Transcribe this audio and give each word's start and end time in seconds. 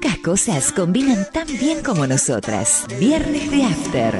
Pocas 0.00 0.18
cosas 0.20 0.72
combinan 0.72 1.26
tan 1.30 1.46
bien 1.46 1.82
como 1.82 2.06
nosotras. 2.06 2.86
Viernes 2.98 3.50
de 3.50 3.64
After. 3.64 4.18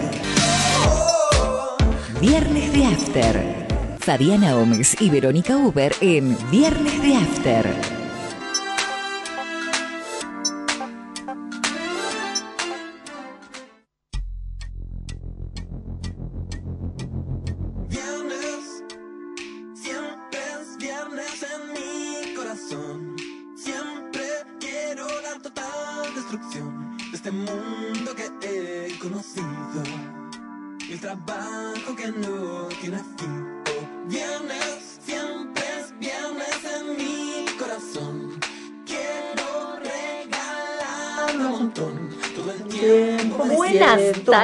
Viernes 2.20 2.72
de 2.74 2.84
After. 2.84 3.96
Fabiana 3.98 4.52
Gómez 4.52 5.00
y 5.00 5.08
Verónica 5.08 5.56
Uber 5.56 5.94
en 6.02 6.36
Viernes 6.50 7.02
de 7.02 7.16
After. 7.16 7.89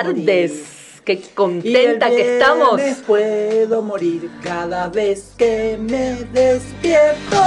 Tardes. 0.06 1.02
Qué 1.04 1.20
contenta 1.34 2.08
que 2.08 2.34
estamos. 2.34 2.80
puedo 3.06 3.82
morir 3.82 4.28
cada 4.42 4.88
vez 4.88 5.34
que 5.38 5.78
me 5.78 6.14
despierto. 6.32 7.40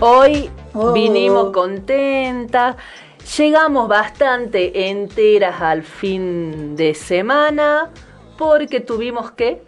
Hoy 0.00 0.50
oh. 0.74 0.92
vinimos 0.92 1.52
contentas. 1.52 2.76
Llegamos 3.36 3.88
bastante 3.88 4.88
enteras 4.88 5.60
al 5.60 5.82
fin 5.82 6.74
de 6.74 6.94
semana 6.94 7.90
porque 8.36 8.80
tuvimos 8.80 9.30
que 9.32 9.62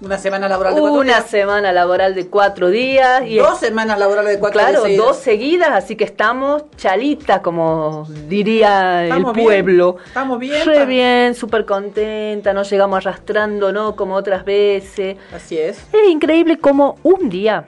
una 0.00 0.18
semana 0.18 0.48
laboral 0.48 0.74
de 0.74 0.80
cuatro 0.80 0.98
Una 1.00 1.14
días. 1.16 1.26
semana 1.26 1.72
laboral 1.72 2.14
de 2.14 2.26
cuatro 2.28 2.68
días. 2.70 3.22
Y 3.26 3.36
dos 3.36 3.58
semanas 3.58 3.98
laborales 3.98 4.32
de 4.32 4.38
cuatro 4.38 4.60
días. 4.60 4.80
Claro, 4.80 4.96
dos 4.96 5.16
seguidas, 5.16 5.70
así 5.70 5.96
que 5.96 6.04
estamos 6.04 6.64
chalitas, 6.76 7.40
como 7.40 8.06
diría 8.28 9.06
el 9.06 9.24
pueblo. 9.24 9.96
Estamos 10.06 10.38
bien. 10.38 10.66
Re 10.66 10.86
bien, 10.86 11.34
súper 11.34 11.66
contenta, 11.66 12.52
no 12.52 12.62
llegamos 12.62 12.96
arrastrando, 12.98 13.72
¿no? 13.72 13.94
Como 13.94 14.14
otras 14.14 14.44
veces. 14.44 15.18
Así 15.34 15.58
es. 15.58 15.78
Es 15.92 16.08
increíble 16.08 16.58
como 16.58 16.96
un 17.02 17.28
día, 17.28 17.64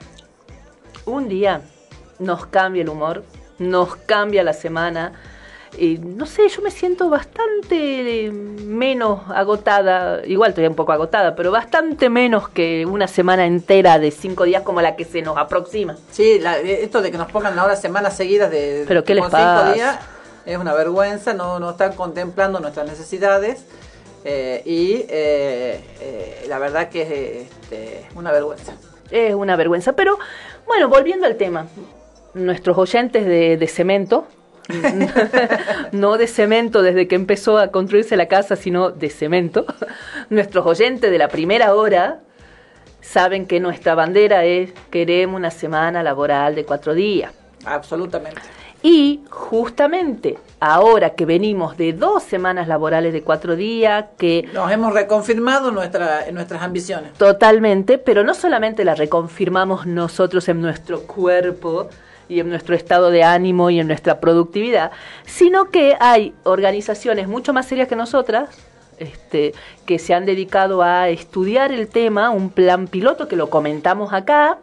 un 1.05 1.29
día 1.29 1.61
nos 2.19 2.47
cambia 2.47 2.81
el 2.81 2.89
humor, 2.89 3.23
nos 3.59 3.95
cambia 3.95 4.43
la 4.43 4.53
semana 4.53 5.13
no 5.79 6.25
sé, 6.25 6.47
yo 6.49 6.61
me 6.61 6.71
siento 6.71 7.09
bastante 7.09 8.31
menos 8.31 9.21
agotada, 9.29 10.25
igual 10.25 10.49
estoy 10.49 10.67
un 10.67 10.75
poco 10.75 10.91
agotada, 10.91 11.35
pero 11.35 11.51
bastante 11.51 12.09
menos 12.09 12.49
que 12.49 12.85
una 12.85 13.07
semana 13.07 13.45
entera 13.45 13.97
de 13.97 14.11
cinco 14.11 14.43
días 14.43 14.61
como 14.61 14.81
la 14.81 14.95
que 14.95 15.05
se 15.05 15.21
nos 15.21 15.37
aproxima. 15.37 15.97
Sí, 16.11 16.39
esto 16.63 17.01
de 17.01 17.11
que 17.11 17.17
nos 17.17 17.31
pongan 17.31 17.57
ahora 17.57 17.75
semanas 17.75 18.15
seguidas 18.15 18.51
de 18.51 18.85
¿Pero 18.87 19.03
qué 19.03 19.15
les 19.15 19.25
cinco 19.25 19.73
días 19.73 19.99
es 20.45 20.57
una 20.57 20.73
vergüenza, 20.73 21.33
no, 21.33 21.59
no 21.59 21.71
están 21.71 21.93
contemplando 21.93 22.59
nuestras 22.59 22.87
necesidades. 22.87 23.65
Eh, 24.25 24.61
y 24.65 25.05
eh, 25.09 25.83
eh, 25.99 26.45
la 26.47 26.57
verdad 26.57 26.89
que 26.89 27.01
es 27.01 27.51
este, 27.61 28.07
una 28.15 28.31
vergüenza. 28.31 28.73
Es 29.11 29.33
una 29.33 29.55
vergüenza, 29.55 29.93
pero 29.93 30.17
bueno, 30.65 30.87
volviendo 30.87 31.25
al 31.25 31.35
tema, 31.35 31.67
nuestros 32.33 32.77
oyentes 32.77 33.25
de, 33.25 33.57
de 33.57 33.67
cemento, 33.67 34.25
no 35.91 36.17
de 36.17 36.27
cemento 36.27 36.81
desde 36.81 37.07
que 37.07 37.15
empezó 37.15 37.57
a 37.57 37.69
construirse 37.69 38.15
la 38.17 38.27
casa, 38.27 38.55
sino 38.55 38.91
de 38.91 39.09
cemento. 39.09 39.65
Nuestros 40.29 40.65
oyentes 40.65 41.11
de 41.11 41.17
la 41.17 41.27
primera 41.27 41.75
hora 41.75 42.19
saben 43.01 43.45
que 43.45 43.59
nuestra 43.59 43.95
bandera 43.95 44.45
es 44.45 44.71
queremos 44.89 45.37
una 45.37 45.51
semana 45.51 46.03
laboral 46.03 46.55
de 46.55 46.65
cuatro 46.65 46.93
días. 46.93 47.33
Absolutamente. 47.65 48.41
Y 48.81 49.21
justamente 49.29 50.37
ahora 50.59 51.11
que 51.11 51.25
venimos 51.25 51.77
de 51.77 51.93
dos 51.93 52.21
semanas 52.21 52.67
laborales 52.67 53.13
de 53.13 53.21
cuatro 53.21 53.55
días, 53.55 54.05
que... 54.17 54.49
Nos 54.53 54.69
hemos 54.69 54.93
reconfirmado 54.93 55.71
nuestra, 55.71 56.29
nuestras 56.33 56.61
ambiciones. 56.61 57.13
Totalmente, 57.13 57.97
pero 57.97 58.25
no 58.25 58.33
solamente 58.33 58.83
las 58.83 58.97
reconfirmamos 58.97 59.85
nosotros 59.85 60.49
en 60.49 60.61
nuestro 60.61 61.03
cuerpo, 61.03 61.87
y 62.29 62.39
en 62.39 62.49
nuestro 62.49 62.75
estado 62.75 63.11
de 63.11 63.23
ánimo 63.23 63.69
y 63.69 63.79
en 63.79 63.87
nuestra 63.87 64.19
productividad, 64.19 64.91
sino 65.25 65.69
que 65.69 65.95
hay 65.99 66.33
organizaciones 66.43 67.27
mucho 67.27 67.53
más 67.53 67.67
serias 67.67 67.87
que 67.87 67.95
nosotras, 67.95 68.49
este, 68.97 69.53
que 69.85 69.99
se 69.99 70.13
han 70.13 70.25
dedicado 70.25 70.81
a 70.81 71.09
estudiar 71.09 71.71
el 71.71 71.87
tema, 71.87 72.29
un 72.29 72.49
plan 72.49 72.87
piloto 72.87 73.27
que 73.27 73.35
lo 73.35 73.49
comentamos 73.49 74.13
acá. 74.13 74.59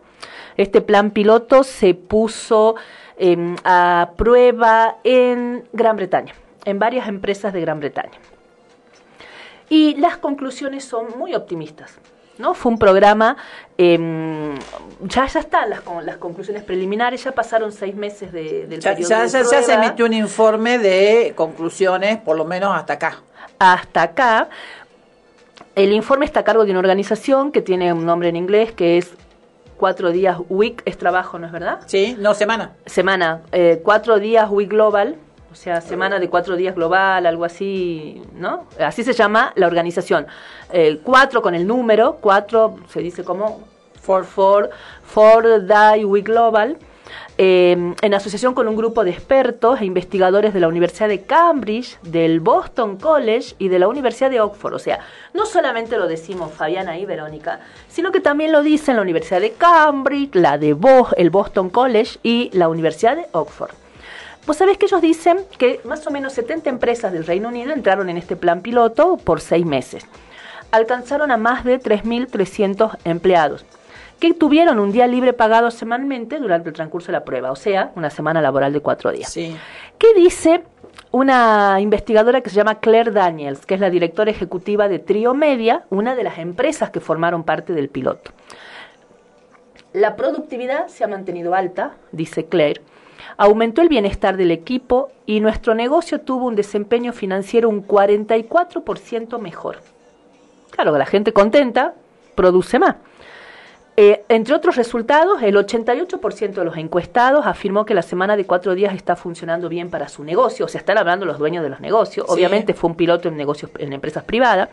Este 0.56 0.80
plan 0.80 1.10
piloto 1.10 1.64
se 1.64 1.94
puso 1.94 2.76
em, 3.18 3.56
a 3.64 4.12
prueba 4.16 4.96
en 5.04 5.64
Gran 5.72 5.96
Bretaña, 5.96 6.34
en 6.64 6.78
varias 6.78 7.08
empresas 7.08 7.52
de 7.52 7.60
Gran 7.60 7.80
Bretaña. 7.80 8.18
Y 9.68 9.94
las 9.96 10.18
conclusiones 10.18 10.84
son 10.84 11.16
muy 11.16 11.34
optimistas. 11.34 11.98
¿No? 12.40 12.54
Fue 12.54 12.72
un 12.72 12.78
programa, 12.78 13.36
em, 13.78 14.58
ya, 15.02 15.26
ya 15.26 15.40
están 15.40 15.70
las, 15.70 15.82
las 16.04 16.16
conclusiones 16.16 16.64
preliminares, 16.64 17.22
ya 17.22 17.32
pasaron 17.32 17.70
seis 17.72 17.94
meses 17.94 18.32
de, 18.32 18.66
del 18.66 18.80
ya, 18.80 18.94
ya, 18.94 19.26
ya 19.26 19.44
se 19.44 19.72
emitió 19.72 20.06
un 20.06 20.14
informe 20.14 20.78
de 20.78 21.32
conclusiones, 21.36 22.18
por 22.18 22.36
lo 22.36 22.44
menos 22.44 22.74
hasta 22.74 22.94
acá. 22.94 23.22
Hasta 23.58 24.02
acá. 24.02 24.48
El 25.76 25.92
informe 25.92 26.24
está 26.24 26.40
a 26.40 26.44
cargo 26.44 26.64
de 26.64 26.72
una 26.72 26.80
organización 26.80 27.52
que 27.52 27.62
tiene 27.62 27.92
un 27.92 28.04
nombre 28.04 28.28
en 28.28 28.36
inglés 28.36 28.72
que 28.72 28.98
es 28.98 29.12
cuatro 29.80 30.12
días 30.12 30.36
week, 30.50 30.82
es 30.84 30.98
trabajo, 30.98 31.38
¿no 31.38 31.46
es 31.46 31.52
verdad? 31.52 31.80
Sí, 31.86 32.14
no, 32.18 32.34
semana. 32.34 32.72
Semana, 32.84 33.40
eh, 33.50 33.80
cuatro 33.82 34.18
días 34.18 34.48
week 34.50 34.68
global, 34.68 35.16
o 35.50 35.54
sea, 35.54 35.80
semana 35.80 36.18
de 36.18 36.28
cuatro 36.28 36.56
días 36.56 36.74
global, 36.74 37.26
algo 37.26 37.44
así, 37.44 38.22
¿no? 38.34 38.66
Así 38.78 39.02
se 39.02 39.12
llama 39.12 39.52
la 39.56 39.66
organización. 39.66 40.26
Cuatro 41.02 41.42
con 41.42 41.54
el 41.54 41.66
número, 41.66 42.18
cuatro 42.20 42.76
se 42.88 43.00
dice 43.00 43.24
como 43.24 43.60
for, 44.00 44.24
for, 44.24 44.70
for 45.02 45.66
Die 45.66 46.04
Week 46.04 46.26
Global. 46.26 46.78
Eh, 47.42 47.94
en 48.02 48.14
asociación 48.14 48.52
con 48.52 48.68
un 48.68 48.76
grupo 48.76 49.02
de 49.02 49.10
expertos 49.10 49.80
e 49.80 49.86
investigadores 49.86 50.52
de 50.52 50.60
la 50.60 50.68
Universidad 50.68 51.08
de 51.08 51.22
Cambridge, 51.22 51.98
del 52.02 52.38
Boston 52.40 52.98
College 52.98 53.54
y 53.58 53.68
de 53.68 53.78
la 53.78 53.88
Universidad 53.88 54.30
de 54.30 54.40
Oxford. 54.40 54.74
O 54.74 54.78
sea, 54.78 55.00
no 55.32 55.46
solamente 55.46 55.96
lo 55.96 56.06
decimos 56.06 56.52
Fabiana 56.52 56.98
y 56.98 57.06
Verónica, 57.06 57.60
sino 57.88 58.12
que 58.12 58.20
también 58.20 58.52
lo 58.52 58.62
dicen 58.62 58.96
la 58.96 59.02
Universidad 59.02 59.40
de 59.40 59.52
Cambridge, 59.52 60.34
la 60.34 60.58
de 60.58 60.76
el 61.16 61.30
Boston 61.30 61.70
College 61.70 62.18
y 62.22 62.50
la 62.52 62.68
Universidad 62.68 63.16
de 63.16 63.26
Oxford. 63.32 63.79
Vos 64.46 64.56
sabés 64.56 64.78
que 64.78 64.86
ellos 64.86 65.02
dicen 65.02 65.38
que 65.58 65.80
más 65.84 66.06
o 66.06 66.10
menos 66.10 66.32
70 66.32 66.70
empresas 66.70 67.12
del 67.12 67.26
Reino 67.26 67.48
Unido 67.48 67.72
entraron 67.72 68.08
en 68.08 68.16
este 68.16 68.36
plan 68.36 68.62
piloto 68.62 69.16
por 69.18 69.40
seis 69.40 69.66
meses. 69.66 70.06
Alcanzaron 70.70 71.30
a 71.30 71.36
más 71.36 71.64
de 71.64 71.80
3.300 71.80 72.96
empleados 73.04 73.64
que 74.20 74.34
tuvieron 74.34 74.78
un 74.78 74.92
día 74.92 75.06
libre 75.06 75.32
pagado 75.32 75.70
semanalmente 75.70 76.38
durante 76.38 76.68
el 76.68 76.74
transcurso 76.74 77.06
de 77.06 77.12
la 77.12 77.24
prueba, 77.24 77.50
o 77.50 77.56
sea, 77.56 77.90
una 77.96 78.10
semana 78.10 78.42
laboral 78.42 78.72
de 78.72 78.80
cuatro 78.80 79.10
días. 79.10 79.32
Sí. 79.32 79.56
¿Qué 79.98 80.12
dice 80.14 80.62
una 81.10 81.78
investigadora 81.80 82.42
que 82.42 82.50
se 82.50 82.56
llama 82.56 82.76
Claire 82.80 83.10
Daniels, 83.10 83.64
que 83.64 83.74
es 83.74 83.80
la 83.80 83.90
directora 83.90 84.30
ejecutiva 84.30 84.88
de 84.88 84.98
Trio 84.98 85.32
Media, 85.32 85.84
una 85.88 86.14
de 86.14 86.22
las 86.22 86.38
empresas 86.38 86.90
que 86.90 87.00
formaron 87.00 87.44
parte 87.44 87.72
del 87.72 87.88
piloto? 87.88 88.30
La 89.92 90.14
productividad 90.14 90.86
se 90.88 91.02
ha 91.02 91.08
mantenido 91.08 91.54
alta, 91.54 91.94
dice 92.12 92.44
Claire, 92.44 92.82
aumentó 93.36 93.82
el 93.82 93.88
bienestar 93.88 94.36
del 94.36 94.50
equipo 94.50 95.10
y 95.26 95.40
nuestro 95.40 95.74
negocio 95.74 96.20
tuvo 96.20 96.46
un 96.46 96.56
desempeño 96.56 97.12
financiero 97.12 97.68
un 97.68 97.86
44% 97.86 99.38
mejor. 99.38 99.80
Claro, 100.70 100.96
la 100.96 101.06
gente 101.06 101.32
contenta 101.32 101.94
produce 102.34 102.78
más. 102.78 102.96
Eh, 103.96 104.24
entre 104.28 104.54
otros 104.54 104.76
resultados, 104.76 105.42
el 105.42 105.56
88% 105.56 106.52
de 106.54 106.64
los 106.64 106.76
encuestados 106.76 107.44
afirmó 107.44 107.84
que 107.84 107.92
la 107.92 108.02
semana 108.02 108.36
de 108.36 108.46
cuatro 108.46 108.74
días 108.74 108.94
está 108.94 109.14
funcionando 109.14 109.68
bien 109.68 109.90
para 109.90 110.08
su 110.08 110.24
negocio, 110.24 110.64
o 110.64 110.68
sea, 110.68 110.78
están 110.78 110.96
hablando 110.96 111.26
los 111.26 111.38
dueños 111.38 111.62
de 111.62 111.68
los 111.68 111.80
negocios. 111.80 112.24
Obviamente 112.28 112.72
fue 112.72 112.88
un 112.88 112.96
piloto 112.96 113.28
en 113.28 113.36
negocios 113.36 113.70
en 113.78 113.92
empresas 113.92 114.24
privadas. 114.24 114.70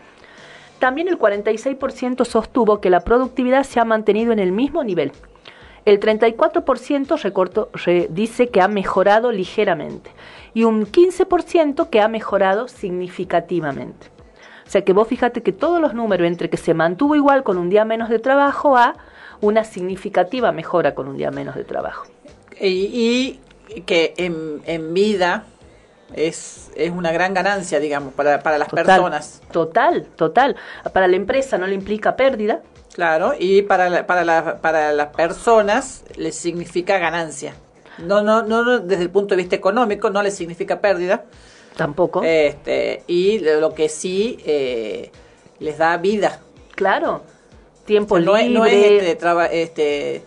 También 0.78 1.08
el 1.08 1.18
46% 1.18 2.24
sostuvo 2.24 2.80
que 2.80 2.88
la 2.88 3.00
productividad 3.00 3.64
se 3.64 3.80
ha 3.80 3.84
mantenido 3.84 4.32
en 4.32 4.38
el 4.38 4.52
mismo 4.52 4.82
nivel, 4.84 5.12
el 5.90 6.00
34% 6.00 8.08
dice 8.10 8.48
que 8.48 8.60
ha 8.60 8.68
mejorado 8.68 9.32
ligeramente 9.32 10.10
y 10.54 10.64
un 10.64 10.86
15% 10.86 11.88
que 11.88 12.00
ha 12.00 12.08
mejorado 12.08 12.68
significativamente. 12.68 14.08
O 14.66 14.70
sea 14.70 14.82
que 14.82 14.92
vos 14.92 15.08
fíjate 15.08 15.42
que 15.42 15.52
todos 15.52 15.80
los 15.80 15.94
números 15.94 16.26
entre 16.26 16.50
que 16.50 16.58
se 16.58 16.74
mantuvo 16.74 17.14
igual 17.14 17.42
con 17.42 17.56
un 17.56 17.70
día 17.70 17.84
menos 17.84 18.10
de 18.10 18.18
trabajo 18.18 18.76
a 18.76 18.96
una 19.40 19.64
significativa 19.64 20.52
mejora 20.52 20.94
con 20.94 21.08
un 21.08 21.16
día 21.16 21.30
menos 21.30 21.54
de 21.54 21.64
trabajo. 21.64 22.06
Y, 22.60 23.40
que 23.86 24.14
en, 24.16 24.60
en 24.66 24.92
vida 24.92 25.44
es, 26.14 26.70
es 26.74 26.90
una 26.90 27.12
gran 27.12 27.34
ganancia, 27.34 27.80
digamos, 27.80 28.14
para, 28.14 28.42
para 28.42 28.58
las 28.58 28.68
Total, 28.68 28.84
personas. 28.84 29.42
Total, 29.52 30.06
total. 30.16 30.56
Para 30.92 31.06
la 31.06 31.16
empresa 31.16 31.58
no 31.58 31.66
le 31.66 31.74
implica 31.74 32.16
pérdida. 32.16 32.62
Claro, 32.98 33.32
y 33.38 33.62
para, 33.62 33.88
la- 33.88 34.08
para, 34.08 34.24
la- 34.24 34.56
para 34.60 34.92
las 34.92 35.14
personas 35.14 36.02
les 36.16 36.34
significa 36.34 36.98
ganancia. 36.98 37.54
No, 37.98 38.22
no, 38.22 38.42
no, 38.42 38.64
no, 38.64 38.80
desde 38.80 39.04
el 39.04 39.10
punto 39.10 39.36
de 39.36 39.42
vista 39.42 39.54
económico 39.54 40.10
no 40.10 40.20
les 40.20 40.34
significa 40.34 40.80
pérdida. 40.80 41.24
Tampoco. 41.76 42.24
Este, 42.24 43.04
y 43.06 43.38
lo 43.38 43.72
que 43.72 43.88
sí 43.88 44.40
eh, 44.44 45.12
les 45.60 45.78
da 45.78 45.96
vida. 45.98 46.40
claro. 46.74 47.22
Tiempo 47.84 48.16
O 48.16 48.18
sea, 48.18 48.26
no, 48.26 48.36
es, 48.36 48.42
libre. 48.48 48.58
no 48.58 48.66
es 48.66 48.74
este, 48.74 49.14
traba- 49.14 49.46
este, 49.46 50.22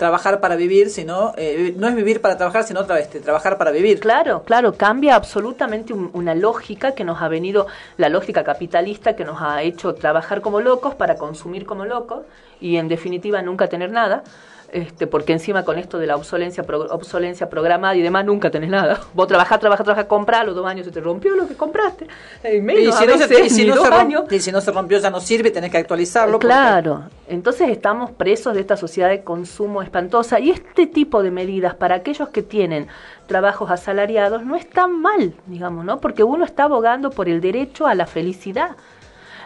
trabajar 0.00 0.40
para 0.40 0.56
vivir, 0.56 0.88
sino 0.90 1.34
eh, 1.36 1.74
no 1.76 1.86
es 1.86 1.94
vivir 1.94 2.20
para 2.22 2.36
trabajar, 2.38 2.64
sino 2.64 2.86
tra- 2.86 2.98
este, 2.98 3.20
trabajar 3.20 3.58
para 3.58 3.70
vivir. 3.70 4.00
Claro, 4.00 4.42
claro, 4.44 4.72
cambia 4.74 5.14
absolutamente 5.14 5.92
un- 5.92 6.10
una 6.14 6.34
lógica 6.34 6.92
que 6.96 7.04
nos 7.04 7.20
ha 7.22 7.28
venido, 7.28 7.66
la 7.98 8.08
lógica 8.08 8.42
capitalista 8.42 9.14
que 9.14 9.24
nos 9.24 9.40
ha 9.42 9.62
hecho 9.62 9.94
trabajar 9.94 10.40
como 10.40 10.60
locos 10.60 10.94
para 10.94 11.14
consumir 11.16 11.66
como 11.66 11.84
locos 11.84 12.22
y 12.60 12.76
en 12.78 12.88
definitiva 12.88 13.42
nunca 13.42 13.68
tener 13.68 13.90
nada. 13.92 14.24
Este, 14.72 15.08
porque 15.08 15.32
encima 15.32 15.64
con 15.64 15.78
esto 15.78 15.98
de 15.98 16.06
la 16.06 16.14
obsolencia, 16.14 16.62
pro- 16.62 16.82
obsolencia 16.94 17.50
programada 17.50 17.96
y 17.96 18.02
demás, 18.02 18.24
nunca 18.24 18.50
tenés 18.52 18.70
nada. 18.70 19.00
Vos 19.14 19.26
trabajás, 19.26 19.58
trabajás, 19.58 19.84
trabajás, 19.84 20.06
comprás, 20.06 20.46
los 20.46 20.54
dos 20.54 20.64
años 20.64 20.86
se 20.86 20.92
te 20.92 21.00
rompió 21.00 21.34
lo 21.34 21.48
que 21.48 21.54
compraste. 21.54 22.06
Y 22.44 22.60
menos 22.60 22.82
Y 22.82 22.86
a 22.88 22.92
si, 22.92 23.06
no 23.06 23.18
se, 23.18 23.26
veces, 23.26 23.46
y 23.46 23.50
si 23.50 23.62
ni 23.62 23.68
no 23.70 23.74
dos 23.76 23.84
se 23.86 23.90
rom- 23.90 23.98
años. 24.00 24.24
y 24.30 24.38
si 24.38 24.52
no 24.52 24.60
se 24.60 24.70
rompió 24.70 24.98
ya 24.98 25.10
no 25.10 25.18
sirve, 25.20 25.50
tenés 25.50 25.72
que 25.72 25.78
actualizarlo. 25.78 26.34
porque- 26.34 26.46
Claro, 26.46 27.02
entonces 27.28 27.68
estamos 27.68 28.12
presos 28.12 28.54
de 28.54 28.60
esta 28.60 28.76
sociedad 28.76 29.08
de 29.08 29.24
consumo 29.24 29.82
espantosa 29.82 30.38
y 30.38 30.50
este 30.50 30.86
tipo 30.86 31.22
de 31.24 31.32
medidas 31.32 31.74
para 31.74 31.96
aquellos 31.96 32.28
que 32.28 32.42
tienen 32.42 32.86
trabajos 33.26 33.70
asalariados 33.72 34.44
no 34.44 34.54
es 34.54 34.70
tan 34.70 35.00
mal, 35.02 35.34
digamos, 35.46 35.84
¿no? 35.84 36.00
Porque 36.00 36.22
uno 36.22 36.44
está 36.44 36.64
abogando 36.64 37.10
por 37.10 37.28
el 37.28 37.40
derecho 37.40 37.86
a 37.88 37.94
la 37.96 38.06
felicidad. 38.06 38.76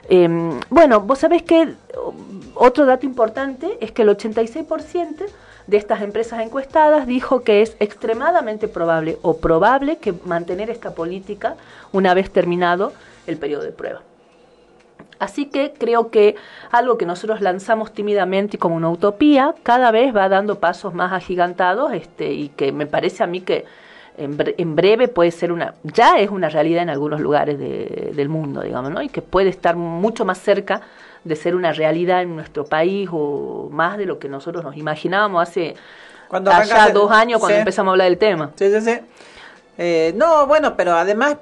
Eh, 0.08 0.28
bueno, 0.70 1.00
vos 1.00 1.18
sabés 1.18 1.42
que 1.42 1.74
otro 2.54 2.86
dato 2.86 3.06
importante 3.06 3.78
es 3.80 3.92
que 3.92 4.02
el 4.02 4.08
86% 4.08 5.24
de 5.66 5.76
estas 5.76 6.02
empresas 6.02 6.40
encuestadas 6.40 7.06
dijo 7.06 7.42
que 7.42 7.62
es 7.62 7.76
extremadamente 7.80 8.68
probable 8.68 9.18
o 9.22 9.38
probable 9.38 9.96
que 9.96 10.14
mantener 10.24 10.70
esta 10.70 10.94
política 10.94 11.56
una 11.92 12.12
vez 12.14 12.30
terminado 12.30 12.92
el 13.26 13.38
periodo 13.38 13.62
de 13.62 13.72
prueba. 13.72 14.02
Así 15.18 15.46
que 15.46 15.72
creo 15.72 16.10
que 16.10 16.34
algo 16.70 16.98
que 16.98 17.06
nosotros 17.06 17.40
lanzamos 17.40 17.92
tímidamente 17.92 18.56
y 18.56 18.58
como 18.58 18.76
una 18.76 18.90
utopía, 18.90 19.54
cada 19.62 19.90
vez 19.90 20.14
va 20.14 20.28
dando 20.28 20.58
pasos 20.58 20.92
más 20.92 21.12
agigantados 21.12 21.92
este, 21.92 22.32
y 22.32 22.48
que 22.50 22.72
me 22.72 22.86
parece 22.86 23.22
a 23.22 23.26
mí 23.26 23.40
que 23.40 23.64
en, 24.16 24.38
bre- 24.38 24.54
en 24.58 24.76
breve 24.76 25.08
puede 25.08 25.30
ser 25.30 25.50
una, 25.52 25.74
ya 25.82 26.18
es 26.18 26.30
una 26.30 26.48
realidad 26.48 26.82
en 26.82 26.90
algunos 26.90 27.20
lugares 27.20 27.58
de- 27.58 28.12
del 28.14 28.28
mundo, 28.28 28.62
digamos, 28.62 28.90
¿no? 28.92 29.02
Y 29.02 29.08
que 29.08 29.22
puede 29.22 29.48
estar 29.48 29.76
mucho 29.76 30.24
más 30.24 30.38
cerca 30.38 30.80
de 31.24 31.36
ser 31.36 31.54
una 31.54 31.72
realidad 31.72 32.22
en 32.22 32.36
nuestro 32.36 32.64
país 32.64 33.08
o 33.12 33.68
más 33.72 33.96
de 33.98 34.06
lo 34.06 34.18
que 34.18 34.28
nosotros 34.28 34.62
nos 34.62 34.76
imaginábamos 34.76 35.42
hace 35.48 35.74
Cuando 36.28 36.50
allá 36.50 36.90
dos 36.90 37.10
años 37.10 37.40
cuando 37.40 37.56
sí. 37.56 37.60
empezamos 37.60 37.90
a 37.90 37.92
hablar 37.92 38.08
del 38.08 38.18
tema. 38.18 38.50
Sí, 38.56 38.70
sí, 38.70 38.80
sí. 38.80 38.98
Eh, 39.78 40.12
no, 40.16 40.46
bueno, 40.46 40.76
pero 40.76 40.92
además, 40.92 41.36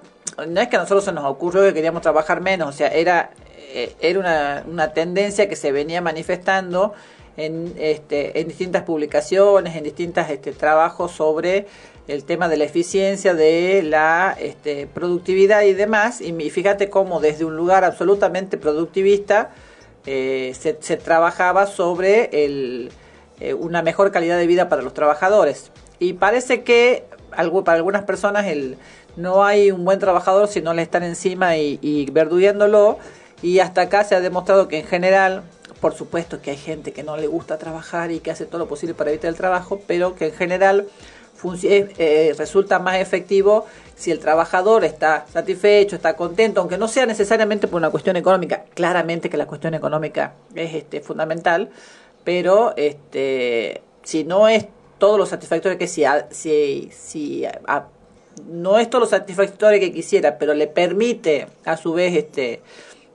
no 0.48 0.60
es 0.60 0.68
que 0.68 0.76
a 0.76 0.80
nosotros 0.80 1.04
se 1.04 1.12
nos 1.12 1.24
ocurrió 1.24 1.62
que 1.62 1.74
queríamos 1.74 2.00
trabajar 2.00 2.40
menos, 2.40 2.68
o 2.68 2.72
sea, 2.72 2.88
era, 2.88 3.30
eh, 3.74 3.94
era 4.00 4.18
una, 4.18 4.62
una 4.66 4.88
tendencia 4.94 5.48
que 5.48 5.56
se 5.56 5.72
venía 5.72 6.00
manifestando 6.00 6.94
en, 7.36 7.74
este, 7.78 8.40
en 8.40 8.48
distintas 8.48 8.82
publicaciones, 8.84 9.74
en 9.76 9.84
distintos 9.84 10.28
este, 10.30 10.52
trabajos 10.52 11.12
sobre 11.12 11.66
el 12.08 12.24
tema 12.24 12.48
de 12.48 12.56
la 12.56 12.64
eficiencia, 12.64 13.34
de 13.34 13.82
la 13.82 14.36
este, 14.38 14.86
productividad 14.86 15.62
y 15.62 15.72
demás. 15.72 16.20
Y 16.20 16.32
fíjate 16.50 16.90
cómo 16.90 17.20
desde 17.20 17.44
un 17.44 17.56
lugar 17.56 17.84
absolutamente 17.84 18.56
productivista 18.56 19.50
eh, 20.06 20.54
se, 20.58 20.96
trabajaba 20.96 21.66
sobre 21.66 22.30
eh, 22.32 23.54
una 23.54 23.82
mejor 23.82 24.10
calidad 24.10 24.36
de 24.36 24.46
vida 24.46 24.68
para 24.68 24.82
los 24.82 24.94
trabajadores. 24.94 25.70
Y 25.98 26.14
parece 26.14 26.62
que 26.62 27.04
para 27.64 27.76
algunas 27.76 28.02
personas 28.02 28.46
no 29.16 29.44
hay 29.44 29.70
un 29.70 29.84
buen 29.84 29.98
trabajador 29.98 30.48
si 30.48 30.60
no 30.60 30.74
le 30.74 30.82
están 30.82 31.02
encima 31.02 31.56
y, 31.56 31.78
y. 31.80 32.12
Y 33.42 33.58
hasta 33.58 33.82
acá 33.82 34.04
se 34.04 34.14
ha 34.14 34.20
demostrado 34.20 34.68
que 34.68 34.78
en 34.78 34.86
general, 34.86 35.42
por 35.80 35.94
supuesto 35.94 36.40
que 36.40 36.52
hay 36.52 36.56
gente 36.56 36.92
que 36.92 37.02
no 37.02 37.16
le 37.16 37.26
gusta 37.26 37.58
trabajar 37.58 38.12
y 38.12 38.20
que 38.20 38.30
hace 38.30 38.46
todo 38.46 38.58
lo 38.58 38.68
posible 38.68 38.94
para 38.94 39.10
evitar 39.10 39.28
el 39.28 39.36
trabajo, 39.36 39.80
pero 39.86 40.14
que 40.14 40.26
en 40.26 40.32
general 40.32 40.86
eh, 41.64 41.88
eh, 41.98 42.34
resulta 42.36 42.78
más 42.78 42.96
efectivo 42.96 43.66
si 43.96 44.10
el 44.10 44.18
trabajador 44.18 44.84
está 44.84 45.26
satisfecho, 45.32 45.96
está 45.96 46.14
contento, 46.16 46.60
aunque 46.60 46.78
no 46.78 46.88
sea 46.88 47.06
necesariamente 47.06 47.68
por 47.68 47.78
una 47.78 47.90
cuestión 47.90 48.16
económica. 48.16 48.64
Claramente 48.74 49.30
que 49.30 49.36
la 49.36 49.46
cuestión 49.46 49.74
económica 49.74 50.34
es 50.54 50.74
este, 50.74 51.00
fundamental, 51.00 51.70
pero 52.24 52.74
este, 52.76 53.82
si 54.02 54.24
no 54.24 54.48
es 54.48 54.66
todo 54.98 55.18
lo 55.18 55.26
satisfactorio 55.26 55.78
que 55.78 55.88
si, 55.88 56.04
a- 56.04 56.28
si, 56.30 56.90
si 56.92 57.44
no 58.48 58.78
es 58.78 58.88
todo 58.88 59.00
lo 59.02 59.06
satisfactorio 59.06 59.78
que 59.80 59.92
quisiera, 59.92 60.38
pero 60.38 60.54
le 60.54 60.66
permite 60.66 61.46
a 61.64 61.76
su 61.76 61.92
vez 61.92 62.14
este, 62.16 62.60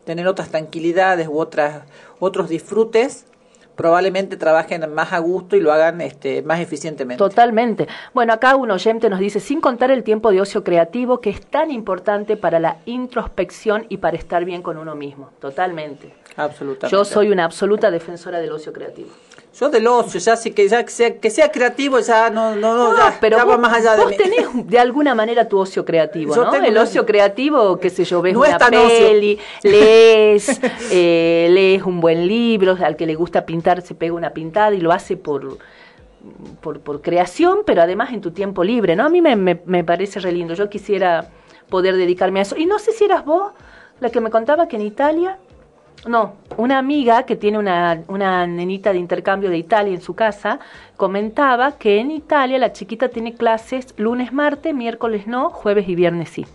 tener 0.06 0.28
otras 0.28 0.50
tranquilidades 0.50 1.28
u 1.28 1.40
otras, 1.40 1.84
otros 2.20 2.50
disfrutes, 2.50 3.26
probablemente 3.78 4.36
trabajen 4.36 4.92
más 4.94 5.14
a 5.14 5.20
gusto 5.20 5.56
y 5.56 5.62
lo 5.62 5.72
hagan 5.72 6.02
este, 6.02 6.42
más 6.42 6.60
eficientemente. 6.60 7.20
Totalmente. 7.20 7.88
Bueno, 8.14 8.34
acá 8.34 8.58
un 8.58 8.72
oyente 8.72 9.10
nos 9.10 9.20
dice, 9.20 9.40
sin 9.40 9.62
contar 9.62 9.92
el 9.92 10.04
tiempo 10.04 10.32
de 10.32 10.42
ocio 10.42 10.64
creativo, 10.64 11.22
que 11.22 11.30
es 11.30 11.46
tan 11.46 11.72
importante 11.72 12.36
para 12.36 12.60
la 12.60 12.78
introspección 12.86 13.86
y 13.88 13.98
para 13.98 14.18
estar 14.18 14.44
bien 14.44 14.62
con 14.62 14.78
uno 14.78 14.96
mismo. 14.96 15.30
Totalmente. 15.40 16.14
Absolutamente. 16.36 16.92
Yo 16.92 17.06
soy 17.06 17.30
una 17.30 17.46
absoluta 17.46 17.92
defensora 17.92 18.40
del 18.40 18.52
ocio 18.52 18.74
creativo. 18.74 19.10
Yo 19.60 19.70
del 19.70 19.88
ocio, 19.88 20.20
ya 20.20 20.36
sí 20.36 20.52
que 20.52 20.68
ya 20.68 20.84
que 20.84 20.92
sea, 20.92 21.20
que 21.20 21.30
sea 21.32 21.52
creativo, 21.52 22.00
ya 22.00 22.30
no, 22.30 22.56
no, 22.56 22.76
no, 22.76 22.96
ya, 22.96 23.18
pero 23.20 23.38
ya 23.38 23.44
vos, 23.44 23.54
va 23.56 23.58
más 23.58 23.74
allá 23.74 23.96
de 23.96 24.04
vos 24.04 24.12
mí. 24.12 24.18
tenés 24.18 24.46
de 24.68 24.78
alguna 24.80 25.16
manera 25.16 25.48
tu 25.48 25.58
ocio 25.58 25.84
creativo, 25.84 26.36
Yo 26.36 26.46
¿no? 26.46 26.52
tengo 26.52 26.66
El 26.66 26.78
ocio 26.78 27.06
creativo, 27.06 27.80
qué 27.80 27.90
sé 27.90 28.04
yo, 28.04 28.22
ves 28.22 28.34
No 28.34 28.42
una 28.42 28.56
ocio. 28.58 28.70
peli, 28.70 29.40
lees, 29.64 30.60
eh, 30.92 31.48
lees 31.50 31.82
un 31.84 32.00
buen 32.00 32.28
libro, 32.28 32.78
al 32.84 32.96
que 32.96 33.08
le 33.08 33.16
gusta 33.16 33.46
pintar 33.48 33.82
se 33.82 33.96
pega 33.96 34.14
una 34.14 34.30
pintada 34.30 34.76
y 34.76 34.80
lo 34.80 34.92
hace 34.92 35.18
por, 35.18 35.58
por, 36.62 36.80
por 36.82 37.02
creación, 37.02 37.60
pero 37.66 37.82
además 37.82 38.14
en 38.14 38.22
tu 38.22 38.32
tiempo 38.32 38.64
libre, 38.64 38.96
¿no? 38.96 39.06
A 39.06 39.10
mí 39.10 39.22
me, 39.22 39.36
me, 39.36 39.60
me 39.66 39.84
parece 39.84 40.20
re 40.20 40.32
lindo, 40.34 40.54
yo 40.54 40.70
quisiera 40.70 41.30
poder 41.70 41.96
dedicarme 41.96 42.40
a 42.40 42.42
eso. 42.44 42.56
Y 42.58 42.66
no 42.68 42.78
sé 42.80 42.92
si 42.92 43.06
eras 43.06 43.26
vos 43.26 43.54
la 44.00 44.10
que 44.12 44.22
me 44.22 44.30
contaba 44.30 44.68
que 44.68 44.76
en 44.76 44.84
Italia 44.84 45.40
no, 46.06 46.34
una 46.58 46.78
amiga 46.78 47.24
que 47.24 47.36
tiene 47.36 47.58
una, 47.58 48.02
una 48.08 48.46
nenita 48.48 48.94
de 48.94 49.00
intercambio 49.00 49.50
de 49.50 49.58
Italia 49.58 49.94
en 49.94 50.02
su 50.02 50.14
casa 50.16 50.60
comentaba 50.96 51.74
que 51.74 52.00
en 52.00 52.12
Italia 52.12 52.58
la 52.60 52.72
chiquita 52.74 53.10
tiene 53.10 53.34
clases 53.34 53.94
lunes, 53.98 54.32
martes, 54.32 54.74
miércoles 54.74 55.28
no, 55.28 55.50
jueves 55.50 55.88
y 55.90 55.96
viernes 55.96 56.30
sí. 56.30 56.46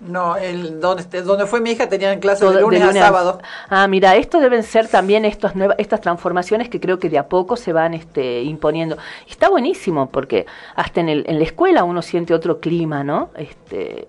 No, 0.00 0.34
el, 0.36 0.80
donde, 0.80 1.22
donde 1.22 1.44
fue 1.44 1.60
mi 1.60 1.72
hija 1.72 1.86
tenían 1.86 2.20
clases 2.20 2.54
de 2.54 2.62
lunes, 2.62 2.82
a 2.82 2.90
sábado. 2.92 3.38
Ah, 3.68 3.86
mira, 3.86 4.16
esto 4.16 4.40
deben 4.40 4.62
ser 4.62 4.88
también 4.88 5.26
estos 5.26 5.54
nueva- 5.54 5.74
estas 5.76 6.00
transformaciones 6.00 6.70
que 6.70 6.80
creo 6.80 6.98
que 6.98 7.10
de 7.10 7.18
a 7.18 7.28
poco 7.28 7.54
se 7.56 7.74
van 7.74 7.92
este, 7.92 8.42
imponiendo. 8.42 8.96
Está 9.28 9.50
buenísimo 9.50 10.08
porque 10.08 10.46
hasta 10.74 11.00
en, 11.00 11.10
el, 11.10 11.24
en 11.28 11.38
la 11.38 11.44
escuela 11.44 11.84
uno 11.84 12.00
siente 12.00 12.32
otro 12.32 12.60
clima, 12.60 13.04
¿no? 13.04 13.28
Este, 13.36 14.08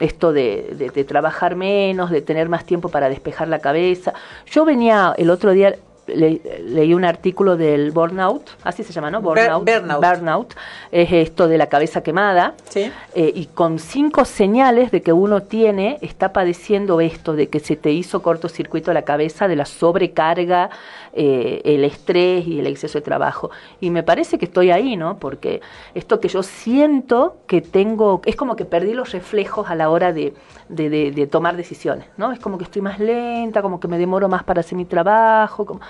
esto 0.00 0.32
de, 0.32 0.74
de- 0.76 0.90
de 0.90 1.04
trabajar 1.04 1.54
menos, 1.56 2.10
de 2.10 2.22
tener 2.22 2.48
más 2.48 2.64
tiempo 2.64 2.88
para 2.88 3.08
despejar 3.08 3.48
la 3.48 3.60
cabeza. 3.60 4.12
Yo 4.50 4.64
venía 4.64 5.14
el 5.16 5.30
otro 5.30 5.52
día, 5.52 5.76
le- 6.14 6.40
leí 6.64 6.94
un 6.94 7.04
artículo 7.04 7.56
del 7.56 7.90
burnout, 7.90 8.50
así 8.62 8.82
se 8.84 8.92
llama, 8.92 9.10
¿no? 9.10 9.20
Ber- 9.22 9.50
Burnout. 9.50 9.64
burnout. 9.68 10.00
burnout. 10.04 10.54
Es 10.92 11.12
esto 11.12 11.48
de 11.48 11.58
la 11.58 11.68
cabeza 11.68 12.02
quemada. 12.02 12.54
Sí. 12.68 12.90
Eh, 13.14 13.32
y 13.34 13.46
con 13.46 13.78
cinco 13.78 14.24
señales 14.24 14.90
de 14.90 15.02
que 15.02 15.12
uno 15.12 15.42
tiene, 15.42 15.98
está 16.02 16.32
padeciendo 16.32 17.00
esto, 17.00 17.34
de 17.34 17.48
que 17.48 17.60
se 17.60 17.76
te 17.76 17.90
hizo 17.92 18.22
cortocircuito 18.22 18.92
la 18.92 19.02
cabeza, 19.02 19.48
de 19.48 19.56
la 19.56 19.64
sobrecarga, 19.64 20.70
eh, 21.12 21.60
el 21.64 21.84
estrés 21.84 22.46
y 22.46 22.60
el 22.60 22.66
exceso 22.66 22.98
de 22.98 23.02
trabajo. 23.02 23.50
Y 23.80 23.90
me 23.90 24.02
parece 24.02 24.38
que 24.38 24.44
estoy 24.44 24.70
ahí, 24.70 24.96
¿no? 24.96 25.18
Porque 25.18 25.60
esto 25.94 26.20
que 26.20 26.28
yo 26.28 26.42
siento 26.42 27.36
que 27.46 27.60
tengo, 27.60 28.20
es 28.24 28.36
como 28.36 28.56
que 28.56 28.64
perdí 28.64 28.94
los 28.94 29.12
reflejos 29.12 29.68
a 29.70 29.74
la 29.74 29.90
hora 29.90 30.12
de, 30.12 30.34
de, 30.70 30.88
de- 30.90 31.10
de 31.10 31.26
tomar 31.26 31.56
decisiones, 31.56 32.06
¿no? 32.16 32.32
Es 32.32 32.38
como 32.40 32.56
que 32.58 32.64
estoy 32.64 32.80
más 32.82 32.98
lenta, 32.98 33.60
como 33.62 33.78
que 33.80 33.88
me 33.88 33.98
demoro 33.98 34.28
más 34.28 34.44
para 34.44 34.60
hacer 34.60 34.76
mi 34.76 34.84
trabajo. 34.84 35.66
como- 35.66 35.80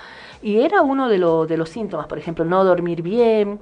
Y 0.41 0.61
era 0.61 0.81
uno 0.81 1.07
de, 1.07 1.17
lo- 1.17 1.45
de 1.45 1.57
los 1.57 1.69
síntomas, 1.69 2.07
por 2.07 2.17
ejemplo, 2.17 2.43
no 2.45 2.63
dormir 2.63 3.01
bien. 3.01 3.59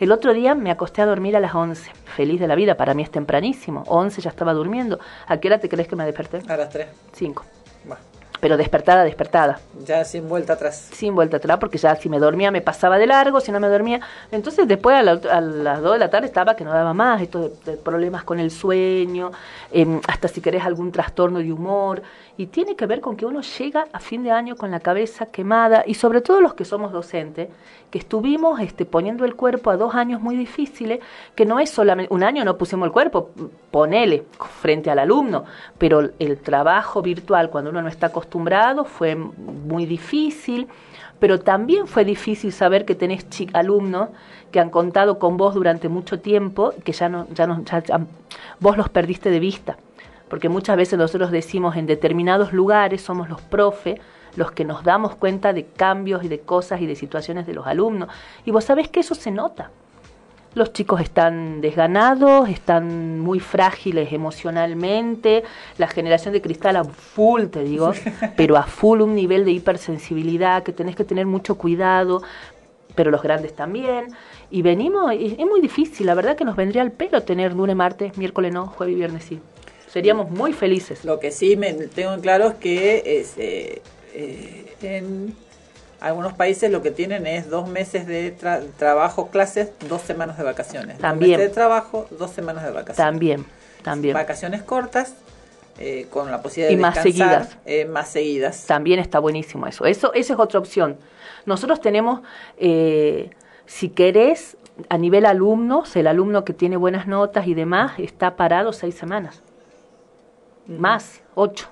El 0.00 0.10
otro 0.10 0.32
día 0.32 0.54
me 0.54 0.70
acosté 0.70 1.02
a 1.02 1.06
dormir 1.06 1.36
a 1.36 1.40
las 1.40 1.54
11. 1.54 1.90
Feliz 2.16 2.40
de 2.40 2.48
la 2.48 2.54
vida, 2.54 2.76
para 2.76 2.94
mí 2.94 3.02
es 3.02 3.10
tempranísimo. 3.10 3.84
11 3.86 4.20
ya 4.22 4.30
estaba 4.30 4.52
durmiendo. 4.54 4.98
¿A 5.28 5.36
qué 5.38 5.48
hora 5.48 5.58
te 5.58 5.68
crees 5.68 5.86
que 5.88 5.96
me 5.96 6.04
desperté? 6.04 6.40
A 6.48 6.56
las 6.56 6.70
tres. 6.70 6.88
5. 7.12 7.44
Bueno. 7.84 8.00
Pero 8.42 8.56
despertada, 8.56 9.04
despertada. 9.04 9.60
Ya 9.86 10.04
sin 10.04 10.28
vuelta 10.28 10.54
atrás. 10.54 10.88
Sin 10.92 11.14
vuelta 11.14 11.36
atrás, 11.36 11.58
porque 11.60 11.78
ya 11.78 11.94
si 11.94 12.08
me 12.08 12.18
dormía 12.18 12.50
me 12.50 12.60
pasaba 12.60 12.98
de 12.98 13.06
largo, 13.06 13.40
si 13.40 13.52
no 13.52 13.60
me 13.60 13.68
dormía. 13.68 14.00
Entonces 14.32 14.66
después 14.66 14.96
a, 14.96 15.02
las 15.04 15.80
2 15.80 15.92
de 15.92 15.98
la 16.00 16.10
tarde 16.10 16.26
estaba 16.26 16.56
que 16.56 16.64
no 16.64 16.72
daba 16.72 16.92
más, 16.92 17.22
estos 17.22 17.52
problemas 17.84 18.24
con 18.24 18.40
el 18.40 18.50
sueño, 18.50 19.30
em, 19.70 20.00
hasta 20.08 20.26
si 20.26 20.40
querés 20.40 20.64
algún 20.64 20.90
trastorno 20.90 21.38
de 21.38 21.52
humor. 21.52 22.02
Y 22.36 22.46
tiene 22.46 22.76
que 22.76 22.86
ver 22.86 23.00
con 23.00 23.16
que 23.16 23.26
uno 23.26 23.42
llega 23.42 23.86
a 23.92 24.00
fin 24.00 24.22
de 24.22 24.30
año 24.30 24.56
con 24.56 24.70
la 24.70 24.80
cabeza 24.80 25.26
quemada 25.26 25.84
y 25.86 25.94
sobre 25.94 26.22
todo 26.22 26.40
los 26.40 26.54
que 26.54 26.64
somos 26.64 26.90
docentes, 26.90 27.48
que 27.90 27.98
estuvimos 27.98 28.58
este, 28.60 28.86
poniendo 28.86 29.26
el 29.26 29.36
cuerpo 29.36 29.70
a 29.70 29.76
dos 29.76 29.94
años 29.94 30.20
muy 30.20 30.36
difíciles, 30.36 31.00
que 31.34 31.44
no 31.44 31.60
es 31.60 31.68
solamente, 31.68 32.12
un 32.12 32.22
año 32.22 32.42
no 32.44 32.56
pusimos 32.56 32.86
el 32.86 32.92
cuerpo, 32.92 33.30
ponele 33.70 34.24
frente 34.60 34.90
al 34.90 34.98
alumno, 34.98 35.44
pero 35.76 36.10
el 36.18 36.38
trabajo 36.38 37.02
virtual 37.02 37.50
cuando 37.50 37.70
uno 37.70 37.82
no 37.82 37.88
está 37.88 38.06
acostumbrado 38.06 38.86
fue 38.86 39.14
muy 39.14 39.84
difícil, 39.84 40.68
pero 41.18 41.38
también 41.38 41.86
fue 41.86 42.04
difícil 42.04 42.50
saber 42.50 42.84
que 42.84 42.94
tenés 42.94 43.26
alumnos 43.52 44.08
que 44.50 44.58
han 44.58 44.70
contado 44.70 45.18
con 45.18 45.36
vos 45.36 45.54
durante 45.54 45.88
mucho 45.88 46.18
tiempo, 46.18 46.72
que 46.82 46.92
ya 46.92 47.08
no, 47.08 47.28
ya 47.34 47.46
no, 47.46 47.62
ya, 47.62 47.82
vos 48.58 48.76
los 48.76 48.88
perdiste 48.88 49.30
de 49.30 49.38
vista, 49.38 49.76
porque 50.32 50.48
muchas 50.48 50.78
veces 50.78 50.98
nosotros 50.98 51.30
decimos 51.30 51.76
en 51.76 51.84
determinados 51.84 52.54
lugares 52.54 53.02
somos 53.02 53.28
los 53.28 53.42
profes, 53.42 54.00
los 54.34 54.50
que 54.50 54.64
nos 54.64 54.82
damos 54.82 55.14
cuenta 55.14 55.52
de 55.52 55.66
cambios 55.66 56.24
y 56.24 56.28
de 56.28 56.40
cosas 56.40 56.80
y 56.80 56.86
de 56.86 56.96
situaciones 56.96 57.46
de 57.46 57.52
los 57.52 57.66
alumnos. 57.66 58.08
Y 58.46 58.50
vos 58.50 58.64
sabés 58.64 58.88
que 58.88 59.00
eso 59.00 59.14
se 59.14 59.30
nota. 59.30 59.70
Los 60.54 60.72
chicos 60.72 61.02
están 61.02 61.60
desganados, 61.60 62.48
están 62.48 63.20
muy 63.20 63.40
frágiles 63.40 64.10
emocionalmente, 64.10 65.44
la 65.76 65.86
generación 65.86 66.32
de 66.32 66.40
cristal 66.40 66.76
a 66.76 66.84
full, 66.84 67.48
te 67.48 67.62
digo, 67.62 67.92
pero 68.34 68.56
a 68.56 68.62
full 68.62 69.02
un 69.02 69.14
nivel 69.14 69.44
de 69.44 69.50
hipersensibilidad 69.50 70.62
que 70.62 70.72
tenés 70.72 70.96
que 70.96 71.04
tener 71.04 71.26
mucho 71.26 71.58
cuidado, 71.58 72.22
pero 72.94 73.10
los 73.10 73.22
grandes 73.22 73.54
también. 73.54 74.06
Y 74.50 74.62
venimos, 74.62 75.12
es 75.12 75.36
muy 75.40 75.60
difícil, 75.60 76.06
la 76.06 76.14
verdad 76.14 76.36
que 76.36 76.46
nos 76.46 76.56
vendría 76.56 76.80
al 76.80 76.92
pelo 76.92 77.20
tener 77.20 77.52
lunes, 77.52 77.76
martes, 77.76 78.16
miércoles 78.16 78.50
no, 78.54 78.68
jueves 78.68 78.94
y 78.94 78.96
viernes 78.96 79.24
sí. 79.24 79.38
Seríamos 79.92 80.30
muy 80.30 80.52
felices. 80.52 81.04
Lo 81.04 81.20
que 81.20 81.30
sí 81.30 81.56
me 81.56 81.72
tengo 81.72 82.14
en 82.14 82.20
claro 82.20 82.48
es 82.48 82.54
que 82.54 83.20
es, 83.20 83.34
eh, 83.36 83.82
eh, 84.14 84.74
en 84.82 85.36
algunos 86.00 86.32
países 86.32 86.70
lo 86.70 86.82
que 86.82 86.90
tienen 86.90 87.26
es 87.26 87.48
dos 87.50 87.68
meses 87.68 88.06
de 88.06 88.34
trabajo, 88.78 89.28
clases, 89.28 89.70
dos 89.88 90.02
semanas 90.02 90.38
de 90.38 90.44
vacaciones. 90.44 90.98
También. 90.98 91.38
de 91.38 91.48
trabajo, 91.48 92.06
dos 92.10 92.30
semanas 92.30 92.64
de 92.64 92.70
vacaciones. 92.70 92.96
También, 92.96 93.46
también. 93.82 94.14
Vacaciones 94.14 94.62
cortas, 94.62 95.14
eh, 95.78 96.06
con 96.10 96.30
la 96.30 96.42
posibilidad 96.42 96.70
de 96.70 96.80
más 96.80 97.02
seguidas. 97.02 97.56
Eh, 97.64 97.84
más 97.84 98.08
seguidas. 98.08 98.66
También 98.66 98.98
está 98.98 99.18
buenísimo 99.18 99.66
eso. 99.66 99.86
Eso, 99.86 100.12
esa 100.14 100.32
es 100.34 100.38
otra 100.38 100.58
opción. 100.58 100.96
Nosotros 101.46 101.80
tenemos, 101.80 102.20
eh, 102.58 103.30
si 103.66 103.88
querés, 103.88 104.56
a 104.88 104.98
nivel 104.98 105.24
alumnos, 105.24 105.94
el 105.96 106.06
alumno 106.06 106.44
que 106.44 106.52
tiene 106.52 106.76
buenas 106.76 107.06
notas 107.06 107.46
y 107.46 107.54
demás 107.54 107.98
está 107.98 108.36
parado 108.36 108.72
seis 108.72 108.94
semanas. 108.94 109.42
Más, 110.66 111.22
ocho, 111.34 111.68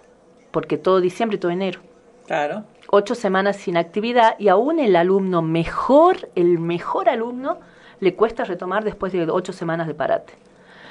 porque 0.51 0.77
todo 0.77 1.01
diciembre 1.01 1.37
y 1.37 1.41
todo 1.41 1.53
enero. 1.53 1.81
Claro. 2.27 2.65
Ocho 2.89 3.15
semanas 3.15 3.57
sin 3.57 3.77
actividad 3.77 4.37
y 4.39 4.49
aún 4.49 4.79
el 4.79 4.97
alumno 4.97 5.43
mejor, 5.43 6.29
el 6.35 6.59
mejor 6.59 7.09
alumno, 7.09 7.59
le 8.01 8.15
cuesta 8.15 8.45
retomar 8.45 8.83
después 8.85 9.13
de 9.13 9.31
ocho 9.31 9.53
semanas 9.53 9.87
de 9.87 9.95
parate. 9.95 10.33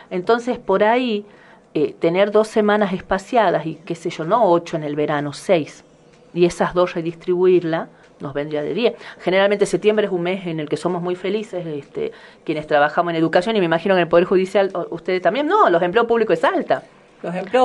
Entonces, 0.10 0.58
por 0.60 0.84
ahí, 0.84 1.26
eh, 1.74 1.94
tener 2.00 2.32
dos 2.32 2.48
semanas 2.48 2.94
espaciadas 2.94 3.66
y 3.66 3.76
qué 3.76 3.96
sé 3.96 4.10
yo, 4.10 4.26
no 4.26 4.50
ocho 4.50 4.78
en 4.78 4.84
el 4.84 4.96
verano, 4.96 5.34
seis, 5.34 5.84
y 6.34 6.46
esas 6.46 6.74
dos 6.74 6.94
redistribuirla, 6.94 7.90
nos 8.20 8.34
vendría 8.34 8.62
de 8.62 8.74
diez. 8.74 8.96
Generalmente 9.20 9.66
septiembre 9.66 10.08
es 10.08 10.12
un 10.12 10.24
mes 10.24 10.46
en 10.46 10.60
el 10.60 10.68
que 10.68 10.78
somos 10.78 11.02
muy 11.02 11.16
felices, 11.16 11.66
este, 11.66 12.12
quienes 12.44 12.68
trabajamos 12.68 13.12
en 13.12 13.18
educación, 13.18 13.56
y 13.56 13.60
me 13.60 13.66
imagino 13.66 13.96
que 13.96 14.00
en 14.00 14.04
el 14.04 14.10
Poder 14.10 14.26
Judicial, 14.26 14.72
ustedes 14.90 15.22
también, 15.22 15.48
no, 15.48 15.70
los 15.70 15.82
empleos 15.82 16.08
públicos 16.08 16.38
es 16.38 16.44
alta 16.44 16.84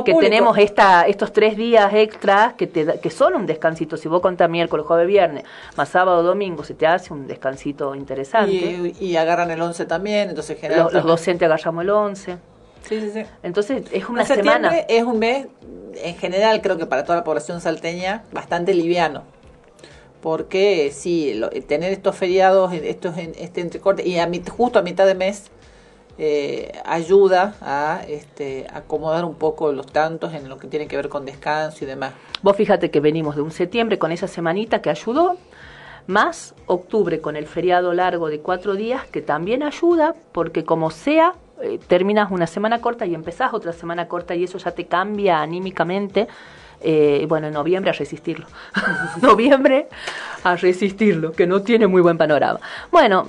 que 0.04 0.14
tenemos 0.14 0.58
esta, 0.58 1.06
estos 1.06 1.32
tres 1.32 1.56
días 1.56 1.92
extras 1.94 2.54
que, 2.54 2.66
te, 2.66 2.98
que 3.00 3.10
son 3.10 3.34
un 3.34 3.46
descansito. 3.46 3.96
Si 3.96 4.08
vos 4.08 4.20
contás 4.20 4.50
miércoles, 4.50 4.84
jueves, 4.86 5.06
viernes, 5.06 5.44
más 5.76 5.88
sábado, 5.88 6.22
domingo, 6.22 6.64
se 6.64 6.74
te 6.74 6.86
hace 6.86 7.12
un 7.12 7.26
descansito 7.26 7.94
interesante. 7.94 8.94
Y, 8.98 9.16
agarran 9.16 9.50
el 9.50 9.60
11 9.60 9.86
también, 9.86 10.30
entonces 10.30 10.58
los, 10.76 10.92
los, 10.92 11.04
docentes 11.04 11.46
agarramos 11.46 11.84
el 11.84 11.90
11. 11.90 12.38
Sí, 12.88 13.00
sí, 13.00 13.10
sí. 13.12 13.22
Entonces 13.42 13.84
es 13.92 14.08
una 14.08 14.24
semana. 14.24 14.76
Es 14.88 15.04
un 15.04 15.18
mes, 15.18 15.46
en 16.02 16.16
general, 16.16 16.60
creo 16.60 16.76
que 16.76 16.86
para 16.86 17.04
toda 17.04 17.18
la 17.18 17.24
población 17.24 17.60
salteña, 17.60 18.24
bastante 18.32 18.74
liviano. 18.74 19.22
Porque 20.20 20.90
sí, 20.92 21.40
tener 21.68 21.92
estos 21.92 22.16
feriados, 22.16 22.72
estos 22.72 23.16
este 23.18 23.60
entrecorte, 23.60 24.06
y 24.06 24.18
a, 24.18 24.30
justo 24.50 24.78
a 24.78 24.82
mitad 24.82 25.06
de 25.06 25.14
mes, 25.14 25.50
eh, 26.16 26.72
ayuda 26.84 27.56
a 27.60 28.02
este, 28.08 28.66
acomodar 28.72 29.24
un 29.24 29.34
poco 29.34 29.72
los 29.72 29.86
tantos 29.86 30.32
en 30.32 30.48
lo 30.48 30.58
que 30.58 30.68
tiene 30.68 30.86
que 30.86 30.96
ver 30.96 31.08
con 31.08 31.24
descanso 31.24 31.84
y 31.84 31.86
demás. 31.86 32.12
Vos 32.42 32.56
fíjate 32.56 32.90
que 32.90 33.00
venimos 33.00 33.36
de 33.36 33.42
un 33.42 33.50
septiembre 33.50 33.98
con 33.98 34.12
esa 34.12 34.28
semanita 34.28 34.80
que 34.80 34.90
ayudó, 34.90 35.36
más 36.06 36.54
octubre 36.66 37.20
con 37.20 37.36
el 37.36 37.46
feriado 37.46 37.92
largo 37.94 38.28
de 38.28 38.40
cuatro 38.40 38.74
días 38.74 39.06
que 39.06 39.22
también 39.22 39.62
ayuda, 39.62 40.14
porque 40.32 40.64
como 40.64 40.90
sea, 40.90 41.34
eh, 41.62 41.78
terminas 41.86 42.30
una 42.30 42.46
semana 42.46 42.80
corta 42.80 43.06
y 43.06 43.14
empezás 43.14 43.54
otra 43.54 43.72
semana 43.72 44.06
corta 44.06 44.34
y 44.34 44.44
eso 44.44 44.58
ya 44.58 44.72
te 44.72 44.86
cambia 44.86 45.40
anímicamente 45.40 46.28
eh, 46.84 47.24
bueno, 47.28 47.46
en 47.46 47.54
noviembre 47.54 47.90
a 47.90 47.94
resistirlo. 47.94 48.46
noviembre 49.22 49.88
a 50.42 50.56
resistirlo, 50.56 51.32
que 51.32 51.46
no 51.46 51.62
tiene 51.62 51.86
muy 51.86 52.02
buen 52.02 52.18
panorama. 52.18 52.60
Bueno, 52.90 53.26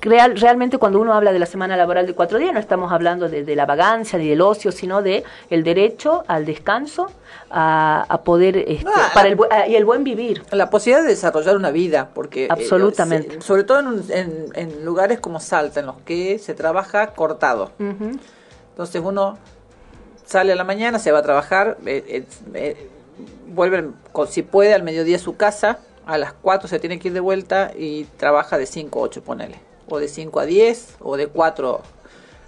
real, 0.00 0.36
realmente 0.36 0.78
cuando 0.78 1.00
uno 1.00 1.14
habla 1.14 1.32
de 1.32 1.38
la 1.38 1.46
semana 1.46 1.76
laboral 1.76 2.06
de 2.06 2.14
cuatro 2.14 2.38
días, 2.38 2.52
no 2.52 2.58
estamos 2.58 2.90
hablando 2.92 3.28
de, 3.28 3.56
la 3.56 3.66
vagancia 3.66 4.18
ni 4.18 4.28
del 4.28 4.40
ocio, 4.40 4.72
sino 4.72 5.02
de 5.02 5.22
el 5.48 5.62
derecho 5.62 6.24
al 6.26 6.44
descanso, 6.44 7.10
a, 7.48 8.20
poder, 8.24 8.56
este, 8.56 8.90
para 9.14 9.28
el, 9.28 9.38
y 9.68 9.76
el 9.76 9.84
buen 9.84 10.02
vivir. 10.02 10.42
La 10.50 10.68
posibilidad 10.68 11.04
de 11.04 11.10
desarrollar 11.10 11.56
una 11.56 11.70
vida, 11.70 12.10
porque... 12.12 12.46
Eh, 12.46 12.48
Absolutamente. 12.50 13.40
sobre 13.40 13.62
todo 13.62 13.78
en, 13.78 14.50
en, 14.54 14.84
lugares 14.84 15.20
como 15.20 15.38
Salta, 15.38 15.78
en 15.78 15.86
los 15.86 15.98
que 16.00 16.40
se 16.40 16.54
trabaja 16.54 17.08
cortado. 17.08 17.70
Entonces 17.78 19.00
uno 19.02 19.38
sale 20.26 20.52
a 20.52 20.56
la 20.56 20.64
mañana, 20.64 20.98
se 20.98 21.12
va 21.12 21.20
a 21.20 21.22
trabajar, 21.22 21.78
eh, 21.86 22.26
eh, 22.54 22.90
vuelve, 23.48 23.90
si 24.28 24.42
puede, 24.42 24.74
al 24.74 24.82
mediodía 24.82 25.16
a 25.16 25.20
su 25.20 25.36
casa, 25.36 25.78
a 26.06 26.18
las 26.18 26.32
4 26.32 26.68
se 26.68 26.78
tiene 26.78 26.98
que 26.98 27.08
ir 27.08 27.14
de 27.14 27.20
vuelta 27.20 27.72
y 27.76 28.04
trabaja 28.16 28.58
de 28.58 28.66
5 28.66 28.98
a 28.98 29.02
8, 29.02 29.22
ponele. 29.22 29.56
O 29.88 29.98
de 29.98 30.08
5 30.08 30.40
a 30.40 30.46
10, 30.46 30.96
o 31.00 31.16
de 31.16 31.26
4 31.26 31.82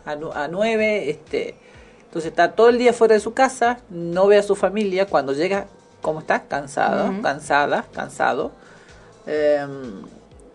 a, 0.05 0.49
9. 0.49 1.11
Este, 1.11 1.57
entonces 2.05 2.31
está 2.31 2.53
todo 2.53 2.69
el 2.69 2.79
día 2.79 2.93
fuera 2.93 3.15
de 3.15 3.21
su 3.21 3.35
casa, 3.35 3.81
no 3.91 4.27
ve 4.27 4.39
a 4.39 4.43
su 4.43 4.55
familia. 4.55 5.07
Cuando 5.07 5.33
llega, 5.33 5.67
¿cómo 6.01 6.21
está? 6.21 6.45
Cansado, 6.45 7.21
cansada, 7.23 7.85
cansado. 7.93 8.53
Em, 9.27 10.05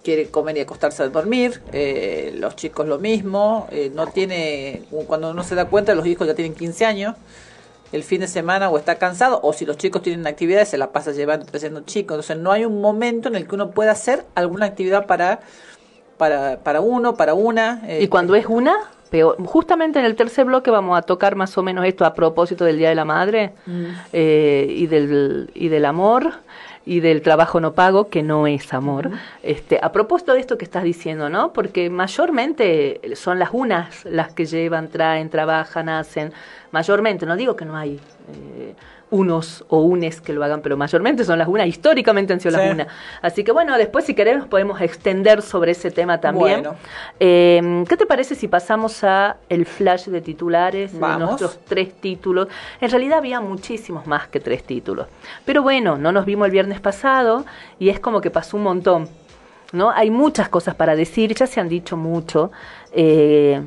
quiere 0.04 0.30
comer 0.30 0.58
y 0.58 0.62
acostarse 0.62 1.04
a 1.04 1.10
dormir. 1.10 1.62
Eh, 1.72 2.34
los 2.38 2.56
chicos 2.56 2.88
lo 2.88 3.00
mismo. 3.00 3.68
Eh, 3.72 3.92
no 3.94 4.08
tiene, 4.08 4.84
cuando 5.08 5.32
uno 5.32 5.44
se 5.44 5.56
da 5.56 5.66
cuenta, 5.66 5.94
los 5.94 6.06
hijos 6.06 6.28
ya 6.28 6.36
tienen 6.36 6.56
15 6.56 6.86
años 6.86 7.16
el 7.94 8.04
fin 8.04 8.20
de 8.22 8.28
semana 8.28 8.70
o 8.70 8.78
está 8.78 8.96
cansado 8.96 9.40
o 9.44 9.54
si 9.54 9.66
los 9.66 9.78
chicos 9.78 10.02
tienen 10.02 10.28
actividades 10.28 10.70
se 10.70 10.78
la 10.78 10.92
pasa 10.92 11.12
llevando 11.12 11.46
trayendo 11.46 11.82
chicos 11.82 12.16
entonces 12.16 12.38
no 12.38 12.52
hay 12.52 12.66
un 12.66 12.82
momento 12.82 13.30
en 13.30 13.36
el 13.36 13.48
que 13.48 13.56
uno 13.56 13.72
pueda 13.72 13.92
hacer 13.92 14.26
alguna 14.36 14.66
actividad 14.66 15.06
para 15.06 15.40
para, 16.18 16.60
para 16.60 16.82
uno 16.82 17.16
para 17.16 17.34
una 17.34 17.82
y 17.88 17.92
este, 17.92 18.10
cuando 18.10 18.36
es 18.36 18.48
una 18.48 18.74
peor. 19.10 19.38
justamente 19.46 20.00
en 20.00 20.06
el 20.06 20.16
tercer 20.16 20.46
bloque 20.46 20.72
vamos 20.72 20.98
a 20.98 21.04
tocar 21.04 21.36
más 21.36 21.58
o 21.58 21.64
menos 21.64 21.86
esto 21.86 22.04
a 22.04 22.14
propósito 22.14 22.66
del 22.66 22.78
día 22.78 22.90
de 22.90 22.96
la 22.96 23.06
madre 23.06 23.54
mm. 23.66 23.86
eh, 24.12 24.68
y 24.70 24.88
del 24.88 25.52
y 25.54 25.70
del 25.70 25.86
amor 25.86 26.34
y 26.86 27.00
del 27.00 27.22
trabajo 27.22 27.60
no 27.60 27.74
pago, 27.74 28.10
que 28.10 28.24
no 28.24 28.48
es 28.48 28.74
amor. 28.74 29.12
este, 29.42 29.80
a 29.82 29.92
propósito 29.92 30.34
de 30.34 30.40
esto 30.40 30.58
que 30.58 30.66
estás 30.66 30.84
diciendo, 30.84 31.30
¿no? 31.30 31.54
Porque 31.54 31.90
mayormente 31.90 33.00
son 33.16 33.40
las 33.40 33.50
unas 33.54 34.06
las 34.06 34.34
que 34.34 34.46
llevan, 34.46 34.90
traen, 34.90 35.30
trabajan, 35.30 35.90
hacen, 35.90 36.34
mayormente, 36.72 37.26
no 37.26 37.36
digo 37.36 37.56
que 37.56 37.66
no 37.66 37.76
hay 37.76 38.00
eh, 38.34 38.76
unos 39.14 39.64
o 39.68 39.82
unes 39.82 40.22
que 40.22 40.34
lo 40.34 40.44
hagan, 40.44 40.62
pero 40.62 40.76
mayormente 40.76 41.24
son 41.24 41.38
las 41.38 41.48
unas, 41.48 41.68
históricamente 41.68 42.34
han 42.34 42.40
sido 42.40 42.58
las 42.58 42.72
unas. 42.72 42.88
Así 43.22 43.44
que 43.44 43.52
bueno, 43.52 43.78
después 43.78 44.06
si 44.06 44.16
queremos 44.16 44.48
podemos 44.48 44.82
extender 44.82 45.44
sobre 45.44 45.74
ese 45.74 45.92
tema 45.92 46.20
también. 46.20 46.64
Em, 47.20 47.86
¿Qué 47.86 47.96
te 47.96 48.08
parece 48.08 48.34
si 48.34 48.48
pasamos 48.48 49.04
a 49.04 49.38
el 49.50 49.68
flash 49.68 50.08
de 50.08 50.20
titulares 50.20 50.94
de 51.00 51.18
nuestros 51.20 51.60
tres 51.64 51.94
títulos? 51.94 52.48
En 52.82 52.90
realidad 52.90 53.20
había 53.20 53.40
muchísimos 53.40 54.08
más 54.08 54.28
que 54.30 54.40
tres 54.40 54.64
títulos. 54.64 55.06
Pero 55.46 55.62
bueno, 55.62 55.96
no 55.96 56.12
nos 56.12 56.26
vimos 56.26 56.48
el 56.48 56.52
viernes 56.52 56.82
pasado 56.82 57.46
y 57.78 57.90
es 57.90 58.00
como 58.00 58.20
que 58.20 58.32
pasó 58.32 58.58
un 58.58 58.64
montón. 58.64 59.08
¿no? 59.74 59.92
Hay 59.92 60.10
muchas 60.10 60.50
cosas 60.50 60.74
para 60.74 60.96
decir, 60.96 61.36
ya 61.36 61.46
se 61.46 61.60
han 61.60 61.70
dicho 61.70 61.98
mucho. 61.98 62.52
Eh, 62.92 63.62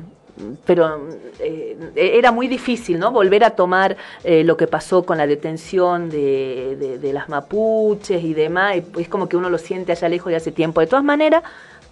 pero 0.65 1.07
eh, 1.39 1.77
era 1.95 2.31
muy 2.31 2.47
difícil, 2.47 2.99
¿no? 2.99 3.11
Volver 3.11 3.43
a 3.43 3.51
tomar 3.51 3.97
eh, 4.23 4.43
lo 4.43 4.57
que 4.57 4.67
pasó 4.67 5.03
con 5.03 5.17
la 5.17 5.27
detención 5.27 6.09
de, 6.09 6.97
de, 7.01 7.13
las 7.13 7.29
mapuches 7.29 8.23
y 8.23 8.33
demás, 8.33 8.77
es 8.97 9.07
como 9.07 9.27
que 9.27 9.37
uno 9.37 9.49
lo 9.49 9.57
siente 9.57 9.91
allá 9.91 10.09
lejos 10.09 10.29
de 10.29 10.35
hace 10.35 10.51
tiempo. 10.51 10.81
De 10.81 10.87
todas 10.87 11.03
maneras, 11.03 11.43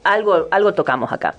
algo, 0.03 0.47
algo 0.51 0.73
tocamos 0.73 1.11
acá. 1.11 1.35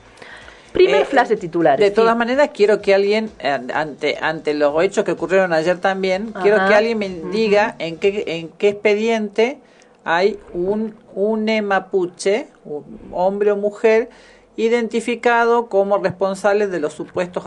Primer 0.73 1.07
flash 1.07 1.29
de 1.29 1.37
titulares. 1.37 1.81
De 1.81 1.91
todas 1.91 2.17
maneras, 2.17 2.51
quiero 2.53 2.83
que 2.83 2.95
alguien, 2.95 3.31
ante, 3.73 4.19
ante 4.21 4.53
los 4.53 4.83
hechos 4.83 5.05
que 5.05 5.13
ocurrieron 5.13 5.53
ayer 5.53 5.79
también, 5.79 6.35
quiero 6.43 6.59
que 6.69 6.75
alguien 6.75 6.99
me 6.99 7.09
diga 7.09 7.77
en, 7.79 7.97
qué, 7.97 8.25
en 8.27 8.49
qué 8.49 8.69
expediente 8.69 9.59
hay 10.05 10.39
un, 10.53 10.95
un 11.15 11.47
mapuche, 11.65 12.49
un 12.65 12.85
hombre 13.13 13.53
o 13.53 13.57
mujer, 13.57 14.11
identificado 14.57 15.67
como 15.67 15.99
responsable 15.99 16.67
de 16.67 16.81
los 16.81 16.95
supuestos 16.95 17.45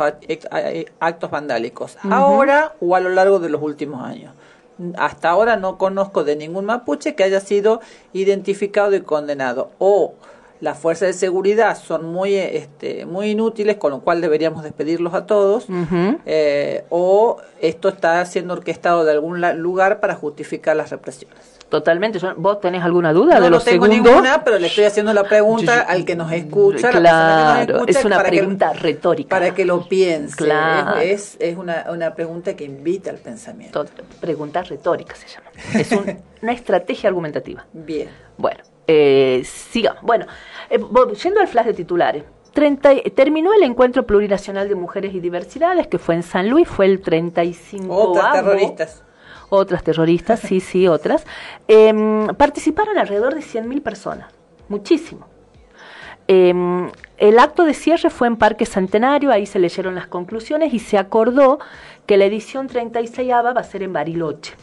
actos 0.99 1.31
vandálicos, 1.31 1.97
ahora 2.09 2.75
o 2.79 2.95
a 2.95 2.99
lo 2.99 3.09
largo 3.09 3.39
de 3.39 3.49
los 3.49 3.61
últimos 3.61 4.03
años. 4.03 4.33
Hasta 4.97 5.29
ahora 5.29 5.57
no 5.57 5.77
conozco 5.77 6.23
de 6.23 6.37
ningún 6.37 6.65
mapuche 6.65 7.15
que 7.15 7.23
haya 7.23 7.41
sido 7.41 7.81
identificado 8.13 8.95
y 8.95 9.01
condenado. 9.01 9.71
O 9.77 10.13
las 10.61 10.77
fuerzas 10.77 11.07
de 11.07 11.13
seguridad 11.13 11.77
son 11.77 12.05
muy, 12.05 12.35
este, 12.35 13.05
muy 13.05 13.31
inútiles, 13.31 13.77
con 13.77 13.91
lo 13.91 14.01
cual 14.01 14.19
deberíamos 14.19 14.63
despedirlos 14.63 15.13
a 15.13 15.25
todos, 15.25 15.67
eh, 16.25 16.83
o 16.89 17.37
esto 17.61 17.89
está 17.89 18.25
siendo 18.25 18.53
orquestado 18.53 19.05
de 19.05 19.11
algún 19.11 19.41
lugar 19.61 19.99
para 19.99 20.15
justificar 20.15 20.75
las 20.75 20.89
represiones. 20.89 21.59
Totalmente. 21.69 22.19
¿Vos 22.35 22.59
tenés 22.59 22.83
alguna 22.83 23.13
duda 23.13 23.35
no, 23.35 23.41
de 23.41 23.49
los 23.51 23.63
no 23.63 23.71
tengo 23.71 23.87
ninguna, 23.87 24.43
pero 24.43 24.57
le 24.57 24.67
estoy 24.67 24.85
haciendo 24.85 25.13
la 25.13 25.23
pregunta 25.23 25.81
al 25.81 26.03
que 26.03 26.15
nos 26.15 26.31
escucha. 26.31 26.89
Claro, 26.89 27.85
es 27.85 28.03
una 28.03 28.21
pregunta 28.23 28.73
retórica. 28.73 29.29
Para 29.29 29.53
que 29.53 29.65
lo 29.65 29.87
piense. 29.87 30.35
Claro. 30.35 30.99
Es, 30.99 31.37
es 31.39 31.57
una, 31.57 31.85
una, 31.91 32.15
pregunta 32.15 32.55
que 32.55 32.63
invita 32.63 33.11
al 33.11 33.17
pensamiento. 33.17 33.85
pregunta 34.19 34.63
retórica 34.63 35.15
se 35.15 35.27
llama. 35.27 35.51
Es 35.75 35.91
una 36.41 36.51
estrategia 36.51 37.09
argumentativa. 37.09 37.65
Bien. 37.71 38.09
Bueno, 38.37 38.61
eh, 38.91 39.43
sigamos. 39.45 40.01
Bueno, 40.01 40.25
eh, 40.69 40.79
yendo 41.21 41.39
al 41.39 41.47
flash 41.47 41.67
de 41.67 41.73
titulares. 41.73 42.23
30, 42.53 42.89
terminó 43.15 43.53
el 43.53 43.61
encuentro 43.61 44.07
plurinacional 44.07 44.67
de 44.67 44.73
mujeres 44.73 45.13
y 45.13 45.19
diversidades 45.19 45.85
que 45.85 45.99
fue 45.99 46.15
en 46.15 46.23
San 46.23 46.49
Luis, 46.49 46.67
fue 46.67 46.87
el 46.87 46.99
35 46.99 47.93
Otras 47.93 48.33
terroristas 48.33 49.03
otras 49.51 49.83
terroristas, 49.83 50.39
sí, 50.39 50.59
sí, 50.59 50.87
otras, 50.87 51.25
em, 51.67 52.27
participaron 52.35 52.99
alrededor 52.99 53.33
de 53.33 53.41
100.000 53.41 53.81
personas, 53.81 54.31
muchísimo. 54.67 55.25
Em, 56.27 56.91
el 57.17 57.39
acto 57.39 57.65
de 57.65 57.73
cierre 57.73 58.11
fue 58.11 58.27
en 58.27 58.37
Parque 58.37 58.67
Centenario, 58.67 59.31
ahí 59.31 59.47
se 59.47 59.57
leyeron 59.57 59.95
las 59.95 60.05
conclusiones 60.05 60.71
y 60.71 60.77
se 60.79 60.99
acordó 60.99 61.57
que 62.05 62.17
la 62.17 62.25
edición 62.25 62.67
36 62.67 63.31
va 63.31 63.59
a 63.59 63.63
ser 63.63 63.81
en 63.81 63.93
Bariloche. 63.93 64.53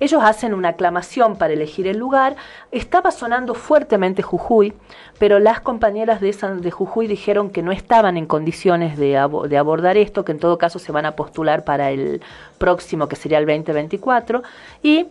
Ellos 0.00 0.22
hacen 0.24 0.54
una 0.54 0.70
aclamación 0.70 1.36
para 1.36 1.52
elegir 1.52 1.86
el 1.86 1.98
lugar. 1.98 2.36
Estaba 2.72 3.10
sonando 3.10 3.54
fuertemente 3.54 4.22
Jujuy, 4.22 4.72
pero 5.18 5.38
las 5.38 5.60
compañeras 5.60 6.20
de, 6.20 6.32
de 6.60 6.70
Jujuy 6.70 7.06
dijeron 7.06 7.50
que 7.50 7.62
no 7.62 7.72
estaban 7.72 8.16
en 8.16 8.26
condiciones 8.26 8.96
de, 8.96 9.20
de 9.48 9.58
abordar 9.58 9.96
esto, 9.96 10.24
que 10.24 10.32
en 10.32 10.38
todo 10.38 10.58
caso 10.58 10.78
se 10.78 10.92
van 10.92 11.06
a 11.06 11.12
postular 11.12 11.64
para 11.64 11.90
el 11.90 12.20
próximo, 12.58 13.08
que 13.08 13.16
sería 13.16 13.38
el 13.38 13.46
2024, 13.46 14.42
y 14.82 15.06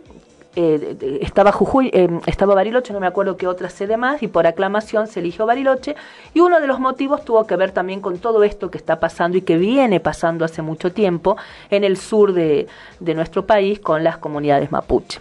eh, 0.56 1.18
estaba 1.20 1.52
Jujuy, 1.52 1.90
eh, 1.92 2.08
estaba 2.26 2.54
Bariloche, 2.54 2.92
no 2.92 3.00
me 3.00 3.06
acuerdo 3.06 3.36
qué 3.36 3.46
otra 3.46 3.68
sede 3.70 3.96
más, 3.96 4.22
y 4.22 4.28
por 4.28 4.46
aclamación 4.46 5.06
se 5.06 5.20
eligió 5.20 5.46
Bariloche, 5.46 5.96
y 6.32 6.40
uno 6.40 6.60
de 6.60 6.66
los 6.66 6.80
motivos 6.80 7.24
tuvo 7.24 7.46
que 7.46 7.56
ver 7.56 7.72
también 7.72 8.00
con 8.00 8.18
todo 8.18 8.44
esto 8.44 8.70
que 8.70 8.78
está 8.78 9.00
pasando 9.00 9.36
y 9.36 9.42
que 9.42 9.56
viene 9.56 10.00
pasando 10.00 10.44
hace 10.44 10.62
mucho 10.62 10.92
tiempo 10.92 11.36
en 11.70 11.84
el 11.84 11.96
sur 11.96 12.32
de, 12.32 12.66
de 13.00 13.14
nuestro 13.14 13.46
país 13.46 13.80
con 13.80 14.04
las 14.04 14.18
comunidades 14.18 14.70
mapuche. 14.70 15.20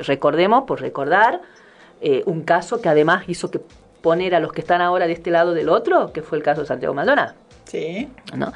recordemos, 0.00 0.64
por 0.64 0.80
recordar, 0.80 1.40
eh, 2.00 2.22
un 2.26 2.42
caso 2.42 2.80
que 2.80 2.88
además 2.88 3.24
hizo 3.28 3.50
que 3.50 3.60
poner 4.02 4.34
a 4.34 4.40
los 4.40 4.52
que 4.52 4.60
están 4.60 4.80
ahora 4.80 5.06
de 5.06 5.14
este 5.14 5.30
lado 5.30 5.54
del 5.54 5.68
otro, 5.68 6.12
que 6.12 6.22
fue 6.22 6.38
el 6.38 6.44
caso 6.44 6.60
de 6.60 6.66
Santiago 6.66 6.94
Maldonado. 6.94 7.34
Sí. 7.66 8.08
¿No? 8.34 8.52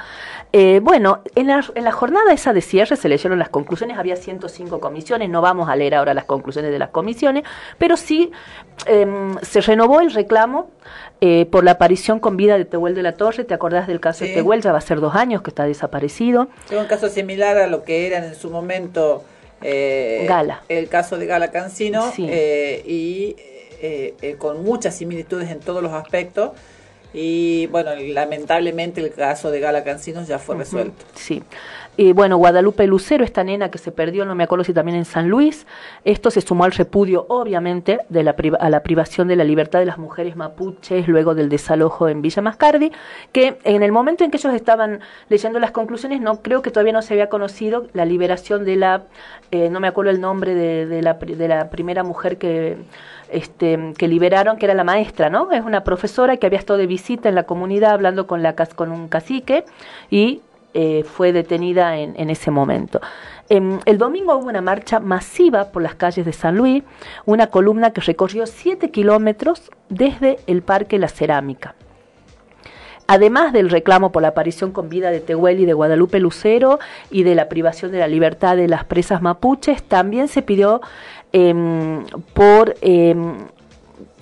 Eh, 0.53 0.81
bueno, 0.83 1.23
en 1.35 1.49
la, 1.49 1.65
en 1.75 1.85
la, 1.85 1.93
jornada 1.93 2.33
esa 2.33 2.53
de 2.53 2.61
cierre 2.61 2.97
se 2.97 3.09
leyeron 3.09 3.39
las 3.39 3.49
conclusiones, 3.49 3.99
había 3.99 4.17
105 4.17 4.81
comisiones, 4.81 5.29
no 5.29 5.41
vamos 5.41 5.69
a 5.69 5.75
leer 5.75 5.97
ahora 5.97 6.15
las 6.15 6.25
conclusiones 6.25 6.71
de 6.71 6.79
las 6.79 6.91
comisiones, 6.91 7.45
pero 7.77 7.97
sí 7.97 8.31
em, 8.87 9.37
se 9.43 9.61
renovó 9.61 10.01
el 10.01 10.13
reclamo 10.13 10.71
eh, 11.21 11.47
por 11.47 11.65
la 11.65 11.73
aparición 11.73 12.21
con 12.21 12.37
vida 12.37 12.57
de 12.57 12.65
Tehuel 12.65 12.95
de 12.95 13.03
la 13.03 13.13
Torre, 13.13 13.45
¿te 13.45 13.53
acordás 13.53 13.89
del 13.89 14.01
caso 14.01 14.25
de 14.25 14.35
Tehuel? 14.35 14.63
Ya 14.63 14.73
va 14.73 14.79
a 14.79 14.83
ser 14.83 15.01
dos 15.01 15.15
años 15.15 15.43
que 15.43 15.51
está 15.51 15.65
desaparecido. 15.65 16.49
Es 16.71 16.79
un 16.79 16.87
caso 16.87 17.09
similar 17.09 17.59
a 17.59 17.67
lo 17.67 17.83
que 17.83 18.07
era 18.07 18.25
en 18.25 18.35
su 18.37 18.51
momento 18.51 19.25
eh, 19.61 20.25
Gala. 20.29 20.63
el 20.69 20.89
caso 20.89 21.19
de 21.19 21.27
Gala 21.27 21.51
Cancino 21.51 22.13
y 22.17 23.37
con 24.39 24.63
muchas 24.63 24.95
similitudes 24.95 25.51
en 25.51 25.59
todos 25.59 25.83
los 25.83 25.93
aspectos 25.93 26.53
y 27.13 27.67
bueno, 27.69 27.91
lamentablemente 27.97 29.01
el 29.01 29.13
caso 29.13 29.51
de 29.51 29.61
Gala 29.61 29.85
Cancinos 29.85 30.29
ya 30.29 30.39
fue 30.39 30.57
resuelto. 30.57 31.05
Sí. 31.15 31.43
Y 31.97 32.13
bueno, 32.13 32.39
Guadalupe 32.39 32.87
Lucero, 32.87 33.25
esta 33.25 33.45
nena 33.45 33.71
que 33.71 33.77
se 33.77 33.93
perdió, 33.93 34.25
no 34.25 34.35
me 34.35 34.45
acuerdo 34.45 34.65
si 34.65 34.73
también 34.73 34.97
en 34.97 35.05
San 35.05 35.29
Luis, 35.29 35.67
esto 36.05 36.31
se 36.31 36.41
sumó 36.41 36.65
al 36.65 36.73
repudio, 36.73 37.27
obviamente, 37.29 37.99
de 38.09 38.23
la 38.23 38.35
a 38.59 38.71
la 38.71 38.83
privación 38.83 39.29
de 39.29 39.37
la 39.37 39.45
libertad 39.45 39.81
de 39.81 39.85
las 39.87 39.99
mujeres 39.99 40.35
mapuches 40.35 41.09
luego 41.09 41.35
del 41.35 41.49
desalojo 41.49 42.09
en 42.09 42.23
Villa 42.23 42.41
Mascardi, 42.41 42.93
que 43.33 43.59
en 43.65 43.83
el 43.83 43.93
momento 43.93 44.25
en 44.25 44.31
que 44.31 44.39
ellos 44.39 44.55
estaban 44.55 45.01
leyendo 45.29 45.59
las 45.59 45.73
conclusiones, 45.73 46.21
no 46.21 46.41
creo 46.41 46.63
que 46.63 46.71
todavía 46.71 46.93
no 46.93 47.03
se 47.03 47.15
había 47.15 47.29
conocido 47.29 47.89
la 47.93 48.05
liberación 48.07 48.65
de 48.65 48.77
la, 48.77 49.03
eh, 49.51 49.69
no 49.69 49.81
me 49.81 49.89
acuerdo 49.89 50.11
el 50.11 50.21
nombre 50.21 50.55
de, 50.55 50.87
de, 50.87 51.03
la, 51.03 51.15
de 51.15 51.49
la 51.49 51.71
primera 51.71 52.03
mujer 52.03 52.39
que 52.39 52.79
este, 53.33 53.93
que 53.97 54.09
liberaron, 54.09 54.57
que 54.57 54.67
era 54.67 54.75
la 54.75 54.85
maestra, 54.85 55.31
¿no? 55.31 55.51
Es 55.53 55.65
una 55.65 55.85
profesora 55.85 56.37
que 56.37 56.47
había 56.47 56.59
estado 56.59 56.79
de 56.79 56.87
visita 56.87 57.29
en 57.29 57.35
la 57.35 57.45
comunidad 57.45 57.93
hablando 57.93 58.27
con, 58.27 58.43
la, 58.43 58.55
con 58.55 58.93
un 58.93 59.09
cacique 59.09 59.65
y 60.11 60.43
eh, 60.73 61.05
fue 61.05 61.33
detenida 61.33 61.99
en, 61.99 62.31
ese 62.31 62.53
momento. 62.53 63.01
Em, 63.49 63.81
el 63.87 63.99
domingo 63.99 64.37
hubo 64.37 64.49
una 64.49 64.61
marcha 64.61 65.01
masiva 65.01 65.73
por 65.73 65.83
las 65.83 65.97
calles 65.97 66.25
de 66.25 66.33
San 66.33 66.57
Luis, 66.57 66.85
una 67.27 67.49
columna 67.49 67.91
que 67.91 68.01
recorrió 68.01 68.47
7 68.47 68.91
kilómetros 68.91 69.71
desde 69.89 70.39
el 70.47 70.63
Parque 70.63 70.99
La 70.99 71.09
Cerámica. 71.09 71.75
Además 73.13 73.53
del 73.53 73.71
reclamo 73.71 74.13
por 74.13 74.23
la 74.23 74.29
aparición 74.29 74.71
con 74.71 74.89
vida 74.89 75.11
de 75.11 75.19
Tehuel 75.19 75.59
y 75.59 75.67
de 75.67 75.73
Guadalupe 75.73 76.21
Lucero 76.21 76.79
y 77.11 77.25
de 77.25 77.35
la 77.35 77.49
privación 77.49 77.91
de 77.91 77.99
la 77.99 78.07
libertad 78.07 78.55
de 78.55 78.69
las 78.69 78.85
presas 78.85 79.21
mapuches, 79.21 79.83
también 79.83 80.29
se 80.29 80.43
pidió 80.43 80.81
Em, 81.33 82.05
por 82.35 82.75
em, 82.81 83.35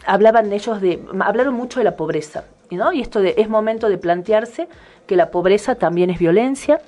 hablaban 0.05 0.53
ellos 0.53 0.81
de 0.81 1.01
hablaron 1.21 1.55
mucho 1.55 1.81
de 1.81 1.85
la 1.85 1.97
pobreza 1.97 2.44
¿no? 2.71 2.92
y 2.92 3.01
esto 3.01 3.21
de 3.21 3.35
es 3.38 3.49
momento 3.49 3.88
de 3.88 3.97
plantearse 3.97 4.68
que 5.07 5.16
la 5.16 5.31
pobreza 5.31 5.75
también 5.75 6.11
es 6.11 6.18
violencia. 6.18 6.81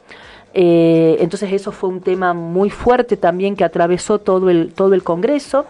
Eh, 0.53 1.17
entonces 1.21 1.53
eso 1.53 1.73
fue 1.73 1.89
un 1.89 2.01
tema 2.01 2.35
muy 2.35 2.71
fuerte 2.71 3.17
también 3.17 3.57
que 3.57 3.65
atravesó 3.65 4.19
todo 4.19 4.51
el 4.51 4.75
todo 4.75 4.95
el 4.95 5.03
Congreso. 5.03 5.65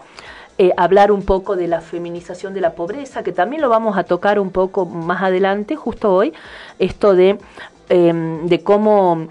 Eh, 0.57 0.73
hablar 0.75 1.11
un 1.11 1.23
poco 1.23 1.55
de 1.55 1.67
la 1.67 1.79
feminización 1.79 2.53
de 2.53 2.61
la 2.61 2.73
pobreza 2.73 3.23
que 3.23 3.31
también 3.31 3.61
lo 3.61 3.69
vamos 3.69 3.97
a 3.97 4.03
tocar 4.03 4.37
un 4.37 4.51
poco 4.51 4.85
más 4.85 5.23
adelante 5.23 5.75
justo 5.77 6.13
hoy. 6.13 6.33
Esto 6.77 7.15
de 7.15 7.37
em, 7.87 8.47
de 8.47 8.63
cómo 8.63 9.27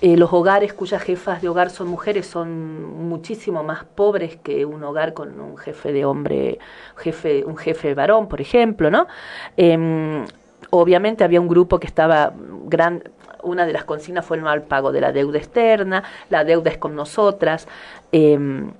eh, 0.00 0.16
los 0.16 0.32
hogares 0.32 0.72
cuyas 0.72 1.02
jefas 1.02 1.42
de 1.42 1.48
hogar 1.48 1.68
son 1.70 1.88
mujeres 1.88 2.26
son 2.26 3.08
muchísimo 3.08 3.62
más 3.62 3.84
pobres 3.84 4.36
que 4.36 4.64
un 4.64 4.82
hogar 4.82 5.12
con 5.12 5.38
un 5.40 5.58
jefe 5.58 5.92
de 5.92 6.04
hombre, 6.06 6.58
jefe, 6.96 7.44
un 7.44 7.56
jefe 7.56 7.94
varón, 7.94 8.26
por 8.28 8.40
ejemplo, 8.40 8.90
¿no? 8.90 9.06
Em, 9.58 10.24
obviamente 10.70 11.22
había 11.22 11.40
un 11.40 11.48
grupo 11.48 11.78
que 11.78 11.86
estaba 11.86 12.32
gran, 12.64 13.02
una 13.42 13.66
de 13.66 13.72
las 13.72 13.84
consignas 13.84 14.24
fue 14.24 14.38
el 14.38 14.42
mal 14.42 14.62
pago 14.62 14.90
de 14.90 15.00
la 15.02 15.12
deuda 15.12 15.38
externa, 15.38 16.02
la 16.30 16.44
deuda 16.44 16.70
es 16.70 16.78
con 16.78 16.94
nosotras. 16.94 17.68
Em, 18.12 18.72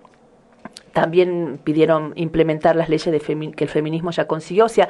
también 0.93 1.61
pidieron 1.63 2.13
implementar 2.17 2.77
las 2.77 2.89
leyes 2.89 3.13
de 3.13 3.53
que 3.53 3.65
el 3.65 3.71
feminismo 3.71 4.11
ya 4.11 4.27
consiguió. 4.27 4.65
O 4.65 4.69
sea, 4.69 4.89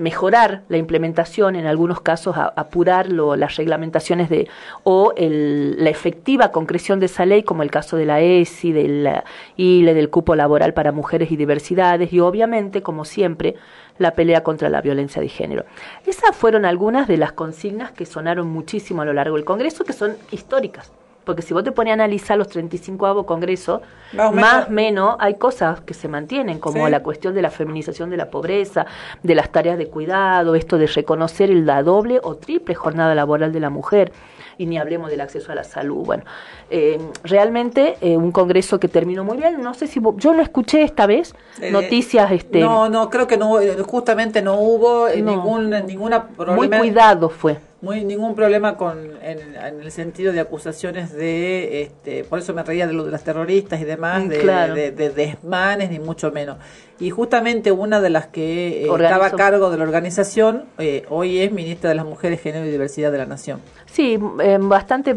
mejorar 0.00 0.62
la 0.68 0.78
implementación, 0.78 1.56
en 1.56 1.66
algunos 1.66 2.00
casos 2.00 2.34
apurar 2.36 3.12
las 3.12 3.56
reglamentaciones 3.56 4.30
de, 4.30 4.48
o 4.82 5.12
la 5.16 5.90
efectiva 5.90 6.50
concreción 6.50 7.00
de 7.00 7.06
esa 7.06 7.26
ley, 7.26 7.42
como 7.42 7.62
el 7.62 7.70
caso 7.70 7.98
de 7.98 8.06
la 8.06 8.20
ESI, 8.20 8.72
de 8.72 8.88
la 8.88 9.24
ILE, 9.56 9.92
del 9.92 10.08
cupo 10.08 10.34
laboral 10.34 10.72
para 10.72 10.90
mujeres 10.90 11.30
y 11.30 11.36
diversidades, 11.36 12.12
y 12.14 12.20
obviamente, 12.20 12.82
como 12.82 13.04
siempre, 13.04 13.56
la 13.98 14.12
pelea 14.12 14.42
contra 14.42 14.70
la 14.70 14.80
violencia 14.80 15.20
de 15.20 15.28
género. 15.28 15.66
Esas 16.06 16.34
fueron 16.34 16.64
algunas 16.64 17.06
de 17.06 17.18
las 17.18 17.32
consignas 17.32 17.92
que 17.92 18.06
sonaron 18.06 18.48
muchísimo 18.48 19.02
a 19.02 19.04
lo 19.04 19.12
largo 19.12 19.36
del 19.36 19.44
Congreso, 19.44 19.84
que 19.84 19.92
son 19.92 20.16
históricas. 20.30 20.90
Porque 21.24 21.42
si 21.42 21.52
vos 21.54 21.62
te 21.62 21.70
pones 21.70 21.90
a 21.92 21.94
analizar 21.94 22.36
los 22.38 22.48
35 22.48 23.24
congresos, 23.26 23.82
Más 24.12 24.34
más 24.34 24.68
o 24.68 24.70
menos. 24.70 25.16
hay 25.18 25.34
cosas 25.34 25.80
que 25.82 25.94
se 25.94 26.08
mantienen, 26.08 26.58
como 26.58 26.86
Sí. 26.86 26.90
la 26.90 27.02
cuestión 27.02 27.34
de 27.34 27.42
la 27.42 27.50
feminización 27.50 28.10
de 28.10 28.16
la 28.16 28.30
pobreza, 28.30 28.86
de 29.22 29.34
las 29.34 29.50
tareas 29.50 29.76
de 29.78 29.86
cuidado, 29.88 30.54
esto 30.54 30.78
de 30.78 30.86
reconocer 30.86 31.50
la 31.50 31.82
doble 31.82 32.20
o 32.22 32.36
triple 32.36 32.74
jornada 32.74 33.14
laboral 33.14 33.52
de 33.52 33.60
la 33.60 33.70
mujer, 33.70 34.12
y 34.58 34.66
ni 34.66 34.76
hablemos 34.78 35.10
del 35.10 35.20
acceso 35.20 35.52
a 35.52 35.54
la 35.54 35.64
salud. 35.64 36.04
Bueno, 36.04 36.24
eh, 36.70 36.98
realmente 37.22 37.96
eh, 38.00 38.16
un 38.16 38.32
congreso 38.32 38.78
que 38.80 38.88
terminó 38.88 39.22
muy 39.24 39.38
bien. 39.38 39.62
No 39.62 39.72
sé 39.74 39.86
si 39.86 40.00
vos- 40.00 40.16
yo 40.18 40.34
no 40.34 40.42
escuché 40.42 40.82
esta 40.82 41.06
vez 41.06 41.34
Eh, 41.60 41.70
noticias 41.70 42.30
este, 42.32 42.60
No, 42.60 42.88
no, 42.88 43.08
creo 43.10 43.26
que 43.26 43.36
no, 43.36 43.60
eh, 43.60 43.76
justamente 43.86 44.42
no 44.42 44.54
hubo 44.58 45.06
No. 45.08 45.14
ningún, 45.30 45.70
ninguna 45.86 46.18
muy 46.36 46.36
problema. 46.68 46.78
cuidado 46.78 47.28
fue. 47.30 47.58
Muy, 47.82 48.04
ningún 48.04 48.34
problema 48.34 48.76
con 48.76 48.98
en, 49.22 49.56
en 49.56 49.80
el 49.80 49.90
sentido 49.90 50.32
de 50.34 50.40
acusaciones 50.40 51.12
de 51.14 51.80
este 51.82 52.24
por 52.24 52.38
eso 52.38 52.52
me 52.52 52.62
reía 52.62 52.86
de 52.86 52.92
lo 52.92 53.04
de 53.04 53.10
las 53.10 53.24
terroristas 53.24 53.80
y 53.80 53.84
demás 53.84 54.24
Mm, 54.24 54.28
de, 54.28 54.38
claro. 54.38 54.74
de, 54.74 54.90
de 54.90 55.08
desmanes 55.10 55.90
ni 55.90 55.98
mucho 55.98 56.30
menos. 56.30 56.58
Y 56.98 57.08
justamente 57.08 57.72
una 57.72 58.02
de 58.02 58.10
las 58.10 58.26
que 58.26 58.84
eh, 58.84 58.88
estaba 58.90 59.26
a 59.26 59.30
cargo 59.30 59.70
de 59.70 59.78
la 59.78 59.84
organización 59.84 60.64
eh, 60.78 61.04
hoy 61.08 61.38
es 61.40 61.50
ministra 61.52 61.88
de 61.88 61.96
las 61.96 62.04
mujeres 62.04 62.42
género 62.42 62.66
y 62.66 62.70
diversidad 62.70 63.10
de 63.10 63.16
la 63.18 63.24
nación 63.26 63.60
Sí, 63.92 64.16
eh, 64.40 64.58
bastante. 64.60 65.16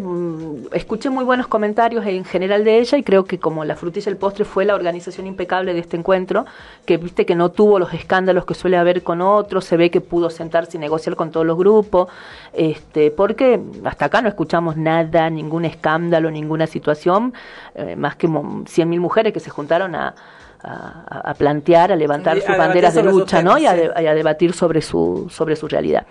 Escuché 0.72 1.12
muy 1.12 1.24
buenos 1.24 1.48
comentarios 1.48 2.04
en 2.08 2.26
general 2.26 2.64
de 2.64 2.80
ella 2.80 2.98
y 2.98 3.04
creo 3.04 3.24
que 3.24 3.38
como 3.38 3.64
la 3.66 3.76
frutilla 3.76 4.06
del 4.06 4.18
postre 4.18 4.46
fue 4.46 4.66
la 4.66 4.74
organización 4.74 5.28
impecable 5.28 5.74
de 5.76 5.80
este 5.80 5.96
encuentro, 5.96 6.46
que 6.86 6.98
viste 6.98 7.26
que 7.26 7.36
no 7.36 7.50
tuvo 7.52 7.78
los 7.78 7.94
escándalos 7.94 8.46
que 8.46 8.56
suele 8.56 8.78
haber 8.78 9.04
con 9.04 9.22
otros, 9.22 9.66
se 9.66 9.78
ve 9.78 9.92
que 9.92 10.02
pudo 10.02 10.32
sentarse 10.32 10.78
y 10.78 10.80
negociar 10.80 11.16
con 11.16 11.30
todos 11.30 11.46
los 11.46 11.56
grupos, 11.56 12.08
este, 12.52 13.12
porque 13.12 13.62
hasta 13.86 14.06
acá 14.06 14.24
no 14.24 14.28
escuchamos 14.28 14.76
nada, 14.76 15.30
ningún 15.30 15.66
escándalo, 15.66 16.32
ninguna 16.32 16.66
situación, 16.66 17.34
eh, 17.76 17.96
más 17.96 18.16
que 18.16 18.28
mo- 18.28 18.64
100.000 18.66 19.00
mujeres 19.00 19.34
que 19.34 19.40
se 19.40 19.52
juntaron 19.52 19.94
a, 19.94 20.16
a, 20.64 21.22
a 21.30 21.34
plantear, 21.36 21.92
a 21.92 21.96
levantar 21.96 22.38
sus 22.42 22.50
a 22.50 22.58
banderas 22.58 22.96
de 22.96 23.04
lucha, 23.20 23.44
¿no? 23.44 23.58
Y 23.60 23.68
a, 23.68 24.02
y 24.02 24.08
a 24.08 24.16
debatir 24.16 24.52
sobre 24.54 24.82
su, 24.82 25.28
sobre 25.30 25.56
su 25.56 25.68
realidad. 25.68 26.08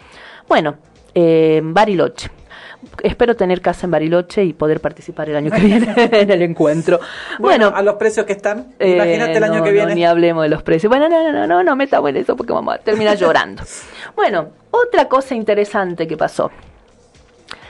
Bueno, 0.46 0.76
eh, 1.12 1.60
Bariloche. 1.64 2.30
Espero 3.02 3.36
tener 3.36 3.60
casa 3.60 3.86
en 3.86 3.90
Bariloche 3.92 4.44
y 4.44 4.52
poder 4.52 4.80
participar 4.80 5.28
el 5.28 5.36
año 5.36 5.50
que 5.50 5.60
viene 5.60 5.94
en 6.12 6.30
el 6.30 6.42
encuentro. 6.42 6.98
bueno, 7.38 7.66
Bueno, 7.66 7.76
a 7.76 7.82
los 7.82 7.94
precios 7.94 8.26
que 8.26 8.32
están 8.32 8.74
eh, 8.78 8.90
imagínate 8.96 9.36
el 9.38 9.44
año 9.44 9.58
no, 9.58 9.64
que 9.64 9.70
no, 9.70 9.74
viene 9.74 9.94
ni 9.94 10.04
hablemos 10.04 10.42
de 10.42 10.48
los 10.48 10.62
precios. 10.62 10.88
Bueno, 10.90 11.08
no, 11.08 11.22
no, 11.22 11.32
no, 11.32 11.46
no, 11.46 11.62
no 11.62 11.76
metamos 11.76 12.10
en 12.10 12.16
eso 12.16 12.36
porque 12.36 12.52
vamos 12.52 12.74
a 12.74 12.78
terminar 12.78 13.16
llorando. 13.18 13.62
Bueno, 14.16 14.48
otra 14.70 15.06
cosa 15.08 15.34
interesante 15.34 16.06
que 16.06 16.16
pasó. 16.16 16.50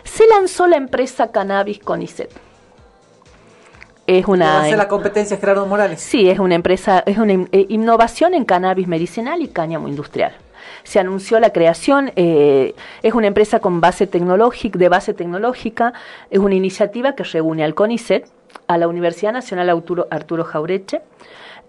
Se 0.04 0.26
lanzó 0.28 0.66
la 0.66 0.76
empresa 0.76 1.30
Cannabis 1.30 1.78
Conicet. 1.78 2.30
Es 4.06 4.26
una 4.26 4.62
hacer 4.62 4.76
la 4.76 4.88
competencia 4.88 5.36
Gerardo 5.36 5.64
Morales 5.66 6.00
Sí, 6.00 6.28
es 6.28 6.38
una 6.40 6.56
empresa, 6.56 7.04
es 7.06 7.18
una 7.18 7.32
in- 7.34 7.48
eh, 7.52 7.66
innovación 7.68 8.34
en 8.34 8.44
cannabis 8.44 8.88
medicinal 8.88 9.40
y 9.42 9.48
cáñamo 9.48 9.86
industrial. 9.88 10.32
Se 10.84 10.98
anunció 10.98 11.40
la 11.40 11.50
creación, 11.50 12.12
eh, 12.16 12.74
es 13.02 13.14
una 13.14 13.26
empresa 13.26 13.60
de 13.60 14.88
base 14.88 15.14
tecnológica, 15.14 15.92
es 16.30 16.38
una 16.38 16.54
iniciativa 16.54 17.14
que 17.14 17.24
reúne 17.24 17.64
al 17.64 17.74
CONICET, 17.74 18.26
a 18.66 18.78
la 18.78 18.88
Universidad 18.88 19.32
Nacional 19.32 19.70
Arturo, 19.70 20.06
Arturo 20.10 20.44
Jaureche, 20.44 21.00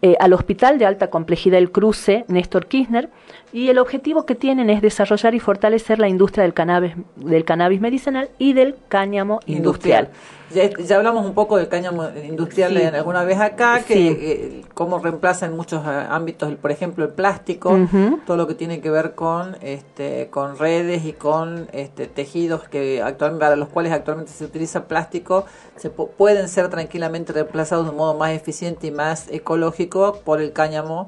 eh, 0.02 0.16
al 0.20 0.34
Hospital 0.34 0.78
de 0.80 0.86
Alta 0.86 1.10
Complejidad 1.10 1.60
El 1.60 1.72
Cruce, 1.72 2.26
Néstor 2.28 2.68
Kirchner, 2.68 3.10
y 3.54 3.70
el 3.70 3.78
objetivo 3.78 4.26
que 4.26 4.34
tienen 4.36 4.70
es 4.72 4.82
desarrollar 4.82 5.36
y 5.36 5.40
fortalecer 5.40 6.00
la 6.00 6.10
industria 6.10 6.42
del 6.44 6.54
cannabis, 6.56 6.94
del 7.16 7.46
cannabis 7.46 7.80
medicinal 7.80 8.30
y 8.40 8.54
del 8.54 8.76
cáñamo 8.90 9.40
industrial. 9.46 10.10
Ya, 10.54 10.70
ya 10.70 10.98
hablamos 10.98 11.26
un 11.26 11.34
poco 11.34 11.58
del 11.58 11.68
cáñamo 11.68 12.04
industrial 12.28 12.76
Sí. 12.78 12.84
alguna 12.84 13.24
vez 13.24 13.40
acá, 13.40 13.82
que 13.88 13.94
Sí. 13.94 14.08
eh, 14.20 14.62
cómo 14.74 15.00
reemplaza 15.00 15.46
en 15.48 15.56
muchos 15.56 15.84
eh, 15.86 15.90
ámbitos, 16.10 16.54
por 16.56 16.72
ejemplo, 16.72 17.06
el 17.06 17.12
plástico, 17.12 17.76
todo 18.28 18.38
lo 18.38 18.46
que 18.48 18.54
tiene 18.56 18.82
que 18.82 18.90
ver 18.92 19.14
con 19.16 19.56
este 19.62 20.30
con 20.30 20.58
redes 20.60 21.06
y 21.06 21.14
con 21.14 21.68
este 21.74 22.06
tejidos 22.08 22.68
que 22.68 23.02
actualmente 23.02 23.46
para 23.46 23.56
los 23.56 23.70
cuales 23.70 23.92
actualmente 23.94 24.32
se 24.32 24.46
utiliza 24.46 24.88
plástico, 24.88 25.46
se 25.76 25.96
pu- 25.96 26.10
pueden 26.10 26.50
ser 26.50 26.70
tranquilamente 26.70 27.34
reemplazados 27.34 27.86
de 27.86 27.92
un 27.92 27.98
modo 27.98 28.14
más 28.16 28.32
eficiente 28.32 28.88
y 28.88 28.92
más 28.92 29.28
ecológico 29.32 30.20
por 30.24 30.40
el 30.42 30.54
cáñamo 30.54 31.08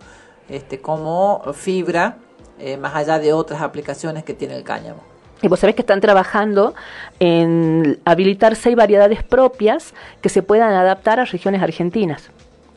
este 0.49 0.79
como 0.79 1.41
fibra, 1.53 2.17
eh, 2.59 2.77
más 2.77 2.95
allá 2.95 3.19
de 3.19 3.33
otras 3.33 3.61
aplicaciones 3.61 4.23
que 4.23 4.33
tiene 4.33 4.55
el 4.55 4.63
cáñamo. 4.63 5.01
Y 5.41 5.47
vos 5.47 5.59
sabés 5.59 5.75
que 5.75 5.81
están 5.81 6.01
trabajando 6.01 6.73
en 7.19 7.99
habilitar 8.05 8.55
seis 8.55 8.75
variedades 8.75 9.23
propias 9.23 9.93
que 10.21 10.29
se 10.29 10.41
puedan 10.41 10.73
adaptar 10.73 11.19
a 11.19 11.25
regiones 11.25 11.61
argentinas. 11.61 12.31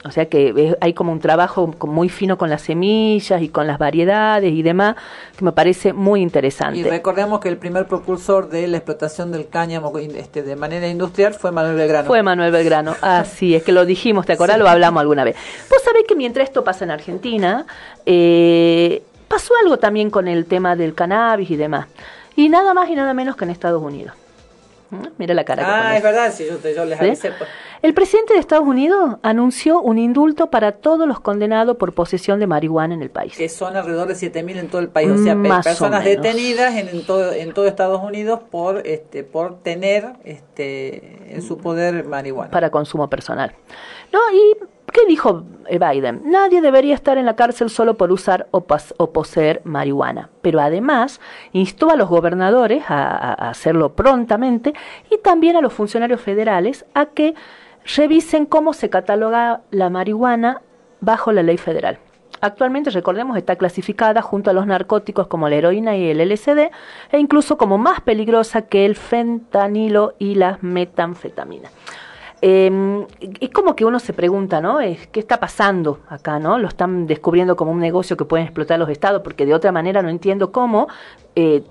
O 0.05 0.13
sea 0.13 0.27
que 0.27 0.77
hay 0.81 0.93
como 0.95 1.11
un 1.13 1.19
trabajo 1.19 1.75
muy 1.87 2.09
fino 2.09 2.39
con 2.39 2.51
las 2.51 2.63
semillas 2.63 3.43
y 3.43 3.49
con 3.49 3.67
las 3.67 3.79
variedades 3.79 4.53
y 4.53 4.63
demás, 4.63 4.95
que 5.37 5.45
me 5.45 5.51
parece 5.53 5.93
muy 5.93 6.21
Y 6.21 6.23
interesante. 6.23 6.89
recordemos 6.89 7.41
que 7.41 7.49
el 7.49 7.57
primer 7.57 7.87
propulsor 7.87 8.49
de 8.49 8.69
la 8.69 8.77
explotación 8.77 9.33
del 9.33 9.49
cáñamo 9.49 9.93
este, 9.99 10.43
de 10.43 10.55
manera 10.55 10.87
industrial 10.87 11.35
fue 11.35 11.51
Manuel 11.51 11.77
Belgrano. 11.77 12.07
Fue 12.07 12.23
Manuel 12.23 12.53
Belgrano. 12.53 12.95
Así 13.03 13.57
es 13.57 13.65
que 13.65 13.73
lo 13.73 13.85
dijimos, 13.85 14.25
¿te 14.25 14.35
acordás? 14.35 14.57
Sí. 14.57 14.63
Lo 14.63 14.69
hablamos 14.69 15.01
alguna 15.01 15.25
vez. 15.25 15.37
Vos 15.69 15.83
sabés 15.83 16.05
que 16.07 16.15
mientras 16.15 16.47
esto 16.49 16.63
pasa 16.63 16.85
en 16.85 16.93
Argentina, 16.93 17.67
eh, 18.07 19.03
pasó 19.29 19.55
algo 19.63 19.79
también 19.79 20.11
con 20.11 20.27
el 20.29 20.47
tema 20.47 20.75
del 20.77 20.95
cannabis 20.95 21.51
y 21.51 21.57
demás. 21.57 21.87
Y 22.37 22.49
nada 22.49 22.75
más 22.75 22.89
y 22.89 22.95
nada 22.95 23.15
menos 23.15 23.37
que 23.37 23.45
en 23.45 23.51
Estados 23.51 23.83
Unidos. 23.83 24.15
¿Mm? 24.91 25.03
Mira 25.19 25.35
la 25.35 25.45
cara 25.45 25.63
que 25.65 25.71
ah, 25.71 25.81
pones. 25.83 25.97
es 25.99 26.03
verdad, 26.03 26.33
sí, 26.35 26.47
yo, 26.75 26.85
les 26.87 26.99
avisé. 26.99 27.33
pues. 27.33 27.51
El 27.83 27.93
presidente 27.95 28.33
de 28.33 28.41
Estados 28.41 28.67
Unidos 28.67 29.17
anunció 29.23 29.81
un 29.83 29.99
indulto 29.99 30.49
para 30.51 30.73
todos 30.73 31.07
los 31.07 31.21
condenados 31.21 31.77
por 31.77 31.93
posesión 31.93 32.41
de 32.41 32.47
marihuana 32.47 32.95
en 32.95 33.03
el 33.03 33.11
país. 33.11 33.37
que 33.37 33.49
son 33.51 33.77
alrededor 33.77 34.09
de 34.09 34.15
7.000 34.15 34.57
en 34.59 34.69
todo 34.69 34.81
el 34.81 34.89
país, 34.89 35.11
o 35.11 35.19
sea, 35.19 35.35
Más 35.35 35.67
o 35.67 35.69
personas 35.69 36.03
menos. 36.03 36.23
detenidas 36.25 36.75
en, 36.75 36.89
en 36.89 37.05
todo 37.05 37.33
en 37.33 37.53
todo 37.53 37.67
Estados 37.69 38.03
Unidos 38.03 38.41
por 38.51 38.85
este 38.87 39.25
por 39.25 39.59
tener 39.61 40.15
este 40.25 41.35
en 41.35 41.43
su 41.43 41.59
poder 41.59 42.05
marihuana. 42.05 42.51
para 42.51 42.71
consumo 42.71 43.09
personal. 43.11 43.53
¿No? 44.13 44.19
¿Y 44.33 44.57
qué 44.99 45.07
dijo 45.07 45.45
Biden? 45.71 46.23
Nadie 46.25 46.61
debería 46.61 46.95
estar 46.95 47.19
en 47.19 47.27
la 47.27 47.37
cárcel 47.37 47.71
solo 47.71 47.95
por 47.97 48.11
usar 48.11 48.49
o, 48.51 48.63
poseer 48.63 49.61
marihuana. 49.65 50.31
Pero 50.43 50.61
además 50.61 51.21
instó 51.53 51.91
a 51.91 51.97
los 51.97 52.09
gobernadores 52.09 52.85
a, 52.89 53.09
a- 53.09 53.33
a 53.47 53.51
hacerlo 53.51 53.95
prontamente 53.95 54.75
y 55.11 55.19
también 55.19 55.57
a 55.57 55.61
los 55.61 55.73
funcionarios 55.73 56.21
federales 56.21 56.85
a 56.95 57.07
que 57.07 57.35
revisen 57.97 58.45
cómo 58.47 58.73
se 58.73 58.91
cataloga 58.91 59.61
la 59.71 59.89
marihuana 59.91 60.63
bajo 61.01 61.33
la 61.33 61.43
ley 61.43 61.59
federal. 61.59 61.99
Actualmente, 62.41 62.91
recordemos, 62.91 63.37
está 63.37 63.57
clasificada 63.57 64.23
junto 64.23 64.51
a 64.51 64.53
los 64.53 64.67
narcóticos 64.67 65.27
como 65.27 65.49
la 65.49 65.57
heroína 65.57 65.97
y 65.97 66.09
el 66.11 66.21
LSD 66.21 66.71
e 67.11 67.19
incluso 67.19 67.57
como 67.59 67.79
más 67.79 68.01
peligrosa 68.01 68.63
que 68.63 68.85
el 68.87 68.95
fentanilo 68.95 70.15
y 70.19 70.35
las 70.37 70.63
metanfetaminas. 70.63 71.73
Eh, 72.41 73.07
es 73.41 73.51
como 73.51 73.75
que 73.75 73.85
uno 73.85 73.99
se 73.99 74.13
pregunta, 74.13 74.61
¿no? 74.61 74.81
Es, 74.81 75.07
¿Qué 75.09 75.21
está 75.21 75.41
pasando 75.41 76.01
acá, 76.09 76.39
no? 76.39 76.59
Lo 76.59 76.69
están 76.69 77.07
descubriendo 77.07 77.57
como 77.57 77.73
un 77.73 77.81
negocio 77.81 78.17
que 78.17 78.25
pueden 78.25 78.47
explotar 78.47 78.79
los 78.79 78.89
estados, 78.89 79.23
porque 79.23 79.45
de 79.45 79.55
otra 79.55 79.73
manera 79.73 80.03
no 80.03 80.09
entiendo 80.09 80.53
cómo 80.53 80.89
eh, 81.35 81.63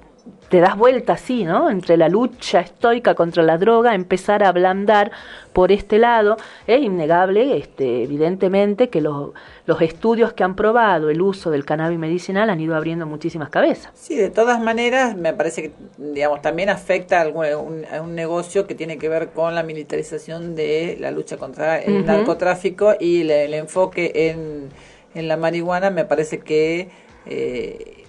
te 0.50 0.60
das 0.62 0.78
vuelta 0.78 1.14
así, 1.14 1.44
¿no? 1.44 1.70
Entre 1.70 1.98
la 1.98 2.08
lucha 2.10 2.62
estoica 2.62 3.16
contra 3.16 3.44
la 3.44 3.58
droga, 3.58 3.94
empezar 3.96 4.44
a 4.44 4.50
ablandar 4.50 5.12
por 5.52 5.72
este 5.72 5.98
lado. 6.00 6.38
Es 6.68 6.82
innegable, 6.82 7.58
este, 7.58 8.04
evidentemente, 8.04 8.90
que 8.90 9.02
los, 9.02 9.32
los 9.66 9.82
estudios 9.82 10.32
que 10.34 10.44
han 10.44 10.56
probado 10.56 11.10
el 11.10 11.22
uso 11.22 11.52
del 11.52 11.66
cannabis 11.66 12.00
medicinal 12.00 12.50
han 12.50 12.62
ido 12.62 12.76
abriendo 12.76 13.06
muchísimas 13.06 13.50
cabezas. 13.50 13.92
Sí, 13.96 14.16
de 14.16 14.30
todas 14.30 14.62
maneras, 14.62 15.18
me 15.18 15.34
parece 15.34 15.64
que, 15.64 15.72
digamos, 15.98 16.42
también 16.42 16.70
afecta 16.70 17.18
a 17.18 17.22
algún- 17.22 17.46
un, 17.56 17.86
a 17.94 18.02
un 18.02 18.16
negocio 18.16 18.68
que 18.68 18.76
tiene 18.76 18.98
que 18.98 19.10
ver 19.10 19.30
con 19.32 19.54
la 19.54 19.64
militarización 19.64 20.56
de 20.56 20.96
la 21.00 21.12
lucha 21.12 21.38
contra 21.38 21.80
el 21.82 22.06
narcotráfico 22.06 22.94
y 23.00 23.22
el, 23.22 23.32
el 23.32 23.54
enfoque 23.54 24.12
en, 24.30 24.70
en 25.14 25.28
la 25.28 25.36
marihuana 25.36 25.90
me 25.90 26.06
parece 26.06 26.40
que, 26.40 26.90
eh, 27.26 28.06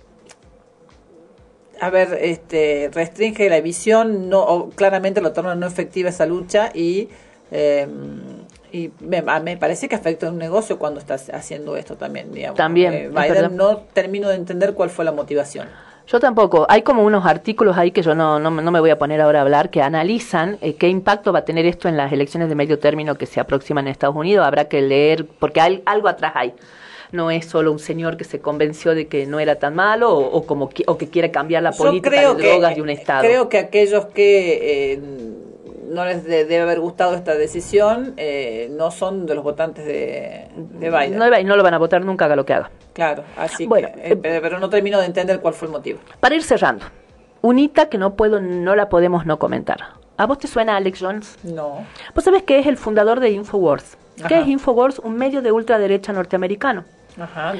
a 1.80 1.90
ver, 1.90 2.18
este, 2.20 2.90
restringe 2.92 3.48
la 3.50 3.60
visión, 3.60 4.28
no, 4.28 4.40
o 4.42 4.70
claramente 4.70 5.20
lo 5.20 5.32
torna 5.32 5.54
no 5.54 5.66
efectiva 5.66 6.08
esa 6.10 6.26
lucha 6.26 6.70
y... 6.74 7.08
eh, 7.50 7.86
y 8.70 8.90
me, 9.00 9.22
me 9.22 9.56
parece 9.56 9.88
que 9.88 9.94
afecta 9.94 10.26
a 10.26 10.30
un 10.30 10.36
negocio 10.36 10.78
cuando 10.78 11.00
estás 11.00 11.30
haciendo 11.30 11.74
esto 11.74 11.96
también, 11.96 12.32
digamos. 12.32 12.58
También, 12.58 12.92
Eh. 12.92 13.08
Biden 13.08 13.56
no 13.56 13.78
termino 13.94 14.28
de 14.28 14.34
entender 14.34 14.74
cuál 14.74 14.90
fue 14.90 15.06
la 15.06 15.12
motivación. 15.12 15.68
Yo 16.06 16.20
tampoco. 16.20 16.66
Hay 16.68 16.82
como 16.82 17.02
unos 17.02 17.24
artículos 17.24 17.78
ahí 17.78 17.92
que 17.92 18.02
yo 18.02 18.14
no, 18.14 18.38
no, 18.38 18.50
me- 18.50 18.60
no 18.62 18.70
me 18.70 18.80
voy 18.80 18.90
a 18.90 18.98
poner 18.98 19.22
ahora 19.22 19.38
a 19.38 19.42
hablar, 19.42 19.70
que 19.70 19.80
analizan 19.80 20.58
eh, 20.60 20.74
qué 20.74 20.88
impacto 20.90 21.32
va 21.32 21.38
a 21.38 21.44
tener 21.46 21.64
esto 21.64 21.88
en 21.88 21.96
las 21.96 22.12
elecciones 22.12 22.50
de 22.50 22.54
medio 22.56 22.78
término 22.78 23.14
que 23.14 23.24
se 23.24 23.40
aproximan 23.40 23.86
en 23.86 23.92
Estados 23.92 24.16
Unidos. 24.16 24.46
Habrá 24.46 24.66
que 24.66 24.82
leer, 24.82 25.24
porque 25.38 25.62
hay, 25.62 25.82
algo 25.86 26.08
atrás 26.08 26.32
hay. 26.34 26.52
No 27.12 27.30
es 27.30 27.46
solo 27.46 27.72
un 27.72 27.78
señor 27.78 28.16
que 28.16 28.24
se 28.24 28.40
convenció 28.40 28.94
de 28.94 29.06
que 29.06 29.26
no 29.26 29.40
era 29.40 29.56
tan 29.56 29.74
malo 29.74 30.10
o, 30.16 30.24
o 30.36 30.44
como 30.46 30.68
qui- 30.70 30.84
o 30.86 30.98
que 30.98 31.08
quiere 31.08 31.30
cambiar 31.30 31.62
la 31.62 31.70
Yo 31.70 31.78
política 31.78 32.10
creo 32.10 32.34
de 32.34 32.42
que- 32.42 32.48
drogas 32.50 32.74
de 32.76 32.82
un 32.82 32.90
estado. 32.90 33.22
Creo 33.22 33.48
que 33.48 33.58
aquellos 33.58 34.06
que 34.06 34.92
eh, 34.92 35.00
no 35.90 36.04
les 36.04 36.24
de- 36.24 36.44
debe 36.44 36.60
haber 36.62 36.80
gustado 36.80 37.14
esta 37.14 37.34
decisión, 37.34 38.12
eh, 38.18 38.68
no 38.76 38.90
son 38.90 39.24
de 39.26 39.34
los 39.34 39.42
votantes 39.42 39.86
de, 39.86 40.48
de 40.54 40.90
Biden. 40.90 41.18
No, 41.18 41.28
no 41.30 41.56
lo 41.56 41.62
van 41.62 41.74
a 41.74 41.78
votar 41.78 42.04
nunca, 42.04 42.26
haga 42.26 42.36
lo 42.36 42.44
que 42.44 42.52
haga. 42.52 42.70
Claro, 42.92 43.22
así 43.36 43.64
Bueno, 43.66 43.88
que, 43.94 44.00
eh, 44.00 44.12
eh, 44.12 44.16
pero, 44.16 44.42
pero 44.42 44.58
no 44.58 44.68
termino 44.68 44.98
de 45.00 45.06
entender 45.06 45.40
cuál 45.40 45.54
fue 45.54 45.66
el 45.66 45.72
motivo. 45.72 46.00
Para 46.20 46.34
ir 46.34 46.42
cerrando, 46.42 46.84
unita 47.40 47.88
que 47.88 47.96
no 47.96 48.14
puedo, 48.16 48.40
no 48.40 48.74
la 48.76 48.88
podemos 48.90 49.24
no 49.24 49.38
comentar. 49.38 49.78
¿A 50.18 50.26
vos 50.26 50.38
te 50.38 50.48
suena 50.48 50.76
Alex 50.76 50.98
Jones? 51.00 51.38
No. 51.44 51.86
Vos 52.14 52.24
sabés 52.24 52.42
que 52.42 52.58
es 52.58 52.66
el 52.66 52.76
fundador 52.76 53.20
de 53.20 53.30
Infowars. 53.30 53.96
¿Qué 54.16 54.34
Ajá. 54.34 54.40
es 54.40 54.48
Infowars? 54.48 54.98
Un 54.98 55.16
medio 55.16 55.42
de 55.42 55.52
ultraderecha 55.52 56.12
norteamericano. 56.12 56.84
Ajá, 57.20 57.52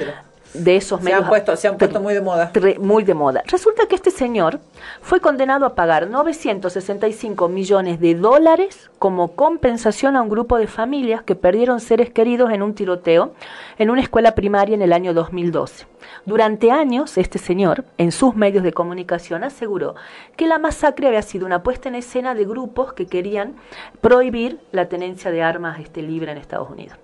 de 0.51 0.75
esos 0.77 0.97
se 0.99 1.05
medios. 1.05 1.21
han 1.21 1.27
puesto, 1.29 1.55
se 1.55 1.67
han 1.67 1.77
puesto 1.77 2.01
muy 2.01 2.15
de 2.15 2.21
moda. 2.21 2.51
Tre- 2.51 2.79
muy 2.79 3.03
de 3.03 3.13
moda. 3.13 3.43
Resulta 3.45 3.85
que 3.87 3.93
este 3.93 4.09
señor 4.09 4.59
fue 4.99 5.19
condenado 5.19 5.63
a 5.67 5.75
pagar 5.75 6.09
965 6.09 7.47
millones 7.49 7.99
de 7.99 8.15
dólares 8.15 8.89
como 8.97 9.35
compensación 9.35 10.15
a 10.15 10.23
un 10.23 10.29
grupo 10.29 10.57
de 10.57 10.65
familias 10.65 11.21
que 11.21 11.35
perdieron 11.35 11.79
seres 11.79 12.09
queridos 12.09 12.51
en 12.51 12.63
un 12.63 12.73
tiroteo 12.73 13.33
en 13.77 13.91
una 13.91 14.01
escuela 14.01 14.33
primaria 14.33 14.73
en 14.73 14.81
el 14.81 14.91
año 14.91 15.13
2012. 15.13 15.85
Durante 16.25 16.71
años, 16.71 17.19
este 17.19 17.37
señor, 17.37 17.85
en 17.99 18.11
sus 18.11 18.35
medios 18.35 18.63
de 18.63 18.73
comunicación, 18.73 19.43
aseguró 19.43 19.93
que 20.35 20.47
la 20.47 20.57
masacre 20.57 21.07
había 21.07 21.21
sido 21.21 21.45
una 21.45 21.61
puesta 21.61 21.89
en 21.89 21.95
escena 21.95 22.33
de 22.33 22.45
grupos 22.45 22.93
que 22.93 23.05
querían 23.05 23.53
prohibir 24.01 24.59
la 24.71 24.87
tenencia 24.89 25.29
de 25.29 25.43
armas 25.43 25.79
este, 25.79 26.01
libre 26.01 26.31
en 26.31 26.39
Estados 26.39 26.71
Unidos. 26.71 26.97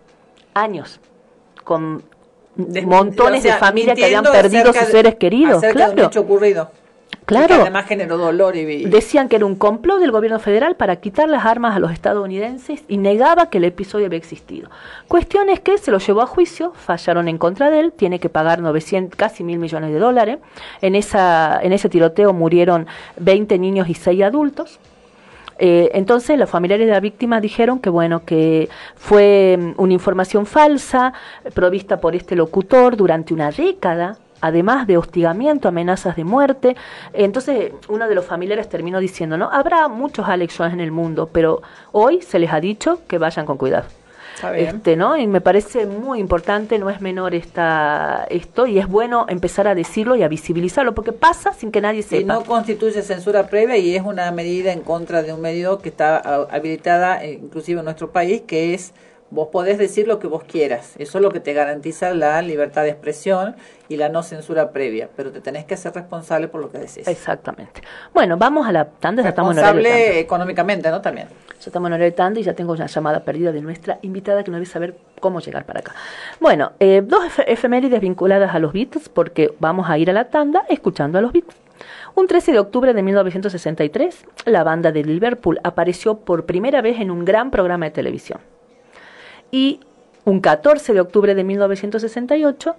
Años. 0.56 1.00
Con 1.64 2.04
Montones 2.58 3.40
o 3.40 3.44
sea, 3.44 3.54
de 3.56 3.60
familias 3.60 3.96
que 3.98 4.06
habían 4.06 4.24
perdido 4.24 4.74
sus 4.74 4.86
de- 4.86 4.92
seres 4.92 5.16
queridos. 5.16 5.62
de 5.62 5.68
un 5.68 5.74
Claro, 5.74 6.04
hecho 6.06 6.22
ocurrido. 6.22 6.72
Claro. 7.26 7.48
Que 7.56 7.62
además 7.62 7.86
generó 7.88 8.18
dolor 8.18 8.56
y... 8.56 8.60
y- 8.60 8.86
decían 8.86 9.30
que 9.30 9.38
era 9.38 9.46
un 9.48 9.56
complot 9.56 10.00
del 10.00 10.12
gobierno 10.12 10.38
federal 10.40 10.76
para 10.76 10.98
quitar 10.98 11.28
las 11.28 11.44
armas 11.46 11.76
a 11.76 11.80
los 11.80 11.92
estadounidenses 11.92 12.84
y 12.88 12.98
negaba 12.98 13.50
que 13.50 13.58
el 13.58 13.64
episodio 13.64 14.06
había 14.06 14.18
existido. 14.20 14.70
Cuestión 15.08 15.50
es 15.50 15.60
que 15.60 15.78
se 15.80 15.90
lo 15.90 15.98
llevó 15.98 16.22
a 16.22 16.28
juicio, 16.28 16.74
fallaron 16.76 17.28
en 17.28 17.40
contra 17.40 17.72
de 17.72 17.80
él, 17.80 17.94
tiene 17.94 18.20
que 18.20 18.30
pagar 18.30 18.60
900, 18.62 19.16
casi 19.18 19.44
mil 19.44 19.58
millones 19.58 19.92
de 19.92 19.98
dólares. 20.00 20.38
En, 20.82 20.94
esa, 20.94 21.60
en 21.64 21.74
ese 21.74 21.90
tiroteo 21.90 22.32
murieron 22.32 22.86
20 23.18 23.58
niños 23.58 23.90
y 23.90 23.96
6 23.96 24.22
adultos. 24.24 24.80
Eh, 25.58 25.90
entonces 25.94 26.38
los 26.38 26.50
familiares 26.50 26.86
de 26.88 26.94
la 26.94 27.00
víctima 27.00 27.40
dijeron 27.40 27.80
que 27.80 27.90
bueno 27.90 28.26
que 28.26 28.68
fue 28.96 29.58
mm, 29.58 29.74
una 29.78 29.94
información 29.94 30.46
falsa 30.46 31.14
provista 31.54 32.02
por 32.02 32.14
este 32.14 32.36
locutor 32.36 32.98
durante 32.98 33.34
una 33.34 33.52
década 33.52 34.18
además 34.42 34.86
de 34.86 34.98
hostigamiento, 34.98 35.68
amenazas 35.68 36.16
de 36.16 36.24
muerte. 36.24 36.76
Entonces 37.14 37.72
uno 37.88 38.08
de 38.08 38.14
los 38.14 38.26
familiares 38.26 38.70
terminó 38.70 39.00
diciendo, 39.00 39.38
¿no? 39.38 39.50
Habrá 39.52 39.88
muchos 39.88 40.28
Alex 40.28 40.58
Jones 40.58 40.74
en 40.74 40.82
el 40.82 40.92
mundo, 40.92 41.30
pero 41.32 41.62
hoy 41.92 42.22
se 42.22 42.38
les 42.38 42.52
ha 42.52 42.60
dicho 42.60 43.00
que 43.08 43.18
vayan 43.18 43.46
con 43.46 43.58
cuidado. 43.58 43.86
Este, 44.56 44.96
¿no? 44.96 45.18
Y 45.18 45.28
me 45.28 45.42
parece 45.42 45.86
muy 45.86 46.20
importante, 46.20 46.78
no 46.78 46.90
es 46.90 47.02
menor 47.02 47.34
esta, 47.34 48.26
esto, 48.30 48.68
y 48.68 48.80
es 48.80 48.88
bueno 48.88 49.26
empezar 49.30 49.68
a 49.68 49.76
decirlo 49.76 50.16
y 50.16 50.24
a 50.24 50.28
visibilizarlo, 50.28 50.94
porque 50.94 51.12
pasa 51.14 51.54
sin 51.54 51.72
que 51.72 51.82
nadie 51.82 52.00
Y 52.00 52.04
sepa. 52.04 52.34
no 52.34 52.44
constituye 52.44 53.02
censura 53.02 53.48
previa 53.48 53.78
y 53.78 53.96
es 53.96 54.04
una 54.04 54.30
medida 54.32 54.72
en 54.74 54.82
contra 54.82 55.24
de 55.24 55.34
un 55.34 55.42
medio 55.42 55.80
que 55.80 55.90
está 55.90 56.18
ah, 56.18 56.48
habilitada 56.52 57.24
eh, 57.24 57.40
inclusive 57.42 57.80
en 57.80 57.86
nuestro 57.86 58.12
país, 58.12 58.42
que 58.46 58.74
es 58.74 58.94
vos 59.36 59.50
podés 59.52 59.78
decir 59.78 60.08
lo 60.08 60.18
que 60.18 60.26
vos 60.28 60.44
quieras. 60.44 60.96
Eso 60.98 61.18
es 61.20 61.22
lo 61.22 61.30
que 61.32 61.40
te 61.40 61.54
garantiza 61.54 62.14
la 62.14 62.42
libertad 62.42 62.84
de 62.84 62.90
expresión 62.90 63.56
y 63.88 63.98
la 63.98 64.10
no 64.10 64.24
censura 64.24 64.72
previa, 64.72 65.10
pero 65.16 65.32
te 65.32 65.42
tenés 65.42 65.66
que 65.66 65.76
hacer 65.76 65.94
responsable 65.94 66.48
por 66.48 66.62
lo 66.62 66.72
que 66.72 66.80
decís. 66.80 67.08
Exactamente. 67.08 67.82
Bueno, 68.14 68.38
vamos 68.38 68.68
a 68.68 68.72
la 68.72 68.86
tanda, 68.86 69.22
ya 69.22 69.30
estamos 69.30 69.54
Responsable 69.56 69.90
tanda. 69.90 70.18
económicamente, 70.20 70.90
¿no? 70.90 71.02
También. 71.02 71.28
Ya 71.60 71.70
estamos 71.70 71.88
en 71.88 71.94
horario 71.94 72.06
de 72.06 72.12
tanda 72.12 72.40
y 72.40 72.44
ya 72.44 72.54
tengo 72.54 72.74
una 72.74 72.88
llamada 72.88 73.24
perdida 73.24 73.52
de 73.52 73.62
nuestra 73.62 74.00
invitada 74.02 74.44
que 74.44 74.50
no 74.52 74.56
debe 74.58 74.66
saber 74.66 74.96
cómo 75.20 75.40
llegar 75.40 75.66
para 75.66 75.80
acá. 75.82 75.94
Bueno, 76.40 76.72
eh, 76.80 77.02
dos 77.06 77.24
efe- 77.26 77.44
efemérides 77.48 78.02
vinculadas 78.02 78.54
a 78.56 78.60
los 78.60 78.74
Beatles 78.74 79.10
porque 79.10 79.54
vamos 79.60 79.90
a 79.90 79.98
ir 79.98 80.10
a 80.10 80.14
la 80.14 80.26
tanda 80.30 80.64
escuchando 80.70 81.18
a 81.18 81.22
los 81.22 81.32
Beatles. 81.32 81.56
Un 82.16 82.28
13 82.28 82.54
de 82.54 82.60
octubre 82.60 82.94
de 82.94 83.04
1963, 83.04 84.26
la 84.46 84.64
banda 84.64 84.92
de 84.92 85.04
Liverpool 85.04 85.60
apareció 85.64 86.20
por 86.20 86.46
primera 86.46 86.82
vez 86.82 87.00
en 87.00 87.12
un 87.12 87.26
gran 87.26 87.52
programa 87.52 87.86
de 87.86 87.92
televisión. 87.92 88.40
Y 89.56 89.80
un 90.26 90.42
14 90.42 90.94
de 90.94 91.00
octubre 91.00 91.34
de 91.34 91.46
1968, 91.46 92.76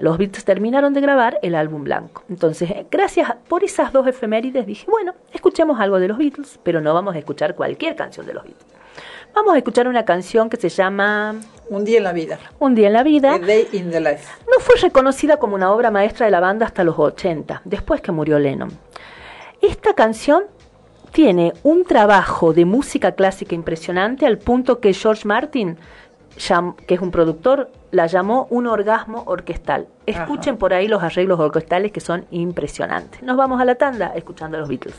los 0.00 0.18
Beatles 0.18 0.44
terminaron 0.44 0.92
de 0.92 1.00
grabar 1.00 1.38
el 1.40 1.54
álbum 1.54 1.82
blanco. 1.82 2.24
Entonces, 2.28 2.70
gracias 2.90 3.36
por 3.48 3.64
esas 3.64 3.90
dos 3.90 4.06
efemérides 4.06 4.66
dije, 4.66 4.84
bueno, 4.90 5.14
escuchemos 5.32 5.80
algo 5.80 5.98
de 5.98 6.08
los 6.08 6.18
Beatles, 6.18 6.60
pero 6.62 6.82
no 6.82 6.92
vamos 6.92 7.14
a 7.14 7.18
escuchar 7.18 7.54
cualquier 7.54 7.96
canción 7.96 8.26
de 8.26 8.34
los 8.34 8.44
Beatles. 8.44 8.66
Vamos 9.34 9.54
a 9.54 9.56
escuchar 9.56 9.88
una 9.88 10.04
canción 10.04 10.50
que 10.50 10.58
se 10.58 10.68
llama 10.68 11.36
Un 11.70 11.86
día 11.86 11.96
en 11.96 12.04
la 12.04 12.12
vida. 12.12 12.38
Un 12.58 12.74
día 12.74 12.88
en 12.88 12.92
la 12.92 13.02
vida. 13.02 13.32
A 13.32 13.38
day 13.38 13.66
in 13.72 13.90
the 13.90 13.98
life. 13.98 14.28
No 14.46 14.60
fue 14.60 14.76
reconocida 14.76 15.38
como 15.38 15.54
una 15.54 15.72
obra 15.72 15.90
maestra 15.90 16.26
de 16.26 16.32
la 16.32 16.40
banda 16.40 16.66
hasta 16.66 16.84
los 16.84 16.98
80, 16.98 17.62
después 17.64 18.02
que 18.02 18.12
murió 18.12 18.38
Lennon. 18.38 18.70
Esta 19.62 19.94
canción 19.94 20.44
tiene 21.12 21.54
un 21.62 21.84
trabajo 21.84 22.52
de 22.52 22.64
música 22.64 23.12
clásica 23.12 23.54
impresionante 23.54 24.26
al 24.26 24.38
punto 24.38 24.80
que 24.80 24.92
George 24.92 25.26
Martin, 25.26 25.76
que 26.86 26.94
es 26.94 27.00
un 27.00 27.10
productor, 27.10 27.70
la 27.90 28.06
llamó 28.06 28.46
un 28.50 28.66
orgasmo 28.66 29.24
orquestal. 29.26 29.88
Escuchen 30.06 30.56
por 30.56 30.72
ahí 30.72 30.88
los 30.88 31.02
arreglos 31.02 31.38
orquestales 31.38 31.92
que 31.92 32.00
son 32.00 32.24
impresionantes. 32.30 33.22
Nos 33.22 33.36
vamos 33.36 33.60
a 33.60 33.64
la 33.64 33.74
tanda 33.74 34.12
escuchando 34.14 34.56
a 34.56 34.60
los 34.60 34.68
Beatles. 34.68 34.96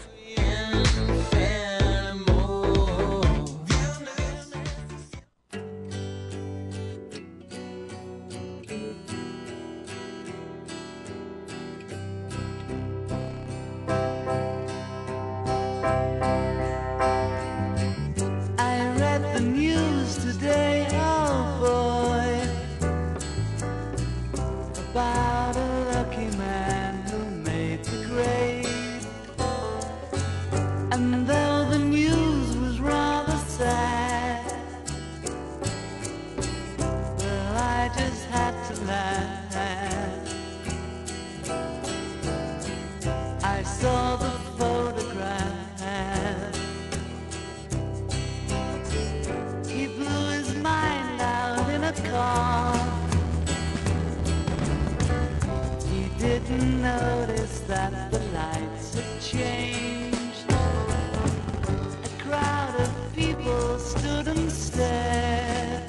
Changed. 59.31 60.51
A 60.51 62.09
crowd 62.19 62.75
of 62.81 62.91
people 63.15 63.79
stood 63.79 64.27
and 64.27 64.51
stared. 64.51 65.87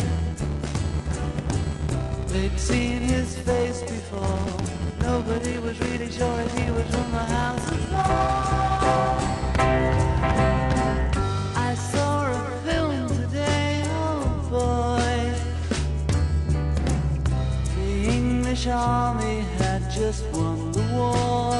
They'd 2.28 2.58
seen 2.58 3.00
his 3.00 3.36
face 3.38 3.82
before. 3.82 4.46
Nobody 5.00 5.58
was 5.58 5.80
really 5.80 6.10
sure 6.10 6.40
if 6.40 6.56
he 6.56 6.70
was 6.70 6.86
from 6.94 7.10
the 7.10 7.24
house 7.36 7.70
of. 7.72 7.92
I 11.68 11.74
saw 11.74 12.30
a 12.30 12.44
film 12.64 13.08
today, 13.08 13.82
oh 13.86 14.22
boy. 14.54 15.20
The 17.74 17.90
English 18.18 18.68
army 18.68 19.40
had 19.58 19.90
just 19.90 20.24
won 20.32 20.70
the 20.70 20.84
war. 20.94 21.51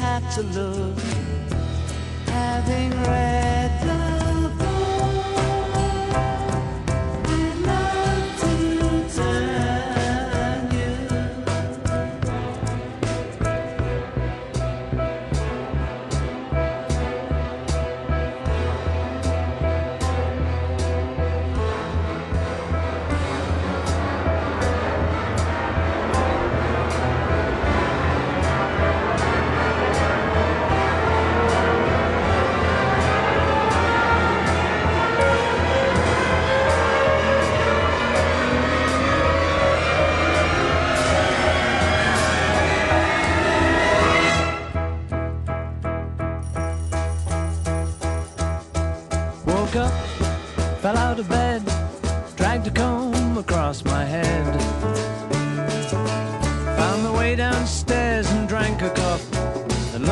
have 0.00 0.34
to 0.34 0.42
look. 0.58 0.98
Having 2.26 2.90
read 3.02 3.69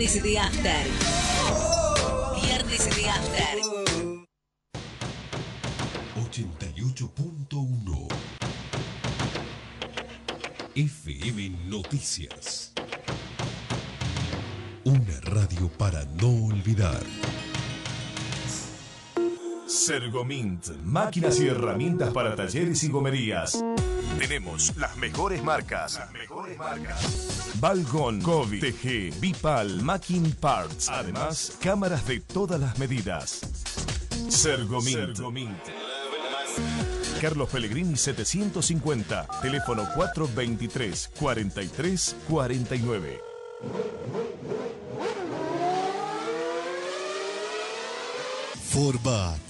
Viernes 0.00 0.22
de 0.22 0.38
After. 0.38 0.86
Viernes 2.42 2.96
de 2.96 3.10
After. 3.10 3.58
88.1 6.16 8.08
FM 10.74 11.50
Noticias. 11.66 12.72
Una 14.84 15.20
radio 15.20 15.68
para 15.76 16.06
no 16.18 16.46
olvidar. 16.46 17.04
Sergomint, 19.66 20.68
máquinas 20.82 21.38
y 21.40 21.48
herramientas 21.48 22.10
para 22.14 22.34
talleres 22.34 22.82
y 22.84 22.88
gomerías. 22.88 23.62
Tenemos 24.18 24.74
las 24.76 24.96
mejores 24.96 25.44
marcas. 25.44 25.98
Las 25.98 26.10
mejores 26.50 26.58
marcas. 26.58 27.50
Balgon, 27.60 28.20
Kobe, 28.20 28.58
TG, 28.58 29.20
Bipal, 29.20 29.82
Macking 29.82 30.32
Parts. 30.32 30.88
Además, 30.88 31.56
cámaras 31.60 32.06
de 32.06 32.20
todas 32.20 32.60
las 32.60 32.78
medidas. 32.78 33.40
Sergomint. 34.28 35.18
Carlos 37.20 37.50
Pellegrini 37.50 37.96
750, 37.96 39.26
teléfono 39.42 39.86
423 39.94 41.10
43 41.18 42.16
49. 42.28 43.20
Forbat, 48.70 49.49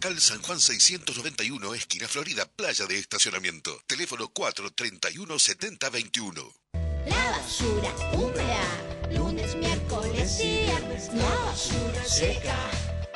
Local 0.00 0.20
San 0.20 0.40
Juan 0.42 0.60
691, 0.60 1.74
esquina 1.74 2.06
Florida, 2.06 2.48
playa 2.54 2.86
de 2.86 3.00
estacionamiento. 3.00 3.80
Teléfono 3.88 4.28
431 4.28 5.38
7021. 5.40 6.52
La 7.04 7.30
basura 7.32 7.92
húmeda, 8.12 9.10
lunes, 9.10 9.56
miércoles 9.56 10.38
y 10.40 10.66
viernes. 10.66 11.10
La 11.14 11.28
basura 11.46 12.04
seca, 12.04 12.56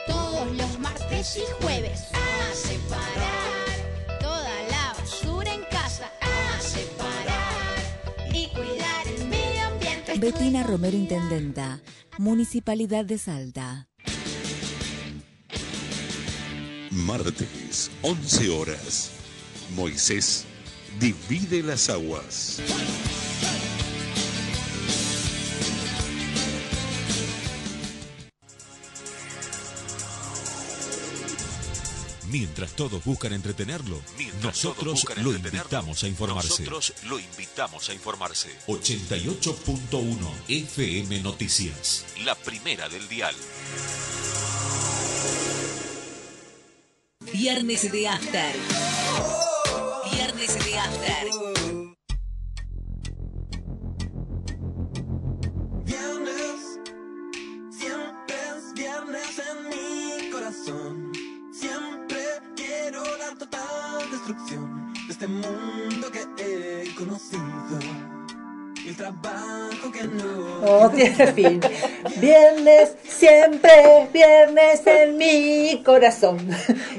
todos 0.09 0.57
los 0.57 0.79
martes 0.81 1.37
y 1.37 1.63
jueves. 1.63 2.01
A 2.15 2.53
separar 2.53 4.19
toda 4.21 4.63
la 4.69 4.95
basura 4.99 5.55
en 5.55 5.63
casa. 5.71 6.11
A 6.21 6.61
separar 6.61 8.35
y 8.35 8.49
cuidar 8.49 9.07
el 9.07 9.29
medio 9.29 9.67
ambiente. 9.69 10.19
Betina 10.19 10.65
Romero 10.65 10.97
Intendenta, 10.97 11.81
Municipalidad 12.19 13.05
de 13.05 13.19
Salta. 13.19 13.92
Martes, 16.93 17.91
11 18.03 18.51
horas. 18.51 19.11
Moisés 19.75 20.45
divide 21.01 21.63
las 21.63 21.89
aguas. 21.89 22.61
Mientras 32.29 32.73
todos 32.73 33.03
buscan 33.05 33.33
entretenerlo, 33.33 34.01
nosotros 34.43 35.07
lo 35.17 35.33
invitamos 35.33 36.03
a 36.03 36.09
informarse. 36.09 36.49
Nosotros 36.65 36.93
lo 37.05 37.19
invitamos 37.19 37.89
a 37.89 37.95
informarse. 37.95 38.51
88.1 38.67 40.17
FM 40.49 41.21
Noticias. 41.21 42.05
La 42.25 42.35
primera 42.35 42.89
del 42.91 43.09
dial. 43.09 43.35
Viernes 47.43 47.91
de 47.91 48.07
After. 48.07 48.55
Viernes 50.13 50.65
de 50.65 50.79
After. 50.79 51.29
Viernes, 55.85 56.79
siempre 57.69 58.37
es 58.57 58.73
viernes 58.75 59.43
en 59.51 59.69
mi 59.71 60.31
corazón. 60.31 61.13
Siempre 61.53 62.23
quiero 62.55 63.03
dar 63.19 63.37
total 63.37 64.09
destrucción 64.13 64.95
de 65.09 65.13
este 65.13 65.27
mundo 65.27 66.13
que 66.13 66.23
he 66.39 66.95
conocido. 66.95 68.12
El 68.87 68.97
trabajo 68.97 69.93
que 69.93 70.03
no. 70.05 70.81
No 70.83 70.91
tiene 70.91 71.27
fin. 71.33 71.61
Viernes, 72.17 72.95
siempre 73.07 74.09
viernes 74.13 74.85
en 74.87 75.17
mi 75.17 75.83
corazón. 75.85 76.39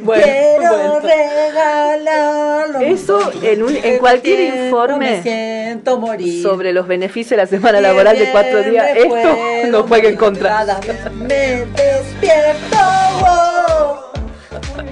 Bueno, 0.01 0.23
Quiero 0.23 0.71
bueno. 0.77 0.99
regalarlo. 1.01 2.79
Eso 2.79 3.31
en 3.41 3.63
un- 3.63 3.75
en 3.75 3.97
cualquier 3.99 4.39
informe 4.65 5.11
Me 5.11 5.23
siento 5.23 5.99
morir. 5.99 6.41
Sobre 6.41 6.71
los 6.73 6.87
beneficios 6.87 7.31
de 7.31 7.37
la 7.37 7.47
semana 7.47 7.81
laboral 7.81 8.17
de 8.17 8.31
cuatro 8.31 8.63
días, 8.63 8.87
esto 8.95 9.37
no 9.69 9.83
juega 9.83 10.07
en 10.09 10.15
contra. 10.15 10.65
Me 11.13 11.65
despierto. 11.65 12.77
wow. 13.19 14.13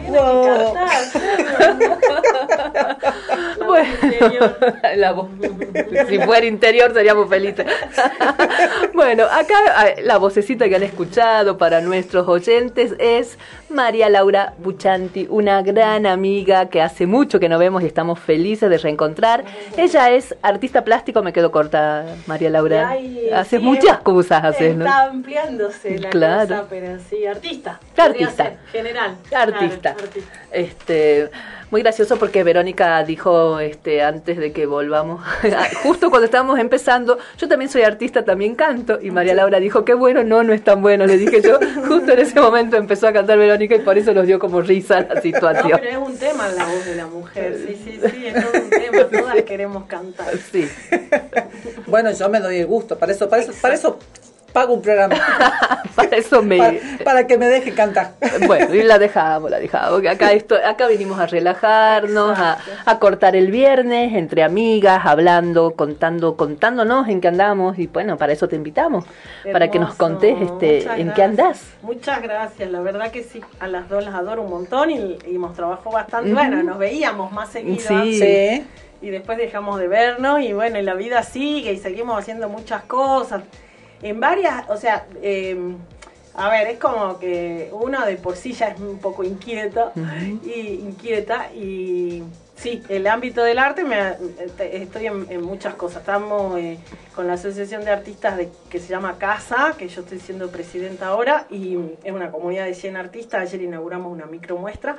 Wow. 0.09 0.75
Bueno, 3.65 3.89
la 4.95 5.11
voz. 5.13 5.29
si 6.09 6.19
fuera 6.19 6.45
interior 6.45 6.93
seríamos 6.93 7.29
felices. 7.29 7.65
bueno, 8.93 9.25
acá 9.25 9.87
eh, 9.87 10.01
la 10.03 10.17
vocecita 10.17 10.67
que 10.67 10.75
han 10.75 10.83
escuchado 10.83 11.57
para 11.57 11.81
nuestros 11.81 12.27
oyentes 12.27 12.93
es 12.99 13.37
María 13.69 14.09
Laura 14.09 14.53
Buchanti, 14.57 15.27
una 15.29 15.61
gran 15.61 16.05
amiga 16.05 16.67
que 16.69 16.81
hace 16.81 17.05
mucho 17.05 17.39
que 17.39 17.49
no 17.49 17.57
vemos 17.59 17.83
y 17.83 17.85
estamos 17.85 18.19
felices 18.19 18.69
de 18.69 18.77
reencontrar. 18.77 19.43
Ella 19.77 20.09
es 20.11 20.35
artista 20.41 20.83
plástico, 20.83 21.21
me 21.23 21.33
quedo 21.33 21.51
corta, 21.51 22.05
María 22.27 22.49
Laura. 22.49 22.89
Ay, 22.89 23.29
haces 23.33 23.59
sí, 23.59 23.65
muchas 23.65 23.99
cosas, 23.99 24.43
haces, 24.43 24.75
¿no? 24.75 24.85
Está 24.85 25.03
ampliándose 25.03 25.99
la 25.99 26.09
Claro. 26.09 26.47
cosa, 26.47 26.65
pero 26.69 26.97
sí, 27.09 27.25
artista. 27.25 27.79
Artista. 27.95 28.43
Ser, 28.43 28.57
General. 28.71 29.11
Artista. 29.11 29.29
Claro, 29.29 29.55
artista. 30.03 30.31
Este, 30.51 31.29
muy 31.71 31.81
gracioso 31.81 32.17
porque 32.17 32.43
Verónica 32.43 33.01
dijo 33.03 33.59
este 33.59 34.03
antes 34.03 34.37
de 34.37 34.51
que 34.51 34.65
volvamos, 34.65 35.21
justo 35.83 36.09
cuando 36.09 36.25
estábamos 36.25 36.59
empezando, 36.59 37.17
yo 37.37 37.47
también 37.47 37.71
soy 37.71 37.83
artista, 37.83 38.23
también 38.25 38.55
canto 38.55 38.99
y 39.01 39.09
María 39.09 39.33
Laura 39.33 39.59
dijo, 39.59 39.85
qué 39.85 39.93
bueno, 39.93 40.23
no, 40.23 40.43
no 40.43 40.51
es 40.53 40.63
tan 40.63 40.81
bueno, 40.81 41.05
le 41.05 41.17
dije 41.17 41.41
yo, 41.41 41.59
justo 41.87 42.11
en 42.11 42.19
ese 42.19 42.39
momento 42.41 42.75
empezó 42.75 43.07
a 43.07 43.13
cantar 43.13 43.37
Verónica 43.37 43.75
y 43.75 43.79
por 43.79 43.97
eso 43.97 44.13
nos 44.13 44.27
dio 44.27 44.37
como 44.37 44.61
risa 44.61 45.01
la 45.01 45.15
No, 45.15 45.21
situación. 45.21 45.79
pero 45.81 46.01
es 46.01 46.07
un 46.09 46.17
tema 46.17 46.49
la 46.49 46.65
voz 46.65 46.85
de 46.85 46.95
la 46.95 47.07
mujer. 47.07 47.57
Sí, 47.65 47.77
sí, 47.83 47.99
sí, 48.11 48.27
es 48.27 48.33
todo 48.33 48.61
un 48.63 48.69
tema. 48.69 49.03
Todas 49.21 49.41
queremos 49.43 49.85
cantar. 49.85 50.33
Sí. 50.51 50.67
Bueno, 51.87 52.11
yo 52.11 52.29
me 52.29 52.39
doy 52.39 52.57
el 52.57 52.65
gusto. 52.65 52.97
Para 52.97 53.11
eso, 53.13 53.29
para 53.29 53.41
eso, 53.43 53.53
para 53.61 53.73
eso 53.75 53.97
pago 54.51 54.73
un 54.73 54.81
programa. 54.81 55.15
Para 55.95 56.15
eso 56.15 56.41
me 56.41 56.57
para, 56.57 56.73
para 57.03 57.27
que 57.27 57.37
me 57.37 57.47
deje 57.47 57.73
cantar. 57.73 58.13
Bueno, 58.47 58.73
y 58.73 58.81
la 58.81 58.97
dejamos, 58.97 59.51
la 59.51 59.59
dejamos. 59.59 60.01
que 60.01 60.09
Acá, 60.09 60.31
esto, 60.31 60.55
acá 60.63 60.87
vinimos 60.87 61.19
a 61.19 61.25
relajarnos, 61.27 62.37
a, 62.39 62.57
a 62.85 62.99
cortar 62.99 63.35
el 63.35 63.51
viernes 63.51 64.13
entre 64.15 64.43
amigas, 64.43 65.01
hablando, 65.05 65.71
contando, 65.75 66.35
contándonos 66.37 67.07
en 67.09 67.19
qué 67.21 67.27
andamos. 67.27 67.77
Y 67.77 67.87
bueno, 67.87 68.17
para 68.17 68.33
eso 68.33 68.47
te 68.47 68.55
invitamos, 68.55 69.05
para 69.51 69.69
que 69.69 69.79
nos 69.79 69.95
contés 69.95 70.41
este, 70.41 70.79
muchas 70.79 70.99
en 70.99 71.13
qué 71.13 71.23
andás. 71.23 71.73
Muchas 71.81 72.21
gracias, 72.21 72.71
la 72.71 72.79
verdad 72.81 73.11
que 73.11 73.23
sí, 73.23 73.41
a 73.59 73.67
las 73.67 73.89
dos 73.89 74.03
las 74.03 74.15
adoro 74.15 74.43
un 74.43 74.49
montón 74.49 74.89
y, 74.91 75.17
y 75.27 75.35
hemos 75.35 75.53
trabajado 75.53 75.91
bastante. 75.91 76.31
Ujú. 76.31 76.39
Bueno, 76.39 76.63
nos 76.63 76.77
veíamos 76.77 77.31
más 77.31 77.49
seguido. 77.49 77.85
Sí. 77.85 78.17
Sí. 78.19 78.65
y 79.01 79.09
después 79.09 79.37
dejamos 79.37 79.79
de 79.79 79.87
vernos 79.87 80.41
y 80.41 80.53
bueno, 80.53 80.79
y 80.79 80.83
la 80.83 80.93
vida 80.93 81.21
sigue 81.23 81.73
y 81.73 81.77
seguimos 81.77 82.17
haciendo 82.17 82.47
muchas 82.49 82.83
cosas. 82.83 83.41
En 84.01 84.19
varias, 84.19 84.69
o 84.69 84.77
sea, 84.77 85.05
eh, 85.21 85.75
a 86.33 86.49
ver, 86.49 86.67
es 86.67 86.79
como 86.79 87.19
que 87.19 87.69
uno 87.73 88.05
de 88.05 88.15
por 88.15 88.35
sí 88.35 88.53
ya 88.53 88.69
es 88.69 88.79
un 88.79 88.99
poco 88.99 89.23
inquieto 89.23 89.91
y 90.45 90.79
inquieta 90.81 91.51
y 91.53 92.23
sí, 92.55 92.81
el 92.87 93.05
ámbito 93.07 93.43
del 93.43 93.59
arte 93.59 93.83
me, 93.83 94.15
estoy 94.59 95.07
en, 95.07 95.27
en 95.29 95.41
muchas 95.41 95.73
cosas. 95.73 95.99
Estamos 95.99 96.57
eh, 96.57 96.77
con 97.15 97.27
la 97.27 97.33
asociación 97.33 97.83
de 97.83 97.91
artistas 97.91 98.37
de, 98.37 98.49
que 98.69 98.79
se 98.79 98.87
llama 98.87 99.17
Casa, 99.17 99.75
que 99.77 99.89
yo 99.89 100.01
estoy 100.01 100.19
siendo 100.19 100.49
presidenta 100.49 101.07
ahora 101.07 101.47
y 101.49 101.77
es 102.03 102.13
una 102.13 102.31
comunidad 102.31 102.65
de 102.65 102.75
100 102.75 102.95
artistas. 102.95 103.41
Ayer 103.41 103.63
inauguramos 103.63 104.11
una 104.11 104.25
micromuestra 104.25 104.97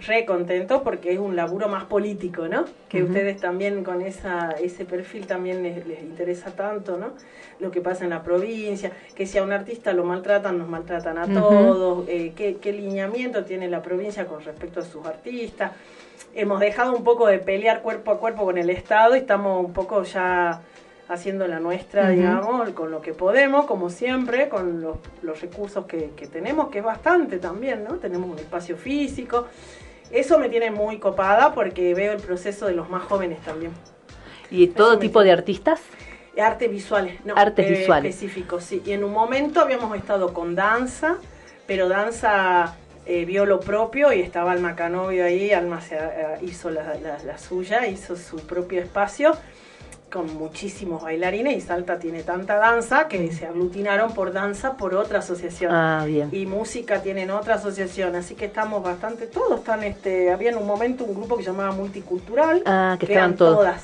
re 0.00 0.24
contento 0.24 0.82
porque 0.82 1.12
es 1.12 1.18
un 1.18 1.34
laburo 1.34 1.68
más 1.68 1.84
político, 1.84 2.48
¿no? 2.48 2.64
Que 2.88 3.02
Ujú. 3.02 3.12
ustedes 3.12 3.40
también 3.40 3.82
con 3.82 4.00
esa, 4.00 4.52
ese 4.52 4.84
perfil 4.84 5.26
también 5.26 5.62
les, 5.62 5.86
les 5.86 6.00
interesa 6.02 6.50
tanto, 6.52 6.96
¿no? 6.96 7.10
Lo 7.58 7.70
que 7.70 7.80
pasa 7.80 8.04
en 8.04 8.10
la 8.10 8.22
provincia, 8.22 8.92
que 9.14 9.26
si 9.26 9.38
a 9.38 9.42
un 9.42 9.52
artista 9.52 9.92
lo 9.92 10.04
maltratan, 10.04 10.58
nos 10.58 10.68
maltratan 10.68 11.18
a 11.18 11.26
todos, 11.26 12.08
eh, 12.08 12.32
qué, 12.36 12.58
qué 12.60 12.72
lineamiento 12.72 13.44
tiene 13.44 13.68
la 13.68 13.82
provincia 13.82 14.26
con 14.26 14.44
respecto 14.44 14.80
a 14.80 14.84
sus 14.84 15.04
artistas. 15.04 15.72
Hemos 16.34 16.60
dejado 16.60 16.94
un 16.94 17.02
poco 17.02 17.26
de 17.26 17.38
pelear 17.38 17.82
cuerpo 17.82 18.12
a 18.12 18.20
cuerpo 18.20 18.44
con 18.44 18.58
el 18.58 18.70
Estado 18.70 19.16
y 19.16 19.20
estamos 19.20 19.64
un 19.64 19.72
poco 19.72 20.04
ya 20.04 20.60
haciendo 21.08 21.48
la 21.48 21.58
nuestra, 21.58 22.10
digamos, 22.10 22.68
con 22.70 22.90
lo 22.90 23.00
que 23.00 23.14
podemos, 23.14 23.64
como 23.64 23.88
siempre, 23.88 24.48
con 24.48 24.82
los, 24.82 24.98
los 25.22 25.40
recursos 25.40 25.86
que, 25.86 26.10
que 26.14 26.26
tenemos, 26.26 26.68
que 26.68 26.78
es 26.78 26.84
bastante 26.84 27.38
también, 27.38 27.82
¿no? 27.82 27.94
Tenemos 27.94 28.30
un 28.30 28.38
espacio 28.38 28.76
físico. 28.76 29.46
Eso 30.10 30.38
me 30.38 30.48
tiene 30.48 30.70
muy 30.70 30.98
copada 30.98 31.52
porque 31.54 31.94
veo 31.94 32.12
el 32.12 32.20
proceso 32.20 32.66
de 32.66 32.72
los 32.72 32.88
más 32.88 33.02
jóvenes 33.04 33.40
también. 33.42 33.72
¿Y 34.50 34.68
todo 34.68 34.92
Eso 34.92 35.00
me 35.00 35.06
tipo 35.06 35.22
de 35.22 35.32
artistas? 35.32 35.80
Artes 36.40 36.70
visuales, 36.70 37.24
no. 37.24 37.34
Artes 37.36 37.66
eh, 37.66 37.70
visuales. 37.78 38.14
Específicos, 38.14 38.64
sí. 38.64 38.80
Y 38.86 38.92
en 38.92 39.04
un 39.04 39.12
momento 39.12 39.60
habíamos 39.60 39.96
estado 39.96 40.32
con 40.32 40.54
danza, 40.54 41.16
pero 41.66 41.88
danza 41.88 42.76
eh, 43.06 43.24
vio 43.24 43.44
lo 43.44 43.58
propio 43.60 44.12
y 44.12 44.20
estaba 44.20 44.52
Alma 44.52 44.76
Canovio 44.76 45.24
ahí. 45.24 45.52
Alma 45.52 45.80
se, 45.80 45.96
eh, 45.96 46.38
hizo 46.42 46.70
la, 46.70 46.94
la- 47.02 47.18
la 47.24 47.38
suya, 47.38 47.86
hizo 47.88 48.16
su 48.16 48.36
propio 48.46 48.80
espacio 48.80 49.32
con 50.10 50.34
muchísimos 50.36 51.02
bailarines 51.02 51.56
y 51.56 51.60
Salta 51.60 51.98
tiene 51.98 52.22
tanta 52.22 52.56
danza 52.56 53.08
que 53.08 53.30
se 53.32 53.46
aglutinaron 53.46 54.14
por 54.14 54.32
danza 54.32 54.76
por 54.76 54.94
otra 54.94 55.18
asociación. 55.18 55.72
Ah, 55.74 56.04
bien. 56.06 56.28
Y 56.32 56.46
música 56.46 57.02
tienen 57.02 57.30
otra 57.30 57.56
asociación, 57.56 58.14
así 58.16 58.34
que 58.34 58.46
estamos 58.46 58.82
bastante, 58.82 59.26
todos 59.26 59.58
están, 59.60 59.82
este, 59.84 60.32
había 60.32 60.50
en 60.50 60.56
un 60.56 60.66
momento 60.66 61.04
un 61.04 61.14
grupo 61.14 61.36
que 61.36 61.42
se 61.44 61.50
llamaba 61.50 61.72
Multicultural, 61.72 62.62
Ah, 62.66 62.96
que 62.98 63.06
estaban 63.06 63.36
todos. 63.36 63.56
todas. 63.56 63.82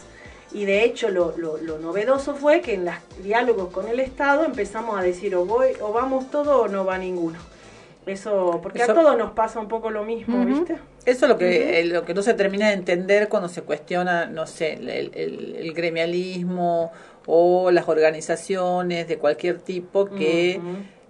Y 0.53 0.65
de 0.67 0.85
hecho 0.85 1.11
lo, 1.11 1.37
lo, 1.37 1.59
lo 1.59 1.79
novedoso 1.79 2.35
fue 2.37 2.61
que 2.61 2.75
en 2.75 2.85
los 2.85 2.95
diálogos 3.23 3.71
con 3.73 3.89
el 3.89 3.99
Estado 4.01 4.45
empezamos 4.45 4.97
a 4.99 5.03
decir 5.03 5.35
o 5.35 5.45
voy 5.45 5.69
o 5.81 5.93
vamos 5.93 6.31
todos 6.31 6.67
o 6.67 6.69
no 6.69 6.85
va 6.85 6.97
ninguno. 6.97 7.39
Eso, 8.07 8.61
porque 8.63 8.83
Eso- 8.83 8.93
a 8.93 8.95
todos 8.95 9.17
nos 9.17 9.33
pasa 9.33 9.59
un 9.61 9.69
poco 9.69 9.91
lo 9.91 10.05
mismo. 10.05 10.45
¿viste? 10.45 10.75
Eso 11.07 11.27
es 11.27 11.29
lo 11.29 11.39
que, 11.39 11.81
eh, 11.81 11.85
lo 11.85 12.05
que 12.05 12.15
no 12.15 12.23
se 12.23 12.35
termina 12.35 12.69
de 12.69 12.75
entender 12.75 13.29
cuando 13.29 13.49
se 13.49 13.63
cuestiona, 13.63 14.27
no 14.27 14.47
sé, 14.47 14.75
el, 14.75 14.89
el- 15.15 15.57
el 15.59 15.73
gremialismo 15.75 16.93
o 17.27 17.71
las 17.71 17.89
organizaciones 17.89 19.09
de 19.09 19.19
cualquier 19.19 19.59
tipo 19.59 20.07
que 20.07 20.61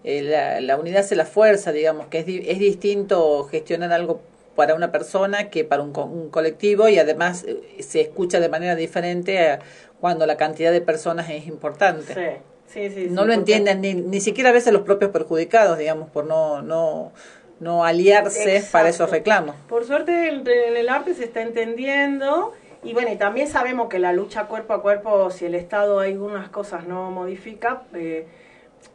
eh, 0.05 0.23
la, 0.23 0.61
la 0.61 0.77
unidad 0.77 1.01
hace 1.01 1.17
la 1.17 1.25
fuerza, 1.25 1.73
digamos, 1.73 2.07
que 2.09 2.19
es, 2.19 2.27
di- 2.27 2.43
es 2.47 2.59
distinto 2.59 3.45
gestionar 3.45 3.91
algo 3.93 4.21
para 4.55 4.75
una 4.75 4.93
persona 4.93 5.49
que 5.51 5.65
para 5.65 5.83
un, 5.83 5.93
co- 5.93 6.05
un 6.05 6.29
colectivo 6.31 6.89
y 6.89 6.99
además 6.99 7.45
eh, 7.49 7.61
se 7.83 8.03
escucha 8.03 8.39
de 8.39 8.49
manera 8.49 8.77
diferente 8.77 9.39
a 9.51 9.61
cuando 10.01 10.27
la 10.27 10.37
cantidad 10.37 10.71
de 10.73 10.81
personas 10.83 11.31
es 11.31 11.47
importante. 11.47 12.13
Sí, 12.15 12.43
sí, 12.75 12.91
sí. 12.91 13.07
no 13.11 13.23
sí, 13.23 13.29
lo 13.29 13.33
entienden 13.33 13.81
ni, 13.81 13.95
ni 13.95 14.21
siquiera 14.21 14.51
a 14.51 14.53
veces 14.53 14.73
los 14.73 14.83
propios 14.83 15.11
perjudicados, 15.11 15.79
digamos, 15.79 16.11
por 16.11 16.27
no, 16.27 16.61
no, 16.61 17.13
no 17.61 17.85
aliarse 17.85 18.63
para 18.71 18.91
esos 18.91 19.11
reclamos. 19.11 19.57
Por 19.69 19.85
suerte 19.87 20.29
en, 20.29 20.47
en 20.47 20.77
el 20.77 20.89
arte 20.89 21.15
se 21.15 21.25
está 21.25 21.41
entendiendo 21.41 22.53
y 22.85 22.93
bueno, 22.93 23.11
y 23.11 23.17
también 23.17 23.49
sabemos 23.49 23.89
que 23.89 23.99
la 23.99 24.13
lucha 24.13 24.47
cuerpo 24.47 24.75
a 24.75 24.83
cuerpo, 24.83 25.31
si 25.31 25.47
el 25.47 25.55
Estado 25.55 26.01
algunas 26.01 26.51
cosas 26.51 26.87
no 26.87 27.11
modifica, 27.11 27.85
eh, 27.95 28.27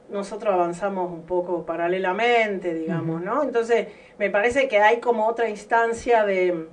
nosotros 0.09 0.53
avanzamos 0.53 1.11
un 1.11 1.23
poco 1.23 1.65
paralelamente, 1.65 2.75
digamos, 2.75 3.21
¿no? 3.21 3.41
Entonces, 3.41 3.87
me 4.19 4.29
parece 4.29 4.67
que 4.67 4.79
hay 4.79 4.99
como 4.99 5.27
otra 5.27 5.49
instancia 5.49 6.23
de, 6.23 6.67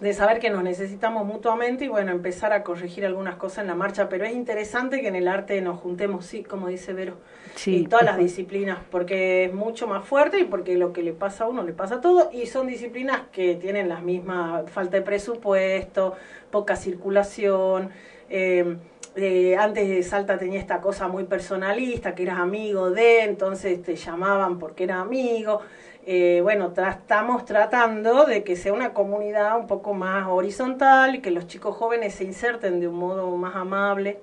de 0.00 0.12
saber 0.12 0.38
que 0.38 0.50
nos 0.50 0.62
necesitamos 0.62 1.26
mutuamente 1.26 1.84
y 1.84 1.88
bueno, 1.88 2.12
empezar 2.12 2.52
a 2.52 2.62
corregir 2.62 3.04
algunas 3.04 3.36
cosas 3.36 3.58
en 3.58 3.66
la 3.66 3.74
marcha, 3.74 4.08
pero 4.08 4.24
es 4.24 4.32
interesante 4.32 5.00
que 5.00 5.08
en 5.08 5.16
el 5.16 5.26
arte 5.26 5.60
nos 5.60 5.80
juntemos, 5.80 6.24
sí, 6.24 6.44
como 6.44 6.68
dice 6.68 6.92
Vero, 6.92 7.14
Sí, 7.54 7.78
en 7.78 7.88
todas 7.88 8.04
las 8.04 8.18
disciplinas, 8.18 8.78
porque 8.90 9.46
es 9.46 9.52
mucho 9.52 9.88
más 9.88 10.04
fuerte 10.04 10.38
y 10.38 10.44
porque 10.44 10.76
lo 10.76 10.92
que 10.92 11.02
le 11.02 11.12
pasa 11.12 11.44
a 11.44 11.48
uno 11.48 11.64
le 11.64 11.72
pasa 11.72 11.96
a 11.96 12.00
todo, 12.00 12.30
y 12.32 12.46
son 12.46 12.68
disciplinas 12.68 13.22
que 13.32 13.56
tienen 13.56 13.88
las 13.88 14.02
mismas, 14.02 14.70
falta 14.70 14.98
de 14.98 15.02
presupuesto, 15.02 16.14
poca 16.52 16.76
circulación, 16.76 17.90
eh, 18.30 18.76
eh, 19.16 19.56
antes 19.56 19.88
de 19.88 20.02
Salta 20.04 20.38
tenía 20.38 20.60
esta 20.60 20.80
cosa 20.80 21.08
muy 21.08 21.24
personalista, 21.24 22.14
que 22.14 22.22
eras 22.22 22.38
amigo 22.38 22.90
de, 22.92 23.24
entonces 23.24 23.82
te 23.82 23.96
llamaban 23.96 24.60
porque 24.60 24.84
era 24.84 25.00
amigo. 25.00 25.62
Eh, 26.10 26.40
bueno, 26.42 26.72
tra- 26.72 26.88
estamos 26.90 27.44
tratando 27.44 28.24
de 28.24 28.42
que 28.42 28.56
sea 28.56 28.72
una 28.72 28.94
comunidad 28.94 29.58
un 29.58 29.66
poco 29.66 29.92
más 29.92 30.26
horizontal 30.26 31.14
y 31.16 31.20
que 31.20 31.30
los 31.30 31.46
chicos 31.46 31.76
jóvenes 31.76 32.14
se 32.14 32.24
inserten 32.24 32.80
de 32.80 32.88
un 32.88 32.94
modo 32.96 33.36
más 33.36 33.54
amable 33.54 34.20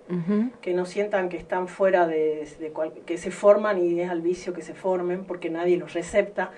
que 0.62 0.74
no 0.74 0.86
sientan 0.86 1.30
que 1.30 1.38
están 1.38 1.68
fuera 1.68 2.08
de, 2.08 2.50
de 2.60 2.72
cual- 2.72 2.92
que 3.06 3.20
se 3.20 3.30
forman 3.30 3.78
y 3.78 4.00
es 4.02 4.10
al 4.10 4.22
vicio 4.24 4.52
que 4.52 4.64
se 4.64 4.74
formen 4.74 5.26
porque 5.26 5.52
nadie 5.52 5.78
los 5.78 5.94
recepta. 5.94 6.50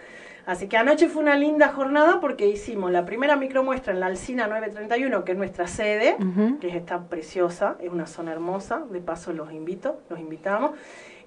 Así 0.46 0.70
que 0.70 0.78
anoche 0.78 1.10
fue 1.10 1.24
una 1.24 1.36
linda 1.36 1.74
jornada 1.74 2.22
porque 2.22 2.48
hicimos 2.48 2.90
la 2.90 3.04
primera 3.04 3.36
micromuestra 3.36 3.92
en 3.92 4.00
la 4.00 4.06
Alcina 4.06 4.48
931, 4.48 5.26
que 5.26 5.34
es 5.34 5.38
nuestra 5.38 5.68
sede, 5.68 6.16
que 6.62 6.70
está 6.70 7.02
preciosa, 7.10 7.76
es 7.82 7.92
una 7.92 8.08
zona 8.08 8.32
hermosa, 8.32 8.82
de 8.90 9.02
paso 9.02 9.34
los 9.34 9.52
invito, 9.52 10.00
los 10.10 10.22
invitamos. 10.22 10.72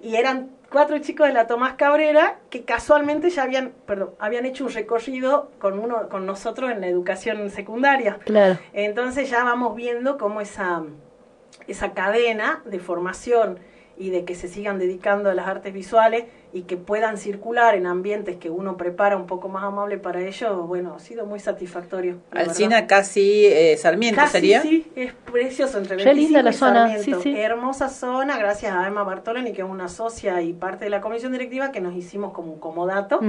Y 0.01 0.15
eran 0.15 0.49
cuatro 0.71 0.97
chicos 0.99 1.27
de 1.27 1.33
la 1.33 1.47
Tomás 1.47 1.73
Cabrera 1.73 2.39
que 2.49 2.63
casualmente 2.63 3.29
ya 3.29 3.43
habían, 3.43 3.73
perdón, 3.85 4.11
habían 4.19 4.45
hecho 4.45 4.65
un 4.65 4.71
recorrido 4.71 5.51
con 5.59 5.77
uno, 5.77 6.09
con 6.09 6.25
nosotros 6.25 6.71
en 6.71 6.81
la 6.81 6.87
educación 6.87 7.49
secundaria. 7.49 8.19
Claro. 8.25 8.57
Entonces 8.73 9.29
ya 9.29 9.43
vamos 9.43 9.75
viendo 9.75 10.17
cómo 10.17 10.41
esa, 10.41 10.83
esa 11.67 11.93
cadena 11.93 12.63
de 12.65 12.79
formación 12.79 13.59
y 14.01 14.09
de 14.09 14.25
que 14.25 14.33
se 14.33 14.47
sigan 14.47 14.79
dedicando 14.79 15.29
a 15.29 15.35
las 15.35 15.47
artes 15.47 15.71
visuales 15.73 16.25
y 16.53 16.63
que 16.63 16.75
puedan 16.75 17.19
circular 17.19 17.75
en 17.75 17.85
ambientes 17.85 18.35
que 18.37 18.49
uno 18.49 18.75
prepara 18.75 19.15
un 19.15 19.27
poco 19.27 19.47
más 19.47 19.63
amable 19.63 19.99
para 19.99 20.21
ellos, 20.25 20.67
bueno, 20.67 20.95
ha 20.95 20.99
sido 20.99 21.27
muy 21.27 21.39
satisfactorio. 21.39 22.17
Alcina 22.31 22.87
casi 22.87 23.45
eh, 23.45 23.77
Sarmiento 23.77 24.19
Casi, 24.19 24.31
sería. 24.31 24.61
sí, 24.63 24.91
es 24.95 25.13
precioso 25.13 25.77
entre 25.77 25.97
Qué 25.97 26.05
25 26.05 26.25
linda 26.27 26.41
la 26.41 26.51
zona, 26.51 26.97
sí, 26.97 27.13
sí. 27.21 27.37
Hermosa 27.37 27.89
zona, 27.89 28.39
gracias 28.39 28.73
a 28.73 28.87
Emma 28.87 29.03
Bartoloni, 29.03 29.53
que 29.53 29.61
es 29.61 29.69
una 29.69 29.87
socia 29.87 30.41
y 30.41 30.53
parte 30.53 30.85
de 30.85 30.89
la 30.89 30.99
comisión 30.99 31.31
directiva, 31.31 31.71
que 31.71 31.79
nos 31.79 31.93
hicimos 31.93 32.33
como 32.33 32.51
un 32.53 32.59
comodato. 32.59 33.19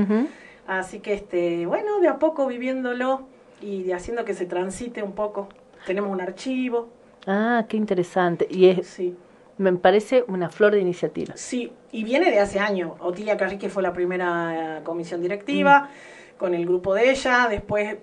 Así 0.66 1.00
que, 1.00 1.12
este, 1.12 1.66
bueno, 1.66 2.00
de 2.00 2.08
a 2.08 2.18
poco 2.18 2.46
viviéndolo 2.46 3.26
y 3.60 3.82
de 3.82 3.92
haciendo 3.92 4.24
que 4.24 4.32
se 4.32 4.46
transite 4.46 5.02
un 5.02 5.12
poco. 5.12 5.50
Tenemos 5.86 6.10
un 6.10 6.22
archivo. 6.22 6.88
Ah, 7.26 7.66
qué 7.68 7.76
interesante. 7.76 8.46
Y 8.50 8.68
es, 8.68 8.86
Sí. 8.86 9.14
Me 9.62 9.72
parece 9.72 10.24
una 10.28 10.50
flor 10.50 10.72
de 10.72 10.80
iniciativa. 10.80 11.34
Sí, 11.36 11.72
y 11.90 12.04
viene 12.04 12.30
de 12.30 12.40
hace 12.40 12.60
años. 12.60 12.92
Otilia 13.00 13.36
Carrique 13.36 13.68
fue 13.68 13.82
la 13.82 13.92
primera 13.92 14.78
eh, 14.78 14.82
comisión 14.82 15.22
directiva 15.22 15.88
con 16.36 16.54
el 16.54 16.66
grupo 16.66 16.94
de 16.94 17.10
ella, 17.10 17.46
después 17.48 17.96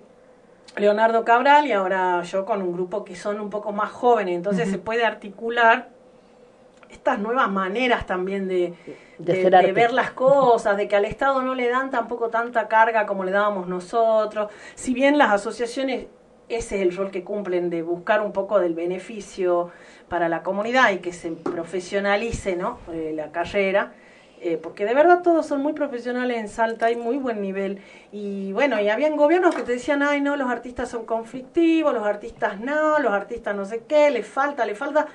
Leonardo 0.76 1.24
Cabral 1.24 1.66
y 1.66 1.72
ahora 1.72 2.22
yo 2.22 2.44
con 2.44 2.62
un 2.62 2.72
grupo 2.72 3.04
que 3.04 3.16
son 3.16 3.40
un 3.40 3.50
poco 3.50 3.72
más 3.72 3.90
jóvenes. 3.90 4.36
Entonces 4.36 4.70
se 4.70 4.78
puede 4.78 5.04
articular 5.04 5.90
estas 6.90 7.18
nuevas 7.18 7.50
maneras 7.50 8.06
también 8.06 8.48
de, 8.48 8.74
De 9.18 9.72
ver 9.72 9.92
las 9.92 10.10
cosas, 10.10 10.76
de 10.76 10.88
que 10.88 10.96
al 10.96 11.04
Estado 11.04 11.42
no 11.42 11.54
le 11.54 11.68
dan 11.68 11.90
tampoco 11.90 12.30
tanta 12.30 12.68
carga 12.68 13.06
como 13.06 13.24
le 13.24 13.30
dábamos 13.30 13.68
nosotros. 13.68 14.50
Si 14.74 14.94
bien 14.94 15.18
las 15.18 15.30
asociaciones, 15.30 16.06
ese 16.50 16.76
es 16.76 16.82
el 16.82 16.96
rol 16.96 17.10
que 17.10 17.24
cumplen 17.24 17.70
de 17.70 17.82
buscar 17.82 18.20
un 18.22 18.32
poco 18.32 18.58
del 18.60 18.74
beneficio 18.74 19.70
para 20.08 20.28
la 20.28 20.42
comunidad 20.42 20.90
y 20.92 20.98
que 20.98 21.12
se 21.12 21.30
profesionalice 21.32 22.56
¿no? 22.56 22.78
Eh, 22.92 23.12
la 23.14 23.30
carrera. 23.32 23.92
eh, 24.42 24.56
porque 24.56 24.84
de 24.86 24.94
verdad 24.94 25.22
todos 25.22 25.46
son 25.46 25.62
muy 25.62 25.74
profesionales 25.74 26.38
en 26.38 26.48
Salta, 26.48 26.86
hay 26.86 26.96
muy 26.96 27.18
buen 27.18 27.40
nivel. 27.42 27.82
Y 28.10 28.52
bueno, 28.52 28.80
y 28.80 28.88
habían 28.88 29.16
gobiernos 29.16 29.54
que 29.54 29.62
te 29.62 29.72
decían, 29.72 30.02
ay 30.02 30.20
no, 30.22 30.36
los 30.36 30.48
artistas 30.50 30.88
son 30.90 31.04
conflictivos, 31.04 31.92
los 31.94 32.06
artistas 32.06 32.58
no, 32.60 32.98
los 32.98 33.12
artistas 33.12 33.54
no 33.54 33.64
sé 33.66 33.84
qué, 33.86 34.10
les 34.10 34.26
falta, 34.26 34.64
les 34.64 34.78
falta. 34.78 35.06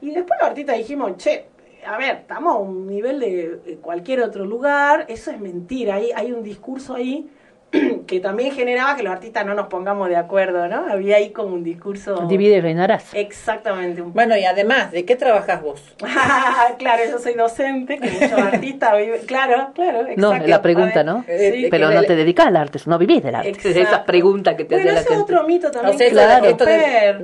Y 0.00 0.10
después 0.12 0.38
los 0.40 0.48
artistas 0.50 0.76
dijimos, 0.76 1.16
che, 1.16 1.46
a 1.86 1.96
ver, 1.98 2.16
estamos 2.16 2.54
a 2.56 2.58
un 2.58 2.86
nivel 2.86 3.20
de 3.20 3.78
cualquier 3.82 4.20
otro 4.22 4.44
lugar, 4.44 5.06
eso 5.08 5.30
es 5.30 5.40
mentira, 5.40 5.94
hay, 5.96 6.10
hay 6.14 6.32
un 6.32 6.42
discurso 6.42 6.94
ahí 6.94 7.30
que 8.06 8.20
también 8.20 8.52
generaba 8.52 8.96
que 8.96 9.02
los 9.02 9.12
artistas 9.12 9.44
no 9.46 9.54
nos 9.54 9.66
pongamos 9.68 10.08
de 10.08 10.16
acuerdo, 10.16 10.68
¿no? 10.68 10.86
Había 10.90 11.16
ahí 11.16 11.30
como 11.30 11.54
un 11.54 11.64
discurso... 11.64 12.26
Divide 12.28 12.56
y 12.56 12.60
reinarás. 12.60 13.12
Exactamente. 13.14 14.02
Un... 14.02 14.12
Bueno, 14.12 14.36
y 14.36 14.44
además, 14.44 14.92
¿de 14.92 15.04
qué 15.04 15.16
trabajas 15.16 15.62
vos? 15.62 15.82
claro, 16.78 17.02
yo 17.10 17.18
soy 17.18 17.34
docente, 17.34 17.98
que 17.98 18.10
muchos 18.10 18.32
artistas 18.38 18.96
viven... 18.96 19.20
Claro, 19.26 19.70
claro, 19.74 20.06
No, 20.16 20.34
la 20.38 20.62
pregunta, 20.62 21.02
¿no? 21.04 21.24
sí, 21.26 21.68
Pero 21.70 21.90
no 21.90 22.02
te 22.02 22.16
dedicas 22.16 22.46
al 22.46 22.56
arte, 22.56 22.78
no 22.86 22.98
vivís 22.98 23.22
del 23.22 23.34
arte. 23.34 23.48
Exacto. 23.50 23.78
Esa 23.80 24.04
pregunta 24.04 24.56
que 24.56 24.64
te 24.64 24.74
Bueno, 24.76 24.92
la 24.92 25.00
es 25.00 25.06
gente. 25.08 25.22
otro 25.22 25.44
mito 25.44 25.70
también 25.70 25.94
O 25.94 25.98
sea, 25.98 26.06
que 26.08 26.14
esto, 26.14 26.20
hay 26.30 26.42
que 26.42 26.48
esto 26.50 26.64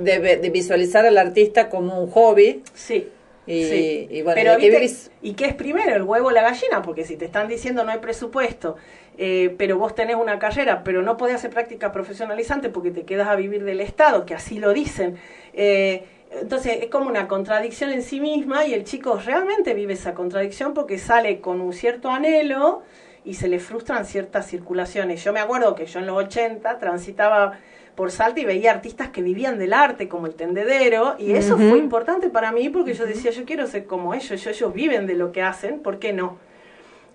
de, 0.03 0.19
de- 0.19 0.37
de 0.37 0.49
visualizar 0.49 1.05
al 1.05 1.17
artista 1.17 1.69
como 1.69 1.99
un 2.01 2.09
hobby. 2.11 2.63
Sí. 2.73 3.07
Y, 3.47 3.63
Sí. 3.65 4.07
y 4.09 4.21
bueno, 4.21 4.35
Pero 4.35 4.51
¿de 4.51 4.57
qué 4.59 4.65
¿viste? 4.69 4.79
vivís? 4.79 5.11
¿Y 5.23 5.33
qué 5.33 5.45
es 5.45 5.53
primero, 5.55 5.95
el 5.95 6.03
huevo 6.03 6.27
o 6.27 6.31
la 6.31 6.43
gallina? 6.43 6.81
Porque 6.83 7.05
si 7.05 7.17
te 7.17 7.25
están 7.25 7.47
diciendo 7.47 7.83
no 7.83 7.91
hay 7.91 7.97
presupuesto, 7.99 8.75
eh, 9.17 9.55
pero 9.57 9.77
vos 9.77 9.95
tenés 9.95 10.15
una 10.15 10.39
carrera, 10.39 10.83
pero 10.83 11.01
no 11.01 11.17
podés 11.17 11.35
hacer 11.35 11.51
práctica 11.51 11.91
profesionalizante 11.91 12.69
porque 12.69 12.91
te 12.91 13.03
quedas 13.03 13.27
a 13.27 13.35
vivir 13.35 13.63
del 13.63 13.81
Estado, 13.81 14.25
que 14.25 14.33
así 14.33 14.59
lo 14.59 14.73
dicen. 14.73 15.17
eh, 15.53 16.05
entonces 16.31 16.79
es 16.81 16.89
como 16.89 17.09
una 17.09 17.27
contradicción 17.27 17.91
en 17.91 18.01
sí 18.01 18.21
misma 18.21 18.65
y 18.65 18.73
el 18.73 18.85
chico 18.85 19.19
realmente 19.23 19.73
vive 19.73 19.93
esa 19.93 20.13
contradicción 20.13 20.73
porque 20.73 20.97
sale 20.97 21.41
con 21.41 21.59
un 21.59 21.73
cierto 21.73 22.09
anhelo 22.09 22.83
y 23.25 23.33
se 23.33 23.49
le 23.49 23.59
frustran 23.59 24.05
ciertas 24.05 24.47
circulaciones. 24.47 25.23
Yo 25.23 25.33
me 25.33 25.41
acuerdo 25.41 25.75
que 25.75 25.85
yo 25.85 25.99
en 25.99 26.07
los 26.07 26.17
80 26.17 26.79
transitaba 26.79 27.59
por 27.95 28.11
Salta 28.11 28.39
y 28.39 28.45
veía 28.45 28.71
artistas 28.71 29.09
que 29.09 29.21
vivían 29.21 29.59
del 29.59 29.73
arte, 29.73 30.07
como 30.07 30.25
el 30.25 30.33
tendedero, 30.33 31.15
y 31.19 31.33
eso 31.33 31.57
fue 31.57 31.77
importante 31.77 32.29
para 32.29 32.53
mí 32.53 32.69
porque 32.69 32.93
yo 32.93 33.05
decía, 33.05 33.31
yo 33.31 33.43
quiero 33.43 33.67
ser 33.67 33.85
como 33.85 34.13
ellos, 34.13 34.47
ellos 34.47 34.73
viven 34.73 35.05
de 35.07 35.15
lo 35.15 35.33
que 35.33 35.41
hacen, 35.41 35.81
¿por 35.81 35.99
qué 35.99 36.13
no? 36.13 36.39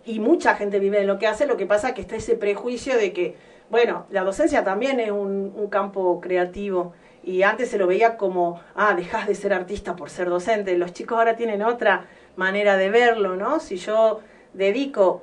Y 0.07 0.21
mucha 0.21 0.55
gente 0.55 0.79
vive 0.79 1.01
de 1.01 1.05
lo 1.05 1.19
que 1.19 1.27
hace, 1.27 1.47
lo 1.47 1.59
que 1.59 1.67
pasa 1.67 1.93
que 1.93 2.01
está 2.01 2.17
ese 2.17 2.37
prejuicio 2.37 2.97
de 2.97 3.13
que, 3.13 3.37
bueno, 3.69 4.07
la 4.11 4.23
docencia 4.23 4.65
también 4.65 5.01
es 5.01 5.11
un, 5.11 5.53
un 5.55 5.69
campo 5.69 6.21
creativo, 6.21 6.95
y 7.27 7.43
antes 7.43 7.71
se 7.71 7.77
lo 7.77 7.89
veía 7.89 8.17
como, 8.17 8.61
ah, 8.77 8.95
dejas 8.95 9.27
de 9.27 9.35
ser 9.35 9.53
artista 9.53 9.97
por 9.97 10.11
ser 10.11 10.31
docente, 10.31 10.79
los 10.79 10.93
chicos 10.93 11.19
ahora 11.19 11.35
tienen 11.35 11.61
otra 11.61 12.07
manera 12.37 12.77
de 12.77 12.89
verlo, 12.89 13.35
¿no? 13.35 13.59
Si 13.59 13.79
yo 13.79 14.21
dedico 14.55 15.23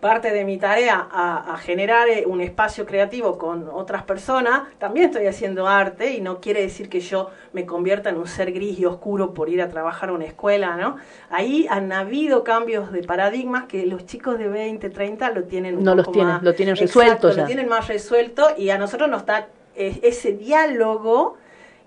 parte 0.00 0.32
de 0.32 0.44
mi 0.44 0.58
tarea 0.58 1.08
a, 1.10 1.54
a 1.54 1.56
generar 1.58 2.08
eh, 2.08 2.24
un 2.26 2.40
espacio 2.40 2.84
creativo 2.86 3.38
con 3.38 3.68
otras 3.72 4.02
personas, 4.02 4.62
también 4.78 5.06
estoy 5.06 5.26
haciendo 5.26 5.66
arte 5.68 6.12
y 6.12 6.20
no 6.20 6.40
quiere 6.40 6.60
decir 6.62 6.88
que 6.88 7.00
yo 7.00 7.30
me 7.52 7.64
convierta 7.64 8.10
en 8.10 8.16
un 8.16 8.26
ser 8.26 8.52
gris 8.52 8.78
y 8.78 8.84
oscuro 8.84 9.32
por 9.34 9.48
ir 9.48 9.62
a 9.62 9.68
trabajar 9.68 10.08
a 10.10 10.12
una 10.12 10.24
escuela, 10.26 10.76
¿no? 10.76 10.96
Ahí 11.30 11.66
han 11.70 11.90
habido 11.92 12.44
cambios 12.44 12.92
de 12.92 13.02
paradigmas 13.02 13.64
que 13.64 13.86
los 13.86 14.04
chicos 14.06 14.38
de 14.38 14.48
20, 14.48 14.90
30 14.90 15.30
lo 15.30 15.44
tienen 15.44 15.78
un 15.78 15.84
No 15.84 15.94
los 15.94 16.04
poco 16.06 16.14
tienen, 16.14 16.32
más- 16.34 16.42
lo 16.42 16.54
tienen 16.54 16.74
Exacto, 16.74 17.00
resuelto 17.00 17.30
ya. 17.30 17.40
Lo 17.42 17.46
tienen 17.46 17.68
más 17.68 17.88
resuelto 17.88 18.48
y 18.58 18.70
a 18.70 18.78
nosotros 18.78 19.08
nos 19.08 19.24
da 19.26 19.48
ese 19.74 20.32
diálogo 20.32 21.36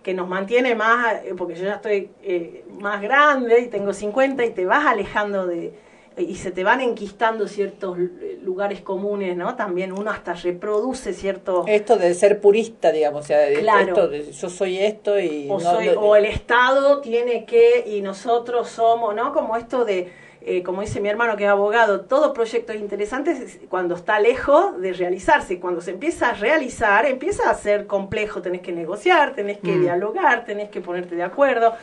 que 0.03 0.13
nos 0.13 0.27
mantiene 0.27 0.73
más, 0.75 1.15
eh, 1.25 1.33
porque 1.37 1.55
yo 1.55 1.65
ya 1.65 1.75
estoy 1.75 2.09
eh, 2.23 2.63
más 2.79 3.01
grande 3.01 3.59
y 3.61 3.67
tengo 3.67 3.91
50 3.93 4.45
y 4.45 4.51
te 4.51 4.65
vas 4.65 4.85
alejando 4.85 5.45
de, 5.47 5.73
y 6.17 6.35
se 6.35 6.51
te 6.51 6.63
van 6.63 6.81
enquistando 6.81 7.47
ciertos 7.47 7.97
lugares 8.41 8.81
comunes, 8.81 9.37
¿no? 9.37 9.55
También 9.55 9.91
uno 9.91 10.09
hasta 10.09 10.33
reproduce 10.33 11.13
ciertos... 11.13 11.65
Esto 11.67 11.95
de 11.97 12.13
ser 12.15 12.41
purista, 12.41 12.91
digamos, 12.91 13.21
o 13.25 13.27
sea, 13.27 13.37
de- 13.39 13.59
Claro. 13.59 13.87
esto 13.89 14.07
de 14.07 14.31
yo 14.31 14.49
soy 14.49 14.79
esto 14.79 15.19
y 15.19 15.47
o, 15.49 15.59
no- 15.59 15.59
soy- 15.59 15.87
no- 15.89 16.01
o 16.01 16.15
el 16.15 16.25
Estado 16.25 17.01
tiene 17.01 17.45
que 17.45 17.83
y 17.87 18.01
nosotros 18.01 18.67
somos, 18.69 19.13
¿no? 19.13 19.31
Como 19.31 19.55
esto 19.57 19.85
de, 19.85 20.11
eh, 20.41 20.63
como 20.63 20.81
dice 20.81 20.99
mi 21.01 21.09
hermano 21.09 21.37
que 21.37 21.43
es 21.43 21.49
abogado, 21.49 22.01
todo 22.01 22.33
proyecto 22.33 22.73
interesante 22.73 23.31
es 23.31 23.59
cuando 23.69 23.93
está 23.95 24.19
lejos 24.19 24.79
de 24.81 24.93
realizarse. 24.93 25.59
Cuando 25.59 25.81
se 25.81 25.91
empieza 25.91 26.29
a 26.29 26.33
realizar, 26.33 27.05
empieza 27.05 27.49
a 27.49 27.53
ser 27.53 27.85
complejo. 27.85 28.41
Tenés 28.41 28.61
que 28.61 28.71
negociar, 28.71 29.35
tenés 29.35 29.59
que 29.59 29.73
Mm. 29.73 29.81
dialogar, 29.81 30.45
tenés 30.45 30.69
que 30.69 30.81
ponerte 30.81 31.15
de 31.15 31.23
acuerdo. 31.23 31.73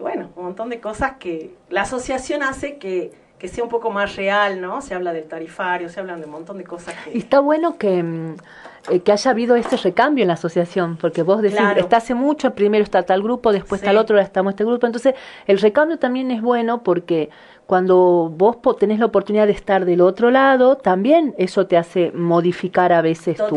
Bueno, 0.00 0.30
un 0.36 0.44
montón 0.44 0.68
de 0.68 0.80
cosas 0.80 1.12
que 1.18 1.50
la 1.70 1.82
asociación 1.82 2.42
hace 2.42 2.76
que, 2.78 3.10
que 3.38 3.48
sea 3.48 3.62
un 3.64 3.70
poco 3.70 3.90
más 3.90 4.16
real, 4.16 4.60
¿no? 4.60 4.80
Se 4.82 4.94
habla 4.94 5.12
del 5.12 5.24
tarifario, 5.24 5.88
se 5.88 6.00
hablan 6.00 6.18
de 6.20 6.26
un 6.26 6.32
montón 6.32 6.58
de 6.58 6.64
cosas 6.64 6.94
que... 7.04 7.12
Y 7.14 7.18
está 7.18 7.38
bueno 7.40 7.78
que, 7.78 8.02
mm, 8.02 8.34
eh, 8.90 9.00
que 9.00 9.12
haya 9.12 9.30
habido 9.30 9.54
este 9.54 9.76
recambio 9.76 10.22
en 10.22 10.28
la 10.28 10.34
asociación, 10.34 10.96
porque 10.96 11.22
vos 11.22 11.40
decís, 11.40 11.58
Claro. 11.58 11.80
está 11.80 11.98
hace 11.98 12.14
mucho, 12.14 12.54
primero 12.54 12.82
está 12.82 13.04
tal 13.04 13.22
grupo, 13.22 13.52
después 13.52 13.80
Sí. 13.80 13.84
está 13.84 13.92
el 13.92 13.98
otro, 13.98 14.16
ahora 14.16 14.24
estamos 14.26 14.52
este 14.52 14.64
grupo. 14.64 14.86
Entonces, 14.86 15.14
el 15.46 15.58
recambio 15.60 15.98
también 15.98 16.30
es 16.32 16.42
bueno 16.42 16.82
porque 16.82 17.30
cuando 17.66 18.32
vos 18.34 18.56
tenés 18.78 18.98
la 18.98 19.04
oportunidad 19.06 19.46
de 19.46 19.52
estar 19.52 19.84
del 19.84 20.00
otro 20.00 20.30
lado, 20.30 20.76
también 20.78 21.34
eso 21.38 21.66
te 21.66 21.76
hace 21.76 22.10
modificar 22.12 22.92
a 22.92 23.02
veces 23.02 23.36
tu- 23.36 23.54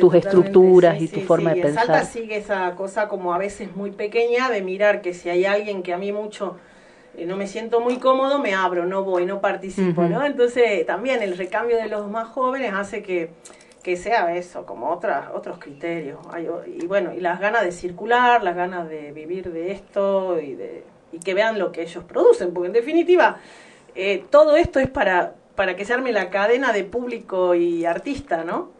tus 0.00 0.14
estructuras 0.14 0.98
sí, 0.98 1.04
y 1.04 1.08
tu 1.08 1.20
sí, 1.20 1.26
forma 1.26 1.54
de 1.54 1.60
En 1.62 1.74
Salta 1.74 1.92
pensar. 1.94 2.04
sigue 2.12 2.36
esa 2.36 2.70
cosa 2.76 3.08
como 3.08 3.32
a 3.32 3.38
veces 3.38 3.74
muy 3.74 3.90
pequeña 3.90 4.50
de 4.50 4.60
mirar 4.62 5.00
que 5.00 5.14
si 5.14 5.30
hay 5.30 5.46
alguien 5.46 5.82
que 5.82 5.94
a 5.94 5.98
mí 5.98 6.12
mucho 6.12 6.56
no 7.26 7.36
me 7.36 7.46
siento 7.46 7.80
muy 7.80 7.98
cómodo, 7.98 8.38
me 8.38 8.54
abro, 8.54 8.86
no 8.86 9.04
voy, 9.04 9.24
no 9.26 9.40
participo. 9.40 10.02
¿no? 10.02 10.24
Entonces 10.24 10.84
también 10.86 11.22
el 11.22 11.36
recambio 11.36 11.76
de 11.76 11.88
los 11.88 12.08
más 12.10 12.28
jóvenes 12.28 12.72
hace 12.74 13.02
que, 13.02 13.30
que 13.82 13.96
sea 13.96 14.34
eso, 14.36 14.64
como 14.66 14.90
otras, 14.90 15.26
otros 15.34 15.58
criterios. 15.58 16.18
Hay 16.32 16.48
o- 16.48 16.62
y 16.66 16.86
bueno, 16.86 17.12
y 17.14 17.20
las 17.20 17.38
ganas 17.40 17.62
de 17.64 17.72
circular, 17.72 18.42
las 18.42 18.56
ganas 18.56 18.88
de 18.88 19.12
vivir 19.12 19.52
de 19.52 19.72
esto 19.72 20.40
y, 20.40 20.54
de, 20.54 20.84
y 21.12 21.18
que 21.18 21.34
vean 21.34 21.58
lo 21.58 21.70
que 21.72 21.82
ellos 21.82 22.02
producen, 22.04 22.52
porque 22.52 22.66
en 22.68 22.72
definitiva 22.72 23.38
eh, 23.94 24.24
todo 24.30 24.56
esto 24.56 24.80
es 24.80 24.88
para, 24.90 25.34
para 25.54 25.76
que 25.76 25.84
se 25.84 25.92
arme 25.92 26.10
la 26.12 26.30
cadena 26.30 26.72
de 26.72 26.82
público 26.84 27.54
y 27.54 27.84
artista, 27.84 28.42
¿no? 28.42 28.72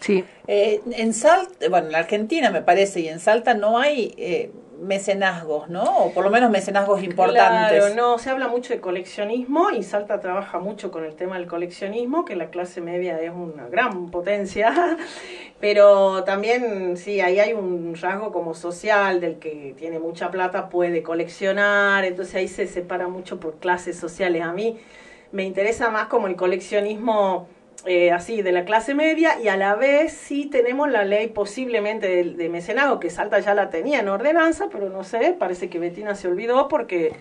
Sí. 0.00 0.24
Eh, 0.46 0.80
en 0.92 1.12
Salta, 1.14 1.68
bueno, 1.68 1.86
en 1.86 1.92
la 1.92 1.98
Argentina 1.98 2.50
me 2.50 2.62
parece, 2.62 3.00
y 3.00 3.08
en 3.08 3.18
Salta 3.18 3.54
no 3.54 3.78
hay, 3.78 4.14
eh, 4.18 4.50
mecenazgos, 4.80 5.68
¿no? 5.68 5.82
O 5.82 6.12
por 6.12 6.24
lo 6.24 6.30
menos 6.30 6.50
mecenazgos 6.50 7.02
importantes. 7.02 7.78
Claro, 7.78 7.94
no, 7.94 8.18
se 8.18 8.30
habla 8.30 8.48
mucho 8.48 8.72
de 8.72 8.80
coleccionismo 8.80 9.70
y 9.70 9.82
Salta 9.82 10.20
trabaja 10.20 10.58
mucho 10.58 10.90
con 10.90 11.04
el 11.04 11.14
tema 11.14 11.38
del 11.38 11.46
coleccionismo, 11.46 12.24
que 12.24 12.36
la 12.36 12.50
clase 12.50 12.80
media 12.80 13.20
es 13.20 13.30
una 13.30 13.68
gran 13.68 14.10
potencia, 14.10 14.96
pero 15.60 16.24
también 16.24 16.96
sí, 16.96 17.20
ahí 17.20 17.38
hay 17.38 17.52
un 17.52 17.94
rasgo 17.94 18.32
como 18.32 18.54
social 18.54 19.20
del 19.20 19.38
que 19.38 19.74
tiene 19.76 19.98
mucha 19.98 20.30
plata 20.30 20.68
puede 20.68 21.02
coleccionar, 21.02 22.04
entonces 22.04 22.34
ahí 22.34 22.48
se 22.48 22.66
separa 22.66 23.08
mucho 23.08 23.40
por 23.40 23.56
clases 23.56 23.98
sociales. 23.98 24.42
A 24.42 24.52
mí 24.52 24.78
me 25.32 25.44
interesa 25.44 25.90
más 25.90 26.06
como 26.06 26.26
el 26.26 26.36
coleccionismo 26.36 27.48
eh, 27.86 28.12
así 28.12 28.42
de 28.42 28.52
la 28.52 28.64
clase 28.64 28.94
media 28.94 29.40
y 29.40 29.48
a 29.48 29.56
la 29.56 29.74
vez 29.74 30.12
sí 30.12 30.46
tenemos 30.46 30.90
la 30.90 31.04
ley 31.04 31.28
posiblemente 31.28 32.08
de, 32.08 32.24
de 32.34 32.98
que 33.00 33.10
Salta 33.10 33.38
ya 33.38 33.54
la 33.54 33.70
tenía 33.70 34.00
en 34.00 34.08
ordenanza, 34.08 34.68
pero 34.70 34.88
no 34.90 35.04
sé, 35.04 35.36
parece 35.38 35.70
que 35.70 35.78
Betina 35.78 36.14
se 36.14 36.28
olvidó 36.28 36.68
porque 36.68 37.12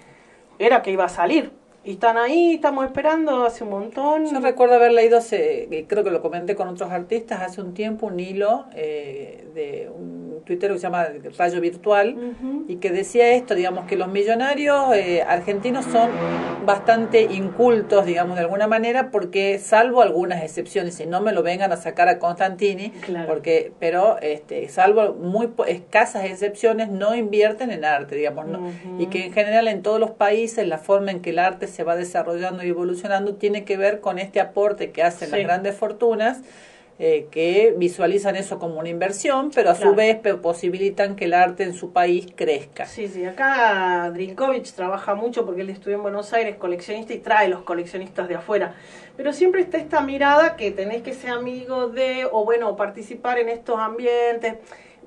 era 0.59 0.81
que 0.81 0.91
iba 0.91 1.05
a 1.05 1.09
salir. 1.09 1.51
Y 1.85 1.91
están 1.91 2.17
ahí, 2.17 2.55
estamos 2.55 2.83
esperando 2.85 3.45
hace 3.45 3.63
un 3.63 3.69
montón. 3.69 4.25
Yo 4.25 4.39
recuerdo 4.39 4.73
haber 4.75 4.91
leído, 4.91 5.19
hace, 5.19 5.67
y 5.69 5.83
creo 5.83 6.03
que 6.03 6.09
lo 6.09 6.19
comenté 6.21 6.55
con 6.55 6.67
otros 6.67 6.89
artistas, 6.91 7.41
hace 7.41 7.61
un 7.61 7.75
tiempo 7.75 8.07
un 8.07 8.19
hilo 8.19 8.65
eh, 8.73 9.47
de 9.53 9.89
un 9.95 10.25
Twitter 10.45 10.71
que 10.71 10.77
se 10.77 10.83
llama 10.83 11.07
Rayo 11.37 11.59
Virtual 11.61 12.15
y 12.67 12.75
que 12.77 12.91
decía 12.91 13.31
esto, 13.33 13.55
digamos, 13.55 13.85
que 13.85 13.95
los 13.97 14.07
millonarios 14.07 14.95
eh, 14.95 15.23
argentinos 15.23 15.85
son 15.85 16.09
bastante 16.65 17.23
incultos, 17.23 18.05
digamos, 18.05 18.35
de 18.35 18.41
alguna 18.41 18.67
manera, 18.67 19.09
porque 19.11 19.59
salvo 19.59 20.01
algunas 20.01 20.43
excepciones, 20.43 20.99
y 20.99 21.05
no 21.05 21.21
me 21.21 21.31
lo 21.33 21.41
vengan 21.43 21.71
a 21.71 21.77
sacar 21.77 22.09
a 22.09 22.19
Constantini, 22.19 22.89
Claro. 22.91 23.27
porque 23.27 23.71
pero 23.79 24.17
este 24.21 24.67
salvo 24.69 25.13
muy 25.13 25.49
escasas 25.67 26.25
excepciones, 26.25 26.89
no 26.89 27.15
invierten 27.15 27.71
en 27.71 27.85
arte, 27.85 28.15
digamos, 28.15 28.47
¿no? 28.47 28.71
y 28.99 29.07
que 29.07 29.25
en 29.25 29.33
general 29.33 29.67
en 29.67 29.81
todos 29.81 29.99
los 29.99 30.11
países 30.11 30.67
la 30.67 30.77
forma 30.77 31.11
en 31.11 31.21
que 31.21 31.31
el 31.31 31.39
arte 31.39 31.67
se 31.67 31.74
va 31.83 31.95
desarrollando 31.95 32.63
y 32.63 32.69
evolucionando 32.69 33.35
tiene 33.35 33.65
que 33.65 33.77
ver 33.77 33.99
con 33.99 34.19
este 34.19 34.39
aporte 34.39 34.91
que 34.91 35.03
hacen 35.03 35.29
Sí. 35.29 35.35
las 35.35 35.43
grandes 35.43 35.75
fortunas 35.75 36.39
eh, 36.97 37.27
que 37.29 37.73
visualizan 37.77 38.37
eso 38.37 38.57
como 38.57 38.79
una 38.79 38.87
inversión, 38.87 39.51
pero 39.53 39.71
a 39.71 39.75
Claro. 39.75 39.89
su 39.89 39.95
vez 39.97 40.17
posibilitan 40.41 41.17
que 41.17 41.25
el 41.25 41.33
arte 41.33 41.63
en 41.63 41.73
su 41.73 41.91
país 41.91 42.25
crezca. 42.37 42.85
Sí, 42.85 43.09
sí, 43.09 43.25
acá 43.25 44.09
Drinkovich 44.13 44.71
trabaja 44.71 45.13
mucho 45.13 45.45
porque 45.45 45.59
él 45.63 45.69
estudió 45.71 45.97
en 45.97 46.03
Buenos 46.03 46.31
Aires, 46.31 46.55
coleccionista, 46.55 47.13
y 47.13 47.17
trae 47.17 47.49
los 47.49 47.63
coleccionistas 47.63 48.29
de 48.29 48.35
afuera. 48.35 48.75
Pero 49.17 49.33
siempre 49.33 49.59
está 49.59 49.77
esta 49.77 49.99
mirada 49.99 50.55
que 50.55 50.71
tenés 50.71 51.01
que 51.01 51.11
ser 51.13 51.31
amigo 51.31 51.89
de, 51.89 52.27
o 52.31 52.45
bueno, 52.45 52.77
participar 52.77 53.39
en 53.39 53.49
estos 53.49 53.77
ambientes, 53.77 54.53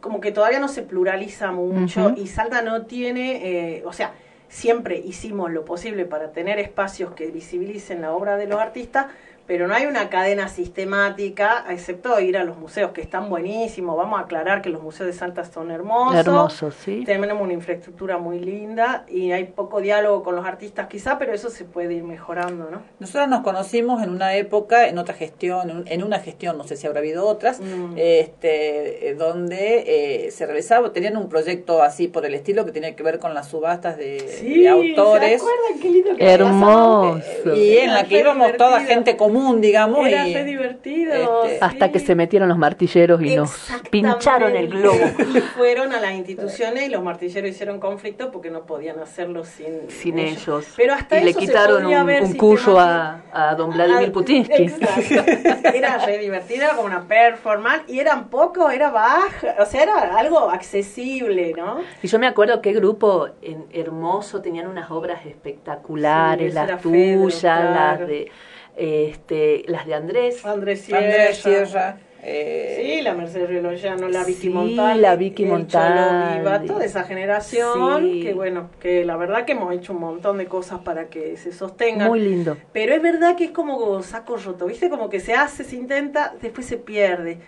como 0.03 0.21
que 0.21 0.31
todavía 0.31 0.61
no 0.61 0.69
se 0.69 0.83
pluraliza 0.83 1.53
mucho 1.53 2.13
y 2.17 2.27
Salta 2.27 2.61
no 2.61 2.85
tiene, 2.85 3.77
eh, 3.79 3.83
o 3.87 3.95
sea, 3.95 4.13
siempre 4.49 4.99
hicimos 4.99 5.51
lo 5.51 5.65
posible 5.65 6.05
para 6.05 6.33
tener 6.33 6.59
espacios 6.59 7.13
que 7.13 7.31
visibilicen 7.31 8.03
la 8.03 8.13
obra 8.13 8.37
de 8.37 8.47
los 8.47 8.61
artistas, 8.61 9.07
pero 9.49 9.67
no 9.67 9.75
hay 9.75 9.87
una 9.87 10.09
cadena 10.11 10.47
sistemática, 10.49 11.65
excepto 11.71 12.21
ir 12.21 12.37
a 12.37 12.45
los 12.45 12.57
museos, 12.59 12.93
que 12.93 13.01
están 13.01 13.29
buenísimos. 13.31 13.97
Vamos 13.97 14.21
a 14.21 14.25
aclarar 14.25 14.63
que 14.63 14.69
los 14.69 14.83
museos 14.83 15.07
de 15.07 15.13
Salta 15.15 15.45
son 15.45 15.71
hermosos. 15.71 16.15
Hermosos, 16.17 16.75
sí. 16.85 17.03
Tenemos 17.07 17.41
una 17.41 17.55
infraestructura 17.55 18.19
muy 18.19 18.39
linda 18.39 19.05
y 19.09 19.33
hay 19.33 19.45
poco 19.47 19.81
diálogo 19.81 20.23
con 20.23 20.37
los 20.37 20.45
artistas 20.47 20.87
quizá, 20.87 21.19
pero 21.19 21.33
eso 21.33 21.49
se 21.49 21.65
puede 21.65 21.95
ir 21.95 22.05
mejorando, 22.05 22.69
¿no? 22.71 22.83
Nosotros 23.01 23.27
nos 23.29 23.41
conocimos 23.43 24.03
en 24.03 24.11
una 24.11 24.35
época, 24.37 24.87
en 24.87 24.99
otra 24.99 25.15
gestión, 25.15 25.71
en 25.71 25.77
un- 25.79 25.89
en 25.89 26.03
una 26.05 26.19
gestión, 26.21 26.59
no 26.59 26.65
sé 26.65 26.77
si 26.77 26.87
habrá 26.87 27.01
habido 27.01 27.27
otras, 27.27 27.59
Mm. 27.61 27.95
este, 27.97 29.09
eh, 29.09 29.15
donde 29.15 30.27
eh, 30.27 30.31
se 30.31 30.45
realizaba, 30.45 30.93
tenían 30.93 31.17
un 31.17 31.31
proyecto 31.31 31.83
así 31.83 32.07
por 32.09 32.27
el 32.27 32.35
estilo 32.35 32.67
que 32.67 32.73
tenía 32.73 32.95
que 32.95 33.03
ver 33.03 33.19
con 33.19 33.33
las 33.33 33.49
subastas 33.49 33.97
de, 33.97 34.19
de 34.43 34.69
autores. 34.69 35.41
¿se 35.43 35.49
acuerdan 35.49 35.81
qué 35.81 35.89
lindo 35.91 36.17
que 36.17 36.25
Hermoso. 36.33 37.55
Y 37.57 37.79
en 37.79 37.95
la 37.95 38.05
que 38.05 38.19
íbamos 38.21 38.55
toda 38.59 38.81
gente 38.81 39.17
común, 39.17 39.38
digamos. 39.61 40.07
Era 40.07 40.27
y, 40.29 40.35
re 40.35 40.45
divertido. 40.45 41.45
este, 41.45 41.59
Hasta 41.65 41.91
que 41.93 41.99
se 41.99 42.15
metieron 42.15 42.49
los 42.49 42.59
martilleros 42.59 43.23
y 43.23 43.37
nos 43.37 43.51
pincharon 43.91 44.55
el 44.57 44.69
globo. 44.69 44.99
Y 45.35 45.41
fueron 45.57 45.93
a 45.93 46.01
las 46.01 46.13
instituciones 46.13 46.85
y 46.87 46.89
los 46.91 47.03
martilleros 47.03 47.51
hicieron 47.51 47.81
conflicto 47.81 48.31
porque 48.31 48.51
no 48.51 48.65
podían 48.67 48.99
hacerlo 49.01 49.45
sin, 49.45 49.91
sin 49.91 50.19
ellos. 50.19 50.67
Pero 50.77 50.95
hasta 50.95 51.21
y 51.21 51.25
le 51.25 51.35
quitaron 51.35 51.87
un, 51.87 52.11
un 52.11 52.35
cuyo 52.37 52.79
a, 52.79 53.23
a 53.33 53.55
don 53.55 53.71
Vladimir 53.71 54.09
Ah, 54.09 54.13
Putinsky. 54.13 54.67
Era 55.75 55.99
re 56.05 56.19
divertido, 56.19 56.65
era 56.65 56.75
como 56.75 56.87
una 56.87 57.03
performance 57.07 57.83
y 57.89 58.01
eran 58.01 58.29
pocos, 58.29 58.73
era 58.73 58.91
baja, 58.91 59.55
o 59.61 59.67
sea, 59.67 59.83
era 59.83 60.17
algo 60.19 60.51
accesible, 60.51 61.53
¿no? 61.57 61.81
Y 62.03 62.09
yo 62.09 62.19
me 62.19 62.27
acuerdo 62.27 62.61
qué 62.61 62.73
grupo 62.73 63.29
en- 63.43 63.67
hermoso, 63.73 64.41
tenían 64.41 64.67
unas 64.67 64.91
obras 64.91 65.25
espectaculares, 65.27 66.53
Sí, 66.53 66.55
las 66.55 66.67
Fedro, 66.83 67.23
tuyas, 67.23 67.41
claro. 67.41 68.01
las 68.01 68.09
de 68.09 68.31
este, 68.79 69.65
las 69.67 69.87
de 69.87 69.95
Andrés. 69.95 70.45
Andrés 70.47 70.81
Sierra. 70.83 71.05
Andrés 71.05 71.37
Sierra. 71.39 71.97
eh, 72.23 72.81
Sí, 72.81 73.03
la 73.03 73.15
Mercedes 73.15 73.49
Reloyano, 73.49 74.09
la 74.09 74.25
Vicky 74.25 74.41
Sí, 74.43 74.49
Montal. 74.51 75.01
la 75.03 75.17
Vicky 75.17 75.45
Viva, 75.45 76.63
toda 76.67 76.85
esa 76.85 77.05
generación, 77.05 78.03
Sí. 78.03 78.21
que 78.23 78.35
bueno, 78.35 78.71
que 78.81 79.05
la 79.05 79.17
verdad 79.17 79.45
que 79.45 79.53
hemos 79.53 79.73
hecho 79.75 79.93
un 79.93 80.01
montón 80.01 80.39
de 80.39 80.47
cosas 80.47 80.81
para 80.81 81.09
que 81.09 81.37
se 81.37 81.53
sostengan. 81.53 82.09
Muy 82.09 82.21
lindo. 82.21 82.57
Pero 82.73 82.95
es 82.95 83.03
verdad 83.03 83.37
que 83.37 83.45
es 83.45 83.51
como 83.51 84.03
saco 84.03 84.37
roto, 84.37 84.67
¿viste? 84.67 84.89
Como 84.91 85.09
que 85.11 85.21
se 85.21 85.35
hace, 85.35 85.65
se 85.65 85.77
intenta, 85.77 86.35
después 86.41 86.67
se 86.67 86.77
pierde. 86.77 87.39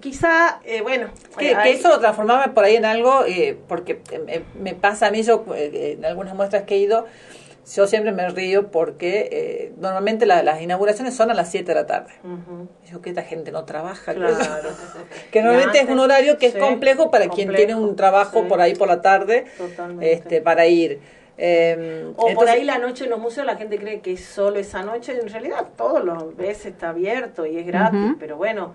Quizá, 0.00 0.60
eh, 0.64 0.80
bueno, 0.80 1.08
Que, 1.38 1.54
hay- 1.54 1.72
que 1.74 1.78
eso 1.78 1.88
lo 1.90 2.00
transformaba 2.00 2.46
por 2.54 2.64
ahí 2.64 2.74
en 2.74 2.84
algo, 2.84 3.24
eh, 3.24 3.56
porque 3.68 4.00
eh, 4.10 4.42
me, 4.54 4.70
me 4.72 4.74
pasa 4.74 5.06
a 5.06 5.10
mí, 5.12 5.22
yo 5.22 5.44
eh, 5.54 5.94
en 5.96 6.04
algunas 6.04 6.34
muestras 6.34 6.64
que 6.64 6.74
he 6.74 6.78
ido, 6.78 7.06
yo 7.74 7.86
siempre 7.86 8.12
me 8.12 8.28
río 8.28 8.70
porque 8.70 9.28
eh, 9.32 9.72
normalmente 9.78 10.24
la- 10.26 10.42
las 10.42 10.62
inauguraciones 10.62 11.14
son 11.14 11.30
a 11.30 11.34
las 11.34 11.50
7 11.50 11.66
de 11.66 11.74
la 11.74 11.86
tarde. 11.86 12.12
Ujú. 12.22 12.68
Digo 12.86 13.00
que 13.02 13.10
esta 13.10 13.22
gente 13.22 13.50
no 13.52 13.64
trabaja. 13.64 14.14
Claro. 14.14 14.36
que 15.32 15.42
normalmente 15.42 15.80
es 15.80 15.88
un 15.88 15.98
horario 15.98 16.38
que 16.38 16.50
sí, 16.50 16.56
es 16.56 16.62
complejo 16.62 17.10
para 17.10 17.28
quien 17.28 17.52
tiene 17.54 17.74
un 17.74 17.96
trabajo 17.96 18.42
sí. 18.42 18.48
por 18.48 18.60
ahí 18.60 18.74
por 18.74 18.88
la 18.88 19.00
tarde 19.02 19.46
Totalmente. 19.58 20.12
este 20.12 20.40
para 20.40 20.66
ir. 20.66 21.00
Eh, 21.38 22.12
O 22.16 22.32
por 22.34 22.48
ahí 22.48 22.64
la 22.64 22.78
noche 22.78 23.04
en 23.04 23.10
los 23.10 23.18
museos 23.18 23.46
la 23.46 23.56
gente 23.56 23.78
cree 23.78 24.00
que 24.00 24.12
es 24.12 24.24
solo 24.24 24.58
esa 24.58 24.82
noche, 24.82 25.18
en 25.20 25.28
realidad 25.28 25.66
todos 25.76 26.02
los 26.02 26.34
veces 26.34 26.66
está 26.66 26.88
abierto 26.90 27.44
y 27.44 27.58
es 27.58 27.66
gratis, 27.66 28.12
pero 28.18 28.36
bueno, 28.38 28.74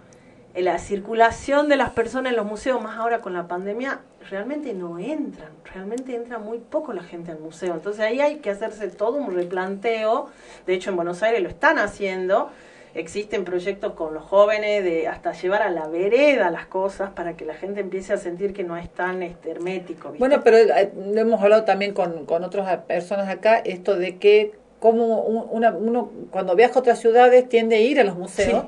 la 0.55 0.77
circulación 0.79 1.69
de 1.69 1.77
las 1.77 1.91
personas 1.91 2.31
en 2.31 2.37
los 2.37 2.45
museos, 2.45 2.81
más 2.81 2.97
ahora 2.97 3.19
con 3.19 3.33
la 3.33 3.47
pandemia, 3.47 3.99
realmente 4.29 4.73
no 4.73 4.99
entran, 4.99 5.49
realmente 5.73 6.15
entra 6.15 6.39
muy 6.39 6.59
poco 6.59 6.93
la 6.93 7.03
gente 7.03 7.31
al 7.31 7.39
museo, 7.39 7.73
entonces 7.73 8.01
ahí 8.01 8.19
hay 8.21 8.37
que 8.37 8.49
hacerse 8.49 8.87
todo 8.89 9.17
un 9.17 9.33
replanteo, 9.33 10.27
de 10.67 10.73
hecho 10.73 10.89
en 10.89 10.95
Buenos 10.97 11.23
Aires 11.23 11.41
lo 11.41 11.49
están 11.49 11.79
haciendo, 11.79 12.49
existen 12.93 13.45
proyectos 13.45 13.93
con 13.93 14.13
los 14.13 14.23
jóvenes 14.23 14.83
de 14.83 15.07
hasta 15.07 15.31
llevar 15.31 15.61
a 15.61 15.69
la 15.69 15.87
vereda 15.87 16.51
las 16.51 16.65
cosas 16.65 17.11
para 17.11 17.37
que 17.37 17.45
la 17.45 17.53
gente 17.53 17.79
empiece 17.79 18.11
a 18.11 18.17
sentir 18.17 18.53
que 18.53 18.65
no 18.65 18.75
es 18.75 18.89
tan 18.89 19.23
este, 19.23 19.51
hermético. 19.51 20.09
¿viste? 20.09 20.19
Bueno, 20.19 20.41
pero 20.43 20.57
eh, 20.57 20.91
lo 21.13 21.21
hemos 21.21 21.41
hablado 21.41 21.63
también 21.63 21.93
con, 21.93 22.25
con 22.25 22.43
otras 22.43 22.77
personas 22.83 23.29
acá, 23.29 23.59
esto 23.59 23.95
de 23.95 24.17
que 24.17 24.53
como 24.81 25.21
un- 25.21 25.47
una, 25.51 25.71
uno 25.71 26.11
cuando 26.31 26.55
viaja 26.55 26.75
a 26.75 26.79
otras 26.79 26.99
ciudades 26.99 27.47
tiende 27.47 27.77
a 27.77 27.79
ir 27.79 27.99
a 27.99 28.03
los 28.03 28.17
museos 28.17 28.65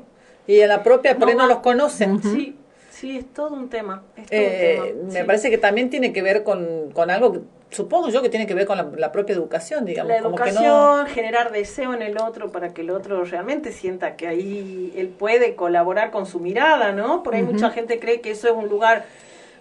y 0.48 0.60
en 0.60 0.70
la 0.70 0.84
propia 0.84 1.18
por 1.18 1.30
ahí 1.30 1.36
no 1.36 1.44
va. 1.44 1.48
los 1.50 1.60
conocen. 1.60 2.22
Sí, 2.22 2.56
sí, 2.92 3.18
es 3.18 3.34
todo 3.34 3.54
un 3.54 3.70
tema. 3.70 4.04
Es 4.16 4.26
todo 4.28 4.40
Eh, 4.40 4.78
un 4.82 4.88
tema. 5.00 5.04
me 5.14 5.20
sí. 5.20 5.26
parece 5.26 5.50
que 5.50 5.58
también 5.58 5.90
tiene 5.90 6.14
que 6.14 6.22
ver 6.22 6.44
con, 6.44 6.92
con 6.94 7.10
algo, 7.10 7.34
que, 7.34 7.40
supongo 7.72 8.10
yo 8.10 8.22
que 8.22 8.30
tiene 8.30 8.46
que 8.46 8.54
ver 8.54 8.66
con 8.68 8.78
la, 8.78 8.88
la 8.98 9.12
propia 9.12 9.34
educación, 9.34 9.86
digamos. 9.86 10.12
La 10.12 10.22
como 10.22 10.36
que 10.36 10.44
educación, 10.50 10.68
no, 11.04 11.06
generar 11.08 11.52
deseo 11.52 11.94
en 11.94 12.02
el 12.02 12.18
otro 12.18 12.52
para 12.52 12.74
que 12.74 12.82
el 12.82 12.90
otro 12.92 13.24
realmente 13.26 13.72
sienta 13.72 14.16
que 14.16 14.28
ahí 14.28 14.94
él 14.96 15.08
puede 15.08 15.56
colaborar 15.56 16.12
con 16.12 16.26
su 16.26 16.40
mirada, 16.40 16.92
¿no? 16.92 17.24
Por 17.24 17.36
ahí 17.36 17.44
mucha 17.44 17.70
gente 17.72 18.00
cree 18.00 18.22
que 18.22 18.32
eso 18.32 18.48
es 18.48 18.54
un 18.54 18.68
lugar 18.70 19.06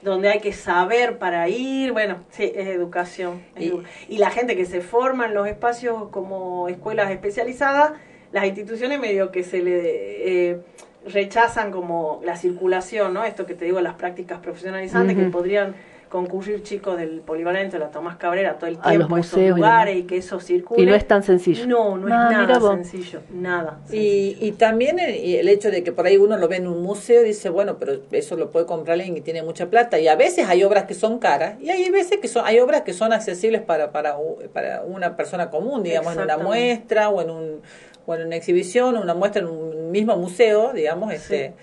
donde 0.02 0.28
hay 0.30 0.40
que 0.40 0.52
saber 0.52 1.18
para 1.18 1.48
ir, 1.48 1.92
bueno, 1.92 2.16
sí, 2.30 2.50
es 2.54 2.66
educación. 2.66 3.40
es 3.54 3.62
Y- 3.66 3.70
edu- 3.70 3.84
y 4.08 4.18
la 4.18 4.30
gente 4.30 4.56
que 4.56 4.66
se 4.66 4.80
forma 4.80 5.26
en 5.26 5.34
los 5.34 5.46
espacios 5.46 6.08
como 6.10 6.68
escuelas 6.68 7.08
especializadas, 7.12 7.92
las 8.32 8.46
instituciones 8.46 8.98
medio 8.98 9.30
que 9.30 9.44
se 9.44 9.62
le 9.62 10.50
eh, 10.50 10.60
rechazan 11.06 11.70
como 11.70 12.20
la 12.24 12.36
circulación, 12.36 13.14
¿no? 13.14 13.24
Esto 13.24 13.46
que 13.46 13.54
te 13.54 13.64
digo, 13.64 13.80
las 13.80 13.94
prácticas 13.94 14.38
profesionalizantes 14.40 15.16
que 15.16 15.24
podrían 15.24 15.74
concurrir 16.12 16.62
chicos 16.62 16.98
del 16.98 17.20
polivalente, 17.20 17.78
de 17.78 17.84
la 17.84 17.90
Tomás 17.90 18.16
Cabrera, 18.16 18.58
todo 18.58 18.66
el 18.66 18.74
los 18.74 18.82
tiempo 18.82 19.16
a 19.16 19.20
esos 19.20 19.32
museos 19.32 19.56
y 19.56 19.60
lugares 19.60 19.96
y 19.96 20.02
que 20.02 20.18
eso 20.18 20.40
circule. 20.40 20.82
Y 20.82 20.84
no 20.84 20.94
es 20.94 21.08
tan 21.08 21.22
sencillo. 21.22 21.66
No, 21.66 21.96
no 21.96 22.06
es 22.06 22.12
Ah, 22.12 22.28
nada 22.30 22.60
sencillo, 22.60 23.20
nada. 23.32 23.80
Y, 23.90 24.36
y 24.38 24.52
también 24.52 24.98
el, 24.98 25.16
y 25.16 25.36
el 25.36 25.48
hecho 25.48 25.70
de 25.70 25.82
que 25.82 25.90
por 25.90 26.04
ahí 26.04 26.18
uno 26.18 26.36
lo 26.36 26.48
ve 26.48 26.56
en 26.56 26.66
un 26.66 26.82
museo 26.82 27.22
y 27.22 27.28
dice, 27.28 27.48
bueno, 27.48 27.78
pero 27.78 27.94
eso 28.10 28.36
lo 28.36 28.50
puede 28.50 28.66
comprar 28.66 28.96
alguien 28.96 29.14
que 29.14 29.22
tiene 29.22 29.42
mucha 29.42 29.70
plata. 29.70 29.98
Y 29.98 30.08
a 30.08 30.14
veces 30.14 30.46
hay 30.50 30.62
obras 30.64 30.84
que 30.84 30.92
son 30.92 31.18
caras 31.18 31.54
y 31.62 31.70
hay 31.70 31.90
veces 31.90 32.18
que 32.18 32.28
son, 32.28 32.44
hay 32.44 32.60
obras 32.60 32.82
que 32.82 32.92
son 32.92 33.14
accesibles 33.14 33.62
para, 33.62 33.90
para, 33.90 34.16
para 34.52 34.82
una 34.82 35.16
persona 35.16 35.48
común, 35.48 35.82
digamos, 35.82 36.14
en 36.14 36.20
una 36.20 36.36
muestra 36.36 37.08
o 37.08 37.22
en, 37.22 37.30
un, 37.30 37.62
o 38.06 38.14
en 38.14 38.26
una 38.26 38.36
exhibición 38.36 38.96
o 38.96 39.00
una 39.02 39.14
muestra 39.14 39.42
en 39.42 39.48
un 39.48 39.90
mismo 39.90 40.16
museo, 40.16 40.72
digamos, 40.72 41.12
este 41.12 41.54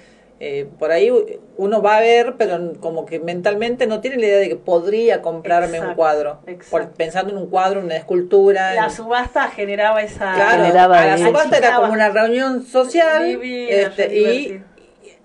eh, 0.42 0.70
por 0.80 0.90
ahí 0.92 1.12
uno 1.58 1.82
va 1.82 1.98
a 1.98 2.00
ver, 2.00 2.36
pero 2.38 2.72
como 2.80 3.06
que 3.06 3.20
mentalmente 3.20 3.88
no 3.88 4.00
tiene 4.00 4.16
la 4.18 4.26
idea 4.26 4.38
de 4.38 4.48
que 4.48 4.56
podría 4.56 5.22
comprarme 5.22 5.82
un 5.82 5.96
cuadro. 5.96 6.40
Por- 6.72 6.92
pensando 6.92 7.34
en 7.34 7.40
un 7.40 7.50
cuadro, 7.50 7.80
en 7.82 7.88
una 7.88 7.98
escultura. 7.98 8.74
La 8.74 8.86
en- 8.86 8.92
subasta 8.92 9.50
generaba 9.50 10.02
esa... 10.02 10.34
Claro, 10.36 10.64
generaba 10.64 11.06
la 11.06 11.18
subasta 11.18 11.58
era 11.58 11.76
como 11.76 11.92
una 11.92 12.08
reunión 12.10 12.64
social 12.66 13.26
Divina, 13.28 13.70
este, 13.70 14.16
y. 14.18 14.64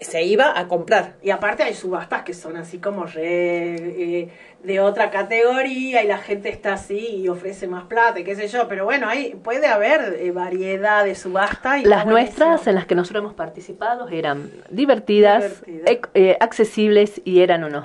se 0.00 0.22
iba 0.22 0.58
a 0.58 0.68
comprar. 0.68 1.14
Y 1.22 1.30
aparte 1.30 1.62
hay 1.62 1.74
subastas 1.74 2.22
que 2.22 2.34
son 2.34 2.56
así 2.56 2.78
como 2.78 3.04
re, 3.06 3.74
eh, 3.76 4.28
de 4.62 4.80
otra 4.80 5.10
categoría 5.10 6.02
y 6.02 6.06
la 6.08 6.18
gente 6.18 6.48
está 6.48 6.74
así 6.74 6.98
y 7.22 7.28
ofrece 7.28 7.66
más 7.66 7.84
plata 7.84 8.18
y 8.20 8.24
qué 8.24 8.34
sé 8.34 8.48
yo. 8.48 8.66
Pero 8.68 8.84
bueno, 8.84 9.08
ahí 9.08 9.34
puede 9.42 9.66
haber 9.66 10.16
eh, 10.20 10.30
variedad 10.30 11.04
de 11.04 11.14
subastas. 11.14 11.82
Y 11.82 11.84
Las 11.84 12.06
nuestras 12.06 12.48
buenísimo. 12.48 12.70
en 12.70 12.74
las 12.74 12.86
que 12.86 12.94
nosotros 12.94 13.22
hemos 13.22 13.34
participado 13.34 14.08
eran 14.08 14.50
divertidas, 14.70 15.60
Divertidas. 15.64 15.90
ec- 15.90 16.08
eh, 16.14 16.36
accesibles 16.40 17.20
y 17.24 17.40
eran 17.40 17.64
unos 17.64 17.84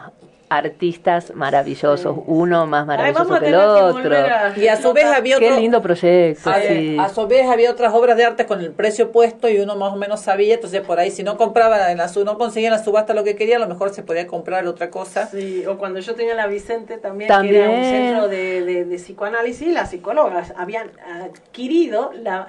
artistas 0.49 1.33
maravillosos, 1.35 2.15
Sí, 2.15 2.21
uno 2.27 2.65
más 2.65 2.81
Ay, 2.81 2.87
maravilloso 2.87 3.23
vamos 3.23 3.37
a 3.37 3.39
que 3.39 3.45
el 3.47 3.51
que 3.53 3.57
otro. 3.59 4.15
a- 4.15 4.53
Y 4.57 4.67
a 4.67 4.75
su 4.77 4.93
vez 4.93 5.05
había 5.05 5.37
Qué 5.37 5.45
otro... 5.47 5.59
lindo 5.59 5.81
proyecto, 5.81 6.49
A, 6.49 6.59
sí. 6.61 6.97
a 6.99 7.09
su 7.09 7.27
vez 7.27 7.47
había 7.47 7.71
otras 7.71 7.93
obras 7.93 8.17
de 8.17 8.25
arte 8.25 8.45
con 8.45 8.59
el 8.61 8.71
precio 8.71 9.11
puesto 9.11 9.47
y 9.49 9.59
uno 9.59 9.75
más 9.75 9.93
o 9.93 9.95
menos 9.95 10.21
sabía, 10.21 10.55
entonces 10.55 10.81
por 10.81 10.99
ahí 10.99 11.11
si 11.11 11.23
no 11.23 11.37
compraba 11.37 11.91
en 11.91 11.97
la 11.99 12.07
su- 12.07 12.25
no 12.25 12.37
conseguía 12.37 12.69
en 12.69 12.73
la 12.75 12.83
subasta 12.83 13.13
lo 13.13 13.23
que 13.23 13.35
quería, 13.35 13.57
a 13.57 13.59
lo 13.59 13.67
mejor 13.67 13.91
se 13.91 14.01
podía 14.03 14.25
comprar 14.27 14.65
otra 14.67 14.89
cosa. 14.89 15.27
Sí, 15.27 15.65
o 15.67 15.77
cuando 15.77 15.99
yo 15.99 16.15
tenía 16.15 16.33
la 16.35 16.47
Vicente 16.47 16.97
también, 16.97 17.27
También. 17.27 17.53
que 17.53 17.59
era 17.61 17.69
un 17.69 17.83
centro 17.85 18.27
de, 18.27 18.61
de- 18.65 18.85
de 18.85 18.95
psicoanálisis, 18.97 19.67
las 19.73 19.89
psicólogas 19.91 20.53
habían 20.57 20.89
adquirido 21.23 22.11
la, 22.13 22.47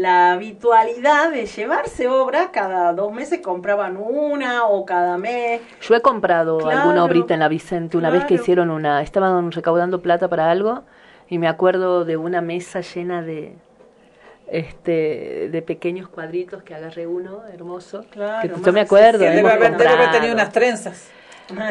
la 0.00 0.32
habitualidad 0.32 1.30
de 1.30 1.44
llevarse 1.44 2.08
obras, 2.08 2.48
cada 2.52 2.94
dos 2.94 3.12
meses 3.12 3.40
compraban 3.40 3.98
una 3.98 4.64
o 4.64 4.86
cada 4.86 5.18
mes. 5.18 5.60
Yo 5.82 5.94
he 5.94 6.00
comprado 6.00 6.56
Claro, 6.56 6.80
alguna 6.80 7.04
obrita 7.04 7.34
en 7.34 7.40
la 7.40 7.48
Vicente 7.48 7.98
una 7.98 8.08
vez 8.08 8.24
que 8.24 8.34
hicieron 8.34 8.70
una, 8.70 9.02
estaban 9.02 9.52
recaudando 9.52 10.00
plata 10.00 10.28
para 10.28 10.50
algo 10.50 10.84
y 11.28 11.36
me 11.36 11.48
acuerdo 11.48 12.06
de 12.06 12.16
una 12.16 12.40
mesa 12.40 12.80
llena 12.80 13.20
de 13.20 13.56
este 14.48 15.48
de 15.52 15.62
pequeños 15.62 16.08
cuadritos 16.08 16.62
que 16.62 16.74
agarré 16.74 17.06
uno 17.06 17.42
hermoso 17.52 18.04
Claro, 18.10 18.40
que 18.42 18.48
más 18.48 18.62
yo 18.62 18.72
me 18.72 18.80
acuerdo 18.80 19.24
accesible. 19.24 19.36
debe 19.36 19.52
haber, 19.52 19.76
debe 19.76 19.90
haber 19.90 20.10
tenido 20.12 20.32
unas 20.34 20.50
trenzas. 20.50 21.10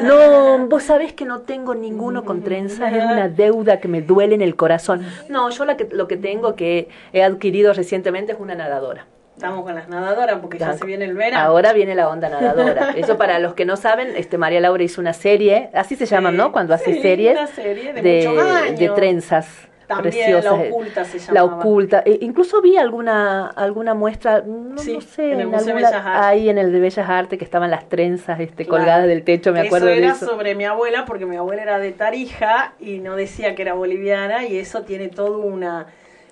No, 0.04 0.68
vos 0.68 0.84
sabés 0.84 1.14
que 1.14 1.26
no 1.26 1.42
tengo 1.42 1.76
ninguno 1.76 2.26
con 2.26 2.44
trenzas, 2.44 2.92
es 2.94 3.04
una 3.04 3.30
deuda 3.30 3.80
que 3.80 3.88
me 3.88 4.02
duele 4.02 4.36
en 4.36 4.42
el 4.42 4.56
corazón. 4.56 5.06
No, 5.30 5.50
yo 5.50 5.66
la 5.66 5.78
que, 5.78 5.88
lo 5.92 6.08
que 6.08 6.18
tengo 6.18 6.56
que 6.56 6.90
he 7.14 7.24
adquirido 7.24 7.74
recientemente 7.74 8.34
es 8.34 8.40
una 8.40 8.56
nadadora. 8.56 9.06
Estamos 9.36 9.64
con 9.64 9.74
las 9.74 9.88
nadadoras 9.88 10.40
porque 10.42 10.58
ya 10.58 10.72
Ya. 10.72 10.78
se 10.78 10.86
viene 10.86 11.06
el 11.06 11.14
verano. 11.14 11.46
Ahora 11.46 11.72
viene 11.72 11.96
la 11.96 12.10
onda 12.10 12.28
nadadora. 12.28 12.92
Eso 12.98 13.18
para 13.18 13.40
los 13.40 13.54
que 13.54 13.64
no 13.64 13.78
saben, 13.78 14.10
este 14.18 14.38
María 14.38 14.60
Laura 14.60 14.84
hizo 14.84 15.00
una 15.00 15.14
serie, 15.14 15.70
así 15.74 15.96
se 15.96 16.06
llaman, 16.06 16.36
¿no? 16.36 16.52
Cuando 16.52 16.74
hace 16.74 16.96
Sí, 16.96 17.02
series 17.02 17.38
una 17.38 17.48
serie 17.48 17.94
de 17.94 18.90
trenzas. 18.96 19.48
También 19.90 20.14
preciosas. 20.14 20.46
La 20.46 20.68
Oculta 20.70 21.04
se 21.04 21.18
La 21.34 21.42
llamaba. 21.42 21.58
oculta. 21.60 22.04
E 22.06 22.20
incluso 22.22 22.62
vi 22.62 22.78
alguna 22.78 23.48
alguna 23.48 23.94
muestra, 23.96 24.44
no, 24.46 24.78
Sí, 24.78 24.94
no 24.94 25.02
sé, 25.02 25.26
en 25.26 25.34
el 25.34 25.40
en 25.42 25.48
Museo 25.50 25.66
de 25.66 25.72
alguna- 25.72 25.90
Bellas 25.90 26.06
Artes. 26.06 26.26
ahí 26.26 26.50
en 26.50 26.58
el 26.60 26.72
de 26.72 26.80
Bellas 26.80 27.10
Artes 27.10 27.40
que 27.40 27.46
estaban 27.46 27.72
las 27.72 27.90
trenzas 27.90 28.40
este, 28.40 28.66
Claro. 28.66 28.84
colgadas 28.84 29.08
del 29.08 29.24
techo, 29.24 29.52
me 29.52 29.62
acuerdo 29.62 29.88
eso 29.88 29.96
de 30.00 30.04
era 30.06 30.14
eso. 30.14 30.26
sobre 30.28 30.54
mi 30.56 30.66
abuela, 30.66 31.06
porque 31.06 31.26
mi 31.26 31.36
abuela 31.38 31.64
era 31.64 31.80
de 31.80 31.92
Tarija 31.92 32.74
y 32.80 33.00
no 33.00 33.16
decía 33.16 33.56
que 33.56 33.64
era 33.64 33.74
boliviana, 33.74 34.46
y 34.46 34.58
eso 34.58 34.84
tiene 34.84 35.08
toda 35.10 35.38
una, 35.40 35.88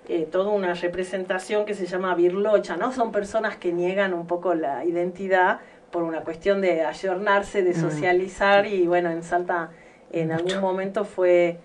eh, 0.08 0.28
toda 0.32 0.52
una 0.52 0.74
representación 0.74 1.66
que 1.66 1.74
se 1.74 1.86
llama 1.88 2.14
birlocha, 2.16 2.78
¿no? 2.78 2.92
Son 2.92 3.12
personas 3.12 3.58
que 3.58 3.74
niegan 3.74 4.14
un 4.14 4.28
poco 4.28 4.54
la 4.54 4.86
identidad 4.86 5.60
por 5.92 6.04
una 6.04 6.22
cuestión 6.22 6.62
de 6.62 6.84
ayornarse, 6.86 7.62
Mm. 7.62 7.66
de 7.66 7.74
socializar, 7.74 8.68
y 8.68 8.86
bueno, 8.86 9.10
en 9.10 9.24
Salta 9.24 9.72
en 10.12 10.32
algún 10.32 10.62
momento 10.62 11.04
fue 11.06 11.58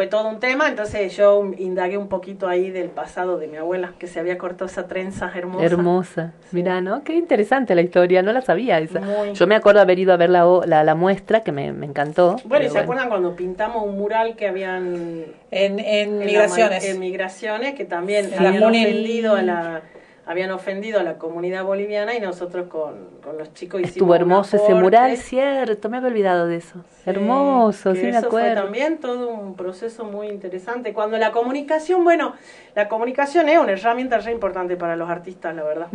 fue 0.00 0.06
todo 0.06 0.30
un 0.30 0.40
tema, 0.40 0.66
entonces 0.66 1.14
yo 1.14 1.52
indagué 1.58 1.98
un 1.98 2.08
poquito 2.08 2.48
ahí 2.48 2.70
del 2.70 2.88
pasado 2.88 3.36
de 3.36 3.48
mi 3.48 3.58
abuela, 3.58 3.92
que 3.98 4.06
se 4.06 4.18
había 4.18 4.38
cortado 4.38 4.64
esa 4.64 4.86
trenza 4.86 5.30
hermosa. 5.34 5.62
Hermosa. 5.66 6.32
Mira, 6.52 6.80
¿no? 6.80 7.04
Qué 7.04 7.12
interesante 7.16 7.74
la 7.74 7.82
historia, 7.82 8.22
no 8.22 8.32
la 8.32 8.40
sabía 8.40 8.78
esa. 8.78 9.00
Muy. 9.00 9.34
Yo 9.34 9.46
me 9.46 9.56
acuerdo 9.56 9.82
haber 9.82 9.98
ido 9.98 10.14
a 10.14 10.16
ver 10.16 10.30
la, 10.30 10.46
la, 10.64 10.84
la 10.84 10.94
muestra, 10.94 11.42
que 11.42 11.52
me, 11.52 11.74
me 11.74 11.84
encantó. 11.84 12.36
Bueno, 12.46 12.64
¿y 12.64 12.70
se 12.70 12.78
acuerdan 12.78 13.10
cuando 13.10 13.36
pintamos 13.36 13.86
un 13.86 13.98
mural 13.98 14.36
que 14.36 14.48
habían 14.48 15.26
En, 15.50 15.78
en 15.78 15.80
en 15.80 16.18
migraciones. 16.20 16.82
en 16.88 16.98
migraciones 16.98 17.74
que 17.74 17.84
también 17.84 18.30
la 18.30 18.48
habían 18.48 18.62
ofendido 18.62 19.34
a 19.34 19.42
la 19.42 19.82
habían 20.30 20.52
ofendido 20.52 21.00
a 21.00 21.02
la 21.02 21.18
comunidad 21.18 21.64
boliviana 21.64 22.14
y 22.14 22.20
nosotros 22.20 22.68
con, 22.68 22.94
con 23.24 23.36
los 23.36 23.52
chicos 23.52 23.80
hicimos 23.80 23.96
Estuvo 23.96 24.10
un 24.12 24.16
hermoso 24.16 24.56
ese 24.58 24.74
mural, 24.74 25.16
cierto, 25.16 25.88
me 25.90 25.96
había 25.96 26.08
olvidado 26.08 26.46
de 26.46 26.56
eso. 26.56 26.84
hermoso, 27.04 27.92
que 27.92 27.98
sí 28.00 28.02
me 28.06 28.10
eso 28.10 28.30
fue 28.30 28.42
acuerdo. 28.42 28.62
también 28.62 28.98
todo 28.98 29.28
un 29.28 29.56
proceso 29.56 30.04
muy 30.04 30.28
interesante. 30.28 30.92
Cuando 30.92 31.18
la 31.18 31.32
comunicación, 31.32 32.04
bueno, 32.04 32.34
la 32.76 32.88
comunicación 32.88 33.48
es 33.48 33.58
una 33.58 33.72
herramienta 33.72 34.18
re 34.18 34.30
importante 34.30 34.76
para 34.76 34.94
los 34.94 35.10
artistas, 35.10 35.54
la 35.54 35.64
verdad. 35.64 35.88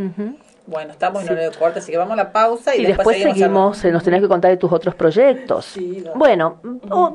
Bueno, 0.68 0.92
estamos 0.92 1.24
en 1.24 1.30
horario 1.30 1.52
de 1.52 1.58
corte, 1.58 1.80
así 1.80 1.92
que 1.92 1.98
vamos 1.98 2.14
a 2.14 2.18
la 2.18 2.32
pausa 2.32 2.76
y, 2.76 2.82
Y 2.82 2.86
después 2.88 3.16
seguimos 3.18 3.38
seguimos, 3.38 3.86
eh, 3.86 3.92
nos 3.92 4.04
tenés 4.04 4.22
que 4.22 4.28
contar 4.28 4.52
de 4.52 4.58
tus 4.58 4.72
otros 4.72 4.96
proyectos. 4.96 5.66
Sí. 5.66 6.04
Bueno, 6.16 6.60
o- 6.90 7.14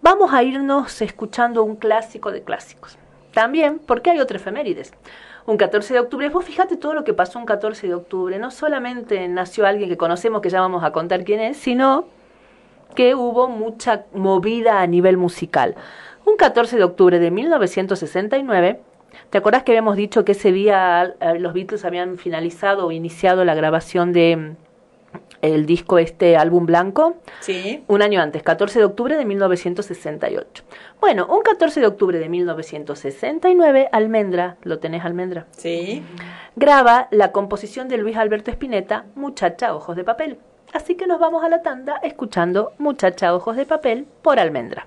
vamos 0.00 0.32
a 0.32 0.42
irnos 0.42 1.02
escuchando 1.02 1.64
un 1.64 1.76
clásico 1.76 2.30
de 2.32 2.42
clásicos. 2.42 2.96
También, 3.34 3.78
porque 3.80 4.08
hay 4.10 4.20
otra 4.20 4.38
efemérides. 4.38 4.92
Un 5.46 5.58
14 5.58 5.94
de 5.94 6.00
octubre, 6.00 6.28
vos 6.28 6.44
fíjate 6.44 6.76
todo 6.76 6.92
lo 6.92 7.04
que 7.04 7.14
pasó 7.14 7.38
un 7.38 7.46
14 7.46 7.86
de 7.86 7.94
octubre. 7.94 8.36
No 8.40 8.50
solamente 8.50 9.28
nació 9.28 9.64
alguien 9.64 9.88
que 9.88 9.96
conocemos, 9.96 10.42
que 10.42 10.50
ya 10.50 10.60
vamos 10.60 10.82
a 10.82 10.90
contar 10.90 11.22
quién 11.22 11.38
es, 11.38 11.56
sino 11.56 12.06
que 12.96 13.14
hubo 13.14 13.46
mucha 13.46 14.06
movida 14.12 14.80
a 14.80 14.86
nivel 14.88 15.16
musical. 15.16 15.76
Un 16.24 16.36
14 16.36 16.76
de 16.76 16.82
octubre 16.82 17.20
de 17.20 17.30
1969, 17.30 18.80
¿te 19.30 19.38
acordás 19.38 19.62
que 19.62 19.70
habíamos 19.70 19.94
dicho 19.96 20.24
que 20.24 20.32
ese 20.32 20.50
día 20.50 21.14
eh, 21.20 21.38
los 21.38 21.52
Beatles 21.52 21.84
habían 21.84 22.18
finalizado 22.18 22.86
o 22.86 22.90
iniciado 22.90 23.44
la 23.44 23.54
grabación 23.54 24.12
de 24.12 24.56
el 25.42 25.66
disco 25.66 25.98
este 25.98 26.36
álbum 26.36 26.66
blanco? 26.66 27.16
Sí. 27.40 27.84
Un 27.86 28.02
año 28.02 28.20
antes, 28.20 28.42
14 28.42 28.78
de 28.78 28.84
octubre 28.84 29.16
de 29.16 29.24
1968. 29.24 30.64
Bueno, 31.00 31.26
un 31.26 31.42
14 31.42 31.80
de 31.80 31.86
octubre 31.86 32.18
de 32.18 32.28
1969, 32.28 33.88
Almendra, 33.92 34.56
¿lo 34.62 34.78
tenés 34.78 35.04
Almendra? 35.04 35.46
Sí. 35.52 36.02
Graba 36.56 37.08
la 37.10 37.32
composición 37.32 37.88
de 37.88 37.98
Luis 37.98 38.16
Alberto 38.16 38.50
Spinetta, 38.50 39.04
Muchacha 39.14 39.74
Ojos 39.74 39.96
de 39.96 40.04
Papel. 40.04 40.38
Así 40.72 40.94
que 40.94 41.06
nos 41.06 41.20
vamos 41.20 41.44
a 41.44 41.48
la 41.48 41.62
tanda 41.62 42.00
escuchando 42.02 42.72
Muchacha 42.78 43.34
Ojos 43.34 43.56
de 43.56 43.66
Papel 43.66 44.06
por 44.22 44.40
Almendra. 44.40 44.86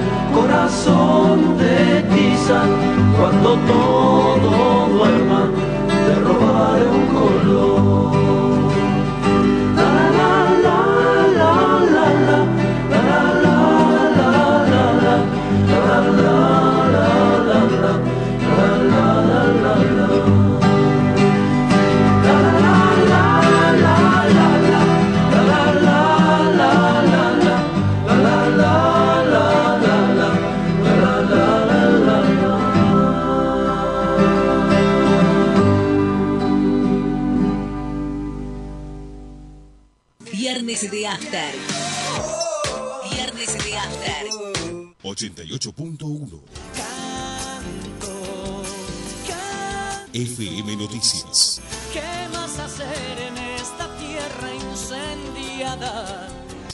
corazón 0.33 1.57
de 1.57 2.03
tiza, 2.13 2.61
cuando 3.17 3.57
todo 3.71 4.87
duerma 4.97 5.49
te 5.87 6.15
robaré 6.15 6.85
un 6.89 7.05
color. 7.07 8.40
88.1 45.21 46.41
FM 50.13 50.75
Noticias. 50.77 51.61
¿Qué 51.93 52.01
más 52.33 52.57
hacer 52.57 53.19
en 53.19 53.37
esta 53.37 53.87
tierra 53.97 54.51
incendiada? 54.71 56.27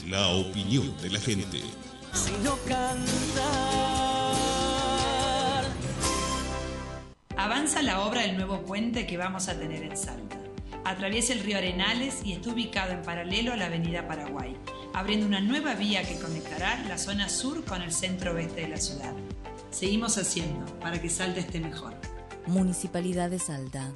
La 0.08 0.28
opinión 0.28 0.96
de 1.02 1.10
la 1.10 1.20
gente. 1.20 1.60
Sino 2.14 2.56
cantar. 2.66 3.44
Avanza 7.36 7.82
la 7.82 8.00
obra 8.00 8.22
del 8.22 8.36
nuevo 8.36 8.62
puente 8.62 9.06
que 9.06 9.18
vamos 9.18 9.48
a 9.48 9.58
tener 9.58 9.82
en 9.82 9.94
Salta. 9.94 10.47
Atraviesa 10.88 11.34
el 11.34 11.40
río 11.40 11.58
Arenales 11.58 12.22
y 12.24 12.32
está 12.32 12.48
ubicado 12.48 12.92
en 12.92 13.02
paralelo 13.02 13.52
a 13.52 13.56
la 13.56 13.66
avenida 13.66 14.08
Paraguay, 14.08 14.56
abriendo 14.94 15.26
una 15.26 15.38
nueva 15.38 15.74
vía 15.74 16.02
que 16.02 16.18
conectará 16.18 16.82
la 16.88 16.96
zona 16.96 17.28
sur 17.28 17.62
con 17.66 17.82
el 17.82 17.92
centro 17.92 18.32
oeste 18.32 18.62
de 18.62 18.68
la 18.68 18.78
ciudad. 18.78 19.12
Seguimos 19.70 20.16
haciendo 20.16 20.64
para 20.80 20.98
que 20.98 21.10
Salta 21.10 21.40
esté 21.40 21.60
mejor. 21.60 21.92
Municipalidad 22.46 23.28
de 23.28 23.38
Salta. 23.38 23.92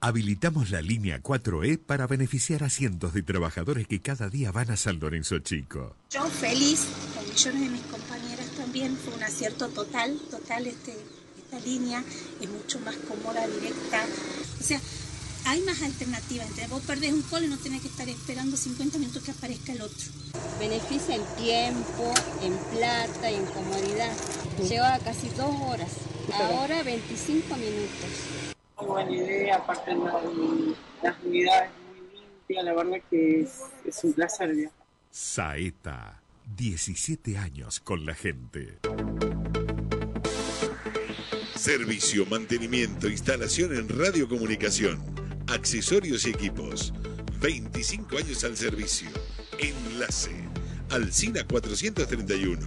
Habilitamos 0.00 0.70
la 0.70 0.80
línea 0.80 1.22
4E 1.22 1.78
para 1.84 2.06
beneficiar 2.06 2.64
a 2.64 2.70
cientos 2.70 3.12
de 3.12 3.22
trabajadores 3.22 3.86
que 3.86 4.00
cada 4.00 4.30
día 4.30 4.50
van 4.50 4.70
a 4.70 4.78
San 4.78 4.98
Lorenzo 4.98 5.40
Chico. 5.40 5.96
Yo 6.08 6.24
feliz, 6.24 6.86
con 7.14 7.28
millones 7.28 7.60
de 7.60 7.68
mis 7.68 7.82
compañeras 7.82 8.46
también, 8.56 8.96
fue 8.96 9.12
un 9.12 9.22
acierto 9.22 9.68
total, 9.68 10.18
total 10.30 10.66
este, 10.66 10.96
esta 11.36 11.60
línea, 11.60 12.02
es 12.40 12.48
mucho 12.48 12.80
más 12.80 12.96
cómoda, 12.96 13.46
directa. 13.46 14.02
O 14.58 14.62
sea, 14.62 14.80
hay 15.46 15.60
más 15.62 15.80
alternativas. 15.82 16.48
Entre 16.48 16.66
vos 16.66 16.82
perdés 16.82 17.12
un 17.12 17.22
call 17.22 17.44
y 17.44 17.48
no 17.48 17.56
tenés 17.58 17.82
que 17.82 17.88
estar 17.88 18.08
esperando 18.08 18.56
50 18.56 18.98
minutos 18.98 19.22
que 19.22 19.30
aparezca 19.30 19.72
el 19.72 19.80
otro. 19.82 20.06
Beneficia 20.58 21.14
en 21.16 21.22
tiempo, 21.42 22.12
en 22.42 22.52
plata 22.76 23.30
y 23.30 23.34
en 23.36 23.46
comodidad. 23.46 24.12
Lleva 24.68 24.98
casi 25.00 25.28
dos 25.30 25.54
horas. 25.62 25.90
Ahora 26.32 26.82
25 26.82 27.56
minutos. 27.56 28.10
Muy 28.78 28.86
buena 28.86 29.10
idea, 29.12 29.56
aparte 29.56 29.94
la- 29.94 30.20
las 31.02 31.16
unidades 31.24 31.70
muy 31.86 32.20
limpias, 32.20 32.64
la 32.64 32.74
verdad 32.74 32.98
que 33.08 33.40
es, 33.42 33.50
es 33.84 34.04
un 34.04 34.12
placer 34.12 34.54
viajar. 34.54 34.76
Saeta, 35.10 36.20
17 36.56 37.38
años 37.38 37.80
con 37.80 38.04
la 38.04 38.14
gente. 38.14 38.78
Servicio, 41.54 42.26
mantenimiento, 42.26 43.08
instalación 43.08 43.74
en 43.76 43.88
radiocomunicación, 43.88 45.00
accesorios 45.48 46.26
y 46.26 46.30
equipos. 46.30 46.94
25 47.40 48.18
años 48.18 48.44
al 48.44 48.56
servicio. 48.56 49.08
Enlace. 49.58 50.30
Alcina 50.90 51.44
431. 51.46 52.64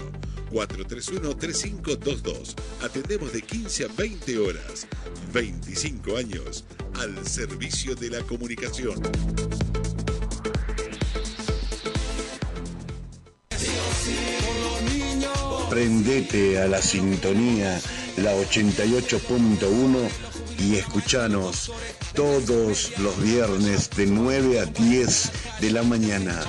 431-3522. 0.51 2.55
Atendemos 2.81 3.33
de 3.33 3.41
15 3.41 3.85
a 3.85 3.87
20 3.95 4.37
horas. 4.39 4.87
25 5.33 6.17
años 6.17 6.65
al 6.99 7.27
servicio 7.27 7.95
de 7.95 8.09
la 8.09 8.21
comunicación. 8.23 9.01
Prendete 15.69 16.59
a 16.59 16.67
la 16.67 16.81
sintonía, 16.81 17.79
la 18.17 18.33
88.1 18.33 20.28
y 20.59 20.75
escuchanos 20.75 21.71
todos 22.13 22.91
los 22.99 23.21
viernes 23.21 23.89
de 23.91 24.05
9 24.07 24.59
a 24.59 24.65
10 24.65 25.31
de 25.61 25.71
la 25.71 25.83
mañana. 25.83 26.39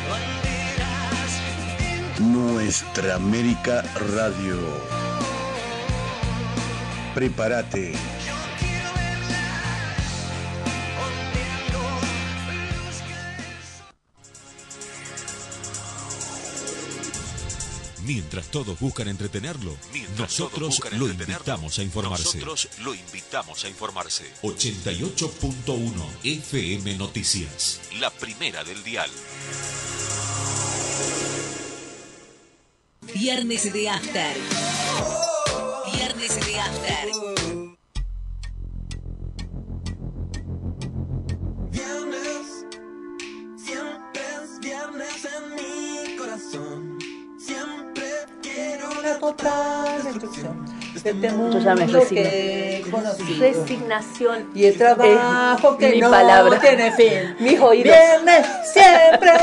Nuestra 2.19 3.15
América 3.15 3.83
Radio. 4.15 4.59
Prepárate. 7.15 7.95
Mientras 18.13 18.51
todos 18.51 18.81
buscan 18.81 19.07
entretenerlo, 19.07 19.77
Mientras 19.93 20.19
nosotros 20.19 20.71
buscan 20.71 20.99
lo 20.99 21.07
entretenerlo, 21.07 21.45
invitamos 21.45 21.79
a 21.79 21.83
informarse. 21.85 22.25
Nosotros 22.25 22.69
lo 22.83 22.93
invitamos 22.93 23.65
a 23.65 23.69
informarse. 23.69 24.25
88.1 24.43 25.93
FM 26.25 26.97
Noticias. 26.97 27.81
La 28.01 28.11
primera 28.11 28.65
del 28.65 28.83
dial. 28.83 29.09
Viernes 33.15 33.73
de 33.73 33.89
After. 33.89 34.37
Viernes 35.95 36.45
de 36.45 36.59
After. 36.59 37.10
La 49.11 49.19
total 49.19 50.05
destrucción. 50.05 50.67
de 51.03 51.11
este 51.11 51.31
mundo 51.31 51.59
Yo 51.59 51.65
ya 51.65 51.75
me 51.75 51.87
que. 51.87 52.85
Resignación. 53.39 54.51
Y 54.55 54.67
el 54.67 54.77
trabajo 54.79 55.73
es 55.73 55.77
que 55.79 55.91
mi 55.91 56.01
no 56.01 56.11
palabra. 56.11 56.59
tiene 56.61 56.93
fin. 56.93 57.37
Mis 57.41 57.59
oídos. 57.61 57.97
Viernes, 57.97 58.47
siempre. 58.65 59.33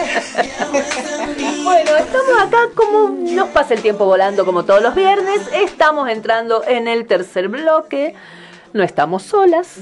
Bueno, 1.64 1.92
estamos 1.98 2.40
acá 2.40 2.58
como 2.76 3.10
nos 3.10 3.50
pasa 3.50 3.74
el 3.74 3.82
tiempo 3.82 4.06
volando 4.06 4.46
como 4.46 4.64
todos 4.64 4.82
los 4.82 4.96
viernes. 4.96 5.42
Estamos 5.54 6.10
entrando 6.10 6.64
en 6.66 6.88
el 6.88 7.06
tercer 7.08 7.50
bloque. 7.50 8.16
No 8.72 8.84
estamos 8.84 9.24
solas. 9.24 9.78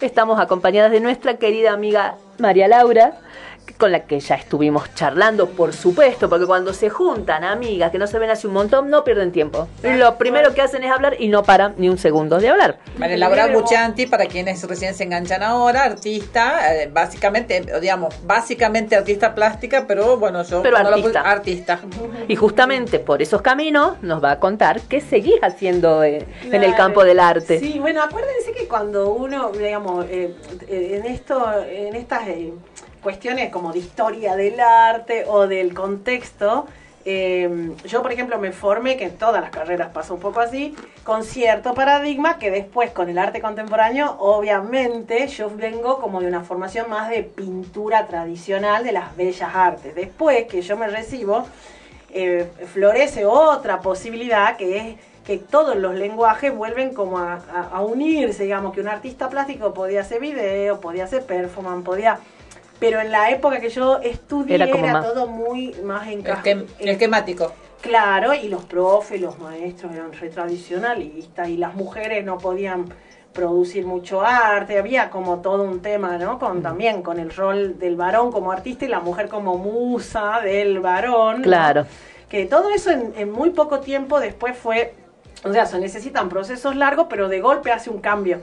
Estamos 0.00 0.38
acompañadas 0.38 0.92
de 0.92 1.00
nuestra 1.00 1.36
querida 1.38 1.72
amiga 1.72 2.16
María 2.38 2.68
Laura, 2.68 3.18
con 3.84 3.92
la 3.92 4.06
que 4.06 4.18
ya 4.18 4.36
estuvimos 4.36 4.94
charlando, 4.94 5.50
por 5.50 5.74
supuesto, 5.74 6.30
porque 6.30 6.46
cuando 6.46 6.72
se 6.72 6.88
juntan 6.88 7.44
amigas 7.44 7.90
que 7.92 7.98
no 7.98 8.06
se 8.06 8.18
ven 8.18 8.30
hace 8.30 8.46
un 8.46 8.54
montón, 8.54 8.88
no 8.88 9.04
pierden 9.04 9.30
tiempo. 9.30 9.68
Lo 9.82 10.16
primero 10.16 10.54
que 10.54 10.62
hacen 10.62 10.82
es 10.84 10.90
hablar 10.90 11.16
y 11.18 11.28
no 11.28 11.42
paran 11.42 11.74
ni 11.76 11.90
un 11.90 11.98
segundo 11.98 12.38
de 12.38 12.48
hablar. 12.48 12.78
María 12.96 13.18
Laura 13.18 13.48
Buchanti, 13.48 14.06
para 14.06 14.24
quienes 14.24 14.66
recién 14.66 14.94
se 14.94 15.04
enganchan 15.04 15.42
ahora, 15.42 15.84
artista, 15.84 16.74
eh, 16.74 16.88
básicamente, 16.90 17.62
digamos, 17.78 18.14
básicamente 18.24 18.96
artista 18.96 19.34
plástica, 19.34 19.84
pero 19.86 20.16
bueno, 20.16 20.42
yo 20.44 20.62
Pero 20.62 20.82
no 20.82 20.88
artista. 20.88 21.20
artista. 21.20 21.80
Y 22.26 22.36
justamente 22.36 23.00
por 23.00 23.20
esos 23.20 23.42
caminos 23.42 24.02
nos 24.02 24.24
va 24.24 24.30
a 24.30 24.40
contar 24.40 24.80
qué 24.88 25.02
seguís 25.02 25.40
haciendo 25.42 26.02
eh, 26.04 26.26
en 26.50 26.64
el 26.64 26.74
campo 26.74 27.04
del 27.04 27.20
arte. 27.20 27.60
Sí, 27.60 27.78
bueno, 27.78 28.02
acuérdense 28.02 28.52
que 28.52 28.66
cuando 28.66 29.12
uno, 29.12 29.50
digamos, 29.50 30.06
eh, 30.08 30.34
eh, 30.68 31.02
en 31.04 31.12
esto, 31.12 31.52
en 31.68 31.94
estas 31.96 32.26
eh, 32.28 32.54
cuestiones 33.04 33.50
como 33.50 33.72
de 33.72 33.78
historia 33.78 34.34
del 34.34 34.58
arte 34.58 35.24
o 35.28 35.46
del 35.46 35.72
contexto, 35.74 36.66
eh, 37.04 37.70
yo 37.84 38.00
por 38.02 38.10
ejemplo 38.12 38.38
me 38.38 38.50
formé, 38.50 38.96
que 38.96 39.04
en 39.04 39.18
todas 39.18 39.40
las 39.42 39.50
carreras 39.50 39.90
pasa 39.92 40.14
un 40.14 40.20
poco 40.20 40.40
así, 40.40 40.74
con 41.04 41.22
cierto 41.22 41.74
paradigma 41.74 42.38
que 42.38 42.50
después 42.50 42.90
con 42.92 43.10
el 43.10 43.18
arte 43.18 43.42
contemporáneo, 43.42 44.16
obviamente 44.18 45.28
yo 45.28 45.50
vengo 45.54 46.00
como 46.00 46.20
de 46.22 46.28
una 46.28 46.40
formación 46.40 46.88
más 46.88 47.10
de 47.10 47.22
pintura 47.22 48.06
tradicional 48.06 48.82
de 48.84 48.92
las 48.92 49.14
bellas 49.16 49.50
artes. 49.54 49.94
Después 49.94 50.46
que 50.46 50.62
yo 50.62 50.76
me 50.78 50.88
recibo, 50.88 51.46
eh, 52.10 52.48
florece 52.72 53.26
otra 53.26 53.80
posibilidad 53.80 54.56
que 54.56 54.78
es 54.78 54.96
que 55.26 55.36
todos 55.38 55.74
los 55.76 55.94
lenguajes 55.94 56.54
vuelven 56.54 56.94
como 56.94 57.18
a, 57.18 57.34
a- 57.34 57.68
a 57.72 57.80
unirse, 57.82 58.44
digamos, 58.44 58.72
que 58.74 58.80
un 58.80 58.88
artista 58.88 59.28
plástico 59.28 59.72
podía 59.74 60.00
hacer 60.02 60.20
video, 60.20 60.80
podía 60.80 61.04
hacer 61.04 61.22
performance, 61.26 61.84
podía... 61.84 62.18
Pero 62.80 63.00
en 63.00 63.10
la 63.10 63.30
época 63.30 63.60
que 63.60 63.68
yo 63.70 63.98
estudié 64.00 64.56
Era 64.56 64.64
era, 64.66 64.72
como 64.72 64.86
más- 64.88 65.04
todo 65.06 65.26
muy 65.26 65.74
más 65.84 66.06
en 66.08 66.24
Esquem- 66.24 66.66
esquemático. 66.78 67.52
Claro, 67.80 68.32
y 68.34 68.48
los 68.48 68.64
profes, 68.64 69.20
los 69.20 69.38
maestros 69.38 69.92
eran 69.92 70.12
re 70.12 70.30
tradicionalistas 70.30 71.48
y 71.48 71.56
las 71.56 71.74
mujeres 71.74 72.24
no 72.24 72.38
podían 72.38 72.86
producir 73.32 73.84
mucho 73.84 74.22
arte, 74.22 74.78
había 74.78 75.10
como 75.10 75.40
todo 75.40 75.64
un 75.64 75.80
tema, 75.82 76.16
¿no? 76.18 76.38
Con 76.38 76.62
también 76.62 77.02
con 77.02 77.18
el 77.18 77.30
rol 77.34 77.78
del 77.78 77.96
varón 77.96 78.30
como 78.30 78.52
artista 78.52 78.84
y 78.84 78.88
la 78.88 79.00
mujer 79.00 79.28
como 79.28 79.58
musa 79.58 80.40
del 80.42 80.78
varón. 80.80 81.38
¿no? 81.38 81.42
Claro. 81.42 81.84
Que 82.28 82.46
todo 82.46 82.70
eso 82.70 82.90
en, 82.90 83.12
en 83.16 83.30
muy 83.32 83.50
poco 83.50 83.80
tiempo 83.80 84.18
después 84.20 84.56
fue, 84.56 84.94
o 85.44 85.52
sea, 85.52 85.66
se 85.66 85.78
necesitan 85.78 86.28
procesos 86.28 86.74
largos, 86.74 87.06
pero 87.10 87.28
de 87.28 87.40
golpe 87.40 87.70
hace 87.70 87.90
un 87.90 88.00
cambio. 88.00 88.40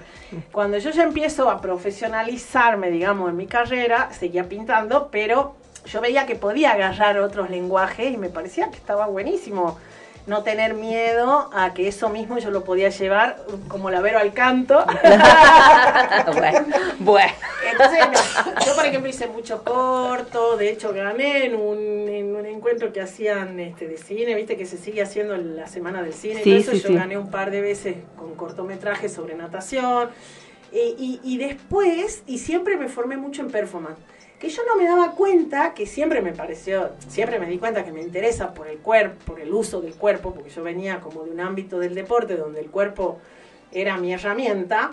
Cuando 0.52 0.78
yo 0.78 0.92
ya 0.92 1.04
empiezo 1.04 1.50
a 1.50 1.60
profesionalizarme, 1.60 2.92
digamos, 2.92 3.30
en 3.30 3.38
mi 3.38 3.48
carrera, 3.48 4.10
seguía 4.12 4.48
pintando, 4.48 5.10
pero 5.12 5.56
yo 5.86 6.00
veía 6.00 6.28
que 6.28 6.36
podía 6.36 6.74
agarrar 6.74 7.18
otros 7.20 7.50
lenguajes 7.50 8.14
y 8.14 8.18
me 8.18 8.30
parecía 8.30 8.70
que 8.70 8.78
estaba 8.78 9.08
buenísimo 9.08 9.80
no 10.28 10.44
tener 10.44 10.74
miedo 10.76 11.50
a 11.54 11.74
que 11.74 11.88
eso 11.88 12.10
mismo 12.10 12.38
yo 12.38 12.52
lo 12.52 12.64
podía 12.64 12.90
llevar 12.90 13.38
como 13.68 13.90
lavero 13.90 14.20
al 14.20 14.34
canto. 14.34 14.86
bueno, 16.36 16.66
bueno. 17.00 17.34
Entonces, 17.72 18.00
no, 18.12 18.66
yo 18.66 18.76
por 18.76 18.86
ejemplo 18.86 19.10
hice 19.10 19.28
mucho 19.28 19.64
corto, 19.64 20.58
de 20.58 20.70
hecho 20.72 20.94
gané 20.94 21.46
en 21.46 21.56
un, 21.56 22.08
en 22.08 22.36
un 22.36 22.46
encuentro 22.46 22.92
que 22.92 23.02
hacían 23.02 23.60
este, 23.60 23.88
de 23.88 23.98
cine, 23.98 24.36
viste 24.36 24.58
que 24.58 24.66
se 24.66 24.78
sigue 24.78 25.02
haciendo 25.02 25.36
en 25.36 25.56
la 25.56 25.68
semana 25.68 26.02
del 26.02 26.14
cine, 26.14 26.42
y 26.42 26.44
Sí, 26.44 26.50
todo 26.52 26.60
eso 26.60 26.72
sí, 26.72 26.82
yo 26.82 26.88
sí. 26.90 26.96
gané 26.96 27.18
un 27.18 27.30
par 27.32 27.52
de 27.52 27.62
veces 27.62 27.96
con 28.18 28.36
cortometrajes 28.36 29.12
sobre 29.14 29.36
natación. 29.36 30.10
Y, 30.74 31.20
y 31.22 31.38
después, 31.38 32.24
y 32.28 32.38
siempre 32.40 32.78
me 32.78 32.88
formé 32.88 33.18
mucho 33.18 33.42
en 33.42 33.52
performance, 33.52 33.98
que 34.42 34.50
yo 34.50 34.64
no 34.66 34.76
me 34.76 34.86
daba 34.86 35.12
cuenta, 35.12 35.76
que 35.76 35.86
siempre 35.86 36.20
me 36.20 36.34
pareció, 36.34 36.90
siempre 37.08 37.38
me 37.38 37.46
di 37.46 37.60
cuenta 37.60 37.86
que 37.86 37.92
me 37.92 38.02
interesa 38.02 38.56
por 38.56 38.68
el 38.68 38.80
cuerpo, 38.80 39.24
por 39.24 39.40
el 39.40 39.54
uso 39.54 39.82
del 39.82 39.94
cuerpo, 39.94 40.34
porque 40.34 40.50
yo 40.50 40.64
venía 40.64 41.00
como 41.00 41.24
de 41.24 41.30
un 41.30 41.40
ámbito 41.40 41.78
del 41.78 41.94
deporte 41.94 42.36
donde 42.36 42.60
el 42.60 42.72
cuerpo 42.72 43.20
era 43.72 43.98
mi 43.98 44.12
herramienta, 44.12 44.92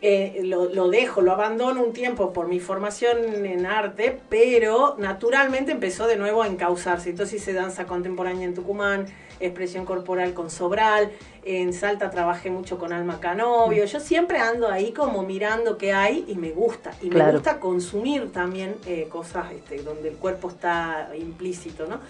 eh, 0.00 0.40
lo, 0.44 0.64
lo 0.64 0.88
dejo, 0.88 1.20
lo 1.20 1.32
abandono 1.32 1.84
un 1.84 1.92
tiempo 1.92 2.32
por 2.32 2.48
mi 2.48 2.58
formación 2.58 3.44
en 3.44 3.66
arte, 3.66 4.18
pero 4.30 4.96
naturalmente 4.98 5.70
empezó 5.70 6.06
de 6.06 6.16
nuevo 6.16 6.42
a 6.42 6.46
encauzarse. 6.46 7.10
Entonces 7.10 7.42
hice 7.42 7.52
danza 7.52 7.84
contemporánea 7.84 8.46
en 8.46 8.54
Tucumán, 8.54 9.08
expresión 9.46 9.84
corporal 9.84 10.34
con 10.34 10.50
Sobral, 10.50 11.10
en 11.44 11.72
Salta 11.72 12.10
trabajé 12.10 12.50
mucho 12.50 12.78
con 12.78 12.92
Alma 12.92 13.20
Canovio. 13.20 13.84
Yo 13.84 14.00
siempre 14.00 14.38
ando 14.38 14.68
ahí 14.68 14.92
como 14.92 15.22
mirando 15.22 15.76
qué 15.76 15.92
hay 15.92 16.24
y 16.28 16.34
me 16.36 16.50
gusta. 16.52 16.92
Y 17.02 17.10
me 17.10 17.18
gusta 17.32 17.58
consumir 17.60 18.32
también 18.32 18.76
eh, 18.86 19.06
cosas 19.10 19.52
este, 19.52 19.82
donde 19.82 20.08
el 20.10 20.16
cuerpo 20.16 20.48
está 20.48 21.10
implícito, 21.18 21.86
¿no? 21.86 22.00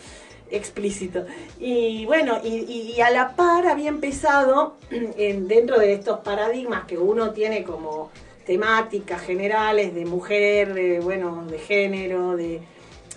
explícito. 0.51 1.25
Y 1.59 2.05
bueno, 2.05 2.39
y, 2.45 2.49
y- 2.49 2.93
y 2.95 3.01
a 3.01 3.09
la 3.11 3.35
par 3.35 3.67
había 3.67 3.89
empezado 3.89 4.77
en- 4.91 5.49
dentro 5.49 5.79
de 5.79 5.95
estos 5.95 6.19
paradigmas 6.21 6.85
que 6.85 6.99
uno 6.99 7.31
tiene 7.31 7.65
como 7.65 8.11
temáticas 8.45 9.23
generales 9.23 9.95
de 9.95 10.05
mujer, 10.05 10.75
de, 10.75 11.01
bueno, 11.01 11.47
de 11.47 11.59
género, 11.59 12.37
de, 12.37 12.61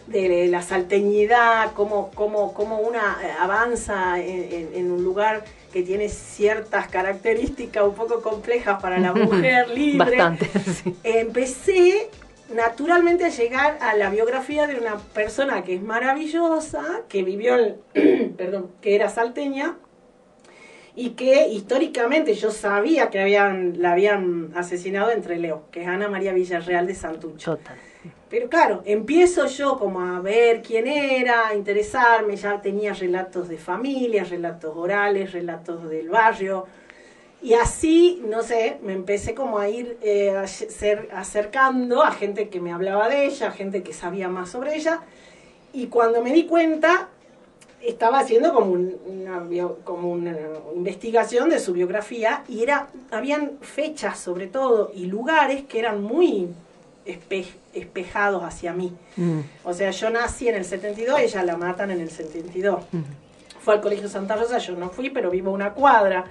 de 0.08 0.48
la 0.48 0.62
salteñidad, 0.62 1.72
cómo, 1.74 2.12
cómo, 2.14 2.54
cómo 2.54 2.78
una 2.80 3.18
eh, 3.24 3.28
avanza 3.40 4.20
en, 4.20 4.54
en- 4.54 4.70
en 4.76 4.92
un 4.92 5.04
lugar 5.04 5.44
que 5.74 5.82
tiene 5.82 6.10
ciertas 6.10 6.88
características 6.90 7.84
un 7.84 7.96
poco 7.96 8.22
complejas 8.22 8.82
para 8.82 9.00
la 9.00 9.14
mujer 9.16 9.70
libre 9.70 10.18
Bastante. 10.18 10.50
empecé 11.04 12.10
naturalmente 12.54 13.26
a 13.26 13.30
llegar 13.30 13.80
a 13.82 13.96
la 13.96 14.12
biografía 14.12 14.68
de 14.68 14.76
una 14.76 14.98
persona 14.98 15.64
que 15.64 15.74
es 15.76 15.82
maravillosa, 15.82 16.84
que 17.10 17.24
vivió, 17.24 17.58
en- 17.96 18.34
perdón, 18.38 18.70
que 18.82 18.94
era 18.96 19.10
salteña 19.10 19.76
y 20.96 21.10
que 21.10 21.48
históricamente 21.48 22.36
yo 22.36 22.52
sabía 22.52 23.10
que 23.10 23.20
habían, 23.20 23.82
la 23.82 23.94
habían 23.94 24.52
asesinado 24.56 25.10
entre 25.12 25.38
Leo, 25.40 25.64
que 25.72 25.82
es 25.82 25.88
Ana 25.88 26.08
María 26.08 26.32
Villarreal 26.32 26.86
de 26.88 26.96
Santucho. 26.96 27.58
Pero 28.30 28.50
claro, 28.50 28.82
empiezo 28.86 29.46
yo 29.48 29.78
como 29.78 30.02
a 30.02 30.20
ver 30.20 30.62
quién 30.62 30.88
era, 30.88 31.48
a 31.48 31.56
interesarme, 31.56 32.36
ya 32.36 32.62
tenía 32.62 32.94
relatos 32.94 33.48
de 33.48 33.58
familia, 33.58 34.24
relatos 34.24 34.76
orales, 34.76 35.32
relatos 35.32 35.88
del 35.90 36.10
barrio. 36.10 36.66
Y 37.42 37.54
así, 37.54 38.22
no 38.28 38.42
sé, 38.42 38.78
me 38.82 38.94
empecé 38.94 39.36
como 39.36 39.60
a 39.60 39.70
ir 39.70 39.98
eh, 40.02 40.32
a 40.32 40.48
ser, 40.48 41.10
acercando 41.14 42.04
a 42.04 42.12
gente 42.12 42.50
que 42.50 42.60
me 42.60 42.74
hablaba 42.74 43.08
de 43.10 43.26
ella, 43.26 43.48
a 43.48 43.52
gente 43.52 43.84
que 43.84 43.94
sabía 43.94 44.28
más 44.30 44.50
sobre 44.50 44.76
ella. 44.76 45.02
Y 45.74 45.88
cuando 45.88 46.24
me 46.24 46.34
di 46.34 46.46
cuenta, 46.46 47.10
estaba 47.82 48.20
haciendo 48.20 48.54
como, 48.54 48.72
un- 48.72 48.98
una, 49.06 49.40
bio- 49.42 49.78
como 49.84 50.12
una 50.12 50.36
investigación 50.76 51.50
de 51.50 51.60
su 51.60 51.74
biografía 51.74 52.44
y 52.48 52.64
era, 52.64 52.88
habían 53.12 53.60
fechas 53.62 54.20
sobre 54.20 54.48
todo 54.48 54.92
y 54.96 55.06
lugares 55.06 55.64
que 55.66 55.80
eran 55.80 56.02
muy 56.02 56.48
espe- 57.06 57.54
espejados 57.74 58.44
hacia 58.44 58.74
mí. 58.74 58.94
O 59.64 59.74
sea, 59.74 59.92
yo 59.92 60.10
nací 60.10 60.48
en 60.48 60.56
el 60.56 60.66
72, 60.66 61.20
ella 61.20 61.44
la 61.44 61.58
matan 61.58 61.92
en 61.92 62.02
el 62.02 62.10
72. 62.10 62.84
Fue 63.60 63.74
al 63.76 63.82
Colegio 63.82 64.08
Santa 64.10 64.36
Rosa, 64.36 64.58
yo 64.60 64.76
no 64.76 64.90
fui, 64.90 65.10
pero 65.10 65.30
vivo 65.32 65.52
una 65.52 65.74
cuadra. 65.74 66.26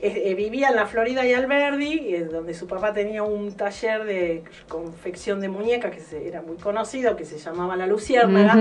Eh, 0.00 0.22
eh, 0.26 0.34
vivía 0.34 0.68
en 0.68 0.76
la 0.76 0.86
Florida 0.86 1.24
y 1.26 1.32
Alberdi, 1.32 2.14
eh, 2.14 2.24
donde 2.24 2.52
su 2.52 2.66
papá 2.66 2.92
tenía 2.92 3.22
un 3.22 3.52
taller 3.54 4.04
de 4.04 4.42
confección 4.68 5.40
de 5.40 5.48
muñecas 5.48 5.92
que 5.94 6.00
se- 6.00 6.26
era 6.28 6.42
muy 6.42 6.56
conocido, 6.56 7.16
que 7.16 7.24
se 7.24 7.38
llamaba 7.38 7.74
La 7.76 7.86
Luciérnaga. 7.86 8.54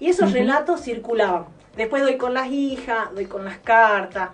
Y 0.00 0.08
esos 0.08 0.32
relatos 0.32 0.80
circulaban. 0.82 1.44
Después 1.76 2.02
doy 2.02 2.16
con 2.16 2.34
las 2.34 2.48
hijas, 2.50 3.14
doy 3.14 3.26
con 3.26 3.44
las 3.44 3.58
cartas. 3.58 4.30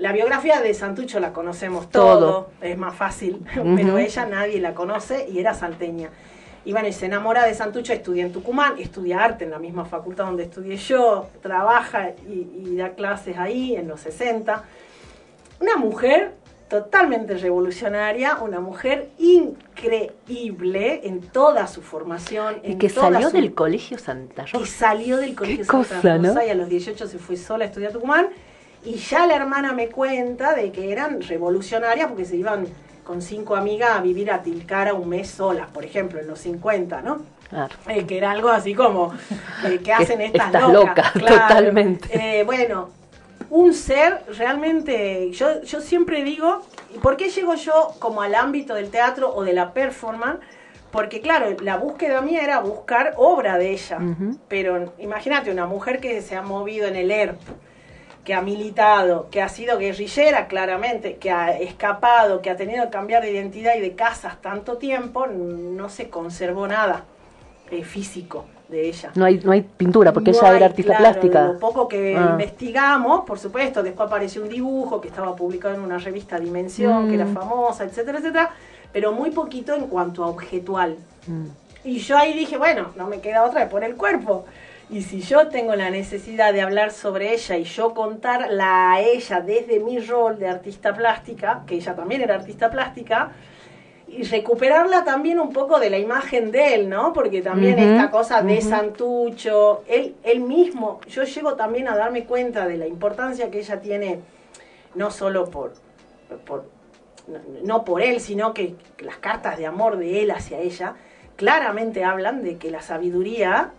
La 0.00 0.12
biografía 0.12 0.60
de 0.60 0.72
Santucho 0.74 1.20
la 1.20 1.32
conocemos 1.32 1.88
todo, 1.90 2.18
Todo. 2.18 2.50
es 2.62 2.76
más 2.76 2.94
fácil, 2.96 3.40
pero 3.76 3.98
ella 3.98 4.26
nadie 4.26 4.60
la 4.60 4.74
conoce 4.74 5.28
y 5.30 5.38
era 5.38 5.54
salteña. 5.54 6.08
Y 6.64 6.72
bueno, 6.72 6.88
y 6.88 6.92
se 6.92 7.06
enamora 7.06 7.44
de 7.46 7.54
Santucho, 7.54 7.92
estudia 7.92 8.24
en 8.24 8.32
Tucumán, 8.32 8.74
estudia 8.78 9.22
arte 9.22 9.44
en 9.44 9.50
la 9.50 9.58
misma 9.58 9.84
facultad 9.84 10.24
donde 10.26 10.42
estudié 10.44 10.76
yo, 10.76 11.28
trabaja 11.42 12.10
y, 12.28 12.48
y 12.72 12.76
da 12.76 12.90
clases 12.90 13.38
ahí 13.38 13.76
en 13.76 13.88
los 13.88 14.00
60. 14.00 14.62
Una 15.60 15.76
mujer 15.76 16.32
totalmente 16.68 17.34
revolucionaria, 17.36 18.36
una 18.42 18.60
mujer 18.60 19.08
increíble 19.18 21.00
en 21.04 21.20
toda 21.20 21.66
su 21.66 21.82
formación. 21.82 22.56
Y 22.62 22.72
en 22.72 22.78
que 22.78 22.88
toda 22.88 23.10
salió 23.10 23.30
su- 23.30 23.36
del 23.36 23.54
colegio 23.54 23.98
Santa 23.98 24.42
Rosa. 24.46 24.58
que 24.58 24.66
salió 24.66 25.16
del 25.16 25.34
colegio 25.34 25.58
Qué 25.58 25.64
Santa 25.64 25.96
cosa, 26.00 26.18
¿no? 26.18 26.28
Rosa 26.28 26.46
y 26.46 26.50
a 26.50 26.54
los 26.54 26.68
18 26.68 27.06
se 27.06 27.18
fue 27.18 27.36
sola 27.36 27.64
a 27.64 27.68
estudiar 27.68 27.90
a 27.90 27.92
Tucumán. 27.94 28.28
Y 28.84 28.94
ya 28.94 29.26
la 29.26 29.36
hermana 29.36 29.72
me 29.72 29.88
cuenta 29.88 30.54
de 30.54 30.72
que 30.72 30.90
eran 30.90 31.20
revolucionarias 31.22 32.08
porque 32.08 32.24
se 32.24 32.36
iban 32.36 32.66
con 33.04 33.20
cinco 33.20 33.56
amigas 33.56 33.90
a 33.96 34.00
vivir 34.00 34.30
a 34.30 34.42
Tilcara 34.42 34.94
un 34.94 35.08
mes 35.08 35.28
solas, 35.28 35.68
por 35.68 35.84
ejemplo, 35.84 36.20
en 36.20 36.26
los 36.28 36.38
50, 36.38 37.02
¿no? 37.02 37.22
Claro. 37.48 37.74
Eh, 37.88 38.06
que 38.06 38.16
era 38.16 38.30
algo 38.30 38.48
así 38.48 38.74
como 38.74 39.12
eh, 39.66 39.80
que 39.82 39.92
hacen 39.92 40.20
estas 40.20 40.46
Estás 40.46 40.72
locas. 40.72 41.14
loca, 41.16 41.48
totalmente. 41.48 42.08
Eh, 42.12 42.44
bueno, 42.44 42.90
un 43.50 43.74
ser 43.74 44.22
realmente, 44.38 45.30
yo, 45.32 45.62
yo 45.62 45.80
siempre 45.80 46.22
digo, 46.22 46.62
¿y 46.94 46.98
¿por 46.98 47.16
qué 47.16 47.28
llego 47.28 47.54
yo 47.56 47.94
como 47.98 48.22
al 48.22 48.34
ámbito 48.34 48.74
del 48.74 48.90
teatro 48.90 49.34
o 49.34 49.42
de 49.42 49.52
la 49.52 49.72
performance? 49.72 50.38
Porque 50.92 51.20
claro, 51.20 51.56
la 51.60 51.76
búsqueda 51.76 52.20
mía 52.20 52.42
era 52.42 52.60
buscar 52.60 53.14
obra 53.16 53.58
de 53.58 53.72
ella. 53.72 53.98
Pero 54.48 54.92
imagínate, 54.98 55.50
una 55.50 55.66
mujer 55.66 56.00
que 56.00 56.20
se 56.20 56.34
ha 56.36 56.42
movido 56.42 56.88
en 56.88 56.96
el 56.96 57.10
ERP, 57.10 57.38
que 58.30 58.34
ha 58.34 58.42
militado, 58.42 59.26
que 59.28 59.42
ha 59.42 59.48
sido 59.48 59.76
guerrillera 59.76 60.46
claramente, 60.46 61.16
que 61.16 61.32
ha 61.32 61.50
escapado, 61.58 62.40
que 62.40 62.48
ha 62.48 62.56
tenido 62.56 62.84
que 62.84 62.90
cambiar 62.90 63.24
de 63.24 63.32
identidad 63.32 63.74
y 63.74 63.80
de 63.80 63.96
casas 63.96 64.40
tanto 64.40 64.76
tiempo, 64.76 65.26
no 65.26 65.88
se 65.88 66.08
conservó 66.10 66.68
nada 66.68 67.02
eh, 67.72 67.82
físico 67.82 68.44
de 68.68 68.86
ella. 68.88 69.10
No 69.16 69.24
hay, 69.24 69.40
no 69.42 69.50
hay 69.50 69.62
pintura, 69.62 70.12
porque 70.12 70.30
No 70.30 70.38
ella 70.38 70.50
hay, 70.50 70.56
era 70.58 70.66
artista 70.66 70.96
claro, 70.96 71.02
plástica. 71.12 71.42
Lo 71.48 71.58
poco 71.58 71.88
que 71.88 72.16
Ah. 72.16 72.28
investigamos, 72.30 73.24
por 73.26 73.40
supuesto, 73.40 73.82
después 73.82 74.06
apareció 74.06 74.42
un 74.42 74.48
dibujo 74.48 75.00
que 75.00 75.08
estaba 75.08 75.34
publicado 75.34 75.74
en 75.74 75.80
una 75.80 75.98
revista 75.98 76.38
Dimensión, 76.38 77.08
que 77.08 77.16
era 77.16 77.24
Mm. 77.24 77.34
famosa, 77.34 77.82
etcétera, 77.82 78.18
etcétera, 78.18 78.50
pero 78.92 79.10
muy 79.10 79.32
poquito 79.32 79.74
en 79.74 79.88
cuanto 79.88 80.22
a 80.22 80.28
objetual. 80.28 80.98
Mm. 81.26 81.46
Y 81.82 81.98
yo 81.98 82.16
ahí 82.16 82.32
dije, 82.32 82.56
bueno, 82.58 82.92
no 82.94 83.08
me 83.08 83.20
queda 83.20 83.42
otra 83.42 83.64
que 83.64 83.70
poner 83.70 83.90
el 83.90 83.96
cuerpo. 83.96 84.44
Y 84.90 85.02
si 85.02 85.20
yo 85.20 85.48
tengo 85.48 85.76
la 85.76 85.90
necesidad 85.90 86.52
de 86.52 86.62
hablar 86.62 86.90
sobre 86.90 87.32
ella 87.32 87.56
y 87.56 87.64
yo 87.64 87.94
contarla 87.94 88.92
a 88.92 89.00
ella 89.00 89.40
desde 89.40 89.78
mi 89.78 90.00
rol 90.00 90.38
de 90.38 90.48
artista 90.48 90.92
plástica, 90.92 91.62
que 91.66 91.76
ella 91.76 91.94
también 91.94 92.22
era 92.22 92.34
artista 92.34 92.70
plástica, 92.70 93.30
y 94.08 94.24
recuperarla 94.24 95.04
también 95.04 95.38
un 95.38 95.52
poco 95.52 95.78
de 95.78 95.90
la 95.90 95.98
imagen 95.98 96.50
de 96.50 96.74
él, 96.74 96.88
¿no? 96.88 97.12
Porque 97.12 97.40
también 97.40 97.78
esta 97.78 98.10
cosa 98.10 98.42
de. 98.42 98.60
Santucho, 98.60 99.84
él, 99.86 100.16
él 100.24 100.40
mismo, 100.40 101.00
yo 101.08 101.22
llego 101.22 101.54
también 101.54 101.86
a 101.86 101.94
darme 101.94 102.24
cuenta 102.24 102.66
de 102.66 102.76
la 102.76 102.88
importancia 102.88 103.52
que 103.52 103.60
ella 103.60 103.80
tiene, 103.80 104.18
no 104.96 105.12
solo 105.12 105.48
por, 105.48 105.74
por 106.44 106.64
no, 107.28 107.38
no 107.62 107.84
por 107.84 108.02
él, 108.02 108.20
sino 108.20 108.52
que 108.52 108.74
las 108.98 109.18
cartas 109.18 109.56
de 109.56 109.66
amor 109.66 109.96
de 109.96 110.22
él 110.22 110.32
hacia 110.32 110.58
ella 110.58 110.96
claramente 111.36 112.02
hablan 112.02 112.42
de 112.42 112.56
que 112.56 112.72
la 112.72 112.82
sabiduría, 112.82 113.70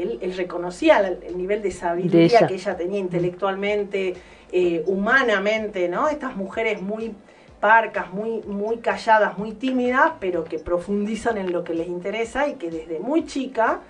él, 0.00 0.18
él 0.22 0.36
reconocía 0.36 0.98
el, 0.98 1.22
el 1.22 1.36
nivel 1.36 1.62
de 1.62 1.70
sabiduría 1.70 2.18
De 2.18 2.24
ella. 2.24 2.46
que 2.46 2.54
ella 2.54 2.76
tenía 2.76 2.98
intelectualmente, 2.98 4.14
eh, 4.52 4.82
humanamente, 4.86 5.88
¿no? 5.88 6.08
Estas 6.08 6.36
mujeres 6.36 6.80
muy 6.80 7.14
parcas, 7.60 8.12
muy, 8.12 8.40
muy 8.46 8.78
calladas, 8.78 9.36
muy 9.36 9.52
tímidas, 9.52 10.12
pero 10.20 10.44
que 10.44 10.58
profundizan 10.58 11.38
en 11.38 11.52
lo 11.52 11.64
que 11.64 11.74
les 11.74 11.88
interesa 11.88 12.48
y 12.48 12.54
que 12.54 12.70
desde 12.70 13.00
muy 13.00 13.26
chica 13.26 13.80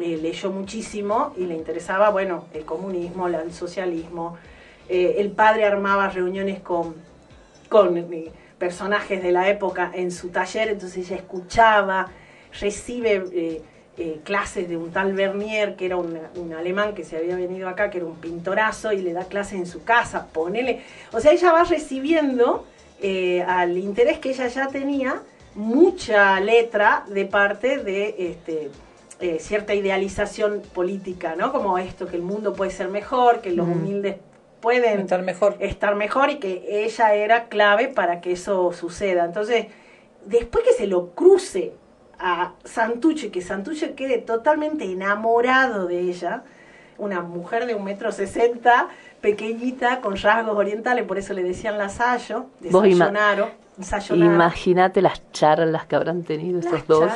eh, 0.00 0.18
leyó 0.20 0.50
muchísimo 0.50 1.34
y 1.36 1.44
le 1.44 1.54
interesaba, 1.54 2.10
bueno, 2.10 2.46
el 2.54 2.64
comunismo, 2.64 3.28
el 3.28 3.52
socialismo. 3.52 4.36
Eh, 4.88 5.16
el 5.18 5.30
padre 5.30 5.64
armaba 5.66 6.08
reuniones 6.08 6.60
con, 6.60 6.94
con 7.68 7.96
eh, 7.98 8.32
personajes 8.58 9.22
de 9.22 9.32
la 9.32 9.48
época 9.48 9.90
en 9.94 10.10
su 10.10 10.28
taller, 10.30 10.68
entonces 10.68 11.06
ella 11.06 11.16
escuchaba, 11.16 12.10
recibe 12.60 13.24
eh, 13.32 13.62
eh, 13.98 14.20
clases 14.24 14.68
de 14.68 14.76
un 14.76 14.90
tal 14.90 15.12
Bernier, 15.12 15.76
que 15.76 15.86
era 15.86 15.96
un, 15.96 16.18
un 16.36 16.54
alemán 16.54 16.94
que 16.94 17.04
se 17.04 17.16
había 17.18 17.36
venido 17.36 17.68
acá, 17.68 17.90
que 17.90 17.98
era 17.98 18.06
un 18.06 18.16
pintorazo, 18.16 18.92
y 18.92 19.02
le 19.02 19.12
da 19.12 19.24
clases 19.24 19.54
en 19.58 19.66
su 19.66 19.84
casa, 19.84 20.28
ponele. 20.32 20.80
O 21.12 21.20
sea, 21.20 21.32
ella 21.32 21.52
va 21.52 21.64
recibiendo 21.64 22.64
eh, 23.02 23.42
al 23.42 23.76
interés 23.78 24.18
que 24.18 24.30
ella 24.30 24.46
ya 24.48 24.68
tenía 24.68 25.22
mucha 25.54 26.40
letra 26.40 27.04
de 27.08 27.26
parte 27.26 27.78
de 27.78 28.14
este, 28.18 28.70
eh, 29.20 29.38
cierta 29.40 29.74
idealización 29.74 30.62
política, 30.72 31.34
¿no? 31.36 31.52
Como 31.52 31.76
esto, 31.78 32.06
que 32.06 32.16
el 32.16 32.22
mundo 32.22 32.54
puede 32.54 32.70
ser 32.70 32.88
mejor, 32.88 33.40
que 33.42 33.50
los 33.52 33.66
Mm. 33.66 33.72
humildes 33.72 34.16
pueden 34.62 35.00
Estar 35.00 35.22
mejor. 35.22 35.56
estar 35.58 35.94
mejor 35.96 36.30
y 36.30 36.36
que 36.38 36.84
ella 36.84 37.14
era 37.14 37.48
clave 37.48 37.88
para 37.88 38.20
que 38.20 38.32
eso 38.32 38.72
suceda. 38.72 39.24
Entonces, 39.24 39.66
después 40.24 40.64
que 40.64 40.72
se 40.72 40.86
lo 40.86 41.10
cruce 41.10 41.72
a 42.22 42.52
Santucho 42.64 43.26
y 43.26 43.30
que 43.30 43.42
Santucho 43.42 43.94
quede 43.96 44.18
totalmente 44.18 44.84
enamorado 44.84 45.86
de 45.86 46.00
ella, 46.00 46.44
una 46.98 47.20
mujer 47.20 47.66
de 47.66 47.74
un 47.74 47.84
metro 47.84 48.12
sesenta, 48.12 48.88
pequeñita, 49.20 50.00
con 50.00 50.16
rasgos 50.16 50.56
orientales, 50.56 51.04
por 51.04 51.18
eso 51.18 51.32
le 51.34 51.42
decían 51.42 51.78
de 52.60 52.70
ima- 52.86 53.06
Sayonaro, 53.06 53.50
Sayonara. 53.80 54.34
Imagínate 54.34 55.00
las 55.00 55.22
charlas 55.32 55.86
que 55.86 55.96
habrán 55.96 56.22
tenido 56.22 56.60
Las 56.60 56.66
esos 56.74 56.86
dos. 56.86 57.10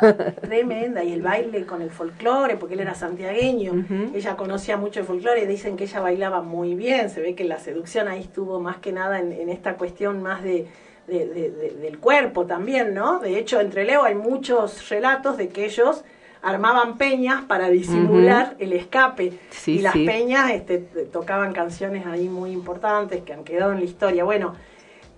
tremenda, 0.40 1.04
y 1.04 1.12
el 1.12 1.22
baile 1.22 1.66
con 1.66 1.82
el 1.82 1.90
folclore, 1.90 2.56
porque 2.56 2.74
él 2.74 2.80
era 2.80 2.94
santiagueño, 2.94 3.84
ella 4.14 4.36
conocía 4.36 4.76
mucho 4.76 5.00
el 5.00 5.06
folclore, 5.06 5.46
dicen 5.46 5.76
que 5.76 5.84
ella 5.84 6.00
bailaba 6.00 6.40
muy 6.42 6.74
bien, 6.74 7.10
se 7.10 7.20
ve 7.20 7.34
que 7.34 7.44
la 7.44 7.58
seducción 7.58 8.08
ahí 8.08 8.20
estuvo 8.22 8.58
más 8.60 8.78
que 8.78 8.92
nada 8.92 9.20
en, 9.20 9.32
en 9.32 9.48
esta 9.50 9.74
cuestión 9.74 10.22
más 10.22 10.42
de, 10.42 10.66
de- 11.08 11.26
de- 11.26 11.50
de- 11.50 11.70
del 11.80 11.98
cuerpo 11.98 12.46
también, 12.46 12.94
¿no? 12.94 13.18
De 13.18 13.38
hecho, 13.38 13.60
entre 13.60 13.84
Leo 13.84 14.02
hay 14.04 14.14
muchos 14.14 14.88
relatos 14.88 15.36
de 15.36 15.48
que 15.48 15.64
ellos 15.64 16.04
armaban 16.42 16.98
peñas 16.98 17.42
para 17.42 17.68
disimular 17.68 18.54
el 18.60 18.72
escape 18.72 19.32
Sí, 19.50 19.78
y 19.78 19.82
las 19.82 19.94
sí. 19.94 20.04
peñas 20.06 20.50
este, 20.52 20.78
tocaban 20.78 21.52
canciones 21.52 22.06
ahí 22.06 22.28
muy 22.28 22.52
importantes 22.52 23.22
que 23.22 23.32
han 23.32 23.42
quedado 23.42 23.72
en 23.72 23.78
la 23.80 23.84
historia. 23.84 24.22
Bueno, 24.22 24.54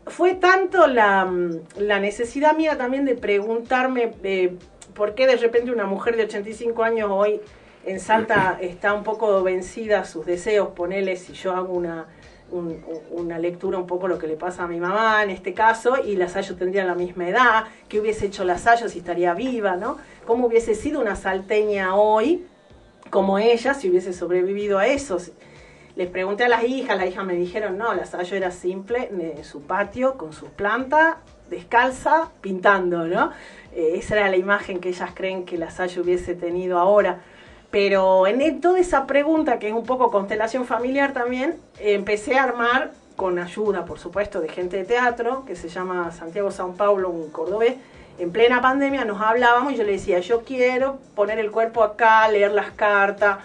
fue 0.06 0.34
tanto 0.34 0.86
la, 0.86 1.26
mm, 1.26 1.60
la 1.78 2.00
necesidad 2.00 2.56
mía 2.56 2.78
también 2.78 3.04
de 3.04 3.16
preguntarme 3.16 4.12
eh, 4.24 4.54
por 4.94 5.14
qué 5.14 5.26
de 5.26 5.36
repente 5.36 5.70
una 5.70 5.84
mujer 5.86 6.16
de 6.16 6.24
85 6.24 6.82
años 6.84 7.10
hoy 7.12 7.40
en 7.84 8.00
Salta 8.00 8.58
está 8.62 8.94
un 8.94 9.04
poco 9.04 9.42
vencida 9.42 10.00
a 10.00 10.04
sus 10.04 10.24
deseos, 10.24 10.68
ponele 10.74 11.16
si 11.16 11.34
yo 11.34 11.52
hago 11.54 11.74
una, 11.74 12.06
un- 12.52 12.82
una 13.10 13.38
lectura 13.38 13.78
un 13.78 13.86
poco 13.86 14.08
lo 14.08 14.18
que 14.18 14.26
le 14.26 14.36
pasa 14.36 14.64
a 14.64 14.66
mi 14.66 14.78
mamá 14.80 15.22
en 15.22 15.30
este 15.30 15.54
caso, 15.54 15.96
y 16.04 16.16
la 16.16 16.28
Sayo 16.28 16.56
tendría 16.56 16.84
la 16.84 16.94
misma 16.94 17.28
edad, 17.28 17.64
qué 17.88 18.00
hubiese 18.00 18.26
hecho 18.26 18.44
la 18.44 18.58
Sayo 18.58 18.88
si 18.88 18.98
estaría 18.98 19.34
viva, 19.34 19.76
¿no? 19.76 19.98
¿Cómo 20.26 20.46
hubiese 20.46 20.74
sido 20.74 21.00
una 21.00 21.16
salteña 21.16 21.94
hoy 21.94 22.46
como 23.10 23.38
ella 23.38 23.74
si 23.74 23.90
hubiese 23.90 24.12
sobrevivido 24.12 24.78
a 24.78 24.86
eso? 24.86 25.18
Les 25.96 26.08
pregunté 26.08 26.44
a 26.44 26.48
las 26.48 26.64
hijas, 26.64 26.96
las 26.96 27.08
hijas 27.08 27.24
me 27.26 27.34
dijeron, 27.34 27.76
no, 27.76 27.92
la 27.94 28.06
Sayo 28.06 28.36
era 28.36 28.50
simple 28.50 29.10
en 29.10 29.44
su 29.44 29.62
patio 29.62 30.16
con 30.16 30.32
sus 30.32 30.48
plantas, 30.48 31.16
descalza, 31.50 32.30
pintando, 32.40 33.06
¿no? 33.06 33.32
Eh, 33.74 33.92
esa 33.96 34.16
era 34.16 34.28
la 34.30 34.36
imagen 34.36 34.78
que 34.78 34.88
ellas 34.90 35.10
creen 35.14 35.44
que 35.44 35.58
la 35.58 35.70
Sayo 35.70 36.02
hubiese 36.02 36.34
tenido 36.34 36.78
ahora. 36.78 37.20
Pero 37.70 38.26
en 38.26 38.40
e- 38.40 38.52
toda 38.52 38.78
esa 38.80 39.06
pregunta, 39.06 39.58
que 39.58 39.68
es 39.68 39.74
un 39.74 39.84
poco 39.84 40.10
constelación 40.10 40.66
familiar 40.66 41.12
también, 41.12 41.56
empecé 41.78 42.36
a 42.36 42.44
armar, 42.44 42.92
con 43.16 43.38
ayuda, 43.38 43.84
por 43.84 43.98
supuesto, 43.98 44.40
de 44.40 44.48
gente 44.48 44.78
de 44.78 44.84
teatro, 44.84 45.44
que 45.44 45.54
se 45.54 45.68
llama 45.68 46.10
Santiago 46.10 46.50
San 46.50 46.74
Paulo, 46.74 47.10
un 47.10 47.30
cordobés, 47.30 47.74
en 48.18 48.32
plena 48.32 48.60
pandemia 48.60 49.04
nos 49.04 49.20
hablábamos 49.22 49.72
y 49.72 49.76
yo 49.76 49.82
le 49.82 49.92
decía, 49.92 50.20
yo 50.20 50.42
quiero 50.42 50.98
poner 51.14 51.38
el 51.38 51.50
cuerpo 51.50 51.82
acá, 51.82 52.28
leer 52.28 52.52
las 52.52 52.70
cartas, 52.70 53.38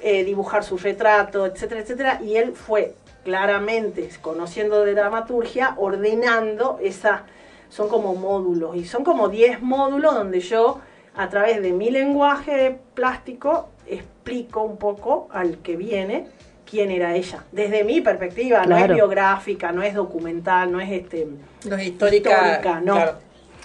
eh, 0.00 0.22
dibujar 0.24 0.64
su 0.64 0.76
retrato, 0.76 1.46
etcétera, 1.46 1.80
etcétera. 1.80 2.20
Y 2.22 2.36
él 2.36 2.52
fue 2.52 2.94
claramente, 3.24 4.08
conociendo 4.20 4.84
de 4.84 4.94
dramaturgia, 4.94 5.74
ordenando 5.78 6.78
esa, 6.82 7.22
son 7.70 7.88
como 7.88 8.14
módulos, 8.14 8.76
y 8.76 8.84
son 8.84 9.02
como 9.02 9.28
10 9.28 9.62
módulos 9.62 10.14
donde 10.14 10.40
yo, 10.40 10.80
a 11.18 11.28
través 11.28 11.60
de 11.60 11.72
mi 11.72 11.90
lenguaje 11.90 12.78
plástico, 12.94 13.70
explico 13.88 14.62
un 14.62 14.76
poco 14.76 15.28
al 15.32 15.58
que 15.58 15.76
viene 15.76 16.28
quién 16.64 16.92
era 16.92 17.16
ella. 17.16 17.42
Desde 17.50 17.82
mi 17.82 18.00
perspectiva, 18.00 18.64
no 18.66 18.76
es 18.76 18.88
biográfica, 18.88 19.72
no 19.72 19.82
es 19.82 19.94
documental, 19.94 20.70
no 20.70 20.80
es 20.80 20.90
este 20.90 21.26
No 21.68 21.76
es 21.76 21.88
histórica, 21.88 22.80
no. 22.84 22.94
claro. 22.94 23.14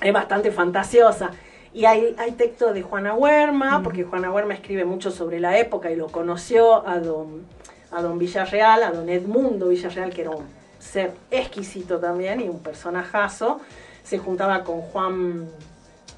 Es 0.01 0.11
bastante 0.11 0.51
fantasiosa. 0.51 1.30
Y 1.73 1.85
hay, 1.85 2.15
hay 2.17 2.31
texto 2.31 2.73
de 2.73 2.81
Juana 2.81 3.13
Huerma, 3.13 3.81
porque 3.84 4.03
Juana 4.03 4.31
Huerma 4.31 4.55
escribe 4.55 4.84
mucho 4.84 5.11
sobre 5.11 5.39
la 5.39 5.57
época 5.59 5.91
y 5.91 5.95
lo 5.95 6.07
conoció 6.07 6.88
a 6.88 6.99
don, 6.99 7.43
a 7.91 8.01
don 8.01 8.17
Villarreal, 8.17 8.81
a 8.81 8.91
don 8.91 9.09
Edmundo 9.09 9.69
Villarreal, 9.69 10.11
que 10.11 10.21
era 10.21 10.31
un 10.31 10.45
ser 10.80 11.11
exquisito 11.30 11.99
también 11.99 12.41
y 12.41 12.49
un 12.49 12.59
personajazo. 12.59 13.61
Se 14.03 14.17
juntaba 14.17 14.63
con 14.63 14.81
Juan, 14.81 15.47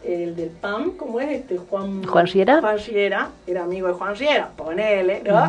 el 0.06 0.36
del 0.36 0.50
PAM, 0.50 0.92
¿cómo 0.92 1.20
es 1.20 1.32
este? 1.32 1.58
Juan, 1.58 2.04
¿Juan 2.04 2.28
Riera? 2.28 2.60
Juan 2.62 2.78
Riera, 2.78 3.30
era 3.48 3.64
amigo 3.64 3.88
de 3.88 3.94
Juan 3.94 4.16
Riera, 4.16 4.50
ponele, 4.56 5.22
¿no? 5.24 5.44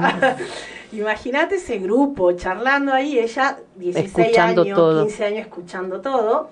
Imagínate 0.93 1.57
ese 1.57 1.79
grupo 1.79 2.33
charlando 2.33 2.93
ahí, 2.93 3.19
ella 3.19 3.59
16 3.77 4.07
Escuchando 4.19 4.63
años, 4.63 4.77
todo. 4.77 5.03
15 5.05 5.25
años 5.25 5.41
escuchando 5.41 6.01
todo. 6.01 6.51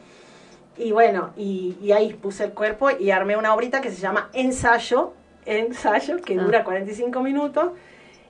Y 0.76 0.90
bueno, 0.92 1.30
y, 1.36 1.76
y 1.82 1.92
ahí 1.92 2.12
puse 2.14 2.44
el 2.44 2.50
cuerpo 2.52 2.90
y 2.90 3.10
armé 3.10 3.36
una 3.36 3.54
obrita 3.54 3.80
que 3.80 3.90
se 3.90 4.00
llama 4.00 4.28
Ensayo, 4.32 5.12
Ensayo, 5.46 6.20
que 6.20 6.36
Ah. 6.38 6.42
dura 6.42 6.64
45 6.64 7.20
minutos 7.22 7.66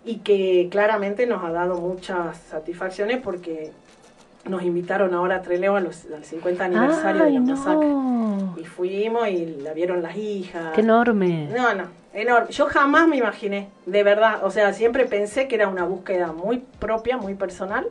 y 0.04 0.16
que 0.18 0.68
claramente 0.70 1.26
nos 1.26 1.42
ha 1.42 1.50
dado 1.50 1.76
muchas 1.80 2.36
satisfacciones 2.50 3.20
porque 3.22 3.72
nos 4.46 4.62
invitaron 4.62 5.14
ahora 5.14 5.36
a 5.76 5.80
los, 5.80 6.04
al 6.14 6.24
50 6.24 6.64
aniversario 6.64 7.24
Ay, 7.24 7.32
de 7.34 7.40
la 7.40 7.44
no. 7.46 7.56
masacre. 7.56 8.60
Y 8.60 8.64
fuimos 8.64 9.28
y 9.28 9.46
la 9.62 9.72
vieron 9.72 10.02
las 10.02 10.16
hijas. 10.16 10.72
Qué 10.74 10.80
enorme. 10.82 11.48
No, 11.56 11.74
no, 11.74 11.84
enorme. 12.12 12.50
Yo 12.50 12.66
jamás 12.66 13.08
me 13.08 13.16
imaginé, 13.16 13.68
de 13.86 14.02
verdad. 14.02 14.44
O 14.44 14.50
sea, 14.50 14.72
siempre 14.72 15.06
pensé 15.06 15.48
que 15.48 15.54
era 15.54 15.68
una 15.68 15.84
búsqueda 15.84 16.32
muy 16.32 16.58
propia, 16.78 17.16
muy 17.16 17.34
personal. 17.34 17.86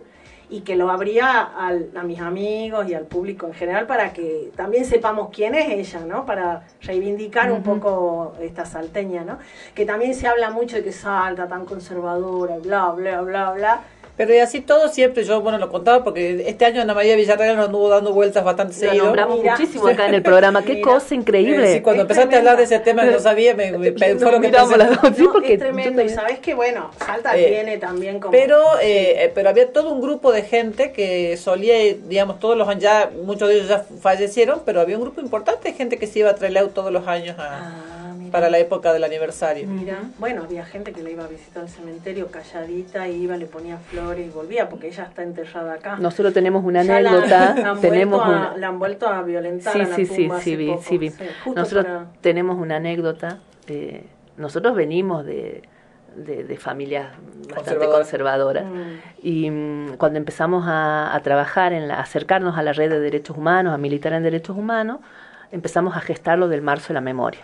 y 0.49 0.61
que 0.61 0.75
lo 0.75 0.91
abría 0.91 1.41
al- 1.41 1.89
a 1.95 2.03
mis 2.03 2.19
amigos 2.19 2.87
y 2.87 2.93
al 2.93 3.05
público 3.05 3.47
en 3.47 3.53
general 3.55 3.87
para 3.87 4.13
que 4.13 4.51
también 4.55 4.85
sepamos 4.85 5.29
quién 5.33 5.55
es 5.55 5.67
ella, 5.69 6.05
¿no? 6.05 6.25
Para 6.27 6.67
reivindicar 6.81 7.51
un 7.51 7.63
poco 7.63 8.33
esta 8.39 8.63
salteña, 8.65 9.23
¿no? 9.23 9.39
Que 9.73 9.83
también 9.85 10.13
se 10.13 10.27
habla 10.27 10.51
mucho 10.51 10.75
de 10.75 10.83
que 10.83 10.91
salta 10.91 11.47
tan 11.47 11.65
conservadora, 11.65 12.57
bla, 12.57 12.89
bla, 12.91 13.21
bla, 13.21 13.51
bla. 13.53 13.81
Pero 14.15 14.31
y 14.35 14.37
así 14.37 14.61
todo 14.61 14.89
siempre, 14.89 15.23
yo 15.23 15.41
bueno 15.41 15.57
lo 15.57 15.69
contaba 15.69 16.03
porque 16.03 16.43
este 16.47 16.65
año 16.65 16.83
Ana 16.83 16.93
María 16.93 17.15
Villarreal 17.15 17.55
nos 17.55 17.65
anduvo 17.65 17.89
dando 17.89 18.13
vueltas 18.13 18.43
bastante 18.43 18.75
seguido. 18.75 19.05
nombramos 19.05 19.43
muchísimo 19.43 19.87
acá 19.87 20.07
en 20.07 20.13
el 20.13 20.21
programa. 20.21 20.61
Qué 20.63 20.81
cosa 20.81 21.15
increíble. 21.15 21.71
Eh, 21.71 21.73
sí, 21.77 21.81
cuando 21.81 22.03
empezaste 22.03 22.35
a 22.35 22.37
hablar 22.37 22.57
de 22.57 22.63
ese 22.65 22.77
tema 22.79 23.03
no 23.05 23.17
sabía, 23.19 23.55
me, 23.55 23.71
me- 23.71 23.91
fue 23.93 24.31
lo 24.31 24.39
que 24.39 24.49
pensé. 24.49 24.77
las 24.77 25.01
dos, 25.01 25.11
sí, 25.15 25.23
No, 25.23 25.31
porque 25.33 25.53
es 25.53 25.59
tremendo. 25.59 26.03
Y 26.03 26.09
sabes 26.09 26.37
que, 26.37 26.53
bueno, 26.53 26.91
Salta 27.03 27.35
Eh, 27.35 27.47
tiene 27.47 27.77
también 27.79 28.19
como... 28.19 28.31
Pero, 28.31 28.61
eh, 28.81 29.23
eh, 29.25 29.31
pero 29.33 29.49
había 29.49 29.73
todo 29.73 29.91
un 29.91 29.99
grupo 29.99 30.31
de 30.31 30.43
gente 30.43 30.91
que 30.91 31.35
solía, 31.37 31.73
digamos, 32.07 32.39
todos 32.39 32.55
los 32.55 32.67
años, 32.67 32.83
ya, 32.83 33.09
muchos 33.23 33.49
de 33.49 33.55
ellos 33.55 33.67
ya 33.67 33.83
fallecieron, 33.99 34.61
pero 34.63 34.79
había 34.79 34.95
un 34.95 35.01
grupo 35.03 35.21
importante 35.21 35.69
de 35.69 35.73
gente 35.75 35.97
que 35.97 36.05
se 36.05 36.19
iba 36.19 36.29
a 36.29 36.35
Trelew 36.35 36.67
todos 36.69 36.91
los 36.91 37.07
años 37.07 37.35
a- 37.39 38.02
para 38.33 38.49
la 38.49 38.57
época 38.57 38.91
del 38.93 39.03
aniversario. 39.03 39.67
Mira, 39.67 39.99
bueno, 40.17 40.41
había 40.45 40.65
gente 40.65 40.91
que 40.91 41.03
le 41.03 41.11
iba 41.11 41.23
a 41.23 41.27
visitar 41.27 41.61
al 41.61 41.69
cementerio 41.69 42.31
calladita, 42.31 43.07
y 43.07 43.21
iba, 43.21 43.37
le 43.37 43.45
ponía 43.45 43.77
flores 43.77 44.25
y 44.25 44.31
volvía, 44.31 44.69
porque 44.69 44.87
ella 44.87 45.03
está 45.03 45.21
enterrada 45.21 45.75
acá. 45.75 45.97
Nosotros 45.97 46.33
tenemos 46.33 46.65
una 46.65 46.81
Ya 46.81 46.99
la- 46.99 47.09
anécdota. 47.11 47.53
la 47.61 47.69
han 47.69 47.79
tenemos 47.81 48.17
vuelto 48.25 48.33
a- 48.35 48.47
una. 48.49 48.57
La 48.57 48.67
han 48.69 48.79
vuelto 48.79 49.07
a 49.07 49.21
violentar 49.21 49.73
Sí, 49.73 49.81
a 49.81 49.87
la 49.87 49.95
sí, 49.95 50.05
sí, 50.07 50.15
tumba 50.23 50.41
sí, 50.41 50.55
vi, 50.55 50.67
poco. 50.71 50.81
sí, 50.81 50.97
vi. 50.97 51.09
Sí, 51.11 51.23
justo 51.43 51.59
Nosotros 51.59 51.85
para- 51.85 52.05
tenemos 52.21 52.57
una 52.59 52.77
anécdota. 52.77 53.37
eh, 53.67 54.07
nosotros 54.35 54.75
venimos 54.75 55.23
de, 55.27 55.61
de, 56.15 56.43
de 56.43 56.57
familias 56.57 57.09
bastante 57.49 57.85
Conservadoras. 57.85 57.95
conservadoras. 57.99 58.65
Y 59.21 59.51
mm, 59.51 59.97
cuando 59.99 60.17
empezamos 60.17 60.65
a, 60.67 61.13
a 61.15 61.19
trabajar, 61.21 61.71
en 61.71 61.87
la, 61.87 61.97
a 61.97 62.01
acercarnos 62.01 62.57
a 62.57 62.63
la 62.63 62.73
red 62.73 62.89
de 62.89 62.99
derechos 62.99 63.37
humanos, 63.37 63.75
a 63.75 63.77
militar 63.77 64.11
en 64.13 64.23
derechos 64.23 64.57
humanos, 64.57 65.01
empezamos 65.51 65.95
a 65.95 65.99
gestar 65.99 66.39
lo 66.39 66.47
del 66.47 66.63
marzo 66.63 66.87
de 66.87 66.93
la 66.95 67.01
memoria. 67.01 67.41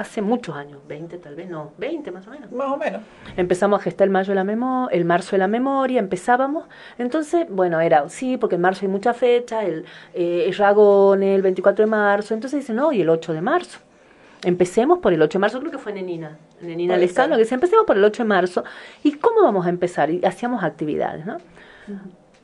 Hace 0.00 0.22
muchos 0.22 0.56
años, 0.56 0.80
20 0.88 1.18
tal 1.18 1.34
vez, 1.34 1.50
no, 1.50 1.72
20 1.76 2.10
más 2.10 2.26
o 2.26 2.30
menos. 2.30 2.50
Más 2.50 2.68
o 2.68 2.78
menos. 2.78 3.02
Empezamos 3.36 3.80
a 3.80 3.82
gestar 3.82 4.06
el 4.06 4.10
mayo 4.10 4.30
de 4.30 4.34
la 4.34 4.44
memo 4.44 4.88
el 4.90 5.04
marzo 5.04 5.32
de 5.32 5.38
la 5.40 5.46
memoria, 5.46 5.98
empezábamos. 5.98 6.64
Entonces, 6.96 7.46
bueno, 7.50 7.78
era, 7.82 8.08
sí, 8.08 8.38
porque 8.38 8.54
en 8.54 8.62
marzo 8.62 8.86
hay 8.86 8.88
mucha 8.88 9.12
fecha, 9.12 9.62
el, 9.62 9.84
eh, 10.14 10.44
el 10.46 10.54
Ragón 10.56 11.22
el 11.22 11.42
24 11.42 11.84
de 11.84 11.90
marzo. 11.90 12.32
Entonces 12.32 12.60
dicen, 12.60 12.76
no, 12.76 12.92
y 12.92 13.02
el 13.02 13.10
8 13.10 13.34
de 13.34 13.42
marzo. 13.42 13.80
Empecemos 14.42 15.00
por 15.00 15.12
el 15.12 15.20
8 15.20 15.36
de 15.36 15.40
marzo, 15.40 15.60
creo 15.60 15.70
que 15.70 15.76
fue 15.76 15.92
Nenina, 15.92 16.38
Nenina 16.62 16.94
ser. 17.06 17.28
que 17.28 17.36
dice, 17.36 17.54
empecemos 17.54 17.84
por 17.84 17.98
el 17.98 18.04
8 18.04 18.22
de 18.22 18.26
marzo. 18.26 18.64
¿Y 19.02 19.12
cómo 19.16 19.42
vamos 19.42 19.66
a 19.66 19.68
empezar? 19.68 20.08
Y 20.08 20.24
hacíamos 20.24 20.64
actividades, 20.64 21.26
¿no? 21.26 21.36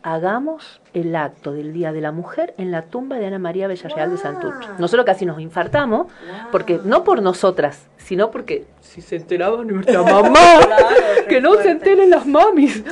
Hagamos 0.07 0.81
el 0.95 1.17
acto 1.17 1.53
del 1.53 1.73
Día 1.73 1.93
de 1.93 2.01
la 2.01 2.13
Mujer 2.13 2.55
en 2.59 2.71
la 2.71 2.83
tumba 2.83 3.19
de 3.19 3.27
Ana 3.27 3.41
María 3.41 3.67
Villarreal 3.67 4.09
de 4.09 4.17
Santurce. 4.17 4.69
Nosotros 4.79 5.05
casi 5.05 5.27
nos 5.27 5.41
infartamos, 5.41 6.07
porque 6.53 6.79
no 6.85 7.03
por 7.03 7.21
nosotras, 7.21 7.89
sino 7.97 8.31
porque 8.31 8.67
si 8.81 9.01
se 9.01 9.17
enteraba 9.17 9.65
nuestra 9.65 10.05
mamá, 10.05 10.61
que 11.29 11.41
no 11.41 11.55
se 11.57 11.73
enteren 11.73 12.09
las 12.09 12.25
mamis. 12.25 12.85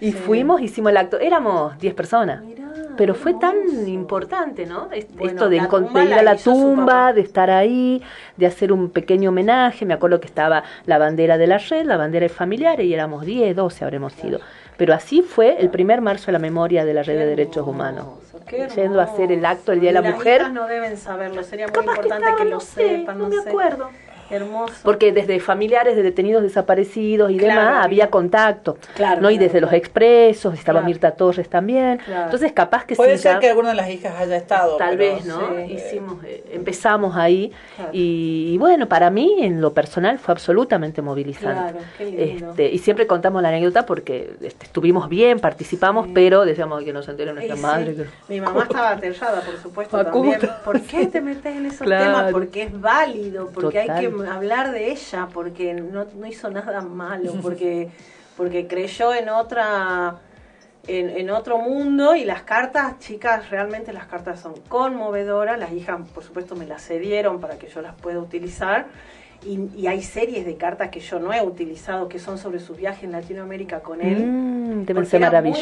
Y 0.00 0.12
fuimos, 0.12 0.62
hicimos 0.62 0.92
el 0.92 0.96
acto. 0.96 1.20
Éramos 1.20 1.78
10 1.78 1.92
personas. 1.92 2.42
Pero 2.96 3.14
fue 3.14 3.34
tan 3.34 3.54
importante, 3.86 4.64
¿no? 4.64 4.88
Bueno, 4.88 5.30
Esto 5.30 5.50
de, 5.50 5.58
la 5.58 6.04
ir 6.04 6.08
la 6.08 6.18
a 6.20 6.22
la 6.22 6.36
tumba, 6.36 7.12
de 7.12 7.20
estar 7.20 7.50
ahí, 7.50 8.02
de 8.38 8.46
hacer 8.46 8.72
un 8.72 8.88
pequeño 8.88 9.28
homenaje. 9.28 9.84
Me 9.84 9.92
acuerdo 9.92 10.20
que 10.20 10.26
estaba 10.26 10.64
la 10.86 10.96
bandera 10.96 11.36
de 11.36 11.48
la 11.48 11.58
red, 11.58 11.84
la 11.84 11.98
bandera 11.98 12.24
de 12.24 12.30
familiares, 12.30 12.86
y 12.86 12.94
éramos 12.94 13.26
10, 13.26 13.56
12 13.56 13.84
habremos 13.84 14.14
sido. 14.14 14.40
Pero 14.82 14.94
así 14.94 15.22
fue 15.22 15.60
el 15.60 15.70
primer 15.70 16.00
marzo 16.00 16.26
de 16.26 16.32
la 16.32 16.40
memoria 16.40 16.84
de 16.84 16.92
la 16.92 17.04
red 17.04 17.16
de 17.16 17.24
derechos 17.24 17.64
humanos. 17.64 18.04
Yendo 18.74 19.00
a 19.00 19.04
hacer 19.04 19.30
el 19.30 19.46
acto 19.46 19.70
el 19.70 19.78
Día 19.78 19.90
de 19.92 20.02
la 20.02 20.10
Mujer. 20.10 20.50
no 20.50 20.66
deben 20.66 20.96
saberlo, 20.96 21.44
sería 21.44 21.68
muy 21.68 21.84
importante 21.84 22.26
que, 22.36 22.44
lo 22.46 22.58
sepan, 22.58 23.16
no 23.16 23.28
me 23.28 23.38
acuerdo. 23.38 23.90
Hermoso. 24.32 24.74
Porque 24.82 25.12
desde 25.12 25.38
familiares 25.40 25.94
de 25.96 26.02
detenidos 26.02 26.42
desaparecidos 26.42 27.30
y 27.30 27.36
Claro, 27.36 27.60
demás 27.60 27.84
había 27.84 28.10
contacto. 28.10 28.76
Claro, 28.94 29.20
¿no? 29.20 29.30
Y 29.30 29.34
claro, 29.34 29.46
desde 29.46 29.60
los 29.60 29.72
expresos, 29.72 30.54
estaba 30.54 30.80
Claro. 30.80 30.86
Mirta 30.86 31.10
Torres 31.12 31.48
también. 31.48 31.98
Claro. 31.98 32.24
Entonces, 32.24 32.52
capaz 32.52 32.84
que 32.84 32.94
Puede 32.96 33.16
sí, 33.16 33.24
ser 33.24 33.34
ya- 33.34 33.40
que 33.40 33.48
alguna 33.50 33.70
de 33.70 33.74
las 33.74 33.88
hijas 33.90 34.14
haya 34.18 34.36
estado. 34.36 34.76
Tal 34.76 34.96
pero- 34.96 35.14
vez, 35.16 35.24
¿no? 35.26 35.40
sí. 35.66 35.72
Hicimos, 35.74 36.24
eh, 36.24 36.44
empezamos 36.52 37.16
ahí 37.16 37.52
Claro. 37.76 37.90
y, 37.92 38.50
y 38.52 38.58
bueno, 38.58 38.88
para 38.88 39.10
mí 39.10 39.36
en 39.40 39.60
lo 39.60 39.72
personal 39.72 40.18
fue 40.18 40.32
absolutamente 40.32 41.02
movilizante. 41.02 41.72
Claro, 41.72 41.78
qué 41.98 42.04
lindo. 42.06 42.50
Este, 42.50 42.70
y 42.70 42.78
siempre 42.78 43.06
contamos 43.06 43.42
la 43.42 43.48
anécdota 43.48 43.86
porque 43.86 44.34
este, 44.40 44.66
estuvimos 44.66 45.08
bien, 45.08 45.40
participamos, 45.40 46.08
pero 46.14 46.44
decíamos 46.44 46.82
que 46.84 46.92
no 46.92 47.02
se 47.02 47.10
entere 47.10 47.32
nuestra 47.32 47.56
sí, 47.56 47.62
madre. 47.62 47.94
que- 47.94 48.06
Mi 48.28 48.40
mamá 48.40 48.62
estaba 48.70 48.90
aterrada, 48.90 49.40
por 49.42 49.56
supuesto, 49.58 49.96
Ah, 49.96 50.10
¿cómo 50.10 50.30
también. 50.32 50.52
¿Por 50.64 50.80
qué 50.80 51.06
te 51.06 51.20
metes 51.20 51.54
en 51.56 51.66
esos 51.66 51.82
Claro. 51.82 52.04
temas? 52.04 52.32
Porque 52.32 52.62
es 52.62 52.80
válido, 52.80 53.50
porque 53.52 53.78
hay 53.80 53.88
que. 54.00 54.21
Hablar 54.26 54.72
de 54.72 54.90
ella, 54.90 55.28
porque 55.32 55.74
no, 55.74 56.04
no 56.04 56.26
hizo 56.26 56.50
nada 56.50 56.80
malo, 56.80 57.34
porque, 57.42 57.90
porque 58.36 58.66
creyó 58.66 59.14
en 59.14 59.28
otra... 59.28 60.18
En, 60.88 61.10
en 61.10 61.30
otro 61.30 61.58
mundo 61.58 62.16
y 62.16 62.24
las 62.24 62.42
cartas, 62.42 62.98
chicas, 62.98 63.50
realmente 63.50 63.92
las 63.92 64.06
cartas 64.06 64.40
son 64.40 64.54
conmovedoras. 64.68 65.56
Las 65.56 65.70
hijas, 65.70 66.00
por 66.12 66.24
supuesto, 66.24 66.56
me 66.56 66.66
las 66.66 66.84
cedieron 66.84 67.40
para 67.40 67.56
que 67.56 67.68
yo 67.68 67.82
las 67.82 67.94
pueda 67.94 68.18
utilizar. 68.18 68.86
Y, 69.44 69.68
y 69.76 69.86
hay 69.88 70.02
series 70.02 70.46
de 70.46 70.56
cartas 70.56 70.90
que 70.90 71.00
yo 71.00 71.18
no 71.18 71.32
he 71.32 71.42
utilizado 71.42 72.08
que 72.08 72.18
son 72.18 72.38
sobre 72.38 72.60
su 72.60 72.74
viaje 72.74 73.06
en 73.06 73.12
Latinoamérica 73.12 73.80
con 73.80 74.00
él. 74.00 74.24
Mm, 74.24 74.84
Porque 74.86 75.10
ser 75.10 75.22
era 75.22 75.42
muy, 75.42 75.52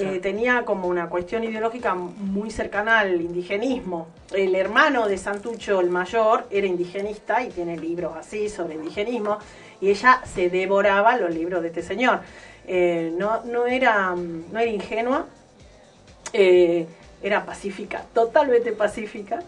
eh, 0.00 0.18
tenía 0.20 0.64
como 0.64 0.88
una 0.88 1.08
cuestión 1.08 1.44
ideológica 1.44 1.94
muy 1.94 2.50
cercana 2.50 3.00
al 3.00 3.20
indigenismo. 3.20 4.08
El 4.32 4.54
hermano 4.54 5.06
de 5.06 5.18
Santucho, 5.18 5.80
el 5.80 5.90
mayor, 5.90 6.46
era 6.50 6.66
indigenista 6.66 7.42
y 7.42 7.50
tiene 7.50 7.76
libros 7.76 8.16
así 8.16 8.48
sobre 8.48 8.74
indigenismo. 8.74 9.38
Y 9.80 9.90
ella 9.90 10.20
se 10.24 10.50
devoraba 10.50 11.16
los 11.16 11.32
libros 11.32 11.62
de 11.62 11.68
este 11.68 11.82
señor. 11.82 12.20
Eh, 12.66 13.12
no, 13.16 13.44
no, 13.44 13.66
era, 13.66 14.14
no 14.14 14.58
era 14.58 14.70
ingenua, 14.70 15.26
eh, 16.32 16.86
era 17.22 17.44
pacífica, 17.44 18.04
totalmente 18.12 18.72
pacífica. 18.72 19.40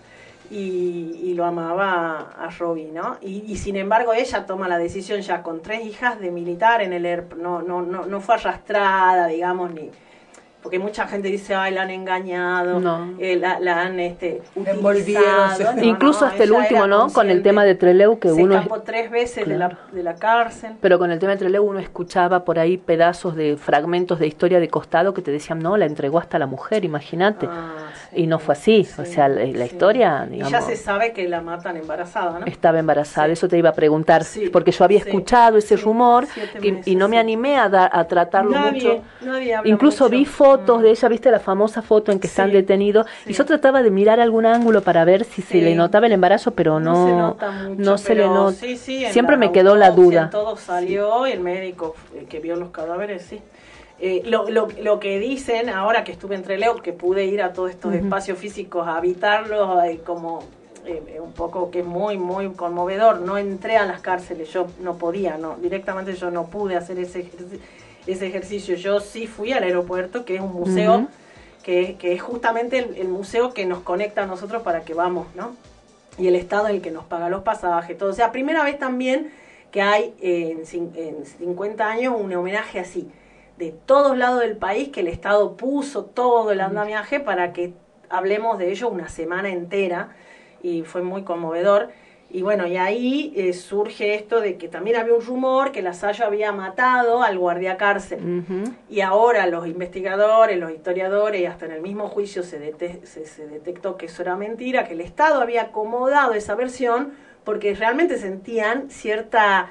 Y, 0.51 1.21
y 1.23 1.35
lo 1.35 1.47
amaba 1.47 2.33
a 2.39 2.51
Robbie, 2.51 2.93
¿no? 2.93 3.17
Y, 3.23 3.45
y 3.47 3.57
sin 3.57 3.77
embargo 3.77 4.13
ella 4.13 4.45
toma 4.45 4.69
la 4.69 4.79
decisión 4.79 5.21
ya 5.23 5.43
con 5.43 5.63
tres 5.63 5.85
hijas 5.85 6.21
de 6.21 6.31
militar 6.31 6.83
en 6.83 6.93
el 6.93 7.07
ERP, 7.07 7.35
no, 7.35 7.63
no, 7.63 7.83
no, 7.83 8.05
no 8.05 8.21
fue 8.21 8.35
arrastrada, 8.35 9.27
digamos, 9.29 9.73
ni 9.73 9.91
porque 10.65 10.79
mucha 10.79 11.07
gente 11.07 11.29
dice, 11.29 11.55
ay, 11.55 11.75
la 11.75 11.83
han 11.83 11.91
engañado, 11.91 12.81
No. 12.81 13.15
eh, 13.19 13.37
la, 13.37 13.61
la 13.61 13.83
han 13.83 14.01
este, 14.01 14.41
utilizado. 14.57 15.75
No, 15.77 15.83
Incluso 15.83 16.23
no, 16.23 16.27
hasta 16.29 16.43
el 16.45 16.53
último, 16.53 16.87
¿no? 16.87 17.11
Con 17.13 17.29
el 17.31 17.43
tema 17.43 17.65
de 17.65 17.75
Treleu, 17.75 18.19
que 18.19 18.29
Se 18.31 18.43
uno... 18.43 18.55
escapó 18.57 18.81
tres 18.81 19.11
veces 19.11 19.47
de, 19.47 19.59
la, 19.59 19.79
de 19.93 20.03
la 20.03 20.15
cárcel. 20.17 20.73
Pero 20.81 20.99
con 20.99 21.11
el 21.11 21.19
tema 21.19 21.33
de 21.33 21.39
Trelew 21.39 21.63
uno 21.65 21.79
escuchaba 21.81 22.45
por 22.45 22.59
ahí 22.59 22.79
pedazos 22.79 23.37
de 23.37 23.57
fragmentos 23.59 24.19
de 24.19 24.27
historia 24.27 24.59
de 24.59 24.69
costado 24.69 25.13
que 25.13 25.21
te 25.23 25.31
decían, 25.31 25.59
no, 25.59 25.77
la 25.77 25.85
entregó 25.85 26.19
hasta 26.19 26.39
la 26.39 26.47
mujer, 26.47 26.85
imagínate. 26.85 27.47
y 28.17 28.27
no 28.27 28.39
fue 28.39 28.53
así. 28.55 28.89
o 28.99 29.05
sea, 29.05 29.29
la, 29.29 29.45
la 29.45 29.67
historia, 29.67 30.23
Ah, 30.23 30.27
Y 30.31 30.43
ya 30.43 30.61
se 30.63 30.77
sabe 30.77 31.13
que 31.13 31.29
la 31.29 31.41
matan 31.43 31.77
embarazada, 31.77 32.39
¿no? 32.41 32.47
estaba 32.47 32.79
embarazada. 32.79 33.29
Eso 33.29 33.49
te 33.49 33.59
iba 33.59 33.69
a 33.69 33.75
preguntar, 33.75 34.25
Sí, 34.25 34.49
porque 34.49 34.71
yo 34.71 34.85
había 34.85 35.01
sí, 35.03 35.09
escuchado 35.09 35.59
ese 35.59 35.77
rumor 35.77 36.25
siete 36.33 36.59
que- 36.59 36.73
meses, 36.73 36.87
y 36.89 36.97
no 36.97 37.07
me 37.09 37.19
animé 37.19 37.57
a, 37.59 37.69
dar- 37.69 37.91
a 37.93 38.05
tratarlo 38.07 38.53
Nadie- 38.53 38.73
mucho. 38.73 39.03
nadie 39.23 39.59
Incluso 39.65 40.05
mucho. 40.05 40.17
Vi 40.17 40.25
fotos 40.25 40.54
de 40.59 40.91
ella, 40.91 41.09
viste 41.09 41.31
la 41.31 41.41
famosa 41.41 41.83
foto 41.83 42.13
en 42.13 42.21
que 42.21 42.27
están 42.27 42.51
detenidos, 42.53 43.07
y 43.27 43.33
yo 43.33 43.45
trataba 43.45 43.83
de 43.83 43.91
mirar 43.91 44.21
algún 44.21 44.47
ángulo 44.47 44.83
para 44.83 45.05
ver 45.05 45.25
si 45.25 45.43
se 45.43 45.59
le 45.61 45.75
notaba 45.75 46.07
el 46.07 46.13
embarazo, 46.13 46.53
pero 46.53 46.81
no, 46.81 46.93
No 46.95 47.07
se 47.07 47.13
nota 47.13 47.53
mucho, 47.53 47.83
no 47.83 47.99
se 47.99 48.15
le 48.15 48.27
nota. 48.27 48.53
Siempre 49.13 49.37
me 49.37 49.53
quedó 49.53 49.77
la 49.77 49.91
duda. 49.91 50.31
Todo 50.31 50.57
salió 50.57 51.27
y 51.27 51.33
el 51.33 51.41
médico 51.41 51.95
eh, 52.15 52.27
que 52.29 52.41
vio 52.41 52.57
los 52.57 52.71
cadáveres, 52.71 53.23
sí. 53.23 53.41
Eh, 54.01 54.23
lo, 54.27 54.51
lo, 54.51 54.69
lo 54.83 54.99
que 54.99 55.19
dicen 55.21 55.69
ahora 55.71 56.03
que 56.05 56.13
estuve 56.13 56.35
entre 56.35 56.59
Leo, 56.59 56.77
que 56.83 56.93
pude 56.93 57.25
ir 57.27 57.41
a 57.43 57.53
todos 57.53 57.71
estos 57.71 57.95
espacios 57.95 58.39
físicos 58.39 58.87
a 58.89 58.97
habitarlos, 58.97 59.85
eh, 59.85 60.01
como 60.05 60.43
eh, 60.85 61.19
un 61.23 61.33
poco 61.33 61.71
que 61.71 61.79
es 61.81 61.87
muy, 61.87 62.19
muy 62.19 62.51
conmovedor. 62.51 63.21
No 63.21 63.39
entré 63.39 63.77
a 63.77 63.87
las 63.87 64.01
cárceles, 64.01 64.53
yo 64.53 64.67
no 64.81 64.97
podía, 64.97 65.39
no 65.39 65.57
directamente 65.63 66.13
yo 66.15 66.31
no 66.31 66.47
pude 66.47 66.77
hacer 66.77 66.99
ese, 66.99 67.21
ejerci- 67.25 67.61
ese 68.07 68.27
ejercicio. 68.27 68.75
Yo 68.77 69.01
sí 69.01 69.27
fui 69.27 69.53
al 69.53 69.63
aeropuerto, 69.63 70.25
que 70.25 70.37
es 70.37 70.41
un 70.41 70.53
museo 70.53 71.09
que, 71.63 71.97
que 71.99 72.13
es 72.13 72.23
justamente 72.23 72.79
el, 72.79 72.97
el 72.97 73.09
museo 73.09 73.55
que 73.55 73.67
nos 73.67 73.81
conecta 73.81 74.25
a 74.25 74.27
nosotros 74.27 74.63
para 74.63 74.83
que 74.83 74.95
vamos, 74.95 75.27
¿no? 75.35 75.57
Y 76.19 76.29
el 76.29 76.37
Estado 76.37 76.69
el 76.69 76.81
que 76.81 76.91
nos 76.91 77.05
paga 77.05 77.29
los 77.29 77.43
pasajes, 77.43 77.99
todo. 77.99 78.11
O 78.11 78.15
sea, 78.15 78.31
primera 78.31 78.63
vez 78.65 78.79
también 78.79 79.33
que 79.73 79.83
hay 79.83 80.15
eh, 80.21 80.57
en, 80.73 80.93
en 80.95 81.27
50 81.27 81.85
años 81.85 82.15
un 82.17 82.33
homenaje 82.33 82.79
así, 82.79 83.11
de 83.57 83.73
todos 83.73 84.17
lados 84.17 84.41
del 84.41 84.57
país, 84.57 84.91
que 84.91 85.01
el 85.01 85.09
Estado 85.09 85.57
puso 85.57 86.05
todo 86.05 86.53
el 86.53 86.61
andamiaje 86.61 87.19
para 87.19 87.53
que 87.53 87.73
hablemos 88.09 88.59
de 88.59 88.71
ello 88.71 88.89
una 88.89 89.09
semana 89.09 89.51
entera, 89.51 90.15
y 90.63 90.83
fue 90.83 91.03
muy 91.03 91.25
conmovedor. 91.25 91.91
Y 92.35 92.43
bueno, 92.43 92.67
y 92.67 92.77
ahí 92.77 93.33
eh, 93.37 93.53
surge 93.53 94.17
esto 94.17 94.41
de 94.41 94.57
que 94.59 94.67
también 94.67 94.97
había 94.97 95.15
un 95.15 95.25
rumor 95.25 95.71
que 95.71 95.83
Lasallo 95.83 96.27
había 96.27 96.51
matado 96.51 97.23
al 97.23 97.39
guardia 97.39 97.77
cárcel. 97.77 98.19
Y 98.91 99.03
ahora 99.03 99.47
los 99.47 99.69
investigadores, 99.69 100.59
los 100.59 100.73
historiadores, 100.73 101.41
y 101.41 101.47
hasta 101.47 101.67
en 101.67 101.71
el 101.71 101.81
mismo 101.81 102.09
juicio 102.09 102.43
se, 102.43 102.59
dete- 102.61 103.05
se, 103.05 103.25
se 103.27 103.47
detectó 103.47 103.97
que 103.97 104.07
eso 104.07 104.23
era 104.23 104.35
mentira, 104.35 104.83
que 104.83 104.95
el 104.95 105.01
Estado 105.01 105.41
había 105.41 105.63
acomodado 105.63 106.35
esa 106.35 106.57
versión 106.57 107.13
porque 107.45 107.73
realmente 107.77 108.19
sentían 108.19 108.91
cierta 108.91 109.71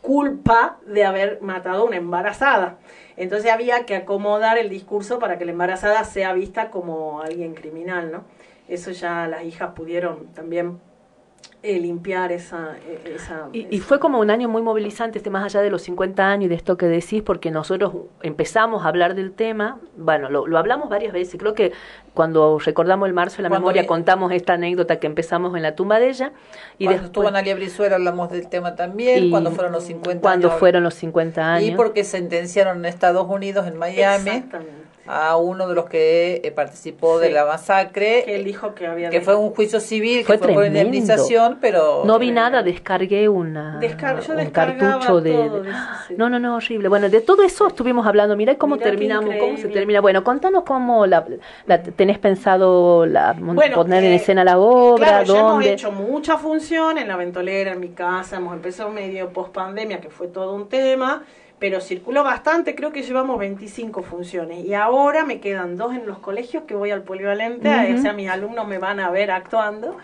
culpa 0.00 0.78
de 0.86 1.04
haber 1.04 1.42
matado 1.42 1.82
a 1.82 1.86
una 1.86 1.96
embarazada. 1.96 2.78
Entonces 3.16 3.50
había 3.50 3.84
que 3.84 3.96
acomodar 3.96 4.58
el 4.58 4.68
discurso 4.68 5.18
para 5.18 5.38
que 5.38 5.44
la 5.44 5.50
embarazada 5.50 6.04
sea 6.04 6.32
vista 6.34 6.70
como 6.70 7.20
alguien 7.20 7.54
criminal, 7.54 8.12
¿no? 8.12 8.22
Eso 8.68 8.92
ya 8.92 9.26
las 9.26 9.42
hijas 9.44 9.70
pudieron 9.74 10.26
también 10.34 10.78
eh, 11.62 11.78
limpiar 11.80 12.32
esa... 12.32 12.76
eh, 12.86 13.14
esa 13.16 13.48
Y, 13.52 13.66
y 13.74 13.80
fue 13.80 13.98
como 13.98 14.20
un 14.20 14.30
año 14.30 14.48
muy 14.48 14.62
movilizante, 14.62 15.18
este 15.18 15.30
más 15.30 15.44
allá 15.44 15.62
de 15.62 15.70
los 15.70 15.82
50 15.82 16.24
años 16.30 16.46
y 16.46 16.48
de 16.48 16.54
esto 16.54 16.76
que 16.76 16.86
decís, 16.86 17.22
porque 17.22 17.50
nosotros 17.50 17.92
empezamos 18.22 18.84
a 18.84 18.88
hablar 18.88 19.14
del 19.14 19.32
tema, 19.32 19.78
bueno, 19.96 20.30
lo, 20.30 20.46
lo 20.46 20.58
hablamos 20.58 20.88
varias 20.88 21.12
veces, 21.12 21.38
creo 21.40 21.54
que 21.54 21.72
cuando 22.14 22.58
recordamos 22.58 23.06
el 23.08 23.14
marzo 23.14 23.38
de 23.38 23.42
la 23.44 23.48
Cuando 23.48 23.66
memoria 23.66 23.86
contamos 23.86 24.32
esta 24.32 24.54
anécdota 24.54 24.98
que 25.00 25.06
empezamos 25.06 25.54
en 25.56 25.62
la 25.62 25.74
tumba 25.74 25.98
de 25.98 26.08
ella. 26.08 26.32
Y 26.78 26.84
cuando 26.84 26.92
después, 26.92 27.06
estuvo 27.06 27.28
Analia 27.28 27.54
Brizuela 27.54 27.96
hablamos 27.96 28.30
del 28.30 28.48
tema 28.48 28.74
también, 28.74 29.24
y 29.24 29.30
cuando 29.30 29.50
fueron 29.50 29.72
los 29.72 29.84
50 29.84 30.20
cuando 30.20 30.48
años. 30.48 30.58
fueron 30.58 30.82
los 30.82 30.94
50 30.94 31.54
años. 31.54 31.68
Y 31.68 31.74
porque 31.74 32.04
sentenciaron 32.04 32.78
en 32.78 32.84
Estados 32.86 33.26
Unidos, 33.28 33.66
en 33.66 33.76
Miami, 33.76 34.44
a 35.08 35.36
uno 35.36 35.68
de 35.68 35.74
los 35.74 35.86
que 35.86 36.40
eh, 36.44 36.50
participó 36.50 37.18
de 37.18 37.30
la 37.30 37.44
masacre. 37.44 38.22
que 38.24 38.34
él 38.36 38.44
dijo 38.44 38.74
que 38.74 38.86
había... 38.86 39.10
que 39.10 39.20
fue 39.20 39.34
un 39.36 39.50
juicio 39.54 39.80
civil, 39.80 40.24
Fue 40.24 40.38
que 40.38 40.44
fue 40.44 40.54
por 40.54 40.66
indemnización, 40.66 41.58
pero... 41.60 42.02
No 42.04 42.18
vi 42.18 42.30
nada, 42.30 42.62
descargué 42.62 43.28
una, 43.28 43.78
Descar- 43.80 44.20
yo 44.20 44.34
un 44.34 44.46
cartucho 44.50 45.20
de... 45.20 45.32
todo 45.32 45.62
de 45.62 45.70
eso, 45.70 45.78
sí. 46.08 46.14
No, 46.16 46.28
no, 46.30 46.38
no, 46.38 46.56
horrible. 46.56 46.88
Bueno, 46.88 47.08
de 47.08 47.20
todo 47.20 47.42
eso 47.42 47.66
estuvimos 47.68 48.06
hablando. 48.06 48.36
Mirá 48.36 48.56
cómo 48.56 48.76
Mirá 48.76 48.90
terminamos, 48.90 49.34
cómo 49.38 49.56
se 49.56 49.68
termina. 49.68 50.00
Bueno, 50.00 50.24
contanos 50.24 50.64
cómo 50.64 51.06
la, 51.06 51.24
la- 51.66 51.82
tenés 51.82 52.18
pensado 52.18 53.06
la, 53.06 53.34
Bueno, 53.38 53.76
poner 53.76 54.04
en 54.04 54.12
eh, 54.12 54.16
escena 54.16 54.44
la 54.44 54.58
obra, 54.58 55.06
Claro, 55.06 55.24
ya 55.34 55.38
hemos 55.40 55.52
dónde. 55.52 55.72
hecho 55.72 55.92
mucha 55.92 56.36
función 56.38 56.98
en 56.98 57.08
la 57.08 57.16
ventolera, 57.16 57.72
en 57.72 57.80
mi 57.80 57.90
casa, 57.90 58.36
hemos 58.36 58.54
empezado 58.54 58.90
medio 58.90 59.28
post 59.30 59.52
pandemia, 59.52 60.00
que 60.00 60.10
fue 60.10 60.28
todo 60.28 60.54
un 60.54 60.68
tema, 60.68 61.22
pero 61.58 61.80
circuló 61.80 62.22
bastante, 62.22 62.74
creo 62.74 62.92
que 62.92 63.02
llevamos 63.02 63.38
25 63.38 64.02
funciones. 64.02 64.64
Y 64.64 64.74
ahora 64.74 65.24
me 65.24 65.40
quedan 65.40 65.76
dos 65.76 65.94
en 65.94 66.06
los 66.06 66.18
colegios 66.18 66.64
que 66.64 66.74
voy 66.74 66.90
al 66.90 67.02
polivalente, 67.02 67.68
Ujú. 67.68 67.98
o 67.98 68.02
sea, 68.02 68.12
mis 68.12 68.28
alumnos 68.28 68.66
me 68.68 68.78
van 68.78 69.00
a 69.00 69.10
ver 69.10 69.30
actuando. 69.30 69.96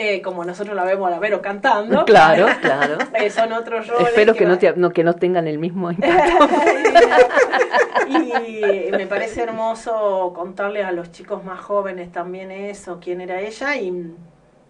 eh, 0.00 0.20
como 0.22 0.44
nosotros 0.44 0.76
la 0.76 0.84
vemos 0.84 1.08
a 1.08 1.10
la 1.10 1.18
Vero 1.18 1.40
cantando. 1.42 2.04
Claro, 2.06 2.46
claro. 2.60 2.98
Eh, 3.14 3.30
son 3.30 3.52
otros 3.52 3.86
roles. 3.88 4.08
Espero 4.08 4.34
que, 4.34 4.44
no, 4.44 4.56
te- 4.58 4.74
no, 4.76 4.90
que 4.90 5.02
no 5.02 5.14
tengan 5.14 5.48
el 5.48 5.58
mismo 5.58 5.90
impacto. 5.92 6.46
y 8.08 8.90
me 8.92 9.06
parece 9.06 9.42
hermoso 9.42 10.32
contarle 10.34 10.82
a 10.84 10.92
los 10.92 11.10
chicos 11.10 11.44
más 11.44 11.60
jóvenes 11.60 12.12
también 12.12 12.50
eso, 12.50 12.98
quién 13.02 13.20
era 13.20 13.40
ella 13.40 13.76
y 13.76 13.88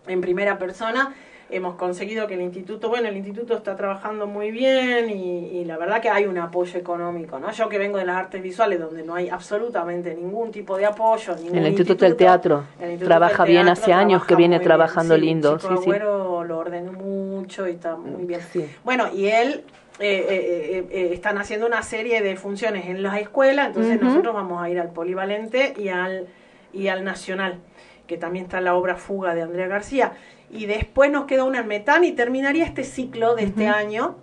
en 0.06 0.20
primera 0.20 0.56
persona 0.58 1.12
hemos 1.50 1.76
conseguido 1.76 2.26
que 2.26 2.34
el 2.34 2.42
instituto, 2.42 2.88
bueno, 2.88 3.08
el 3.08 3.16
instituto 3.16 3.54
está 3.54 3.74
trabajando 3.74 4.26
muy 4.26 4.50
bien 4.50 5.08
y, 5.10 5.58
y 5.58 5.64
la 5.64 5.78
verdad 5.78 6.00
que 6.00 6.10
hay 6.10 6.26
un 6.26 6.38
apoyo 6.38 6.78
económico, 6.78 7.38
¿no? 7.38 7.50
Yo 7.52 7.68
que 7.68 7.78
vengo 7.78 7.98
de 7.98 8.04
las 8.04 8.16
artes 8.16 8.42
visuales 8.42 8.78
donde 8.78 9.02
no 9.02 9.14
hay 9.14 9.28
absolutamente 9.28 10.14
ningún 10.14 10.50
tipo 10.50 10.76
de 10.76 10.86
apoyo, 10.86 11.34
ningún 11.36 11.56
el 11.56 11.68
Instituto 11.68 12.04
del 12.04 12.16
Teatro 12.16 12.64
el 12.78 12.90
Instituto 12.90 13.08
trabaja 13.08 13.44
del 13.44 13.52
bien 13.52 13.64
Teatro 13.66 13.82
hace 13.82 13.92
años 13.92 14.24
que 14.24 14.36
viene 14.36 14.60
trabajando 14.60 15.14
sí, 15.14 15.20
lindo. 15.20 15.58
Chico 15.58 15.76
Sí, 15.76 15.82
sí. 15.84 15.90
Agüero 15.90 16.44
lo 16.44 16.58
ordenó 16.58 16.92
mucho 16.92 17.66
y 17.66 17.72
está 17.72 17.96
muy 17.96 18.24
bien. 18.24 18.40
Sí. 18.52 18.68
Bueno, 18.84 19.06
y 19.12 19.26
él 19.28 19.64
eh, 20.00 20.26
eh, 20.28 20.28
eh, 20.30 20.86
eh, 20.90 21.10
están 21.12 21.38
haciendo 21.38 21.66
una 21.66 21.82
serie 21.82 22.22
de 22.22 22.36
funciones 22.36 22.86
en 22.86 23.02
las 23.02 23.18
escuelas, 23.18 23.68
entonces 23.68 24.00
nosotros 24.00 24.34
vamos 24.34 24.62
a 24.62 24.70
ir 24.70 24.78
al 24.78 24.90
Polivalente 24.90 25.74
y 25.76 25.88
al, 25.88 26.28
y 26.72 26.88
al 26.88 27.04
Nacional, 27.04 27.58
que 28.06 28.16
también 28.16 28.44
está 28.44 28.60
la 28.60 28.74
obra 28.74 28.96
Fuga 28.96 29.34
de 29.34 29.42
Andrea 29.42 29.66
García. 29.66 30.12
Y 30.50 30.66
después 30.66 31.10
nos 31.10 31.26
queda 31.26 31.44
una 31.44 31.60
en 31.60 31.66
Metán 31.68 32.04
y 32.04 32.12
terminaría 32.12 32.64
este 32.64 32.84
ciclo 32.84 33.34
de 33.34 33.44
este 33.44 33.68
año. 33.68 34.16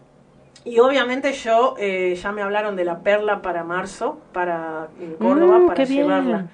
Y 0.64 0.80
obviamente 0.80 1.31
yo, 1.34 1.76
eh, 1.77 2.15
ya 2.15 2.31
me 2.31 2.41
hablaron 2.41 2.76
de 2.76 2.85
la 2.85 2.99
perla 3.02 3.41
para 3.43 3.64
marzo, 3.64 4.19
para 4.34 4.88
en 4.99 5.14
Córdoba, 5.15 5.60
Mm, 5.60 5.68
para 5.68 5.76
qué 5.76 5.85
bien. 5.85 6.03
llevarla. 6.03 6.47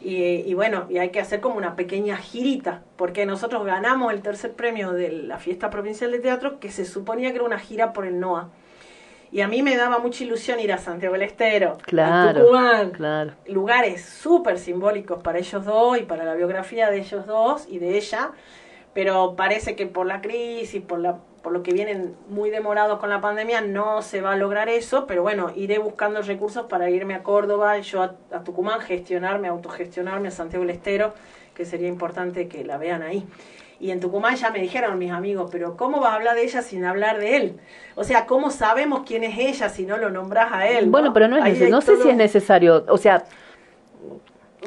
Y, 0.00 0.16
y 0.24 0.54
bueno, 0.54 0.86
y 0.90 0.98
hay 0.98 1.10
que 1.10 1.20
hacer 1.20 1.40
como 1.40 1.56
una 1.56 1.76
pequeña 1.76 2.16
girita, 2.16 2.82
porque 2.96 3.24
nosotros 3.24 3.64
ganamos 3.64 4.12
el 4.12 4.20
tercer 4.20 4.52
premio 4.54 4.90
de 4.92 5.12
la 5.12 5.38
Fiesta 5.38 5.70
Provincial 5.70 6.10
de 6.10 6.18
Teatro, 6.18 6.58
que 6.58 6.72
se 6.72 6.84
suponía 6.84 7.30
que 7.30 7.36
era 7.36 7.44
una 7.44 7.60
gira 7.60 7.92
por 7.92 8.04
el 8.06 8.18
NOA. 8.18 8.48
Y 9.30 9.40
a 9.42 9.48
mí 9.48 9.62
me 9.62 9.76
daba 9.76 9.98
mucha 9.98 10.24
ilusión 10.24 10.58
ir 10.60 10.72
a 10.72 10.78
Santiago 10.78 11.12
del 11.14 11.22
Estero, 11.22 11.78
a 12.16 12.34
Tucumán, 12.42 12.90
claro. 12.90 13.32
lugares 13.46 14.04
súper 14.04 14.58
simbólicos 14.58 15.22
para 15.22 15.38
ellos 15.38 15.64
dos 15.64 15.98
y 15.98 16.02
para 16.02 16.24
la 16.24 16.34
biografía 16.34 16.90
de 16.90 16.98
ellos 16.98 17.26
dos 17.26 17.66
y 17.70 17.78
de 17.78 17.96
ella, 17.96 18.32
pero 18.94 19.34
parece 19.36 19.76
que 19.76 19.86
por 19.86 20.06
la 20.06 20.20
crisis, 20.20 20.82
por, 20.82 20.98
la, 20.98 21.18
por 21.42 21.52
lo 21.52 21.62
que 21.62 21.72
vienen 21.72 22.14
muy 22.28 22.50
demorados 22.50 22.98
con 22.98 23.10
la 23.10 23.20
pandemia, 23.20 23.60
no 23.60 24.02
se 24.02 24.20
va 24.20 24.32
a 24.32 24.36
lograr 24.36 24.68
eso, 24.68 25.06
pero 25.06 25.22
bueno, 25.22 25.50
iré 25.56 25.78
buscando 25.78 26.20
recursos 26.22 26.66
para 26.66 26.90
irme 26.90 27.14
a 27.14 27.22
Córdoba, 27.22 27.78
yo 27.78 28.02
a, 28.02 28.14
a 28.32 28.44
Tucumán, 28.44 28.80
gestionarme, 28.80 29.48
autogestionarme 29.48 30.28
a 30.28 30.30
Santiago 30.30 30.64
del 30.64 30.76
Estero, 30.76 31.14
que 31.54 31.64
sería 31.64 31.88
importante 31.88 32.48
que 32.48 32.64
la 32.64 32.78
vean 32.78 33.02
ahí. 33.02 33.26
Y 33.82 33.90
en 33.90 33.98
Tucumán 33.98 34.36
ya 34.36 34.50
me 34.50 34.60
dijeron 34.60 34.96
mis 34.96 35.10
amigos, 35.10 35.48
pero 35.50 35.76
¿cómo 35.76 36.00
vas 36.00 36.12
a 36.12 36.14
hablar 36.14 36.36
de 36.36 36.44
ella 36.44 36.62
sin 36.62 36.84
hablar 36.84 37.18
de 37.18 37.36
él? 37.36 37.60
O 37.96 38.04
sea, 38.04 38.26
¿cómo 38.26 38.52
sabemos 38.52 39.02
quién 39.04 39.24
es 39.24 39.36
ella 39.36 39.68
si 39.68 39.84
no 39.84 39.96
lo 39.96 40.08
nombras 40.08 40.52
a 40.52 40.68
él? 40.68 40.88
Bueno, 40.88 41.12
pero 41.12 41.26
no 41.26 41.44
es 41.44 41.68
no 41.68 41.80
sé 41.80 41.96
si 41.96 42.08
es 42.08 42.16
necesario, 42.16 42.84
o 42.88 42.96
sea, 42.96 43.24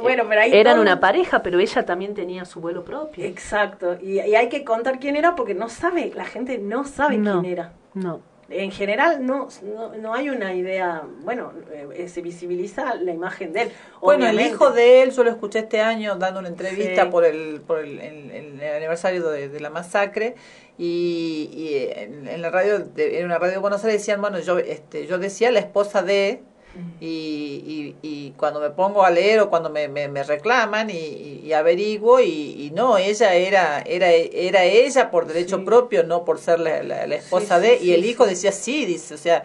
Bueno, 0.01 0.23
pero 0.27 0.41
ahí 0.41 0.51
eran 0.53 0.75
todo- 0.75 0.81
una 0.81 0.99
pareja, 0.99 1.41
pero 1.43 1.59
ella 1.59 1.85
también 1.85 2.13
tenía 2.13 2.45
su 2.45 2.59
vuelo 2.61 2.83
propio. 2.83 3.25
Exacto, 3.25 3.97
y, 4.01 4.19
y 4.21 4.35
hay 4.35 4.49
que 4.49 4.63
contar 4.63 4.99
quién 4.99 5.15
era 5.15 5.35
porque 5.35 5.53
no 5.53 5.69
sabe, 5.69 6.11
la 6.15 6.25
gente 6.25 6.57
no 6.57 6.83
sabe 6.85 7.17
No. 7.17 7.41
quién 7.41 7.53
era. 7.53 7.73
No. 7.93 8.21
En 8.47 8.69
general 8.71 9.25
no, 9.25 9.47
no, 9.63 9.95
no 9.95 10.13
hay 10.13 10.29
una 10.29 10.53
idea, 10.53 11.01
bueno, 11.23 11.51
eh, 11.95 12.07
se 12.07 12.21
visibiliza 12.21 12.93
la 12.93 13.11
imagen 13.11 13.53
de 13.53 13.63
él. 13.63 13.71
Bueno, 13.99 14.27
el 14.27 14.39
hijo 14.39 14.69
de 14.69 15.01
él, 15.01 15.09
yo 15.09 15.23
lo 15.23 15.31
escuché 15.31 15.59
este 15.59 15.81
año 15.81 16.15
dando 16.17 16.41
una 16.41 16.49
entrevista 16.49 17.05
Sí. 17.05 17.09
por 17.09 17.25
el, 17.25 17.61
por 17.65 17.79
el, 17.79 17.99
el- 17.99 18.29
el- 18.29 18.61
el 18.61 18.75
aniversario 18.75 19.27
de, 19.31 19.49
de 19.49 19.59
la 19.59 19.71
masacre 19.71 20.35
y, 20.77 21.49
y 21.53 21.97
en, 21.99 22.27
en 22.27 22.41
la 22.43 22.51
radio, 22.51 22.79
de, 22.79 23.19
en 23.19 23.25
una 23.25 23.39
radio 23.39 23.53
de 23.53 23.57
Buenos 23.57 23.83
Aires 23.83 24.01
decían, 24.01 24.21
bueno, 24.21 24.37
yo, 24.39 24.59
este, 24.59 25.07
yo 25.07 25.17
decía 25.17 25.49
la 25.49 25.59
esposa 25.59 26.03
de 26.03 26.43
y, 26.99 27.95
y, 28.01 28.07
y 28.07 28.31
cuando 28.31 28.59
me 28.61 28.69
pongo 28.69 29.03
a 29.03 29.09
leer 29.11 29.41
o 29.41 29.49
cuando 29.49 29.69
me, 29.69 29.87
me, 29.87 30.07
me 30.07 30.23
reclaman 30.23 30.89
y, 30.89 31.51
averiguo 31.53 32.19
y, 32.19 32.65
y 32.67 32.71
no, 32.71 32.97
ella 32.97 33.33
era, 33.35 33.81
era, 33.81 34.11
era 34.11 34.63
ella 34.63 35.11
por 35.11 35.25
derecho 35.27 35.63
propio, 35.63 36.03
no 36.03 36.25
por 36.25 36.39
ser 36.39 36.59
la, 36.59 36.83
la- 36.83 37.05
la 37.07 37.15
esposa 37.15 37.59
Sí, 37.59 37.67
de, 37.67 37.77
sí, 37.79 37.85
y 37.85 37.93
el 37.93 38.05
hijo 38.05 38.25
decía 38.25 38.51
sí, 38.51 38.85
dice, 38.85 39.13
o 39.13 39.17
sea, 39.17 39.43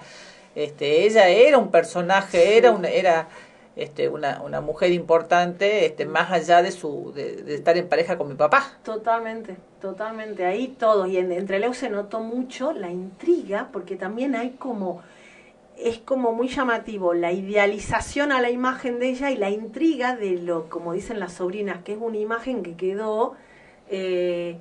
este, 0.55 1.05
ella 1.07 1.29
era 1.29 1.59
un 1.59 1.71
personaje, 1.71 2.57
era 2.57 2.73
una, 2.73 2.89
era 2.89 3.29
este, 3.77 4.09
una, 4.09 4.43
una 4.43 4.61
mujer 4.61 4.93
importante, 4.93 5.87
este, 5.87 6.07
más 6.07 6.31
allá 6.33 6.63
de 6.63 6.73
su, 6.73 7.13
de, 7.15 7.37
de 7.43 7.55
estar 7.55 7.77
en 7.77 7.89
pareja 7.89 8.17
con 8.19 8.29
mi 8.29 8.35
papá. 8.35 8.79
Totalmente, 8.83 9.57
totalmente. 9.81 10.45
Ahí 10.45 10.69
todo. 10.69 11.07
Y 11.07 11.17
en, 11.19 11.33
entre 11.33 11.59
Leo 11.59 11.75
se 11.75 11.91
notó 11.91 12.21
mucho 12.21 12.73
la 12.73 12.91
intriga, 12.91 13.69
porque 13.73 13.97
también 13.97 14.35
hay 14.35 14.51
como, 14.53 15.03
es 15.83 15.99
como 15.99 16.33
muy 16.33 16.49
llamativo, 16.49 17.15
la 17.15 17.33
idealización 17.33 18.33
a 18.33 18.41
la 18.41 18.51
imagen 18.51 18.99
de 18.99 19.09
ella 19.11 19.31
y 19.31 19.37
la 19.37 19.51
intriga 19.51 20.15
de 20.17 20.33
lo, 20.33 20.69
como 20.69 20.93
dicen 20.93 21.19
las 21.21 21.33
sobrinas, 21.35 21.83
que 21.85 21.93
es 21.93 21.99
una 22.01 22.19
imagen 22.19 22.63
que 22.63 22.77
quedó 22.77 23.35
eh, 23.89 24.59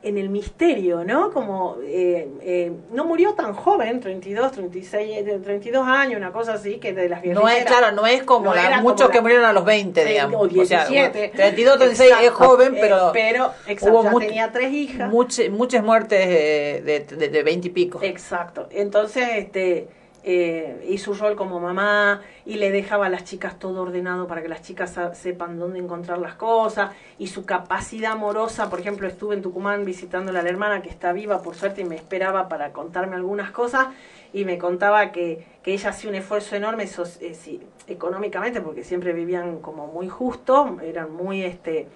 en 0.00 0.16
el 0.16 0.28
misterio, 0.28 1.02
¿no? 1.04 1.32
Como 1.32 1.76
eh, 1.82 2.28
eh, 2.42 2.72
no 2.92 3.04
murió 3.04 3.34
tan 3.34 3.52
joven, 3.52 3.98
32, 3.98 4.52
36, 4.52 5.26
eh, 5.26 5.40
32 5.42 5.84
años, 5.88 6.18
una 6.18 6.30
cosa 6.30 6.52
así, 6.52 6.76
que 6.76 6.92
de 6.92 7.08
las 7.08 7.24
No 7.24 7.48
es, 7.48 7.64
claro, 7.64 7.90
no 7.90 8.06
es 8.06 8.22
como 8.22 8.44
No 8.50 8.54
la- 8.54 8.66
era 8.68 8.80
muchos 8.80 9.00
como 9.00 9.10
que 9.10 9.16
la- 9.16 9.22
murieron 9.22 9.44
a 9.46 9.52
los 9.52 9.64
20, 9.64 10.02
Sí, 10.04 10.08
digamos. 10.10 10.36
o 10.40 10.44
O 10.60 10.64
sea, 10.64 10.86
17. 10.86 11.32
32, 11.34 11.78
36 11.78 12.10
es 12.12 12.16
Exacto. 12.28 12.44
joven, 12.44 12.74
Eh, 12.76 12.78
pero, 12.80 13.10
pero, 13.12 13.50
exacto, 13.66 14.02
ya 14.04 14.10
much- 14.12 14.20
tenía 14.26 14.52
tres 14.52 14.72
hijas. 14.72 15.10
much- 15.10 15.50
muchas 15.50 15.82
muertes 15.82 16.20
eh, 16.22 16.82
de, 16.84 17.16
de, 17.16 17.28
de 17.30 17.42
20 17.42 17.66
y 17.66 17.70
pico. 17.70 17.98
Exacto. 18.00 18.68
Entonces, 18.70 19.26
este, 19.34 19.88
eh, 20.30 20.84
y 20.86 20.98
su 20.98 21.14
rol 21.14 21.36
como 21.36 21.58
mamá, 21.58 22.20
y 22.44 22.56
le 22.56 22.70
dejaba 22.70 23.06
a 23.06 23.08
las 23.08 23.24
chicas 23.24 23.58
todo 23.58 23.80
ordenado 23.80 24.26
para 24.26 24.42
que 24.42 24.48
las 24.48 24.60
chicas 24.60 24.94
sepan 25.14 25.58
dónde 25.58 25.78
encontrar 25.78 26.18
las 26.18 26.34
cosas, 26.34 26.90
y 27.16 27.28
su 27.28 27.46
capacidad 27.46 28.12
amorosa, 28.12 28.68
por 28.68 28.78
ejemplo, 28.78 29.08
estuve 29.08 29.36
en 29.36 29.40
Tucumán 29.40 29.86
visitándola 29.86 30.40
a 30.40 30.42
la 30.42 30.50
hermana 30.50 30.82
que 30.82 30.90
está 30.90 31.14
viva, 31.14 31.40
por 31.40 31.54
suerte, 31.54 31.80
y 31.80 31.84
me 31.86 31.96
esperaba 31.96 32.46
para 32.50 32.74
contarme 32.74 33.16
algunas 33.16 33.52
cosas, 33.52 33.86
y 34.34 34.44
me 34.44 34.58
contaba 34.58 35.12
que, 35.12 35.46
que 35.62 35.72
ella 35.72 35.88
hacía 35.88 36.10
un 36.10 36.16
esfuerzo 36.16 36.56
enorme 36.56 36.84
eh, 36.84 37.60
económicamente, 37.86 38.60
porque 38.60 38.84
siempre 38.84 39.14
vivían 39.14 39.60
como 39.60 39.86
muy 39.86 40.10
justo, 40.10 40.76
eran 40.82 41.10
muy, 41.10 41.42
este, 41.42 41.88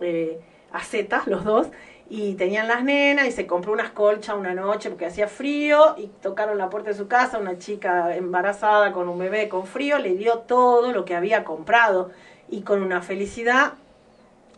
eh, 0.00 0.38
acetas 0.70 1.26
los 1.26 1.42
dos 1.42 1.66
y 2.12 2.34
tenían 2.34 2.66
las 2.66 2.82
nenas 2.82 3.26
y 3.28 3.30
se 3.32 3.46
compró 3.46 3.72
unas 3.72 3.90
colchas 3.90 4.34
una 4.36 4.52
noche 4.52 4.90
porque 4.90 5.06
hacía 5.06 5.28
frío 5.28 5.94
y 5.96 6.08
tocaron 6.20 6.58
la 6.58 6.68
puerta 6.68 6.90
de 6.90 6.96
su 6.96 7.06
casa, 7.06 7.38
una 7.38 7.56
chica 7.58 8.16
embarazada 8.16 8.90
con 8.92 9.08
un 9.08 9.16
bebé 9.18 9.48
con 9.48 9.64
frío, 9.66 9.96
le 9.98 10.14
dio 10.16 10.38
todo 10.40 10.90
lo 10.92 11.04
que 11.04 11.14
había 11.14 11.44
comprado 11.44 12.10
y 12.48 12.62
con 12.62 12.82
una 12.82 13.00
felicidad 13.00 13.74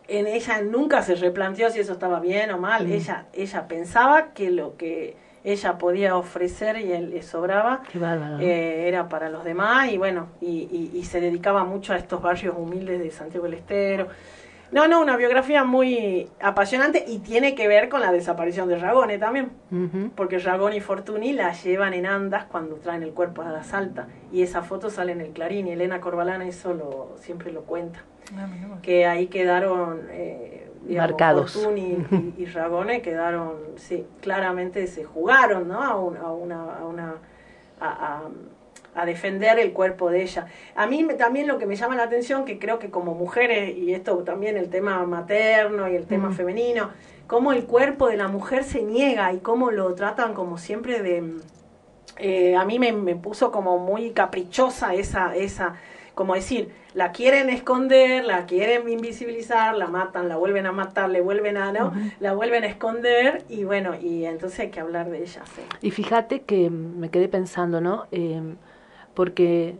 en 0.07 0.27
ella 0.27 0.61
nunca 0.61 1.01
se 1.03 1.15
replanteó 1.15 1.69
si 1.69 1.79
eso 1.79 1.93
estaba 1.93 2.19
bien 2.19 2.51
o 2.51 2.57
mal, 2.57 2.87
Mm. 2.87 2.91
ella 2.93 3.25
ella 3.33 3.67
pensaba 3.67 4.33
que 4.33 4.49
lo 4.51 4.75
que 4.75 5.15
ella 5.45 5.77
podía 5.77 6.15
ofrecer 6.17 6.77
y 6.77 6.91
él 6.91 7.09
le 7.11 7.21
sobraba 7.21 7.83
eh, 8.41 8.85
era 8.87 9.09
para 9.09 9.29
los 9.29 9.43
demás 9.43 9.91
y 9.91 9.97
bueno, 9.97 10.27
y, 10.41 10.67
y- 10.71 10.91
y 10.97 11.03
se 11.05 11.19
dedicaba 11.21 11.63
mucho 11.65 11.93
a 11.93 11.97
estos 11.97 12.21
barrios 12.21 12.55
humildes 12.57 12.99
de 12.99 13.11
Santiago 13.11 13.45
del 13.45 13.55
Estero. 13.55 14.07
No, 14.73 14.87
no, 14.87 15.01
una 15.01 15.15
biografía 15.17 15.63
muy 15.63 16.27
apasionante 16.41 17.05
y 17.07 17.19
tiene 17.19 17.53
que 17.53 17.67
ver 17.67 17.89
con 17.89 18.01
la 18.01 18.11
desaparición 18.11 18.67
de 18.67 18.77
Ragone 18.77 19.19
también, 19.19 19.51
porque 20.15 20.39
Ragone 20.39 20.77
y 20.77 20.79
Fortuny 20.81 21.31
la 21.33 21.53
llevan 21.53 21.93
en 21.93 22.05
andas 22.07 22.45
cuando 22.45 22.75
traen 22.77 23.03
el 23.03 23.11
cuerpo 23.13 23.43
a 23.43 23.49
la 23.51 23.63
salta 23.63 24.07
y 24.31 24.41
esa 24.41 24.63
foto 24.63 24.89
sale 24.89 25.11
en 25.11 25.21
el 25.21 25.29
Clarín 25.29 25.67
y 25.67 25.71
Elena 25.71 26.01
Corbalana 26.01 26.47
eso 26.47 26.73
lo, 26.73 27.11
siempre 27.19 27.51
lo 27.51 27.61
cuenta, 27.61 27.99
que 28.81 29.05
ahí 29.05 29.27
quedaron 29.27 30.07
eh, 30.09 30.67
digamos, 30.87 31.11
Marcados. 31.11 31.53
Fortuny 31.53 31.97
y, 32.37 32.41
y 32.41 32.45
Ragone 32.47 33.01
quedaron, 33.03 33.53
sí, 33.75 34.05
claramente 34.21 34.87
se 34.87 35.03
jugaron, 35.03 35.67
¿no? 35.67 35.81
A, 35.83 35.95
un- 35.99 36.17
a 36.17 36.31
una, 36.31 36.63
a 36.79 36.85
una 36.85 37.13
a, 37.79 37.87
a- 37.89 38.21
a 38.95 39.05
defender 39.05 39.59
el 39.59 39.73
cuerpo 39.73 40.09
de 40.09 40.21
ella. 40.23 40.47
A 40.75 40.85
mí 40.87 41.03
me- 41.03 41.15
también 41.15 41.47
lo 41.47 41.57
que 41.57 41.65
me 41.65 41.75
llama 41.75 41.95
la 41.95 42.03
atención, 42.03 42.45
que 42.45 42.59
creo 42.59 42.79
que 42.79 42.89
como 42.89 43.15
mujeres, 43.15 43.75
y 43.77 43.93
esto 43.93 44.17
también 44.19 44.57
el 44.57 44.69
tema 44.69 45.03
materno 45.05 45.89
y 45.89 45.95
el 45.95 46.05
tema 46.05 46.29
Mm. 46.29 46.33
femenino, 46.33 46.89
cómo 47.27 47.51
el 47.53 47.65
cuerpo 47.65 48.07
de 48.07 48.17
la 48.17 48.27
mujer 48.27 48.63
se 48.63 48.83
niega 48.83 49.33
y 49.33 49.39
cómo 49.39 49.71
lo 49.71 49.93
tratan 49.95 50.33
como 50.33 50.57
siempre 50.57 51.01
de... 51.01 51.23
eh, 52.17 52.55
a 52.55 52.63
mí 52.65 52.77
me, 52.79 52.91
me 52.91 53.15
puso 53.15 53.51
como 53.51 53.79
muy 53.79 54.11
caprichosa 54.11 54.93
esa, 54.93 55.35
esa, 55.35 55.75
como 56.13 56.35
decir, 56.35 56.69
la 56.93 57.11
quieren 57.11 57.49
esconder, 57.49 58.23
la 58.23 58.45
quieren 58.45 58.87
invisibilizar, 58.87 59.75
la 59.75 59.87
matan, 59.87 60.29
la 60.29 60.35
vuelven 60.37 60.67
a 60.67 60.71
matar, 60.71 61.09
le 61.09 61.21
vuelven 61.21 61.57
a, 61.57 61.71
¿no? 61.71 61.91
La 62.19 62.33
vuelven 62.33 62.63
a 62.65 62.67
esconder 62.67 63.43
y 63.49 63.63
bueno, 63.63 63.95
y 63.99 64.25
entonces 64.25 64.59
hay 64.59 64.69
que 64.69 64.79
hablar 64.79 65.09
de 65.09 65.23
ella, 65.23 65.41
sí. 65.55 65.61
Y 65.81 65.89
fíjate 65.89 66.41
que 66.43 66.69
me 66.69 67.09
quedé 67.09 67.27
pensando, 67.29 67.81
¿no? 67.81 68.05
Eh, 68.11 68.39
porque 69.13 69.75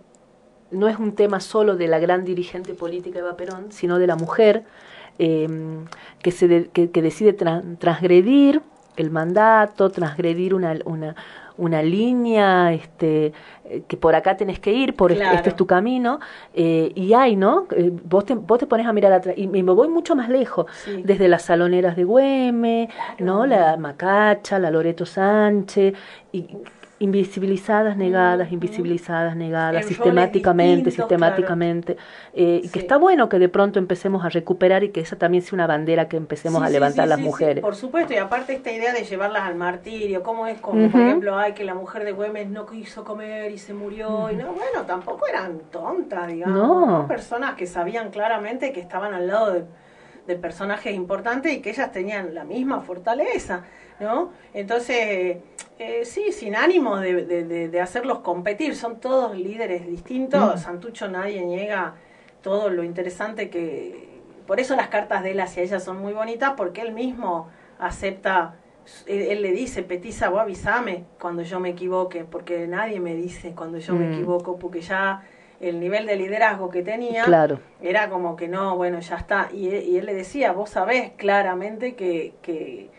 no 0.71 0.87
es 0.87 0.97
un 0.97 1.13
tema 1.13 1.39
solo 1.39 1.75
de 1.75 1.87
la 1.87 1.99
gran 1.99 2.25
dirigente 2.25 2.73
política 2.73 3.19
Eva 3.19 3.37
Perón, 3.37 3.71
sino 3.71 3.99
de 3.99 4.07
la 4.07 4.15
mujer 4.15 4.63
eh, 5.19 5.47
que, 6.21 6.31
se 6.31 6.47
de- 6.47 6.69
que, 6.73 6.89
que 6.89 7.01
decide 7.01 7.37
tra- 7.37 7.61
transgredir 7.77 8.61
el 8.97 9.11
mandato, 9.11 9.89
transgredir 9.89 10.53
una, 10.55 10.75
una, 10.85 11.15
una 11.57 11.83
línea 11.83 12.73
este, 12.73 13.33
eh, 13.65 13.83
que 13.87 13.97
por 13.97 14.15
acá 14.15 14.35
tenés 14.37 14.59
que 14.59 14.71
ir, 14.73 14.95
por 14.95 15.11
este- 15.11 15.23
Claro. 15.23 15.37
este 15.37 15.49
es 15.49 15.55
tu 15.55 15.67
camino, 15.67 16.19
eh, 16.55 16.91
y 16.95 17.13
hay, 17.13 17.35
¿no? 17.35 17.67
Eh, 17.75 17.91
vos, 18.05 18.25
te, 18.25 18.33
vos 18.35 18.57
te 18.59 18.65
pones 18.67 18.85
a 18.87 18.93
mirar 18.93 19.13
atrás, 19.13 19.35
y 19.37 19.47
me 19.47 19.61
voy 19.63 19.87
mucho 19.87 20.15
más 20.15 20.29
lejos, 20.29 20.65
Sí. 20.83 21.01
desde 21.03 21.27
las 21.27 21.43
saloneras 21.43 21.95
de 21.95 22.03
Güeme, 22.03 22.89
¿no? 23.19 23.45
La 23.45 23.77
Macacha, 23.77 24.57
la 24.59 24.69
Loreto 24.71 25.05
Sánchez, 25.05 25.93
y 26.31 26.47
invisibilizadas, 27.03 27.97
negadas, 27.97 28.51
invisibilizadas, 28.51 29.35
negadas, 29.35 29.85
sistemáticamente, 29.85 30.89
sistemáticamente, 30.91 31.97
eh, 32.33 32.61
y 32.63 32.69
que 32.69 32.79
está 32.79 32.97
bueno 32.97 33.29
que 33.29 33.39
de 33.39 33.49
pronto 33.49 33.77
empecemos 33.79 34.23
a 34.25 34.29
recuperar 34.29 34.83
y 34.83 34.89
que 34.89 35.01
esa 35.01 35.17
también 35.17 35.43
sea 35.43 35.55
una 35.55 35.67
bandera 35.67 36.07
que 36.07 36.17
empecemos 36.17 36.61
Sí, 36.61 36.67
a 36.67 36.69
levantar 36.69 37.05
sí, 37.05 37.09
las 37.09 37.19
mujeres. 37.19 37.61
por 37.61 37.75
supuesto, 37.75 38.13
y 38.13 38.17
aparte 38.17 38.53
esta 38.53 38.71
idea 38.71 38.93
de 38.93 39.03
llevarlas 39.03 39.43
al 39.43 39.55
martirio, 39.55 40.23
como 40.23 40.47
es 40.47 40.59
como, 40.61 40.89
por 40.89 41.01
ejemplo, 41.01 41.37
ay, 41.37 41.53
que 41.53 41.63
la 41.63 41.75
mujer 41.75 42.05
de 42.05 42.11
Güemes 42.13 42.49
no 42.49 42.65
quiso 42.65 43.03
comer 43.03 43.51
y 43.51 43.57
se 43.57 43.73
murió, 43.73 44.31
y 44.31 44.35
no, 44.35 44.53
bueno, 44.53 44.85
tampoco 44.87 45.27
eran 45.27 45.59
tontas, 45.71 46.27
digamos, 46.27 46.57
No. 46.57 46.85
¿no? 47.01 47.07
personas 47.07 47.55
que 47.55 47.67
sabían 47.67 48.09
claramente 48.11 48.71
que 48.71 48.79
estaban 48.79 49.13
al 49.13 49.27
lado 49.27 49.51
de, 49.53 49.65
de 50.27 50.35
personajes 50.35 50.93
importantes 50.95 51.51
y 51.53 51.61
que 51.61 51.71
ellas 51.71 51.91
tenían 51.91 52.33
la 52.33 52.45
misma 52.45 52.79
fortaleza, 52.79 53.63
¿no? 53.99 54.31
Entonces, 54.53 55.37
eh, 55.79 56.05
sí, 56.05 56.31
sin 56.31 56.55
ánimo 56.55 56.97
de, 56.97 57.25
de- 57.25 57.43
de- 57.45 57.67
de 57.69 57.81
hacerlos 57.81 58.19
competir, 58.19 58.75
son 58.75 58.99
todos 58.99 59.35
líderes 59.37 59.85
distintos, 59.87 60.55
Mm. 60.55 60.57
Santucho 60.57 61.07
nadie 61.09 61.41
niega 61.45 61.95
todo 62.41 62.69
lo 62.69 62.83
interesante 62.83 63.49
que... 63.49 64.11
Por 64.47 64.59
eso 64.59 64.75
las 64.75 64.89
cartas 64.89 65.23
de 65.23 65.31
él 65.31 65.39
hacia 65.39 65.63
ella 65.63 65.79
son 65.79 65.97
muy 66.01 66.11
bonitas, 66.13 66.53
porque 66.57 66.81
él 66.81 66.91
mismo 66.91 67.47
acepta, 67.79 68.55
él, 69.07 69.21
él 69.21 69.41
le 69.41 69.51
dice, 69.51 69.83
Petiza, 69.83 70.29
vos 70.29 70.41
avisame 70.41 71.05
cuando 71.19 71.43
yo 71.43 71.59
me 71.61 71.69
equivoque, 71.69 72.25
porque 72.25 72.67
nadie 72.67 72.99
me 72.99 73.15
dice 73.15 73.53
cuando 73.55 73.77
yo 73.77 73.93
me 73.95 74.05
Mm. 74.07 74.13
equivoco, 74.13 74.59
porque 74.59 74.81
ya 74.81 75.23
el 75.61 75.79
nivel 75.79 76.05
de 76.05 76.17
liderazgo 76.17 76.69
que 76.69 76.81
tenía 76.83 77.23
Claro. 77.23 77.59
era 77.81 78.09
como 78.09 78.35
que 78.35 78.49
no, 78.49 78.75
bueno, 78.75 78.99
ya 78.99 79.15
está. 79.15 79.49
Y, 79.53 79.69
él- 79.69 79.83
y 79.87 79.97
él 79.97 80.05
le 80.05 80.13
decía, 80.13 80.51
vos 80.51 80.69
sabés 80.71 81.11
claramente 81.15 81.95
que, 81.95 82.33
que 82.41 82.89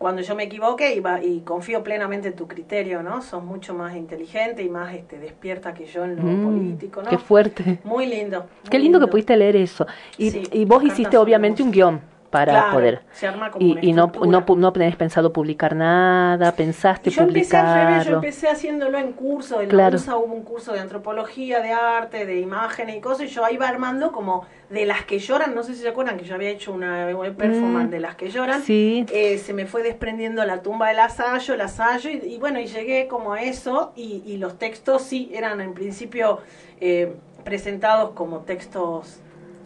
cuando 0.00 0.22
yo 0.22 0.34
me 0.34 0.44
equivoque 0.44 0.94
y, 0.94 1.00
va- 1.00 1.22
y 1.22 1.40
confío 1.40 1.84
plenamente 1.84 2.28
en 2.28 2.34
tu 2.34 2.48
criterio, 2.48 3.02
¿no? 3.02 3.20
Sos 3.20 3.44
mucho 3.44 3.74
más 3.74 3.94
inteligente 3.94 4.62
y 4.62 4.70
más 4.70 4.94
este, 4.94 5.18
despierta 5.18 5.74
que 5.74 5.84
yo 5.84 6.04
en 6.06 6.16
lo 6.16 6.22
Mm, 6.22 6.42
político, 6.42 7.02
¿no? 7.02 7.10
Qué 7.10 7.18
fuerte. 7.18 7.80
Muy 7.84 8.06
lindo. 8.06 8.46
Qué 8.70 8.78
lindo 8.78 8.98
que 8.98 9.08
pudiste 9.08 9.36
leer 9.36 9.56
eso. 9.56 9.86
Y, 10.16 10.30
Sí, 10.30 10.48
y 10.52 10.64
vos 10.64 10.82
hiciste 10.84 11.18
obviamente 11.18 11.62
un 11.62 11.70
guion 11.70 12.00
para 12.30 12.52
Claro, 12.52 12.72
poder. 12.72 13.00
se 13.12 13.26
arma 13.26 13.50
como 13.50 13.66
Y, 13.66 13.72
una 13.72 13.80
y 13.84 13.92
no, 13.92 14.12
no, 14.26 14.44
no 14.56 14.72
tenés 14.72 14.94
pensado 14.96 15.32
publicar 15.32 15.74
nada, 15.74 16.52
pensaste 16.52 17.10
Yo 17.10 17.22
empecé 17.24 17.56
al 17.56 17.88
revés, 17.88 18.06
yo 18.06 18.14
empecé 18.14 18.48
haciéndolo 18.48 18.98
en 18.98 19.12
curso, 19.12 19.60
en 19.60 19.68
Claro. 19.68 19.90
la 19.90 19.96
USA 19.96 20.16
hubo 20.16 20.32
un 20.34 20.42
curso 20.44 20.72
de 20.72 20.78
antropología, 20.80 21.60
de 21.60 21.72
arte, 21.72 22.26
de 22.26 22.38
imágenes 22.40 22.96
y 22.96 23.00
cosas, 23.00 23.26
y 23.26 23.28
yo 23.28 23.42
iba 23.50 23.68
armando 23.68 24.12
como 24.12 24.46
de 24.68 24.86
las 24.86 25.04
que 25.04 25.18
lloran, 25.18 25.54
no 25.56 25.64
sé 25.64 25.74
si 25.74 25.82
se 25.82 25.88
acuerdan 25.88 26.16
que 26.16 26.24
yo 26.24 26.36
había 26.36 26.50
hecho 26.50 26.72
una 26.72 27.06
web 27.08 27.34
performance 27.34 27.88
Mm. 27.88 27.90
de 27.90 28.00
las 28.00 28.14
que 28.14 28.30
lloran, 28.30 28.62
Sí. 28.62 29.04
eh, 29.12 29.36
se 29.38 29.52
me 29.52 29.66
fue 29.66 29.82
desprendiendo 29.82 30.44
la 30.44 30.62
tumba 30.62 30.88
del 30.88 31.00
asayo, 31.00 31.54
el 31.54 31.60
asayo, 31.60 32.08
y, 32.10 32.18
y 32.24 32.38
bueno, 32.38 32.60
y 32.60 32.66
llegué 32.66 33.08
como 33.08 33.32
a 33.32 33.42
eso, 33.42 33.92
y, 33.96 34.22
y 34.24 34.36
los 34.36 34.56
textos 34.58 35.02
sí 35.02 35.32
eran 35.34 35.60
en 35.60 35.74
principio 35.74 36.38
eh, 36.80 37.12
presentados 37.44 38.10
como 38.10 38.38
textos, 38.40 39.18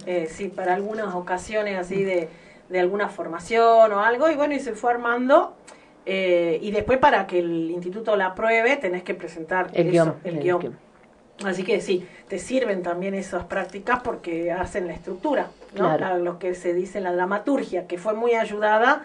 eh, 0.06 0.26
sí, 0.30 0.48
para 0.48 0.74
algunas 0.74 1.14
ocasiones 1.14 1.78
así 1.78 2.02
de, 2.02 2.28
de 2.68 2.80
alguna 2.80 3.08
formación 3.08 3.92
o 3.92 4.00
algo, 4.00 4.28
y 4.30 4.34
bueno, 4.36 4.54
y 4.54 4.60
se 4.60 4.72
fue 4.74 4.90
armando. 4.92 5.54
eh, 6.06 6.58
y 6.60 6.70
después 6.70 6.98
para 6.98 7.26
que 7.26 7.38
el 7.38 7.70
instituto 7.70 8.14
la 8.16 8.26
apruebe 8.26 8.76
tenés 8.76 9.02
que 9.02 9.14
presentar 9.14 9.70
El 9.72 9.86
eso, 9.88 10.04
guion, 10.04 10.14
el 10.24 10.34
el 10.36 10.42
guion. 10.42 10.60
guion. 10.60 10.78
Así 11.44 11.64
que 11.64 11.80
sí, 11.80 12.06
te 12.28 12.38
sirven 12.38 12.82
también 12.82 13.14
esas 13.14 13.44
prácticas 13.44 14.00
porque 14.04 14.52
hacen 14.52 14.86
la 14.86 14.92
estructura, 14.92 15.48
¿no? 15.72 15.96
Claro. 15.96 15.98
La- 16.00 16.18
lo 16.18 16.38
que 16.38 16.54
se 16.54 16.74
dice 16.74 17.00
la 17.00 17.12
dramaturgia, 17.12 17.86
que 17.86 17.96
fue 17.98 18.12
muy 18.14 18.34
ayudada 18.34 19.04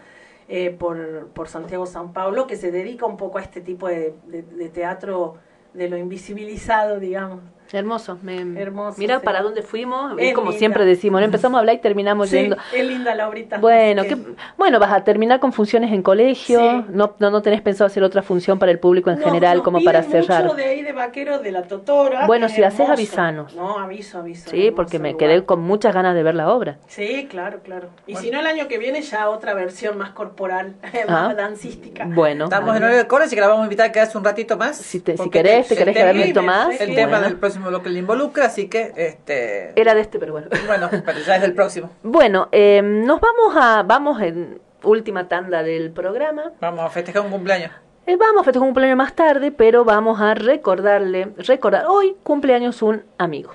eh, 0.49 0.71
por, 0.77 1.27
por 1.29 1.47
Santiago 1.47 1.85
San 1.85 2.11
Pablo, 2.11 2.47
que 2.47 2.55
se 2.57 2.69
dedica 2.71 3.05
un 3.05 3.17
poco 3.17 3.37
a 3.37 3.41
este 3.41 3.61
tipo 3.61 3.87
de, 3.87 4.13
de- 4.27 4.41
de 4.43 4.69
teatro 4.69 5.35
de 5.73 5.89
lo 5.89 5.95
invisibilizado, 5.97 6.99
digamos. 6.99 7.39
Hermoso. 7.71 8.17
Me, 8.23 8.59
Hermoso, 8.59 8.97
Mira 8.99 9.19
sí. 9.19 9.25
para 9.25 9.41
dónde 9.41 9.61
fuimos. 9.61 10.13
Es 10.17 10.33
como 10.33 10.47
linda. 10.49 10.57
siempre 10.59 10.85
decimos, 10.85 11.21
¿no? 11.21 11.25
empezamos 11.25 11.57
a 11.57 11.59
hablar 11.59 11.75
y 11.75 11.79
terminamos 11.79 12.29
Sí, 12.29 12.37
yendo. 12.37 12.57
es 12.73 12.85
linda 12.85 13.13
la 13.15 13.27
obrita. 13.29 13.57
Bueno, 13.59 14.03
que, 14.03 14.17
bueno, 14.57 14.79
vas 14.79 14.91
a 14.91 15.03
terminar 15.03 15.39
con 15.39 15.53
funciones 15.53 15.91
en 15.91 16.01
colegio. 16.01 16.59
Sí. 16.59 16.85
No, 16.89 17.13
no, 17.19 17.29
no 17.29 17.41
tenés 17.41 17.61
pensado 17.61 17.85
hacer 17.87 18.03
otra 18.03 18.21
función 18.23 18.57
para 18.59 18.71
el 18.71 18.79
público 18.79 19.09
en 19.11 19.17
Nos- 19.17 19.25
general, 19.25 19.61
como 19.63 19.83
para 19.83 20.01
cerrar. 20.03 20.43
mucho 20.43 20.55
de 20.55 20.65
ahí 20.65 20.81
de 20.81 20.93
vaquero 20.93 21.39
de 21.39 21.51
la 21.51 21.63
Totora. 21.63 22.25
Bueno, 22.25 22.49
si 22.49 22.61
es 22.61 22.67
haces, 22.67 22.89
avisanos. 22.89 23.53
No, 23.55 23.77
aviso, 23.79 24.19
aviso. 24.19 24.49
Sí, 24.49 24.71
porque 24.75 24.97
me 24.99 25.11
lugar. 25.11 25.27
quedé 25.27 25.45
con 25.45 25.61
muchas 25.61 25.93
ganas 25.93 26.15
de 26.15 26.23
ver 26.23 26.35
la 26.35 26.51
obra. 26.51 26.77
Sí, 26.87 27.27
claro, 27.29 27.59
claro. 27.63 27.89
Y 28.07 28.15
si 28.15 28.31
no, 28.31 28.39
el 28.39 28.47
año 28.47 28.67
que 28.67 28.77
viene 28.79 29.01
ya 29.01 29.29
otra 29.29 29.53
versión 29.53 29.97
más 29.97 30.09
corporal, 30.11 30.73
Ah. 31.07 31.27
más 31.27 31.37
dancística. 31.37 32.05
Bueno. 32.07 32.45
Estamos 32.45 32.75
en 32.75 32.83
horario 32.83 32.97
de 32.97 33.07
coro, 33.07 33.23
así 33.25 33.35
que 33.35 33.41
la 33.41 33.47
vamos 33.47 33.61
a 33.61 33.65
invitar 33.65 33.87
a 33.89 33.91
quedarse 33.91 34.17
un 34.17 34.23
ratito 34.23 34.57
más. 34.57 34.77
Si, 34.77 34.99
te- 35.01 35.17
si 35.17 35.29
querés, 35.29 35.67
te 35.67 35.75
querés 35.75 35.95
quedar 35.95 36.15
un 36.15 36.21
ratito 36.21 36.41
más. 36.41 36.81
El 36.81 36.95
tema 36.95 37.09
Bueno. 37.09 37.23
del 37.25 37.37
próximo 37.37 37.58
bloque 37.67 37.89
le 37.89 37.99
involucra, 37.99 38.45
así 38.45 38.67
que 38.67 38.93
este 38.95 39.79
Era 39.79 39.93
de 39.95 40.01
este, 40.01 40.19
pero 40.19 40.33
bueno. 40.33 40.47
bueno, 40.67 40.89
pero 41.05 41.19
ya 41.19 41.35
es 41.35 41.41
del 41.41 41.53
próximo. 41.53 41.89
Bueno, 42.03 42.49
eh, 42.51 42.81
nos 42.81 43.19
vamos 43.19 43.55
a, 43.55 43.83
vamos 43.83 44.21
en 44.21 44.59
última 44.83 45.27
tanda 45.27 45.63
del 45.63 45.91
programa. 45.91 46.51
Vamos 46.59 46.81
a 46.85 46.89
festejar 46.89 47.23
un 47.23 47.31
cumpleaños. 47.31 47.71
Eh, 48.05 48.15
vamos 48.15 48.41
a 48.41 48.43
festejar 48.43 48.63
un 48.63 48.69
cumpleaños 48.69 48.97
más 48.97 49.13
tarde, 49.13 49.51
pero 49.51 49.85
vamos 49.85 50.19
a 50.19 50.33
recordarle, 50.33 51.29
recordar, 51.37 51.85
hoy 51.87 52.15
cumpleaños 52.23 52.81
un 52.81 53.03
amigo. 53.17 53.51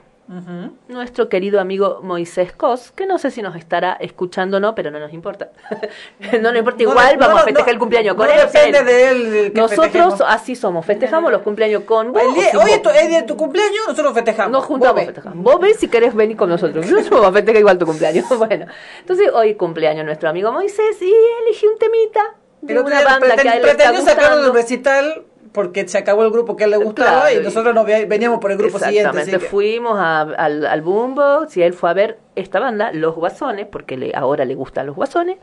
Nuestro 0.88 1.28
querido 1.28 1.60
amigo 1.60 2.00
Moisés 2.02 2.52
Cos, 2.52 2.92
que 2.92 3.06
no 3.06 3.18
sé 3.18 3.30
si 3.30 3.42
nos 3.42 3.56
estará 3.56 3.92
escuchando 4.00 4.56
o 4.56 4.60
no, 4.60 4.74
pero 4.74 4.90
no 4.90 4.98
nos 4.98 5.12
importa. 5.12 5.50
no 6.40 6.50
nos 6.50 6.56
importa, 6.56 6.82
igual 6.82 7.14
no, 7.14 7.20
vamos 7.20 7.34
no, 7.36 7.40
a 7.40 7.44
festejar 7.44 7.68
no, 7.68 7.72
el 7.72 7.78
cumpleaños 7.78 8.14
con 8.16 8.28
él. 8.30 8.36
depende 8.38 8.78
él. 8.78 8.84
de 8.86 9.08
él 9.08 9.52
que 9.52 9.60
Nosotros 9.60 9.86
festejemos. 9.86 10.20
así 10.26 10.56
somos, 10.56 10.86
festejamos 10.86 11.30
los 11.30 11.42
cumpleaños 11.42 11.82
con 11.84 12.12
vos. 12.12 12.22
El 12.22 12.34
día- 12.34 12.48
o 12.48 12.50
sin 12.52 12.60
hoy 12.60 12.70
es 12.72 12.82
tu, 12.82 12.88
el 12.90 13.08
día 13.08 13.20
de 13.20 13.26
tu 13.26 13.36
cumpleaños, 13.36 13.80
nosotros 13.86 14.14
festejamos. 14.14 14.52
Nos 14.52 14.64
juntamos, 14.64 14.94
Vos 14.96 15.04
festejamos. 15.04 15.44
Vos 15.44 15.60
ves 15.60 15.76
si 15.78 15.88
querés 15.88 16.14
venir 16.14 16.36
con 16.36 16.48
nosotros. 16.48 16.86
Nosotros 16.86 17.10
vamos 17.10 17.26
a 17.28 17.32
festejar 17.32 17.60
igual 17.60 17.78
tu 17.78 17.86
cumpleaños. 17.86 18.24
Bueno, 18.38 18.66
entonces 19.00 19.30
hoy 19.32 19.54
cumpleaños 19.54 20.04
nuestro 20.04 20.28
amigo 20.28 20.52
Moisés 20.52 21.00
y 21.00 21.12
elegí 21.46 21.66
un 21.66 21.78
temita 21.78 22.20
de 22.60 22.68
Pero 22.74 22.82
una 22.84 23.02
banda 23.02 23.36
que 23.36 23.48
a 23.48 23.56
él 23.56 23.62
pretendió 23.62 24.00
sacarlo 24.02 24.42
del 24.42 24.52
recital 24.54 25.24
porque 25.54 25.88
se 25.88 25.96
acabó 25.96 26.24
el 26.24 26.30
grupo 26.30 26.56
que 26.56 26.64
él 26.64 26.70
le 26.72 26.76
gustaba 26.76 27.22
Claro, 27.22 27.40
y 27.40 27.44
nosotros 27.44 27.74
nos 27.74 27.86
ve- 27.86 28.04
veníamos 28.06 28.40
por 28.40 28.50
el 28.50 28.58
grupo 28.58 28.78
siguiente. 28.78 29.08
Exactamente, 29.08 29.38
fuimos 29.48 29.96
a- 29.98 30.20
al, 30.22 30.66
al 30.66 30.82
Boombox 30.82 31.56
y 31.56 31.62
él 31.62 31.72
fue 31.72 31.88
a 31.90 31.92
ver 31.94 32.18
esta 32.34 32.58
banda, 32.60 32.90
Los 32.92 33.14
Guasones, 33.14 33.66
porque 33.70 33.96
le, 33.96 34.12
ahora 34.14 34.44
le 34.44 34.56
gustan 34.56 34.86
los 34.86 34.96
Guasones, 34.96 35.38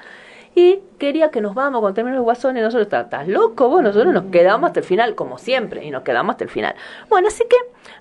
y 0.54 0.82
quería 1.00 1.32
que 1.32 1.40
nos 1.40 1.56
vamos 1.56 1.80
con 1.80 1.94
términos 1.94 2.18
los 2.18 2.26
Guasones, 2.26 2.62
nosotros, 2.62 2.88
"¿Estás- 2.88 3.06
¿estás 3.06 3.28
loco 3.30 3.70
vos? 3.70 3.82
Nosotros 3.82 4.14
nos 4.14 4.26
quedamos 4.26 4.68
hasta 4.68 4.82
el 4.82 4.86
final, 4.86 5.16
como 5.16 5.38
siempre, 5.38 5.86
y 5.86 5.92
nos 5.92 6.04
quedamos 6.04 6.34
hasta 6.34 6.44
el 6.44 6.50
final. 6.50 6.76
Bueno, 7.08 7.30
así 7.30 7.46
que 7.50 7.56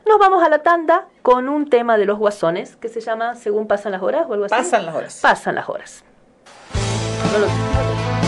nos 0.09 0.19
vamos 0.19 0.43
a 0.43 0.49
la 0.49 0.59
tanda 0.65 1.07
con 1.23 1.49
un 1.49 1.71
tema 1.71 1.97
de 1.97 2.07
los 2.07 2.19
Guasones 2.19 2.75
que 2.75 2.89
se 2.89 3.01
llama 3.01 3.37
Según 3.37 3.69
pasan 3.69 3.93
las 3.93 4.03
horas 4.03 4.27
o 4.29 4.33
algo 4.33 4.47
así. 4.47 4.55
Pasan 4.57 4.85
las 4.85 4.95
horas. 4.97 5.21
Pasan 5.23 5.55
las 5.55 5.69
horas. 5.69 6.05
No 7.33 7.39
lo- 7.39 8.20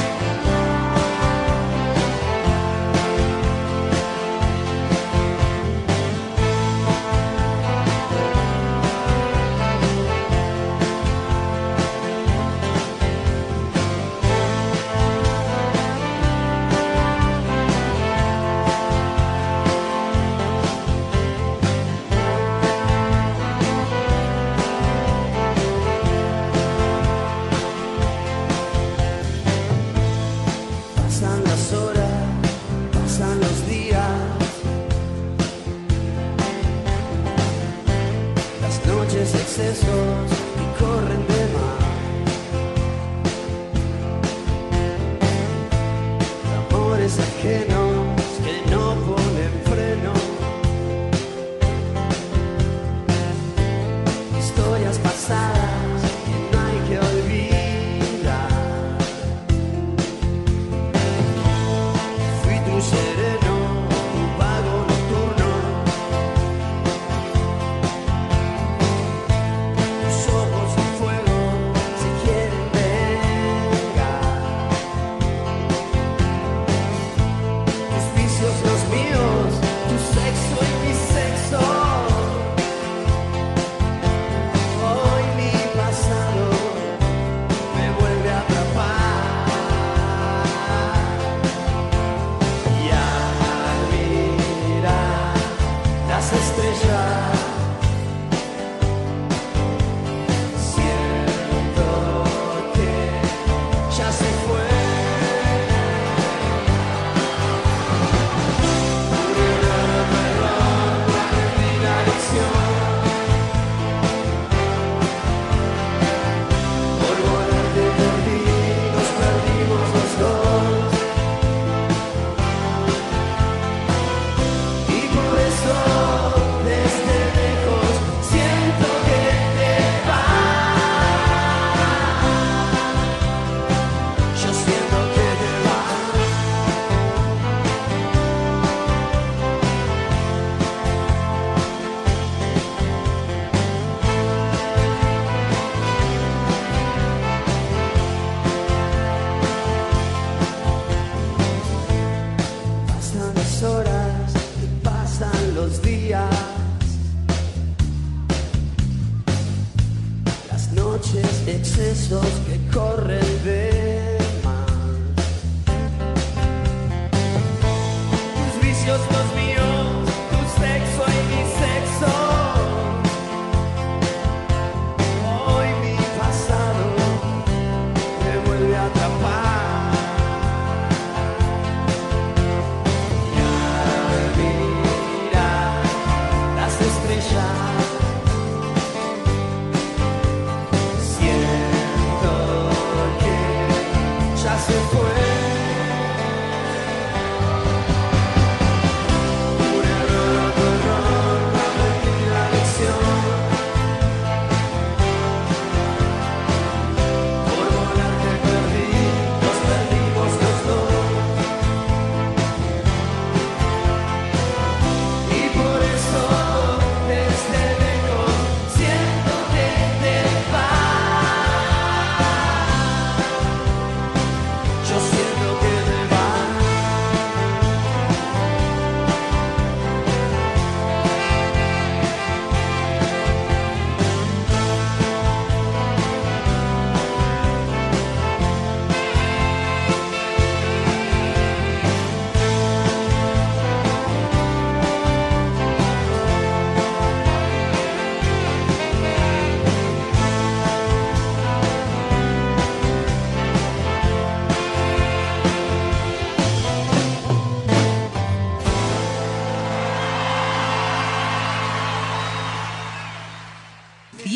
excesos 39.62 40.30
que 40.56 40.84
corren 40.84 41.22
de 41.26 41.42
mar. 41.54 41.78
Amores 46.70 47.18
ajenos 47.18 47.81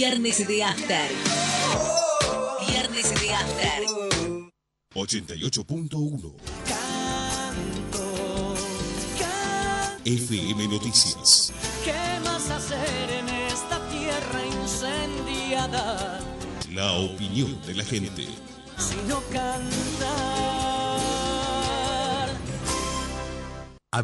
Viernes 0.08 0.46
de 0.46 0.62
After. 0.62 1.10
Viernes 2.68 3.10
de 3.20 3.34
After. 3.34 3.82
88.1 4.94 6.34
FM 10.04 10.68
Noticias. 10.68 11.52
¿Qué 11.84 12.20
más 12.22 12.48
hacer 12.50 13.10
en 13.18 13.28
esta 13.28 13.80
tierra 13.88 14.46
incendiada? 14.62 16.20
La 16.70 16.92
opinión 16.92 17.60
de 17.66 17.74
la 17.74 17.82
gente. 17.82 18.28
Sino 18.78 19.20
cantar. 19.32 20.25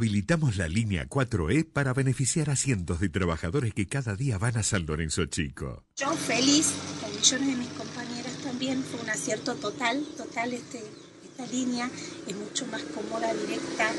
Habilitamos 0.02 0.56
la 0.56 0.66
línea 0.66 1.08
4E 1.08 1.64
para 1.64 1.94
beneficiar 1.94 2.50
a 2.50 2.56
cientos 2.56 2.98
de 2.98 3.08
trabajadores 3.08 3.72
que 3.72 3.86
cada 3.86 4.16
día 4.16 4.36
van 4.36 4.56
a 4.56 4.64
San 4.64 4.84
Lorenzo 4.84 5.26
Chico. 5.26 5.84
Yo 5.96 6.10
feliz, 6.14 6.72
con 7.00 7.14
millones 7.14 7.46
de 7.46 7.54
mis 7.54 7.68
compañeras 7.68 8.32
también, 8.42 8.82
fue 8.82 9.00
un 9.00 9.08
acierto 9.08 9.54
total, 9.54 10.04
total 10.16 10.54
este, 10.54 10.82
esta 11.24 11.46
línea, 11.46 11.88
es 12.26 12.34
mucho 12.34 12.66
más 12.66 12.82
cómoda, 12.82 13.32
directa. 13.32 13.92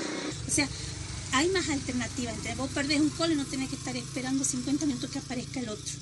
O 0.45 0.51
sea, 0.51 0.67
hay 1.31 1.47
más 1.51 1.69
alternativas. 1.69 2.33
Entonces 2.33 2.57
vos 2.57 2.69
perdés 2.71 2.99
un 2.99 3.09
call 3.11 3.31
y 3.31 3.35
no 3.35 3.45
tenés 3.45 3.69
que 3.69 3.77
estar 3.77 3.95
esperando 3.95 4.43
50 4.43 4.85
minutos 4.85 5.09
que 5.09 5.19
aparezca 5.19 5.61
el 5.61 5.69
otro. 5.69 5.93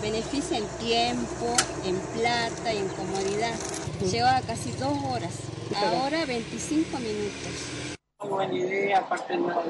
Beneficia 0.00 0.58
en 0.58 0.68
tiempo, 0.78 1.56
en 1.84 1.96
plata 2.16 2.72
y 2.72 2.76
en 2.76 2.88
comodidad. 2.90 3.58
Lleva 4.08 4.40
casi 4.42 4.70
dos 4.78 4.96
horas. 5.02 5.34
Ahora 5.74 6.24
25 6.26 6.96
minutos. 7.00 7.77
Muy 8.20 8.28
buena 8.30 8.54
idea, 8.54 8.98
aparte 8.98 9.36
la- 9.36 9.62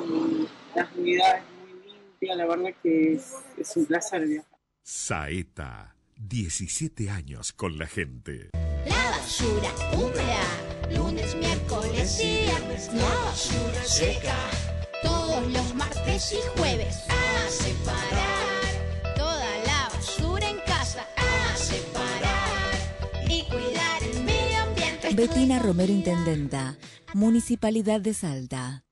las 0.74 0.88
unidades 0.96 1.42
muy 1.60 1.92
limpias, 1.92 2.36
la 2.36 2.46
verdad 2.46 2.70
que 2.82 3.12
es, 3.14 3.34
es 3.58 3.76
un 3.76 3.84
placer 3.86 4.26
viajar. 4.26 4.48
Saeta, 4.82 5.94
17 6.16 7.10
años 7.10 7.52
con 7.52 7.76
la 7.78 7.86
gente. 7.86 8.48
La 8.86 9.10
basura 9.10 9.68
húmeda, 9.94 10.96
lunes, 10.96 11.34
miércoles 11.36 12.20
y 12.24 12.44
viernes. 12.44 12.90
La 12.94 13.04
basura 13.26 13.84
seca, 13.84 14.34
todos 15.02 15.46
los 15.52 15.74
martes 15.74 16.32
y 16.32 16.58
jueves. 16.58 17.04
A 17.10 17.50
separar 17.50 18.67
Betina 25.18 25.58
Romero 25.58 25.92
Intendenta, 25.92 26.76
Municipalidad 27.12 28.00
de 28.00 28.14
Salta. 28.14 28.84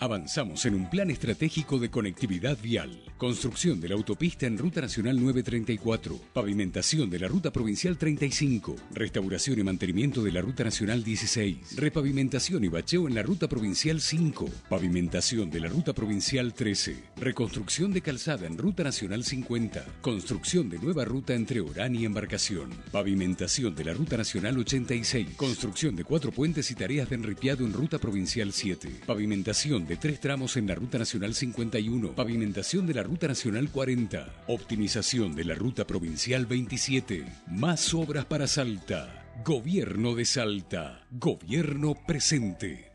Avanzamos 0.00 0.64
en 0.64 0.76
un 0.76 0.88
plan 0.88 1.10
estratégico 1.10 1.78
de 1.78 1.90
conectividad 1.90 2.56
vial. 2.62 3.02
Construcción 3.18 3.80
de 3.80 3.88
la 3.88 3.94
autopista 3.94 4.46
en 4.46 4.58
Ruta 4.58 4.80
Nacional 4.80 5.14
934. 5.20 6.20
Pavimentación 6.32 7.08
de 7.08 7.20
la 7.20 7.28
Ruta 7.28 7.52
Provincial 7.52 7.96
35. 7.96 8.74
Restauración 8.92 9.60
y 9.60 9.62
mantenimiento 9.62 10.20
de 10.22 10.32
la 10.32 10.40
Ruta 10.40 10.64
Nacional 10.64 11.04
16. 11.04 11.76
Repavimentación 11.76 12.64
y 12.64 12.68
bacheo 12.68 13.06
en 13.06 13.14
la 13.14 13.22
Ruta 13.22 13.48
Provincial 13.48 14.00
5. 14.00 14.50
Pavimentación 14.68 15.48
de 15.48 15.60
la 15.60 15.68
Ruta 15.68 15.92
Provincial 15.92 16.52
13. 16.52 17.04
Reconstrucción 17.16 17.92
de 17.92 18.02
calzada 18.02 18.48
en 18.48 18.58
Ruta 18.58 18.82
Nacional 18.82 19.22
50. 19.22 19.84
Construcción 20.00 20.68
de 20.68 20.80
nueva 20.80 21.04
ruta 21.04 21.34
entre 21.34 21.60
Orán 21.60 21.94
y 21.94 22.04
Embarcación. 22.04 22.70
Pavimentación 22.90 23.76
de 23.76 23.84
la 23.84 23.94
Ruta 23.94 24.16
Nacional 24.16 24.58
86. 24.58 25.28
Construcción 25.36 25.94
de 25.94 26.02
cuatro 26.02 26.32
puentes 26.32 26.68
y 26.72 26.74
tareas 26.74 27.08
de 27.08 27.14
enripiado 27.14 27.64
en 27.64 27.74
Ruta 27.74 27.98
Provincial 27.98 28.52
7. 28.52 29.02
Pavimentación 29.06 29.86
de 29.86 29.96
tres 29.98 30.18
tramos 30.18 30.56
en 30.56 30.66
la 30.66 30.74
Ruta 30.74 30.98
Nacional 30.98 31.32
51. 31.32 32.16
Pavimentación 32.16 32.88
de 32.88 32.94
la 32.94 33.04
Ruta 33.04 33.13
Nacional 33.22 33.70
40. 33.70 34.44
Optimización 34.48 35.34
de 35.34 35.44
la 35.44 35.54
Ruta 35.54 35.86
Provincial 35.86 36.46
27. 36.46 37.24
Más 37.46 37.94
obras 37.94 38.24
para 38.24 38.46
Salta. 38.46 39.32
Gobierno 39.44 40.14
de 40.14 40.24
Salta. 40.24 41.06
Gobierno 41.12 41.94
presente. 42.06 42.92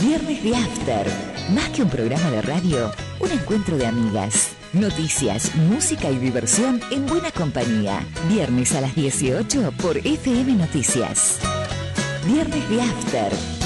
Viernes 0.00 0.42
de 0.42 0.56
After. 0.56 1.06
Más 1.54 1.68
que 1.70 1.82
un 1.82 1.90
programa 1.90 2.30
de 2.30 2.42
radio, 2.42 2.92
un 3.20 3.30
encuentro 3.30 3.76
de 3.76 3.86
amigas. 3.86 4.52
Noticias, 4.72 5.54
música 5.56 6.10
y 6.10 6.16
diversión 6.18 6.80
en 6.90 7.06
buena 7.06 7.30
compañía. 7.32 8.06
Viernes 8.28 8.74
a 8.74 8.80
las 8.80 8.94
18 8.94 9.72
por 9.72 9.98
FM 9.98 10.54
Noticias. 10.54 11.40
Viernes 12.26 12.70
de 12.70 12.80
After. 12.80 13.61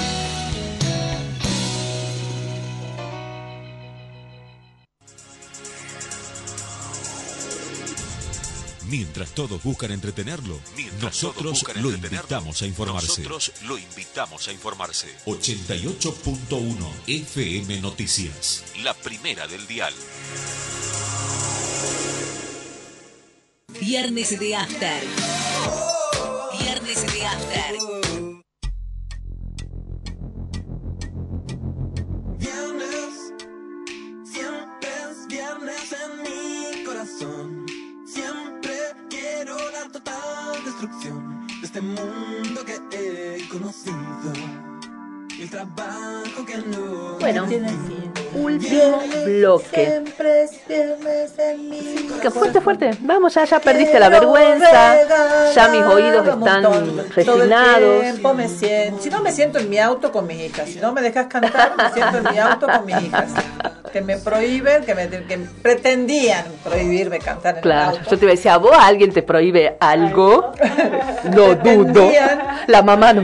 Mientras 8.88 9.34
todos 9.34 9.62
buscan 9.62 9.90
entretenerlo, 9.90 10.60
Mientras 10.76 11.02
nosotros 11.02 11.52
buscan 11.52 11.82
lo 11.82 11.90
entretenerlo, 11.90 12.20
invitamos 12.20 12.62
a 12.62 12.66
informarse. 12.66 13.22
Nosotros 13.22 13.52
lo 13.62 13.78
invitamos 13.78 14.48
a 14.48 14.52
informarse. 14.52 15.08
88.1 15.26 16.76
FM 17.06 17.80
Noticias. 17.80 18.64
La 18.82 18.94
primera 18.94 19.48
del 19.48 19.66
dial. 19.66 19.94
Viernes 23.80 24.38
de 24.38 24.56
After. 24.56 25.02
Viernes 26.60 27.12
de 27.12 27.26
After. 27.26 27.95
Bueno, 47.20 47.46
último 48.34 49.02
bloque. 49.24 50.02
Que 52.20 52.30
fuerte, 52.30 52.60
fuerte. 52.60 52.90
Vamos, 53.00 53.34
ya, 53.34 53.44
ya 53.44 53.60
perdiste 53.60 53.98
la 53.98 54.08
vergüenza. 54.08 54.96
Ya 55.54 55.68
mis 55.68 55.82
oídos 55.82 56.26
están 56.26 56.64
resignados. 57.10 58.00
tiempo 58.00 58.34
me 58.34 58.48
siento, 58.48 59.02
si 59.02 59.10
no 59.10 59.22
me 59.22 59.32
siento 59.32 59.58
en 59.58 59.70
mi 59.70 59.78
auto 59.78 60.12
con 60.12 60.26
mis 60.26 60.40
hijas, 60.40 60.68
si 60.68 60.78
no 60.80 60.92
me 60.92 61.00
dejas 61.02 61.26
cantar, 61.26 61.74
me 61.76 61.92
siento 61.92 62.18
en 62.18 62.34
mi 62.34 62.38
auto 62.38 62.66
con 62.66 62.86
mis 62.86 63.02
hijas. 63.02 63.32
Que 63.96 64.02
me 64.02 64.18
prohíben, 64.18 64.84
que, 64.84 64.94
me, 64.94 65.08
que 65.08 65.38
pretendían 65.62 66.44
prohibirme 66.62 67.18
cantar 67.18 67.52
en 67.52 67.56
el 67.56 67.62
Claro, 67.62 67.90
auto. 67.96 68.10
yo 68.10 68.18
te 68.18 68.24
iba 68.26 68.32
a 68.32 68.36
decir, 68.36 68.50
¿a 68.50 68.58
vos 68.58 68.76
alguien 68.78 69.10
te 69.10 69.22
prohíbe 69.22 69.74
algo? 69.80 70.52
Lo 71.32 71.54
dudo. 71.64 72.10
La 72.66 72.82
mamá 72.82 73.14
no. 73.14 73.22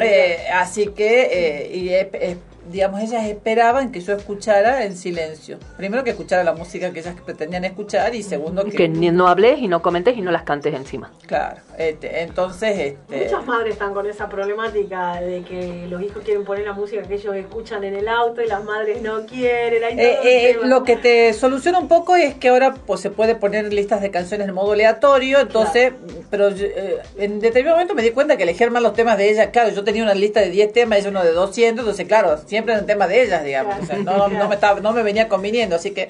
Eh, 0.00 0.38
así 0.54 0.86
que, 0.86 1.22
eh, 1.30 1.70
y, 1.76 1.88
eh, 1.90 2.10
eh, 2.14 2.36
digamos, 2.70 3.00
ellas 3.00 3.24
esperaban 3.26 3.92
que 3.92 4.00
yo 4.00 4.14
escuchara 4.14 4.84
en 4.84 4.96
silencio. 4.96 5.58
Primero 5.76 6.04
que 6.04 6.10
escuchara 6.10 6.44
la 6.44 6.52
música 6.52 6.92
que 6.92 7.00
ellas 7.00 7.14
pretendían 7.24 7.64
escuchar 7.64 8.14
y 8.14 8.22
segundo 8.22 8.64
que... 8.64 8.72
Que 8.72 8.88
ni- 8.88 9.10
no 9.10 9.28
hables 9.28 9.58
y 9.60 9.68
no 9.68 9.82
comentes 9.82 10.16
y 10.16 10.20
no 10.20 10.30
las 10.30 10.42
cantes 10.42 10.74
encima. 10.74 11.10
Claro, 11.26 11.60
este, 11.78 12.22
entonces... 12.22 12.78
Este, 13.10 13.24
Muchas 13.24 13.46
madres 13.46 13.72
están 13.74 13.94
con 13.94 14.06
esa 14.06 14.28
problemática 14.28 15.20
de 15.20 15.42
que 15.42 15.86
los 15.88 16.02
hijos 16.02 16.22
quieren 16.24 16.44
poner 16.44 16.64
la 16.66 16.72
música 16.72 17.02
que 17.02 17.14
ellos 17.14 17.34
escuchan 17.36 17.84
en 17.84 17.94
el 17.94 18.08
auto 18.08 18.42
y 18.42 18.46
las 18.46 18.62
madres 18.64 19.00
no 19.02 19.24
quieren. 19.26 19.82
Hay 19.84 19.98
Eh, 19.98 20.50
eh, 20.50 20.58
lo 20.64 20.82
que 20.82 20.96
te 20.96 21.32
soluciona 21.32 21.78
un 21.78 21.88
poco 21.88 22.16
es 22.16 22.34
que 22.34 22.48
ahora 22.48 22.74
pues 22.86 23.00
se 23.00 23.10
puede 23.10 23.34
poner 23.34 23.72
listas 23.72 24.00
de 24.00 24.10
canciones 24.10 24.48
en 24.48 24.54
modo 24.54 24.72
aleatorio, 24.72 25.40
entonces, 25.40 25.92
pero 26.30 26.50
yo, 26.50 26.66
eh, 26.66 26.98
en 27.18 27.40
determinado 27.40 27.76
momento 27.76 27.94
me 27.94 28.02
di 28.02 28.10
cuenta 28.10 28.36
que 28.36 28.42
elegían 28.42 28.72
mal 28.72 28.82
los 28.82 28.92
temas 28.94 29.16
de 29.18 29.30
ellas, 29.30 29.48
claro, 29.52 29.70
yo 29.70 29.84
tenía 29.84 30.02
una 30.02 30.14
lista 30.14 30.40
de 30.40 30.50
10 30.50 30.72
temas, 30.72 30.98
ella 30.98 31.10
uno 31.10 31.22
de 31.22 31.32
200, 31.32 31.80
entonces 31.82 32.06
claro, 32.06 32.36
siempre 32.56 32.72
eran 32.72 32.86
temas 32.86 33.08
de 33.10 33.22
ellas, 33.22 33.44
digamos, 33.44 33.76
o 33.82 33.84
sea, 33.84 33.98
no, 33.98 34.16
no, 34.16 34.28
no 34.28 34.48
me 34.48 34.54
estaba, 34.54 34.80
no 34.80 34.94
me 34.94 35.02
venía 35.02 35.28
conviniendo, 35.28 35.76
así 35.76 35.90
que 35.90 36.08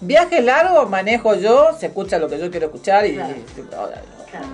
viajes 0.00 0.44
largos 0.44 0.88
manejo 0.88 1.34
yo, 1.34 1.70
se 1.76 1.86
escucha 1.86 2.20
lo 2.20 2.28
que 2.28 2.38
yo 2.38 2.50
quiero 2.52 2.66
escuchar 2.66 3.04
y... 3.04 3.18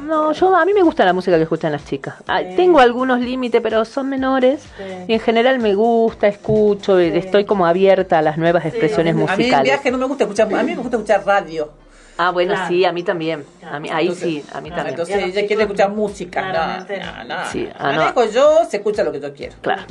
No, 0.06 0.32
yo 0.32 0.54
a 0.54 0.64
mí 0.64 0.72
me 0.72 0.82
gusta 0.82 1.04
la 1.04 1.12
música 1.12 1.36
que 1.36 1.42
escuchan 1.42 1.72
las 1.72 1.84
chicas. 1.84 2.14
Ah, 2.28 2.40
Tengo 2.56 2.78
algunos 2.78 3.20
límites, 3.20 3.60
pero 3.60 3.84
son 3.84 4.08
menores. 4.08 4.64
Y 5.08 5.12
en 5.12 5.20
general 5.20 5.58
me 5.58 5.74
gusta, 5.74 6.28
escucho, 6.28 7.00
y 7.00 7.08
estoy 7.08 7.44
como 7.44 7.66
abierta 7.66 8.18
a 8.18 8.22
las 8.22 8.38
nuevas 8.38 8.64
expresiones 8.64 9.12
a 9.12 9.16
mí 9.16 9.22
en 9.22 9.28
musicales. 9.28 9.64
viaje 9.64 9.90
no 9.90 9.98
me 9.98 10.06
gusta 10.06 10.24
escuchar, 10.24 10.54
a 10.54 10.62
mí 10.62 10.74
me 10.74 10.80
gusta 10.80 10.96
escuchar 10.96 11.26
radio. 11.26 11.70
Ah, 12.18 12.30
bueno, 12.30 12.52
Claro. 12.52 12.68
sí, 12.68 12.84
a 12.84 12.92
mí 12.92 13.02
también. 13.02 13.44
A 13.68 13.80
mí, 13.80 13.88
ahí 13.90 14.06
Entonces- 14.08 14.28
sí, 14.28 14.44
a 14.52 14.60
mí 14.60 14.68
también. 14.70 14.88
Entonces 14.90 15.16
ella 15.16 15.46
quiere 15.46 15.62
escuchar 15.62 15.90
música. 15.90 16.52
No, 16.52 16.78
no, 17.24 17.24
no. 17.36 17.50
Sí, 17.50 17.68
ah, 17.78 17.92
no. 17.92 17.98
Manejo 18.00 18.24
yo, 18.30 18.58
se 18.68 18.76
escucha 18.76 19.02
lo 19.02 19.12
que 19.12 19.20
yo 19.20 19.32
quiero. 19.32 19.54
Claro. 19.62 19.82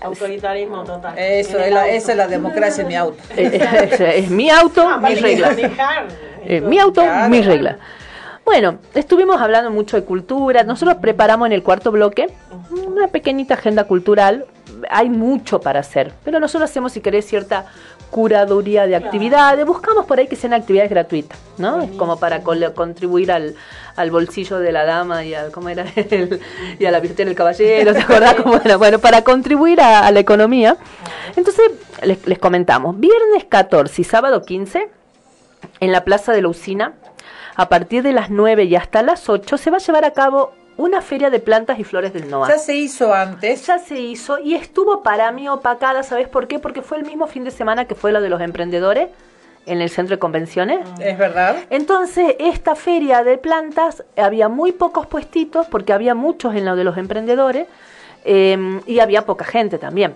Autoritarismo 0.00 0.84
total. 0.84 1.18
Eso 1.18 1.58
es 1.58 1.72
la, 1.72 1.88
esa 1.88 2.12
es 2.12 2.18
la 2.18 2.28
democracia 2.28 2.82
en 2.82 2.88
mi 2.88 2.94
auto. 2.96 3.18
Eh, 3.36 3.50
eh, 3.60 3.88
es, 3.92 4.00
es 4.00 4.30
mi 4.30 4.48
auto, 4.50 4.86
Ah, 4.88 4.96
mi 4.98 5.02
vale, 5.02 5.20
regla. 5.20 5.48
manejar. 5.48 6.06
Eh, 6.44 6.60
mi 6.60 6.78
auto, 6.78 7.02
mi 7.28 7.42
regla. 7.42 7.78
Bueno, 8.44 8.78
estuvimos 8.94 9.40
hablando 9.40 9.70
mucho 9.70 9.96
de 9.96 10.04
cultura. 10.04 10.62
Nosotros 10.62 10.98
preparamos 11.00 11.46
en 11.46 11.52
el 11.52 11.62
cuarto 11.64 11.90
bloque 11.90 12.28
una 12.86 13.08
pequeñita 13.08 13.54
agenda 13.54 13.84
cultural. 13.84 14.46
Hay 14.90 15.08
mucho 15.10 15.60
para 15.60 15.80
hacer, 15.80 16.12
pero 16.24 16.38
nosotros 16.38 16.70
hacemos, 16.70 16.92
si 16.92 17.00
querés, 17.00 17.26
cierta 17.26 17.66
curaduría 18.10 18.86
de 18.86 18.96
actividades, 18.96 19.66
buscamos 19.66 20.06
por 20.06 20.18
ahí 20.18 20.26
que 20.28 20.36
sean 20.36 20.52
actividades 20.54 20.90
gratuitas, 20.90 21.38
¿no? 21.58 21.82
Es 21.82 21.90
como 21.92 22.18
para 22.18 22.42
contribuir 22.42 23.30
al, 23.32 23.54
al 23.96 24.10
bolsillo 24.10 24.58
de 24.58 24.72
la 24.72 24.84
dama 24.84 25.24
y 25.24 25.34
al, 25.34 25.50
¿cómo 25.52 25.68
era? 25.68 25.84
El- 25.96 26.40
y 26.78 26.86
a 26.86 26.90
la 26.90 27.00
billetera 27.00 27.28
del 27.28 27.36
caballero, 27.36 27.92
¿te 27.92 28.00
acordás 28.00 28.36
era? 28.64 28.76
Bueno, 28.76 28.98
para 28.98 29.22
contribuir 29.22 29.80
a, 29.80 30.06
a 30.06 30.10
la 30.12 30.20
economía. 30.20 30.76
Entonces, 31.36 31.70
les, 32.02 32.26
les 32.26 32.38
comentamos, 32.38 32.98
viernes 32.98 33.44
14 33.48 34.00
y 34.00 34.04
sábado 34.04 34.42
15, 34.42 34.88
en 35.80 35.92
la 35.92 36.04
Plaza 36.04 36.32
de 36.32 36.42
la 36.42 36.48
Usina, 36.48 36.94
a 37.56 37.68
partir 37.68 38.02
de 38.02 38.12
las 38.12 38.30
9 38.30 38.64
y 38.64 38.76
hasta 38.76 39.02
las 39.02 39.28
8, 39.28 39.58
se 39.58 39.70
va 39.70 39.78
a 39.78 39.80
llevar 39.80 40.04
a 40.04 40.12
cabo 40.12 40.52
una 40.76 41.00
feria 41.00 41.30
de 41.30 41.40
plantas 41.40 41.78
y 41.78 41.84
flores 41.84 42.12
del 42.12 42.30
NOA. 42.30 42.48
Ya 42.48 42.58
se 42.58 42.74
hizo 42.74 43.12
antes. 43.14 43.66
Ya 43.66 43.78
se 43.78 43.98
hizo 43.98 44.38
y 44.38 44.54
estuvo 44.54 45.02
para 45.02 45.30
mí 45.32 45.48
opacada, 45.48 46.02
¿sabes 46.02 46.28
por 46.28 46.46
qué? 46.48 46.58
Porque 46.58 46.82
fue 46.82 46.98
el 46.98 47.04
mismo 47.04 47.26
fin 47.26 47.44
de 47.44 47.50
semana 47.50 47.86
que 47.86 47.94
fue 47.94 48.12
lo 48.12 48.20
de 48.20 48.28
los 48.28 48.40
emprendedores 48.40 49.08
en 49.64 49.80
el 49.80 49.90
centro 49.90 50.16
de 50.16 50.18
convenciones. 50.18 50.80
Es 51.00 51.18
verdad. 51.18 51.56
Entonces, 51.70 52.36
esta 52.38 52.74
feria 52.74 53.24
de 53.24 53.36
plantas 53.38 54.04
había 54.16 54.48
muy 54.48 54.72
pocos 54.72 55.06
puestitos 55.06 55.66
porque 55.66 55.92
había 55.92 56.14
muchos 56.14 56.54
en 56.54 56.64
lo 56.64 56.76
de 56.76 56.84
los 56.84 56.96
emprendedores 56.96 57.66
eh, 58.24 58.80
y 58.86 59.00
había 59.00 59.26
poca 59.26 59.44
gente 59.44 59.78
también. 59.78 60.14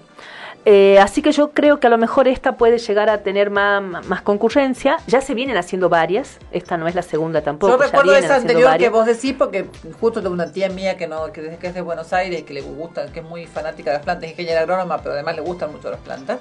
Eh, 0.66 0.98
así 0.98 1.22
que 1.22 1.32
yo 1.32 1.52
creo 1.52 1.80
que 1.80 1.86
a 1.86 1.90
lo 1.90 1.96
mejor 1.96 2.28
esta 2.28 2.56
puede 2.56 2.78
llegar 2.78 3.08
a 3.08 3.18
tener 3.22 3.48
más, 3.50 3.82
más 4.06 4.20
concurrencia. 4.22 4.98
Ya 5.06 5.20
se 5.22 5.34
vienen 5.34 5.56
haciendo 5.56 5.88
varias. 5.88 6.38
Esta 6.52 6.76
no 6.76 6.86
es 6.86 6.94
la 6.94 7.02
segunda 7.02 7.40
tampoco. 7.40 7.72
Yo 7.72 7.82
recuerdo 7.82 8.14
esa 8.14 8.36
anterior 8.36 8.62
que 8.62 8.68
varias. 8.68 8.92
vos 8.92 9.06
decís 9.06 9.34
porque 9.38 9.66
justo 10.00 10.20
tengo 10.20 10.34
una 10.34 10.52
tía 10.52 10.68
mía 10.68 10.96
que 10.98 11.06
no 11.06 11.32
que, 11.32 11.56
que 11.58 11.66
es 11.68 11.74
de 11.74 11.80
Buenos 11.80 12.12
Aires 12.12 12.42
que 12.42 12.52
le 12.52 12.60
gusta 12.60 13.06
que 13.06 13.20
es 13.20 13.24
muy 13.24 13.46
fanática 13.46 13.90
de 13.90 13.96
las 13.96 14.04
plantas, 14.04 14.24
es 14.24 14.30
ingeniera 14.32 14.60
agrónoma, 14.60 14.98
pero 14.98 15.14
además 15.14 15.34
le 15.36 15.42
gustan 15.42 15.72
mucho 15.72 15.90
las 15.90 16.00
plantas. 16.00 16.38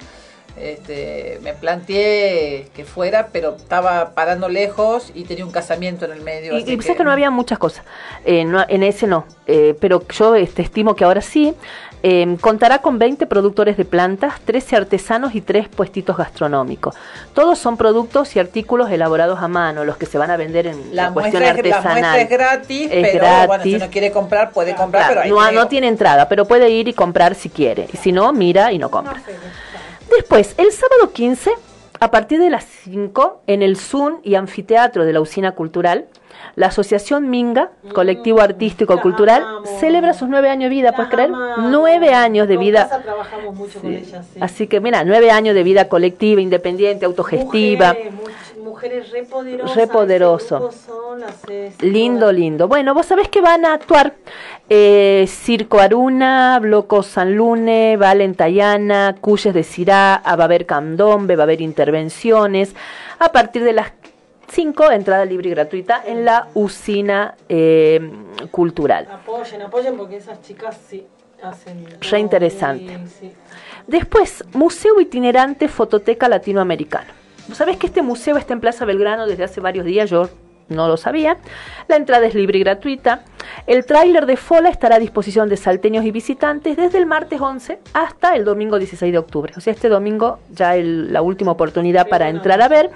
Este, 0.58 1.38
me 1.42 1.54
planteé 1.54 2.68
que 2.74 2.84
fuera, 2.84 3.28
pero 3.32 3.56
estaba 3.56 4.10
parando 4.14 4.48
lejos 4.48 5.12
y 5.14 5.24
tenía 5.24 5.44
un 5.44 5.52
casamiento 5.52 6.04
en 6.04 6.10
el 6.10 6.20
medio. 6.22 6.58
Y, 6.58 6.62
y 6.62 6.64
pensé 6.76 6.96
que 6.96 7.04
no 7.04 7.12
había 7.12 7.30
muchas 7.30 7.58
cosas. 7.58 7.84
Eh, 8.24 8.44
no- 8.44 8.64
en 8.68 8.82
ese 8.82 9.06
no. 9.06 9.24
Eh, 9.46 9.76
pero 9.80 10.06
yo 10.08 10.34
este, 10.34 10.62
estimo 10.62 10.94
que 10.96 11.04
ahora 11.04 11.20
sí. 11.22 11.54
Eh, 12.02 12.38
contará 12.40 12.78
con 12.78 12.98
20 12.98 13.26
productores 13.26 13.76
de 13.76 13.84
plantas, 13.84 14.40
13 14.46 14.74
artesanos 14.76 15.34
y 15.34 15.42
3 15.42 15.68
puestitos 15.68 16.16
gastronómicos. 16.16 16.94
Todos 17.34 17.58
son 17.58 17.76
productos 17.76 18.34
y 18.36 18.38
artículos 18.38 18.90
elaborados 18.90 19.40
a 19.42 19.48
mano, 19.48 19.84
los 19.84 19.98
que 19.98 20.06
se 20.06 20.16
van 20.16 20.30
a 20.30 20.38
vender 20.38 20.66
en 20.66 20.96
La 20.96 21.04
la 21.08 21.12
cuestión 21.12 21.42
es, 21.42 21.48
la 21.48 21.54
artesanal. 21.54 21.92
muestra 22.00 22.20
es 22.22 22.28
gratis, 22.30 22.88
Es 22.90 23.08
pero 23.10 23.24
bueno, 23.26 23.42
si 23.42 23.46
gratis. 23.70 23.76
uno 23.76 23.90
quiere 23.90 24.10
comprar, 24.12 24.50
puede 24.52 24.74
comprar, 24.74 25.02
Claro, 25.12 25.20
pero 25.24 25.40
hay 25.40 25.46
no, 25.46 25.50
que- 25.50 25.56
no 25.56 25.68
tiene 25.68 25.88
entrada, 25.88 26.26
pero 26.26 26.46
puede 26.46 26.70
ir 26.70 26.88
y 26.88 26.94
comprar 26.94 27.34
si 27.34 27.50
quiere. 27.50 27.86
Y 27.92 27.96
si 27.98 28.12
no, 28.12 28.32
mira 28.32 28.72
y 28.72 28.78
no 28.78 28.90
compra. 28.90 29.20
Después, 30.16 30.54
el 30.56 30.72
sábado 30.72 31.12
15, 31.12 31.50
a 32.00 32.10
partir 32.10 32.40
de 32.40 32.48
las 32.50 32.64
5, 32.84 33.42
en 33.46 33.62
el 33.62 33.76
Zoom 33.76 34.20
y 34.24 34.34
anfiteatro 34.36 35.04
de 35.04 35.12
la 35.12 35.20
Usina 35.20 35.52
Cultural, 35.52 36.06
la 36.56 36.66
Asociación 36.66 37.30
Minga, 37.30 37.70
colectivo 37.92 38.40
artístico 38.40 39.00
cultural, 39.00 39.44
celebra 39.78 40.14
sus 40.14 40.28
nueve 40.28 40.50
años 40.50 40.70
de 40.70 40.76
vida, 40.76 40.92
¿puedes 40.92 41.10
creer? 41.10 41.30
Nueve 41.30 42.14
años 42.14 42.48
de 42.48 42.56
vida. 42.56 42.88
casa 42.88 43.02
trabajamos 43.02 43.54
mucho 43.54 43.80
con 43.80 43.92
ellas, 43.92 44.26
sí. 44.32 44.40
Así 44.42 44.66
que, 44.66 44.80
mira, 44.80 45.04
nueve 45.04 45.30
años 45.30 45.54
de 45.54 45.62
vida 45.62 45.88
colectiva, 45.88 46.40
independiente, 46.40 47.04
autogestiva. 47.06 47.96
Mujeres, 48.62 49.10
re 49.10 49.24
poderosas. 49.24 49.76
Re 49.76 49.86
poderoso. 49.86 50.70
son 50.72 51.20
las, 51.20 51.34
Lindo, 51.80 52.32
lindo. 52.32 52.68
Bueno, 52.68 52.94
vos 52.94 53.06
sabés 53.06 53.28
que 53.28 53.40
van 53.40 53.64
a 53.64 53.74
actuar 53.74 54.14
eh, 54.68 55.26
Circo 55.28 55.80
Aruna, 55.80 56.58
Bloco 56.60 57.02
San 57.02 57.34
Lune, 57.34 57.96
Valen 57.96 58.34
Tayana, 58.34 59.16
Cuyes 59.20 59.52
de 59.52 59.64
Cirá, 59.64 60.22
va 60.24 60.30
a 60.30 60.44
haber 60.44 60.64
candombe, 60.64 61.36
va 61.36 61.42
a 61.42 61.44
haber 61.44 61.60
intervenciones. 61.60 62.74
A 63.18 63.32
partir 63.32 63.64
de 63.64 63.72
las 63.72 63.90
5, 64.50 64.90
entrada 64.90 65.24
libre 65.24 65.48
y 65.48 65.50
gratuita 65.52 66.02
en 66.04 66.24
la 66.24 66.48
usina 66.54 67.34
eh, 67.48 68.00
cultural. 68.50 69.06
Apoyen, 69.10 69.62
apoyen 69.62 69.96
porque 69.96 70.16
esas 70.16 70.42
chicas 70.42 70.76
sí 70.88 71.06
hacen. 71.42 71.86
Re 72.00 72.18
interesante. 72.18 72.98
Sí. 73.20 73.32
Después, 73.86 74.44
Museo 74.52 75.00
Itinerante 75.00 75.68
Fototeca 75.68 76.28
Latinoamericano. 76.28 77.08
¿Vos 77.48 77.56
sabés 77.56 77.76
que 77.76 77.86
este 77.86 78.02
museo 78.02 78.36
está 78.36 78.52
en 78.52 78.60
Plaza 78.60 78.84
Belgrano 78.84 79.26
desde 79.26 79.44
hace 79.44 79.60
varios 79.60 79.84
días? 79.84 80.10
Yo 80.10 80.28
no 80.68 80.86
lo 80.86 80.96
sabía. 80.96 81.36
La 81.88 81.96
entrada 81.96 82.26
es 82.26 82.34
libre 82.34 82.58
y 82.58 82.62
gratuita. 82.62 83.24
El 83.66 83.84
tráiler 83.84 84.26
de 84.26 84.36
Fola 84.36 84.68
estará 84.68 84.96
a 84.96 84.98
disposición 85.00 85.48
de 85.48 85.56
salteños 85.56 86.04
y 86.04 86.12
visitantes 86.12 86.76
desde 86.76 86.98
el 86.98 87.06
martes 87.06 87.40
11 87.40 87.80
hasta 87.92 88.36
el 88.36 88.44
domingo 88.44 88.78
16 88.78 89.10
de 89.10 89.18
octubre. 89.18 89.52
O 89.56 89.60
sea, 89.60 89.72
este 89.72 89.88
domingo 89.88 90.38
ya 90.52 90.76
el- 90.76 91.12
la 91.12 91.22
última 91.22 91.50
oportunidad 91.52 92.06
para 92.08 92.28
entrar 92.28 92.62
a 92.62 92.68
ver. 92.68 92.90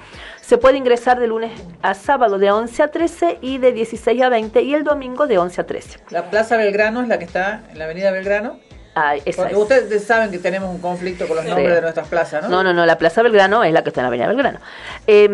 Se 0.46 0.58
puede 0.58 0.76
ingresar 0.76 1.18
de 1.18 1.26
lunes 1.26 1.52
a 1.82 1.94
sábado 1.94 2.38
de 2.38 2.50
11 2.50 2.82
a 2.82 2.88
13 2.88 3.38
y 3.40 3.58
de 3.58 3.72
16 3.72 4.20
a 4.22 4.28
20 4.28 4.60
y 4.62 4.74
el 4.74 4.84
domingo 4.84 5.26
de 5.26 5.38
11 5.38 5.60
a 5.62 5.66
13. 5.66 5.98
La 6.10 6.28
Plaza 6.30 6.56
Belgrano 6.58 7.00
es 7.02 7.08
la 7.08 7.18
que 7.18 7.24
está 7.24 7.62
en 7.72 7.78
la 7.78 7.86
Avenida 7.86 8.10
Belgrano. 8.10 8.58
Ah, 8.94 9.16
esa 9.24 9.42
Porque 9.42 9.54
es. 9.54 9.58
ustedes 9.58 10.04
saben 10.04 10.30
que 10.30 10.38
tenemos 10.38 10.70
un 10.70 10.80
conflicto 10.80 11.26
con 11.26 11.36
los 11.36 11.44
Sí. 11.46 11.50
nombres 11.50 11.74
de 11.74 11.80
nuestras 11.80 12.06
plazas, 12.08 12.42
¿no? 12.44 12.48
No, 12.50 12.62
no, 12.62 12.72
no, 12.74 12.84
la 12.86 12.98
Plaza 12.98 13.22
Belgrano 13.22 13.64
es 13.64 13.72
la 13.72 13.82
que 13.82 13.88
está 13.88 14.02
en 14.02 14.04
la 14.04 14.08
Avenida 14.08 14.28
Belgrano. 14.28 14.58
Eh, 15.06 15.26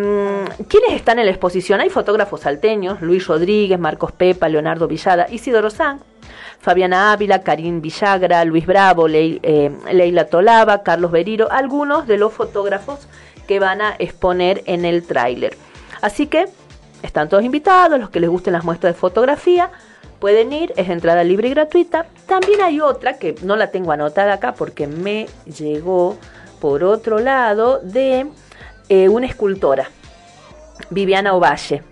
¿Quiénes 0.69 0.93
están 0.93 1.19
en 1.19 1.27
la 1.27 1.33
exposición? 1.33 1.81
Hay 1.81 1.91
fotógrafos 1.91 2.43
salteños, 2.43 3.03
Luis 3.03 3.27
Rodríguez, 3.27 3.79
Marcos 3.79 4.13
Pepa, 4.13 4.49
Leonardo 4.49 4.87
Villada, 4.87 5.27
Isidoro 5.29 5.69
San, 5.71 6.01
Fabiana 6.61 7.13
Ávila, 7.13 7.43
Karim 7.43 7.81
Villagra, 7.83 8.45
Luis 8.45 8.65
Bravo, 8.67 9.09
Lei- 9.09 9.41
eh, 9.43 9.71
Leila 9.93 10.27
Tolaba, 10.27 10.83
Carlos 10.83 11.11
Beriro, 11.11 11.51
algunos 11.51 12.07
de 12.07 12.17
los 12.17 12.33
fotógrafos 12.33 13.01
que 13.51 13.59
van 13.59 13.83
a 13.83 13.97
exponer 13.99 14.63
en 14.67 14.85
el 14.85 15.03
tráiler. 15.03 15.57
Así 16.03 16.29
que 16.29 16.47
están 17.03 17.29
todos 17.29 17.43
invitados, 17.43 17.99
los 17.99 18.09
que 18.09 18.21
les 18.21 18.31
gusten 18.31 18.53
las 18.53 18.63
muestras 18.63 18.95
de 18.95 19.01
fotografía, 19.01 19.73
pueden 20.21 20.53
ir, 20.53 20.73
es 20.77 20.89
entrada 20.89 21.25
libre 21.25 21.49
y 21.49 21.51
gratuita. 21.51 22.07
También 22.27 22.61
hay 22.61 22.81
otra 22.81 23.19
que 23.19 23.35
no 23.43 23.57
la 23.57 23.73
tengo 23.73 23.91
anotada 23.91 24.35
acá 24.35 24.55
porque 24.55 24.87
me 24.87 25.27
llegó 25.47 26.17
por 26.61 26.85
otro 26.85 27.19
lado 27.19 27.81
de 27.81 28.29
eh, 28.89 29.09
una 29.09 29.27
escultora, 29.27 29.91
Viviana 30.91 31.35
Ovalle. 31.35 31.83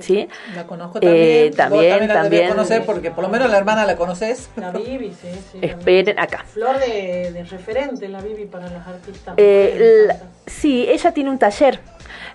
¿Sí? 0.00 0.28
La 0.54 0.64
conozco 0.66 0.98
Eh, 1.02 1.50
también. 1.50 1.50
Vos 1.50 1.56
también, 1.56 1.90
también 1.98 2.08
la 2.08 2.14
también. 2.22 2.48
conocer 2.50 2.84
porque 2.84 3.10
por 3.10 3.24
lo 3.24 3.30
menos 3.30 3.50
la 3.50 3.58
hermana 3.58 3.84
la 3.86 3.96
conoces. 3.96 4.48
La 4.56 4.70
Bibi, 4.72 5.10
sí, 5.10 5.28
sí. 5.52 5.58
Esperen 5.62 6.18
acá. 6.18 6.44
Flor 6.52 6.78
de, 6.78 7.32
de 7.32 7.44
referente, 7.44 8.08
la 8.08 8.20
Bibi 8.20 8.46
para 8.46 8.68
los 8.68 8.86
artistas. 8.86 9.34
Eh, 9.36 10.04
la- 10.08 10.16
sí, 10.46 10.86
ella 10.88 11.12
tiene 11.12 11.30
un 11.30 11.38
taller. 11.38 11.80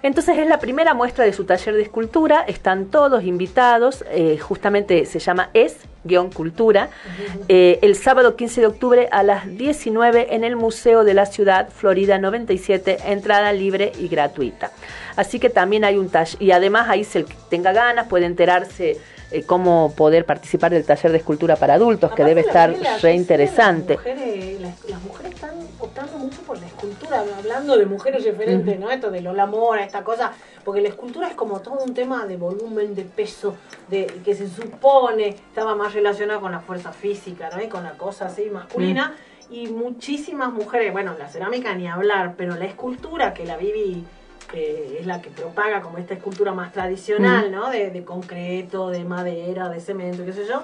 Entonces 0.04 0.38
es 0.38 0.48
la 0.48 0.60
primera 0.60 0.94
muestra 0.94 1.24
de 1.24 1.32
su 1.32 1.46
taller 1.46 1.76
de 1.76 1.82
escultura. 1.82 2.42
Están 2.42 2.88
todos 2.88 3.24
invitados. 3.24 4.04
eh, 4.12 4.38
justamente 4.38 5.06
se 5.06 5.20
llama 5.20 5.50
Es-Cultura. 5.54 6.90
eh, 7.48 7.80
el 7.82 7.96
sábado 7.96 8.36
15 8.36 8.62
de 8.62 8.68
octubre 8.68 9.08
a 9.12 9.24
las 9.24 9.48
19 9.48 10.36
en 10.36 10.44
el 10.44 10.58
Museo 10.58 11.06
de 11.06 11.14
la 11.14 11.26
Ciudad, 11.26 11.70
Florida 11.70 12.18
97. 12.18 12.98
Entrada 13.06 13.54
libre 13.54 13.94
y 13.98 14.10
gratuita. 14.10 14.72
Así 15.16 15.40
que 15.40 15.50
también 15.50 15.86
hay 15.86 15.98
un 15.98 16.10
taller. 16.10 16.42
Y 16.42 16.52
además 16.52 16.90
ahí, 16.90 17.06
si 17.06 17.20
el 17.20 17.26
que 17.26 17.36
tenga 17.50 17.72
ganas, 17.72 18.08
puede 18.08 18.26
enterarse 18.26 18.98
eh, 19.34 19.44
cómo 19.44 19.94
poder 19.96 20.26
participar 20.26 20.72
del 20.72 20.86
taller 20.86 21.12
de 21.12 21.18
escultura 21.18 21.56
para 21.56 21.74
adultos, 21.74 22.12
que 22.14 22.24
debe 22.24 22.42
estar 22.42 22.74
re 23.02 23.14
interesante. 23.14 23.96
Las 23.96 24.06
mujeres, 24.06 24.62
las, 24.62 24.90
las 24.90 25.02
mujeres 25.02 25.34
están 25.34 25.56
optando 25.80 26.18
mucho 26.20 26.42
por 26.42 26.60
la 26.60 26.68
escultura, 26.68 27.24
hablando 27.38 27.76
de 27.76 27.86
mujeres 27.88 28.24
referentes, 28.24 28.80
¿no? 28.80 28.92
Esto 28.92 29.10
de 29.10 29.22
Lola 29.22 29.48
Mora, 29.48 29.84
esta 29.84 30.04
cosa, 30.04 30.34
porque 30.64 30.82
la 30.82 30.90
escultura 30.90 31.28
es 31.28 31.34
como 31.34 31.62
todo 31.62 31.84
un 31.84 31.94
tema 31.94 32.26
de 32.28 32.38
volumen, 32.38 32.94
de 32.94 33.06
peso, 33.06 33.56
de 33.90 34.06
que 34.24 34.36
se 34.36 34.48
supone 34.48 35.30
estaba 35.30 35.76
más 35.76 35.94
relacionado 35.94 36.40
con 36.40 36.52
la 36.52 36.60
fuerza 36.60 36.92
física, 36.92 37.50
¿no? 37.54 37.62
Y 37.62 37.68
con 37.68 37.84
la 37.84 37.94
cosa 37.94 38.28
así 38.28 38.50
masculina. 38.52 39.16
Y 39.50 39.68
muchísimas 39.68 40.54
mujeres, 40.54 40.94
bueno, 40.94 41.16
la 41.18 41.28
cerámica 41.28 41.76
ni 41.76 41.88
hablar, 41.88 42.36
pero 42.38 42.56
la 42.56 42.66
escultura 42.66 43.34
que 43.34 43.46
la 43.46 43.58
Vivi 43.58 44.04
es 44.54 45.06
la 45.06 45.22
que 45.22 45.30
propaga 45.30 45.82
como 45.82 45.98
esta 45.98 46.14
escultura 46.14 46.52
más 46.54 46.72
tradicional, 46.72 47.50
Mm. 47.50 47.52
¿no? 47.54 47.70
De, 47.70 47.90
de 47.90 48.04
concreto, 48.04 48.90
de 48.90 49.04
madera, 49.04 49.70
de 49.70 49.80
cemento, 49.80 50.24
qué 50.26 50.34
sé 50.34 50.46
yo. 50.48 50.64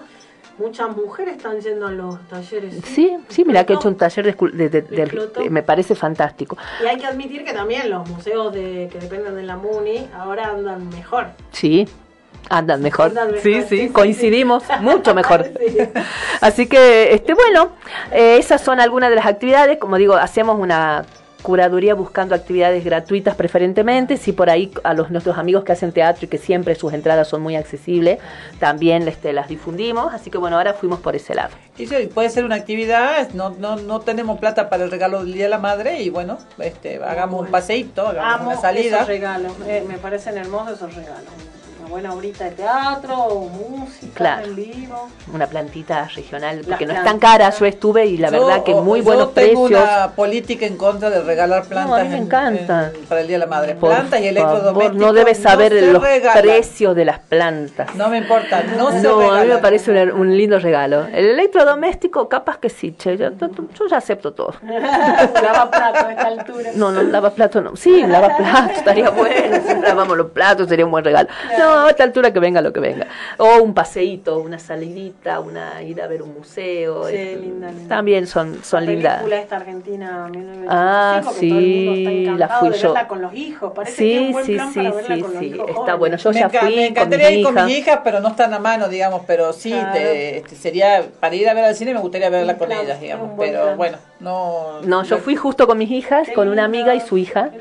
Muchas 0.58 0.96
mujeres 0.96 1.38
están 1.38 1.60
yendo 1.62 1.88
a 1.88 1.92
los 1.92 2.20
talleres. 2.28 2.76
Sí, 2.84 3.16
sí, 3.30 3.46
mira 3.46 3.66
que 3.66 3.72
he 3.74 3.76
hecho 3.78 3.88
un 3.88 3.96
taller 3.96 4.26
de, 4.26 4.34
de- 4.52 4.70
de- 4.70 4.82
de- 4.82 5.04
Explotó. 5.04 5.42
me 5.50 5.64
parece 5.64 5.96
fantástico. 5.96 6.58
Y 6.84 6.86
hay 6.88 6.98
que 6.98 7.06
admitir 7.06 7.46
que 7.46 7.54
también 7.54 7.90
los 7.90 8.08
museos 8.10 8.54
de, 8.54 8.90
que 8.92 9.00
dependen 9.00 9.36
de 9.36 9.44
la 9.44 9.56
MUNI 9.56 10.10
ahora 10.14 10.48
andan 10.50 10.90
mejor. 10.90 11.28
Sí, 11.52 11.88
andan 12.50 12.82
mejor. 12.82 13.06
Andan 13.08 13.28
mejor, 13.32 13.42
Sí, 13.42 13.62
sí, 13.62 13.68
sí, 13.70 13.78
sí, 13.88 13.90
coincidimos 13.94 14.64
mucho 14.82 15.16
mejor. 15.16 15.46
Así 16.42 16.68
que, 16.68 17.14
este, 17.14 17.34
bueno, 17.34 17.72
eh, 18.12 18.36
esas 18.38 18.60
son 18.62 18.82
algunas 18.82 19.10
de 19.12 19.16
las 19.16 19.28
actividades. 19.28 19.78
Como 19.78 19.96
digo, 19.96 20.16
hacemos 20.16 20.60
una 20.60 21.06
curaduría 21.42 21.96
buscando 21.96 22.36
actividades 22.36 22.84
gratuitas 22.84 23.36
preferentemente, 23.36 24.18
si 24.18 24.32
por 24.32 24.50
ahí 24.50 24.72
a 24.84 24.94
los 24.94 25.10
nuestros 25.10 25.38
amigos 25.38 25.64
que 25.64 25.72
hacen 25.72 25.92
teatro 25.92 26.26
y 26.26 26.28
que 26.28 26.38
siempre 26.38 26.76
sus 26.76 26.94
entradas 26.94 27.28
son 27.28 27.42
muy 27.42 27.56
accesibles, 27.56 28.20
también 28.60 29.08
este, 29.08 29.34
las 29.34 29.48
difundimos, 29.48 30.14
así 30.14 30.30
que 30.30 30.38
bueno, 30.38 30.58
ahora 30.58 30.74
fuimos 30.74 31.00
por 31.00 31.16
ese 31.16 31.36
lado. 31.36 31.52
Y 31.78 31.88
sí, 31.88 32.10
puede 32.14 32.30
ser 32.30 32.44
una 32.46 32.56
actividad, 32.56 33.30
no, 33.32 33.52
no, 33.52 33.78
no 33.78 34.02
tenemos 34.02 34.40
plata 34.40 34.70
para 34.70 34.84
el 34.84 34.92
regalo 34.92 35.24
del 35.24 35.34
Día 35.34 35.44
de 35.44 35.50
la 35.50 35.60
Madre 35.60 36.02
y 36.02 36.10
bueno, 36.10 36.38
este, 36.60 37.02
hagamos 37.04 37.46
un 37.46 37.52
paseíto, 37.52 38.08
hagamos 38.08 38.42
Amo 38.42 38.50
una 38.52 38.62
salida. 38.62 38.98
esos 38.98 39.08
regalos, 39.08 39.54
eh, 39.68 39.84
me 39.88 39.98
parecen 39.98 40.38
hermosos 40.38 40.78
esos 40.78 40.94
regalos. 40.96 41.32
Buena 41.90 42.14
obrita 42.14 42.44
de 42.46 42.52
teatro, 42.52 43.16
o 43.18 43.50
música 43.50 44.14
Claro. 44.14 44.46
en 44.46 44.56
vivo. 44.56 45.10
Una 45.34 45.48
plantita 45.48 46.08
regional, 46.14 46.58
Las 46.58 46.66
porque 46.68 46.86
no 46.86 46.94
es 46.94 47.04
tan 47.04 47.18
cara, 47.18 47.50
yo 47.50 47.66
estuve 47.66 48.06
y 48.06 48.18
la 48.18 48.30
Yo- 48.30 48.46
verdad 48.46 48.64
que 48.64 48.76
muy 48.76 49.00
yo 49.00 49.06
buenos 49.06 49.34
tengo 49.34 49.66
precios. 49.66 49.84
una 49.90 50.12
política 50.12 50.66
en 50.68 50.78
contra 50.78 51.10
de 51.10 51.22
regalar 51.22 51.64
plantas 51.66 51.90
No, 51.90 51.96
a 51.96 52.04
mí 52.04 52.10
me 52.10 52.18
en- 52.18 52.24
encanta. 52.24 52.92
en- 52.96 53.06
para 53.06 53.22
el 53.22 53.28
Día 53.28 53.36
de 53.38 53.40
la 53.40 53.48
Madre. 53.48 53.74
Por 53.76 53.90
plantas 53.90 54.22
y 54.22 54.28
electrodomésticos. 54.28 54.98
no 54.98 55.14
debes 55.14 55.38
saber 55.40 55.72
se 55.72 55.92
los 55.92 56.02
regalan. 56.04 56.42
precios 56.44 56.96
de 56.96 57.06
las 57.06 57.20
plantas. 57.20 57.96
No 57.96 58.08
me 58.10 58.20
importa, 58.20 58.62
no, 58.78 58.92
se 58.92 59.02
No, 59.02 59.32
a 59.32 59.42
mí 59.42 59.48
me 59.48 59.58
parece 59.58 59.92
un, 59.92 60.12
un 60.12 60.38
lindo 60.38 60.60
regalo. 60.60 61.06
El 61.08 61.26
electrodoméstico, 61.30 62.30
capaz 62.30 62.60
que 62.60 62.70
sí, 62.70 62.94
che, 62.98 63.18
yo, 63.18 63.32
yo- 63.32 63.48
yo 63.50 63.88
ya 63.90 63.98
acepto 63.98 64.34
todo. 64.34 64.54
Lava 64.64 65.72
plato 65.72 66.06
a 66.06 66.12
esta 66.12 66.28
altura. 66.28 66.70
No, 66.76 66.92
no, 66.92 67.02
lava 67.02 67.32
plato 67.32 67.62
no. 67.62 67.76
Sí, 67.76 68.04
lava 68.06 68.38
plato, 68.38 68.74
estaría 68.76 69.10
bueno. 69.10 69.58
Si 69.68 69.76
lavamos 69.82 70.16
los 70.18 70.30
platos, 70.32 70.68
sería 70.70 70.86
un 70.86 70.92
buen 70.92 71.04
regalo. 71.04 71.30
No, 71.58 71.79
a 71.88 71.90
esta 71.92 72.04
altura 72.04 72.32
que 72.34 72.40
venga 72.40 72.62
lo 72.62 72.72
que 72.74 72.80
venga. 72.80 73.08
O 73.38 73.62
un 73.62 73.74
paseíto, 73.74 74.40
una 74.40 74.60
salidita, 74.60 75.40
una 75.40 75.82
ir 75.84 76.02
a 76.02 76.08
ver 76.08 76.22
un 76.22 76.34
museo. 76.34 77.08
Sí, 77.08 77.16
linda, 77.42 77.72
linda. 77.72 77.88
También 77.96 78.28
son, 78.28 78.64
son 78.64 78.86
La 78.86 78.92
lindas. 78.92 79.14
película 79.18 79.42
esta 79.42 79.56
argentina 79.58 80.28
1985, 80.30 80.66
Ah, 80.70 81.22
que 81.40 81.48
todo 81.50 81.60
el 81.60 81.66
mundo 81.66 81.96
sí, 81.96 82.26
la 82.38 82.48
fui 82.50 82.70
de 82.70 82.78
yo. 82.78 82.94
verla 82.94 83.08
con 83.08 83.22
los 83.22 83.34
hijos. 83.34 83.72
Parece 83.74 83.96
Sí, 83.96 84.04
que 84.10 84.16
es 84.16 84.22
un 84.22 84.32
buen 84.32 84.46
sí, 84.46 84.54
plan 84.56 84.74
sí, 84.74 84.80
para 84.80 84.92
verla 84.92 85.16
sí, 85.16 85.22
con 85.22 85.32
los 85.32 85.40
sí. 85.40 85.46
hijos 85.48 85.70
Está 85.70 85.96
bueno. 85.96 86.18
Yo 86.18 86.32
me, 86.32 86.40
ya 86.40 86.50
fui 86.50 86.60
me 86.60 86.76
con 86.76 86.84
encantaría 86.84 87.30
mis 87.30 87.38
ir 87.40 87.44
con 87.46 87.54
hijas. 87.54 87.66
mis 87.68 87.78
hijas, 87.78 88.00
pero 88.04 88.20
no 88.20 88.28
están 88.30 88.54
a 88.54 88.60
mano, 88.60 88.88
digamos, 88.90 89.22
pero 89.28 89.54
sí, 89.54 89.70
Claro. 89.72 89.94
te- 89.94 90.38
este, 90.38 90.56
sería, 90.56 91.04
para 91.20 91.36
ir 91.36 91.48
a 91.50 91.54
ver 91.54 91.66
al 91.66 91.76
cine 91.76 91.94
me 91.94 92.00
gustaría 92.00 92.30
verla 92.30 92.58
con 92.58 92.68
plan, 92.68 92.82
ellas, 92.86 93.00
digamos, 93.00 93.32
pero 93.38 93.64
plan. 93.64 93.78
bueno, 93.78 93.98
no... 94.20 94.82
No, 94.84 95.04
yo 95.04 95.18
fui 95.18 95.36
justo 95.36 95.68
con 95.68 95.78
mis 95.78 95.92
hijas, 95.92 96.28
con 96.36 96.48
una 96.50 96.66
amiga 96.66 96.96
y 96.96 97.00
su 97.02 97.18
hija. 97.18 97.52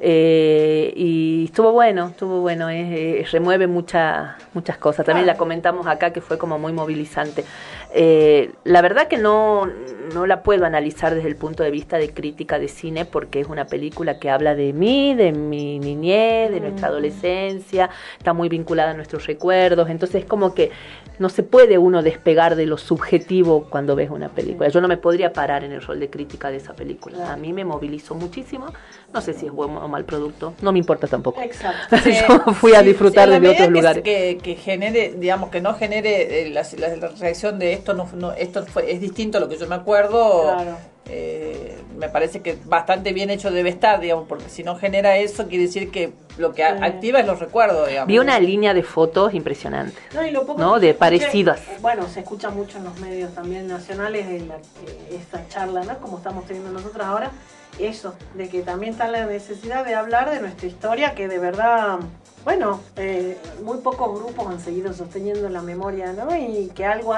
eh, 0.00 0.92
y 0.96 1.44
estuvo 1.46 1.72
bueno, 1.72 2.08
estuvo 2.08 2.40
bueno, 2.40 2.68
es- 2.68 3.24
es- 3.26 3.32
remueve 3.32 3.63
mucha, 3.66 4.36
muchas 4.52 4.78
cosas. 4.78 5.06
También 5.06 5.26
la 5.26 5.36
comentamos 5.36 5.86
acá 5.86 6.12
que 6.12 6.20
fue 6.20 6.38
como 6.38 6.58
muy 6.58 6.72
movilizante. 6.72 7.44
Eh, 7.92 8.52
la 8.64 8.82
verdad 8.82 9.08
que 9.08 9.18
no, 9.18 9.66
no 10.12 10.26
la 10.26 10.42
puedo 10.42 10.64
analizar 10.64 11.14
desde 11.14 11.28
el 11.28 11.36
punto 11.36 11.62
de 11.62 11.70
vista 11.70 11.96
de 11.98 12.12
crítica 12.12 12.58
de 12.58 12.68
cine 12.68 13.04
porque 13.04 13.40
es 13.40 13.48
una 13.48 13.66
película 13.66 14.18
que 14.18 14.30
habla 14.30 14.54
de 14.54 14.72
mí, 14.72 15.14
de 15.14 15.32
mi 15.32 15.78
niñez, 15.78 16.50
de 16.50 16.60
nuestra 16.60 16.88
adolescencia, 16.88 17.90
está 18.18 18.32
muy 18.32 18.48
vinculada 18.48 18.90
a 18.90 18.94
nuestros 18.94 19.26
recuerdos, 19.26 19.88
entonces 19.88 20.22
es 20.22 20.28
como 20.28 20.54
que 20.54 20.70
no 21.18 21.28
se 21.28 21.42
puede 21.42 21.78
uno 21.78 22.02
despegar 22.02 22.56
de 22.56 22.66
lo 22.66 22.76
subjetivo 22.76 23.66
cuando 23.70 23.94
ves 23.94 24.10
una 24.10 24.28
película. 24.30 24.68
Yo 24.68 24.80
no 24.80 24.88
me 24.88 24.96
podría 24.96 25.32
parar 25.32 25.62
en 25.64 25.72
el 25.72 25.80
rol 25.82 26.00
de 26.00 26.10
crítica 26.10 26.50
de 26.50 26.56
esa 26.56 26.74
película. 26.74 27.32
A 27.32 27.36
mí 27.36 27.52
me 27.52 27.64
movilizó 27.64 28.14
muchísimo. 28.14 28.66
No 29.12 29.20
sé 29.20 29.32
si 29.32 29.46
es 29.46 29.52
buen 29.52 29.76
o 29.76 29.86
mal 29.88 30.04
producto. 30.04 30.54
No 30.60 30.72
me 30.72 30.78
importa 30.80 31.06
tampoco. 31.06 31.40
Exacto. 31.40 31.96
Yo 32.46 32.52
fui 32.54 32.74
a 32.74 32.82
disfrutar 32.82 33.28
sí, 33.28 33.34
desde 33.34 33.48
otros 33.50 33.68
lugares. 33.70 34.02
que, 34.02 34.56
genere, 34.56 35.14
digamos, 35.16 35.50
que 35.50 35.60
no 35.60 35.74
genere 35.74 36.46
eh, 36.46 36.50
la, 36.50 36.62
la- 36.78 36.96
la 36.96 37.08
reacción 37.08 37.58
de 37.58 37.72
esto, 37.74 37.94
no, 37.94 38.08
no- 38.14 38.32
esto 38.32 38.64
fue, 38.66 38.90
es 38.92 39.00
distinto 39.00 39.38
a 39.38 39.40
lo 39.40 39.48
que 39.48 39.56
yo 39.56 39.66
me 39.68 39.76
acuerdo. 39.76 40.42
Claro. 40.42 40.76
Eh, 41.06 41.78
me 41.98 42.08
parece 42.08 42.40
que 42.40 42.58
bastante 42.64 43.12
bien 43.12 43.30
hecho 43.30 43.50
debe 43.50 43.68
estar, 43.68 44.00
digamos, 44.00 44.26
porque 44.28 44.48
si 44.48 44.64
no 44.64 44.76
genera 44.76 45.16
eso, 45.18 45.46
quiere 45.48 45.64
decir 45.64 45.90
que 45.90 46.12
lo 46.38 46.52
que 46.52 46.64
activa 46.64 47.20
es 47.20 47.26
los 47.26 47.38
recuerdos, 47.40 47.88
digamos. 47.88 48.08
Vi 48.08 48.18
una 48.18 48.38
línea 48.40 48.74
de 48.74 48.82
fotos 48.82 49.34
impresionante. 49.34 49.96
No, 50.14 50.26
y 50.26 50.30
lo 50.30 50.44
poco 50.46 50.60
¿no? 50.60 50.74
que 50.80 50.86
De 50.88 50.94
parecidas. 50.94 51.60
Bueno, 51.80 52.08
se 52.08 52.20
escucha 52.20 52.50
mucho 52.50 52.78
en 52.78 52.84
los 52.84 52.98
medios 53.00 53.32
también 53.34 53.68
nacionales 53.68 54.26
de 54.28 54.40
la- 54.40 54.56
de 54.56 55.16
esta 55.16 55.46
charla, 55.48 55.82
¿no? 55.84 55.98
Como 55.98 56.16
estamos 56.18 56.46
teniendo 56.46 56.70
nosotros 56.72 57.04
ahora. 57.06 57.30
Eso, 57.78 58.14
de 58.34 58.48
que 58.48 58.62
también 58.62 58.92
está 58.92 59.08
la 59.08 59.26
necesidad 59.26 59.84
de 59.84 59.94
hablar 59.96 60.30
de 60.30 60.40
nuestra 60.40 60.68
historia, 60.68 61.14
que 61.16 61.26
de 61.26 61.38
verdad, 61.40 61.98
bueno, 62.44 62.80
eh, 62.96 63.36
muy 63.64 63.78
pocos 63.78 64.16
grupos 64.20 64.46
han 64.46 64.60
seguido 64.60 64.92
sosteniendo 64.92 65.48
la 65.48 65.60
memoria, 65.60 66.12
¿no? 66.12 66.34
Y 66.36 66.70
que 66.74 66.84
algo 66.86 67.14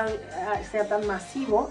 sea 0.71 0.89
tan 0.89 1.07
masivo 1.07 1.69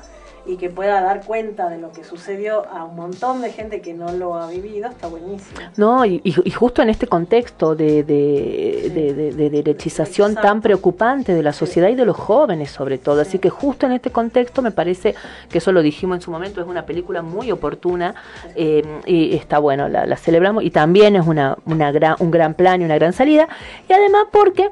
y 0.48 0.58
que 0.58 0.70
pueda 0.70 1.02
dar 1.02 1.24
cuenta 1.26 1.70
de 1.70 1.78
lo 1.80 1.92
que 1.92 2.04
sucedió 2.04 2.66
a 2.70 2.84
un 2.86 2.96
montón 2.96 3.42
de 3.42 3.52
gente 3.52 3.82
que 3.82 3.94
no 3.94 4.12
lo 4.12 4.36
ha 4.36 4.48
vivido, 4.50 4.90
está 4.90 5.08
buenísimo. 5.08 5.60
No, 5.78 6.06
y, 6.06 6.22
justo 6.56 6.82
en 6.82 6.90
este 6.90 7.08
contexto 7.08 7.76
de, 7.76 8.04
de, 8.04 8.92
de- 8.94 9.14
de- 9.14 9.32
de 9.34 9.50
derechización 9.50 10.36
tan 10.36 10.62
preocupante 10.62 11.34
de 11.34 11.42
la 11.44 11.54
sociedad 11.54 11.90
y 11.90 11.96
de 11.96 12.06
los 12.06 12.16
jóvenes 12.16 12.70
sobre 12.72 12.98
todo. 12.98 13.22
Así 13.22 13.40
que 13.40 13.50
justo 13.50 13.86
en 13.86 13.94
este 13.94 14.12
contexto 14.12 14.62
me 14.62 14.72
parece 14.72 15.16
que 15.50 15.58
eso 15.58 15.72
lo 15.72 15.82
dijimos 15.82 16.18
en 16.18 16.22
su 16.22 16.32
momento, 16.32 16.62
es 16.62 16.68
una 16.68 16.86
película 16.86 17.22
muy 17.22 17.52
oportuna 17.52 18.16
eh, 18.56 18.84
y 19.06 19.36
está 19.36 19.60
bueno, 19.60 19.88
la, 19.88 20.06
la 20.06 20.16
celebramos 20.18 20.64
y 20.64 20.70
también 20.70 21.16
es 21.16 21.26
una, 21.26 21.58
una 21.66 21.92
gran, 21.92 22.16
un 22.20 22.32
gran 22.32 22.54
plan 22.54 22.82
y 22.82 22.86
una 22.86 22.96
gran 22.96 23.14
salida. 23.14 23.48
Y 23.90 23.94
además 23.94 24.26
porque... 24.32 24.70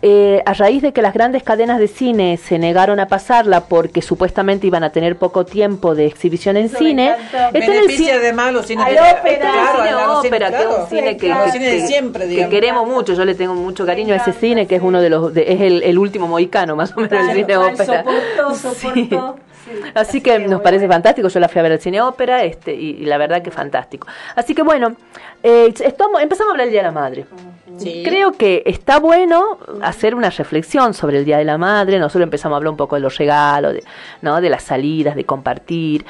eh, 0.00 0.42
a 0.46 0.54
raíz 0.54 0.80
de 0.82 0.92
que 0.92 1.02
las 1.02 1.12
grandes 1.12 1.42
cadenas 1.42 1.78
de 1.80 1.88
cine 1.88 2.36
se 2.36 2.58
negaron 2.58 3.00
a 3.00 3.06
pasarla 3.08 3.62
porque 3.66 4.00
supuestamente 4.00 4.66
iban 4.66 4.84
a 4.84 4.90
tener 4.90 5.16
poco 5.16 5.44
tiempo 5.44 5.94
de 5.94 6.06
exhibición 6.06 6.56
en 6.56 6.66
Eso 6.66 6.78
cine, 6.78 7.14
está 7.20 7.48
en 7.50 7.56
el 7.72 7.88
cine- 7.90 8.12
además 8.12 8.52
los 8.52 8.66
cines 8.66 8.86
de- 8.86 8.92
ópera, 8.92 9.38
claro, 9.50 9.78
cine 9.78 9.88
a 9.90 10.06
los 10.06 10.22
cines, 10.22 10.32
ópera, 10.32 10.50
que 10.50 10.56
es 10.56 10.62
claro. 10.62 10.82
un 10.82 10.88
cine 10.88 11.16
que, 11.16 11.28
Los 11.28 11.38
que- 11.44 11.50
cines 11.52 11.72
de 11.82 11.86
siempre, 11.88 12.28
que 12.28 12.48
queremos 12.48 12.86
mucho, 12.86 13.14
yo 13.14 13.24
le 13.24 13.34
tengo 13.34 13.54
mucho 13.54 13.84
cariño 13.84 14.14
a 14.14 14.18
ese 14.18 14.32
cine 14.32 14.66
que 14.66 14.76
es 14.76 14.82
uno 14.82 15.00
de 15.00 15.10
los 15.10 15.34
de- 15.34 15.52
es 15.52 15.60
el, 15.60 15.82
el 15.82 15.98
último 15.98 16.28
mohicano 16.28 16.76
más 16.76 16.92
o 16.96 17.00
menos 17.00 17.12
el 17.20 17.32
cine 17.34 17.44
Claro, 17.46 17.66
ópera. 17.72 18.04
soportó, 18.04 18.54
soportó. 18.54 19.36
Sí. 19.64 19.72
Así 19.94 20.20
que 20.22 20.38
nos 20.38 20.62
parece 20.62 20.86
fantástico, 20.88 21.28
yo 21.28 21.40
la 21.40 21.48
fui 21.48 21.58
a 21.58 21.62
ver 21.62 21.72
al 21.72 21.80
cine 21.80 22.00
ópera 22.00 22.42
este, 22.44 22.72
y, 22.74 22.90
y 23.02 23.04
la 23.04 23.18
verdad 23.18 23.42
que 23.42 23.50
fantástico. 23.50 24.06
Así 24.34 24.54
que 24.54 24.62
bueno, 24.62 24.94
eh, 25.42 25.74
estamos, 25.84 26.22
empezamos 26.22 26.50
a 26.50 26.52
hablar 26.52 26.66
del 26.66 26.72
Día 26.72 26.80
de 26.82 26.86
la 26.86 26.92
Madre. 26.92 27.26
Creo 28.04 28.32
que 28.32 28.62
está 28.66 28.98
bueno 28.98 29.58
hacer 29.82 30.14
una 30.14 30.30
reflexión 30.30 30.94
sobre 30.94 31.18
el 31.18 31.24
Día 31.24 31.38
de 31.38 31.44
la 31.44 31.58
Madre. 31.58 31.98
Nosotros 31.98 32.24
empezamos 32.24 32.54
a 32.54 32.56
hablar 32.58 32.70
un 32.72 32.76
poco 32.76 32.96
de 32.96 33.00
los 33.02 33.16
regalos, 33.18 33.74
de, 33.74 33.84
¿no? 34.22 34.40
de 34.40 34.50
las 34.50 34.62
salidas, 34.62 35.14
de 35.16 35.24
compartir. 35.24 36.04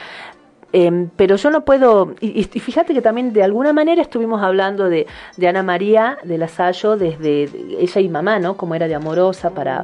Em, 0.71 1.09
pero 1.17 1.37
yo 1.37 1.51
no 1.51 1.65
puedo, 1.65 2.15
y, 2.21 2.41
y 2.41 2.61
fíjate 2.61 2.93
que 2.93 3.01
también 3.01 3.33
de 3.33 3.43
alguna 3.43 3.73
manera 3.73 4.03
estuvimos 4.03 4.43
hablando 4.43 4.91
de, 4.91 5.07
de 5.39 5.49
Ana 5.49 5.63
María 5.63 6.19
de 6.25 6.37
la 6.37 6.47
Salle 6.47 6.89
desde 6.99 7.47
de- 7.47 7.77
ella 7.81 8.01
y 8.03 8.09
mamá, 8.11 8.39
¿no? 8.39 8.55
Como 8.59 8.75
era 8.75 8.87
de 8.87 8.95
amorosa 8.95 9.49
para, 9.49 9.83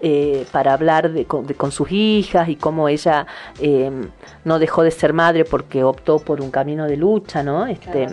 eh, 0.00 0.44
para 0.50 0.72
hablar 0.72 1.12
de, 1.12 1.26
con, 1.26 1.46
de- 1.46 1.54
con 1.54 1.70
sus 1.70 1.92
hijas 1.92 2.48
y 2.48 2.56
cómo 2.56 2.88
ella 2.88 3.24
em, 3.60 4.08
no 4.44 4.58
dejó 4.58 4.82
de 4.82 4.90
ser 4.90 5.12
madre 5.12 5.44
porque 5.44 5.84
optó 5.84 6.18
por 6.18 6.40
un 6.40 6.50
camino 6.50 6.86
de 6.86 6.96
lucha, 6.96 7.44
¿no? 7.44 7.66
Este, 7.66 8.08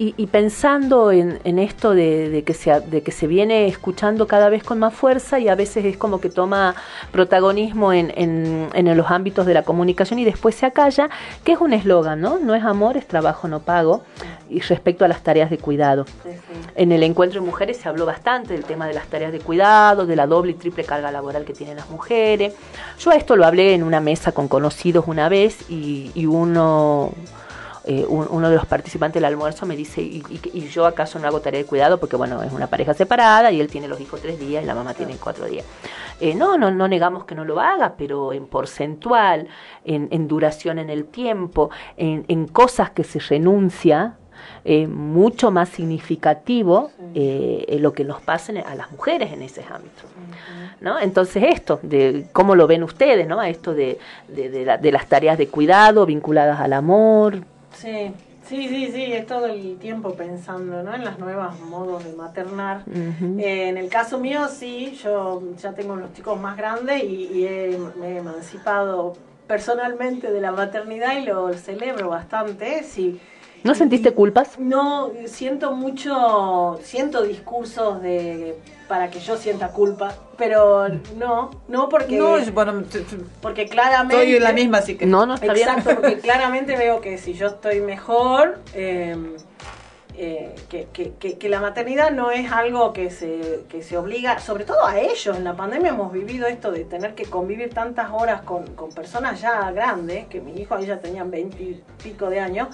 y, 0.00 0.14
y 0.16 0.28
pensando 0.28 1.12
en, 1.12 1.40
en 1.44 1.58
esto 1.58 1.92
de, 1.92 2.30
de 2.30 2.42
que 2.42 2.54
se, 2.54 2.80
de 2.80 3.02
que 3.02 3.12
se 3.12 3.26
viene 3.26 3.66
escuchando 3.66 4.26
cada 4.26 4.48
vez 4.48 4.64
con 4.64 4.78
más 4.78 4.94
fuerza 4.94 5.38
y 5.38 5.50
a 5.50 5.54
veces 5.54 5.84
es 5.84 5.98
como 5.98 6.22
que 6.22 6.30
toma 6.30 6.74
protagonismo 7.12 7.92
en, 7.92 8.10
en, 8.16 8.70
en 8.72 8.96
los 8.96 9.10
ámbitos 9.10 9.44
de 9.44 9.52
la 9.52 9.62
comunicación 9.62 10.18
y 10.18 10.24
después 10.24 10.54
se 10.54 10.64
acalla, 10.64 11.10
que 11.44 11.52
es 11.52 11.60
un 11.60 11.74
eslogan, 11.74 12.18
¿no? 12.18 12.38
No 12.38 12.54
es 12.54 12.64
amor, 12.64 12.96
es 12.96 13.06
trabajo 13.06 13.46
no 13.46 13.60
pago, 13.60 14.02
y 14.48 14.60
respecto 14.60 15.04
a 15.04 15.08
las 15.08 15.22
tareas 15.22 15.50
de 15.50 15.58
cuidado. 15.58 16.06
En 16.76 16.92
el 16.92 17.02
encuentro 17.02 17.42
de 17.42 17.46
mujeres 17.46 17.76
se 17.76 17.86
habló 17.86 18.06
bastante 18.06 18.54
del 18.54 18.64
tema 18.64 18.86
de 18.86 18.94
las 18.94 19.06
tareas 19.06 19.32
de 19.32 19.40
cuidado, 19.40 20.06
de 20.06 20.16
la 20.16 20.26
doble 20.26 20.52
y 20.52 20.54
triple 20.54 20.82
carga 20.84 21.12
laboral 21.12 21.44
que 21.44 21.52
tienen 21.52 21.76
las 21.76 21.90
mujeres. 21.90 22.54
Yo 22.98 23.10
a 23.10 23.16
esto 23.16 23.36
lo 23.36 23.44
hablé 23.44 23.74
en 23.74 23.82
una 23.82 24.00
mesa 24.00 24.32
con 24.32 24.48
conocidos 24.48 25.04
una 25.08 25.28
vez 25.28 25.70
y, 25.70 26.10
y 26.14 26.24
uno 26.24 27.12
eh, 27.90 28.04
un- 28.08 28.28
uno 28.30 28.48
de 28.50 28.54
los 28.56 28.66
participantes 28.66 29.14
del 29.20 29.24
almuerzo 29.24 29.66
me 29.66 29.74
dice, 29.76 30.00
¿y, 30.00 30.22
y- 30.30 30.50
y 30.58 30.68
yo 30.68 30.86
acaso 30.86 31.18
no 31.18 31.26
hago 31.26 31.40
tarea 31.40 31.60
de 31.60 31.66
cuidado? 31.66 31.98
Porque 31.98 32.16
bueno, 32.16 32.42
es 32.42 32.52
una 32.52 32.68
pareja 32.68 32.94
separada 32.94 33.50
y 33.50 33.60
él 33.60 33.68
tiene 33.68 33.88
los 33.88 34.00
hijos 34.00 34.20
tres 34.20 34.38
días 34.38 34.62
y 34.62 34.66
la 34.66 34.74
mamá 34.74 34.94
tiene 34.94 35.16
cuatro 35.16 35.46
días. 35.46 35.64
Eh, 36.20 36.34
no, 36.34 36.56
no, 36.56 36.70
no 36.70 36.86
negamos 36.86 37.24
que 37.24 37.34
no 37.34 37.44
lo 37.44 37.58
haga, 37.60 37.94
pero 37.98 38.32
en 38.32 38.46
porcentual, 38.46 39.48
en, 39.84 40.08
en 40.12 40.28
duración 40.28 40.78
en 40.78 40.88
el 40.90 41.04
tiempo, 41.06 41.70
en, 41.96 42.24
en 42.28 42.46
cosas 42.46 42.90
que 42.90 43.02
se 43.04 43.18
renuncia, 43.18 44.14
eh, 44.64 44.86
mucho 44.86 45.50
más 45.50 45.68
significativo 45.70 46.90
eh, 47.14 47.64
eh, 47.68 47.78
lo 47.78 47.92
que 47.92 48.04
nos 48.04 48.20
pasa 48.22 48.52
a 48.66 48.74
las 48.74 48.90
mujeres 48.90 49.32
en 49.32 49.42
ese 49.42 49.62
ámbito. 49.62 50.02
¿no? 50.80 50.98
Entonces 50.98 51.42
esto, 51.48 51.78
de 51.82 52.26
cómo 52.32 52.54
lo 52.54 52.66
ven 52.66 52.82
ustedes, 52.82 53.26
¿no? 53.26 53.42
Esto 53.42 53.74
de, 53.74 53.98
de, 54.28 54.48
de 54.48 54.64
la- 54.64 54.78
de 54.78 54.92
las 54.92 55.06
tareas 55.06 55.36
de 55.38 55.48
cuidado 55.48 56.06
vinculadas 56.06 56.58
al 56.60 56.72
amor, 56.72 57.40
Sí, 57.74 58.12
sí, 58.46 58.68
sí, 58.68 58.90
sí, 58.92 59.12
es 59.12 59.26
todo 59.26 59.46
el 59.46 59.76
tiempo 59.78 60.14
pensando 60.14 60.82
¿no? 60.82 60.94
en 60.94 61.04
las 61.04 61.18
nuevas 61.18 61.58
modos 61.60 62.04
de 62.04 62.12
maternar. 62.12 62.82
Eh, 63.38 63.68
en 63.68 63.78
el 63.78 63.88
caso 63.88 64.18
mío, 64.18 64.48
sí, 64.48 64.98
yo 65.02 65.42
ya 65.56 65.72
tengo 65.72 65.96
los 65.96 66.12
chicos 66.12 66.38
más 66.40 66.56
grandes 66.56 67.02
y, 67.04 67.28
y 67.32 67.46
he- 67.46 67.78
me 67.98 68.08
he 68.14 68.16
emancipado 68.18 69.14
personalmente 69.46 70.30
de 70.30 70.40
la 70.40 70.52
maternidad 70.52 71.16
y 71.18 71.24
lo 71.26 71.52
celebro 71.54 72.08
bastante. 72.10 72.82
Sí. 72.84 73.20
¿No 73.62 73.74
sentiste 73.74 74.12
culpas? 74.12 74.58
No, 74.58 75.10
siento 75.26 75.72
mucho, 75.72 76.78
siento 76.82 77.22
discursos 77.22 78.00
de 78.02 78.56
para 78.88 79.10
que 79.10 79.20
yo 79.20 79.36
sienta 79.36 79.68
culpa, 79.68 80.14
pero 80.36 80.88
no, 81.16 81.50
no 81.68 81.88
porque 81.88 82.16
No, 82.18 82.36
es- 82.38 82.52
bueno, 82.52 82.82
porque 83.40 83.68
claramente 83.68 84.16
estoy 84.22 84.36
en 84.36 84.42
la 84.42 84.52
misma, 84.52 84.78
así 84.78 84.96
que 84.96 85.06
No, 85.06 85.26
no, 85.26 85.34
está 85.34 85.52
bien. 85.52 85.68
Exacto, 85.68 85.90
porque 85.94 86.18
claramente 86.22 86.76
veo 86.76 87.00
que 87.00 87.16
si 87.18 87.34
yo 87.34 87.48
estoy 87.48 87.80
mejor, 87.80 88.58
eh, 88.74 89.14
eh, 90.16 90.54
que, 90.68 90.88
que- 90.92 91.12
que- 91.14 91.38
que 91.38 91.48
la 91.48 91.60
maternidad 91.60 92.10
no 92.10 92.30
es 92.32 92.50
algo 92.50 92.92
que 92.92 93.10
se, 93.10 93.60
que 93.68 93.82
se 93.82 93.96
obliga, 93.96 94.38
sobre 94.40 94.64
todo 94.64 94.84
a 94.84 94.98
ellos. 94.98 95.36
En 95.36 95.44
la 95.44 95.54
pandemia 95.54 95.90
hemos 95.90 96.12
vivido 96.12 96.46
esto 96.48 96.72
de 96.72 96.84
tener 96.84 97.14
que 97.14 97.24
convivir 97.26 97.72
tantas 97.72 98.10
horas 98.10 98.42
con, 98.42 98.66
con 98.74 98.90
personas 98.90 99.40
ya 99.40 99.70
grandes, 99.70 100.26
que 100.26 100.40
mi 100.40 100.60
hijo 100.60 100.74
ahí 100.74 100.86
ya 100.86 100.98
tenían 100.98 101.30
20 101.30 101.62
y 101.62 101.82
pico 102.02 102.28
de 102.28 102.40
años, 102.40 102.68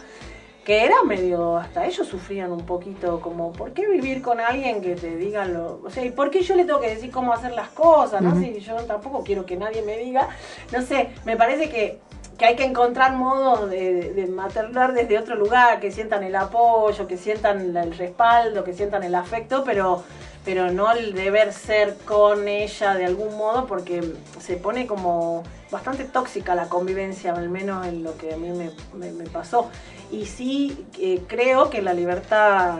que 0.66 0.84
era 0.84 1.04
medio, 1.04 1.56
hasta 1.58 1.86
ellos 1.86 2.08
sufrían 2.08 2.50
un 2.50 2.66
poquito, 2.66 3.20
como, 3.20 3.52
¿por 3.52 3.70
qué 3.70 3.86
vivir 3.88 4.20
con 4.20 4.40
alguien 4.40 4.82
que 4.82 4.96
te 4.96 5.14
diga 5.16 5.44
lo, 5.44 5.80
o 5.84 5.90
sea, 5.90 6.04
¿y 6.04 6.10
por 6.10 6.28
qué 6.28 6.42
yo 6.42 6.56
le 6.56 6.64
tengo 6.64 6.80
que 6.80 6.88
decir 6.88 7.12
cómo 7.12 7.32
hacer 7.32 7.52
las 7.52 7.68
cosas, 7.68 8.20
no? 8.20 8.30
Ujú. 8.30 8.40
Si 8.40 8.58
yo 8.58 8.74
tampoco 8.78 9.22
quiero 9.22 9.46
que 9.46 9.54
nadie 9.54 9.82
me 9.82 9.96
diga, 9.96 10.28
no 10.72 10.82
sé, 10.82 11.10
me 11.24 11.36
parece 11.36 11.70
que, 11.70 12.00
que 12.36 12.46
hay 12.46 12.56
que 12.56 12.64
encontrar 12.64 13.14
modos 13.14 13.70
de, 13.70 14.12
de 14.12 14.26
maternar 14.26 14.92
desde 14.92 15.20
otro 15.20 15.36
lugar, 15.36 15.78
que 15.78 15.92
sientan 15.92 16.24
el 16.24 16.34
apoyo, 16.34 17.06
que 17.06 17.16
sientan 17.16 17.76
el 17.76 17.96
respaldo, 17.96 18.64
que 18.64 18.72
sientan 18.72 19.04
el 19.04 19.14
afecto, 19.14 19.62
pero 19.64 20.02
pero 20.46 20.70
no 20.70 20.90
el 20.92 21.12
deber 21.12 21.52
ser 21.52 21.96
con 22.06 22.48
ella 22.48 22.94
de 22.94 23.04
algún 23.04 23.36
modo 23.36 23.66
porque 23.66 24.14
se 24.40 24.56
pone 24.56 24.86
como 24.86 25.42
bastante 25.70 26.04
tóxica 26.04 26.54
la 26.54 26.68
convivencia, 26.68 27.32
al 27.34 27.48
menos 27.50 27.84
en 27.86 28.02
lo 28.04 28.16
que 28.16 28.32
a 28.32 28.36
mí 28.38 28.48
me, 28.50 28.70
me- 28.96 29.12
me 29.12 29.24
pasó. 29.28 29.68
Y 30.10 30.24
sí 30.26 30.86
eh, 30.98 31.22
creo 31.26 31.68
que 31.68 31.82
la 31.82 31.92
libertad, 31.92 32.78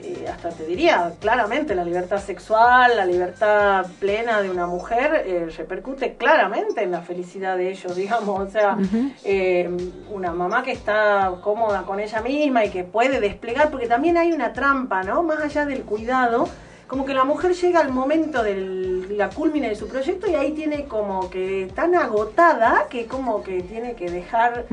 eh, 0.00 0.26
hasta 0.32 0.50
te 0.50 0.64
diría 0.64 1.14
claramente, 1.20 1.74
la 1.74 1.82
libertad 1.84 2.18
sexual, 2.22 2.96
la 2.96 3.04
libertad 3.04 3.84
plena 3.98 4.40
de 4.40 4.50
una 4.50 4.66
mujer 4.66 5.24
eh, 5.26 5.48
repercute 5.56 6.14
claramente 6.14 6.84
en 6.84 6.92
la 6.92 7.02
felicidad 7.02 7.56
de 7.56 7.70
ellos, 7.72 7.96
digamos. 8.02 8.38
O 8.38 8.48
sea, 8.48 8.76
una 10.12 10.32
mamá 10.32 10.62
que 10.62 10.70
está 10.72 11.32
cómoda 11.42 11.82
con 11.82 11.98
ella 11.98 12.20
misma 12.20 12.64
y 12.64 12.70
que 12.70 12.84
puede 12.84 13.18
desplegar, 13.20 13.70
porque 13.70 13.88
también 13.88 14.16
hay 14.16 14.30
una 14.32 14.52
trampa, 14.52 15.02
¿no? 15.02 15.24
Más 15.24 15.40
allá 15.40 15.66
del 15.66 15.82
cuidado, 15.82 16.48
como 16.88 17.04
que 17.04 17.12
la 17.14 17.24
mujer 17.24 17.52
llega 17.52 17.80
al 17.80 17.90
momento 17.92 18.42
de 18.42 19.04
la 19.10 19.28
culmina 19.28 19.68
de 19.68 19.76
su 19.76 19.86
proyecto 19.88 20.26
y 20.26 20.34
ahí 20.34 20.52
tiene 20.52 20.86
como 20.86 21.28
que 21.28 21.70
tan 21.74 21.94
agotada 21.94 22.86
que 22.88 23.06
como 23.06 23.42
que 23.42 23.62
tiene 23.62 23.94
que 23.94 24.10
dejar 24.10 24.64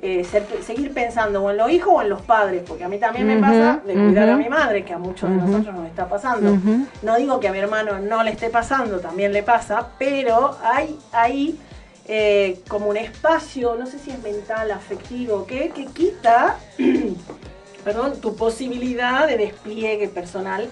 eh, 0.00 0.22
ser- 0.24 0.46
seguir 0.64 0.94
pensando 0.94 1.42
o 1.42 1.50
en 1.50 1.56
los 1.56 1.70
hijos 1.70 1.92
o 1.96 2.02
en 2.02 2.08
los 2.08 2.22
padres, 2.22 2.62
porque 2.66 2.84
a 2.84 2.88
mí 2.88 2.98
también 2.98 3.26
me 3.26 3.34
pasa 3.38 3.80
de 3.84 3.94
cuidar 3.94 4.28
a 4.28 4.36
mi 4.36 4.48
madre, 4.48 4.84
que 4.84 4.92
a 4.92 4.98
muchos 4.98 5.28
de 5.28 5.36
nosotros 5.36 5.74
nos 5.74 5.86
está 5.88 6.08
pasando. 6.08 6.56
No 7.02 7.16
digo 7.16 7.40
que 7.40 7.48
a 7.48 7.52
mi 7.52 7.58
hermano 7.58 7.98
no 7.98 8.22
le 8.22 8.30
esté 8.30 8.48
pasando, 8.48 9.00
también 9.00 9.32
le 9.32 9.42
pasa, 9.42 9.88
pero 9.98 10.56
hay 10.62 10.96
ahí 11.12 11.58
eh, 12.06 12.60
como 12.68 12.86
un 12.90 12.96
espacio, 12.96 13.74
no 13.76 13.86
sé 13.86 13.98
si 13.98 14.10
es 14.12 14.22
mental, 14.22 14.70
afectivo, 14.70 15.44
que, 15.46 15.70
que 15.70 15.86
quita 15.86 16.56
perdón, 17.84 18.20
tu 18.20 18.34
posibilidad 18.36 19.26
de 19.26 19.36
despliegue 19.36 20.08
personal 20.08 20.68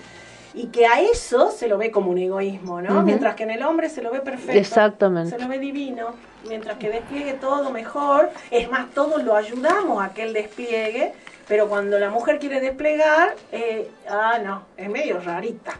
y 0.54 0.66
que 0.68 0.86
a 0.86 1.00
eso 1.00 1.50
se 1.50 1.66
lo 1.68 1.78
ve 1.78 1.90
como 1.90 2.10
un 2.10 2.18
egoísmo, 2.18 2.80
¿no? 2.80 3.02
Mientras 3.02 3.34
que 3.34 3.42
en 3.42 3.50
el 3.50 3.62
hombre 3.64 3.88
se 3.88 4.02
lo 4.02 4.10
ve 4.10 4.20
perfecto. 4.20 4.52
Exactamente. 4.58 5.36
Se 5.36 5.42
lo 5.42 5.48
ve 5.48 5.58
divino. 5.58 6.14
Mientras 6.48 6.76
que 6.78 6.90
despliegue 6.90 7.32
todo 7.34 7.70
mejor, 7.70 8.30
es 8.50 8.70
más, 8.70 8.90
todos 8.92 9.22
lo 9.24 9.34
ayudamos 9.34 10.04
a 10.04 10.12
que 10.12 10.22
él 10.22 10.32
despliegue, 10.34 11.12
pero 11.48 11.68
cuando 11.68 11.98
la 11.98 12.10
mujer 12.10 12.38
quiere 12.38 12.60
desplegar, 12.60 13.34
eh, 13.50 13.88
ah, 14.08 14.38
no, 14.44 14.62
es 14.76 14.88
medio 14.88 15.18
rarita. 15.20 15.72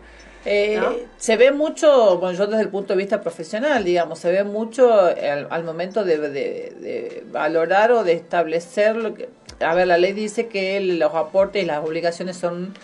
Eh, 0.46 0.78
¿No? 0.80 0.90
Se 1.16 1.36
ve 1.36 1.52
mucho, 1.52 2.18
bueno, 2.18 2.36
yo 2.36 2.46
desde 2.46 2.62
el 2.62 2.68
punto 2.68 2.92
de 2.94 2.98
vista 2.98 3.20
profesional, 3.20 3.82
digamos, 3.84 4.18
se 4.18 4.30
ve 4.32 4.42
mucho 4.44 4.92
al, 4.92 5.46
al 5.50 5.64
momento 5.64 6.04
de, 6.04 6.18
de- 6.18 6.30
de 6.30 7.24
valorar 7.30 7.92
o 7.92 8.04
de 8.04 8.12
establecer 8.12 8.96
lo 8.96 9.14
que... 9.14 9.28
A 9.60 9.74
ver, 9.74 9.86
la 9.86 9.96
ley 9.98 10.12
dice 10.12 10.48
que 10.48 10.80
los 10.80 11.14
aportes 11.14 11.62
y 11.62 11.66
las 11.66 11.84
obligaciones 11.84 12.36
son 12.36 12.74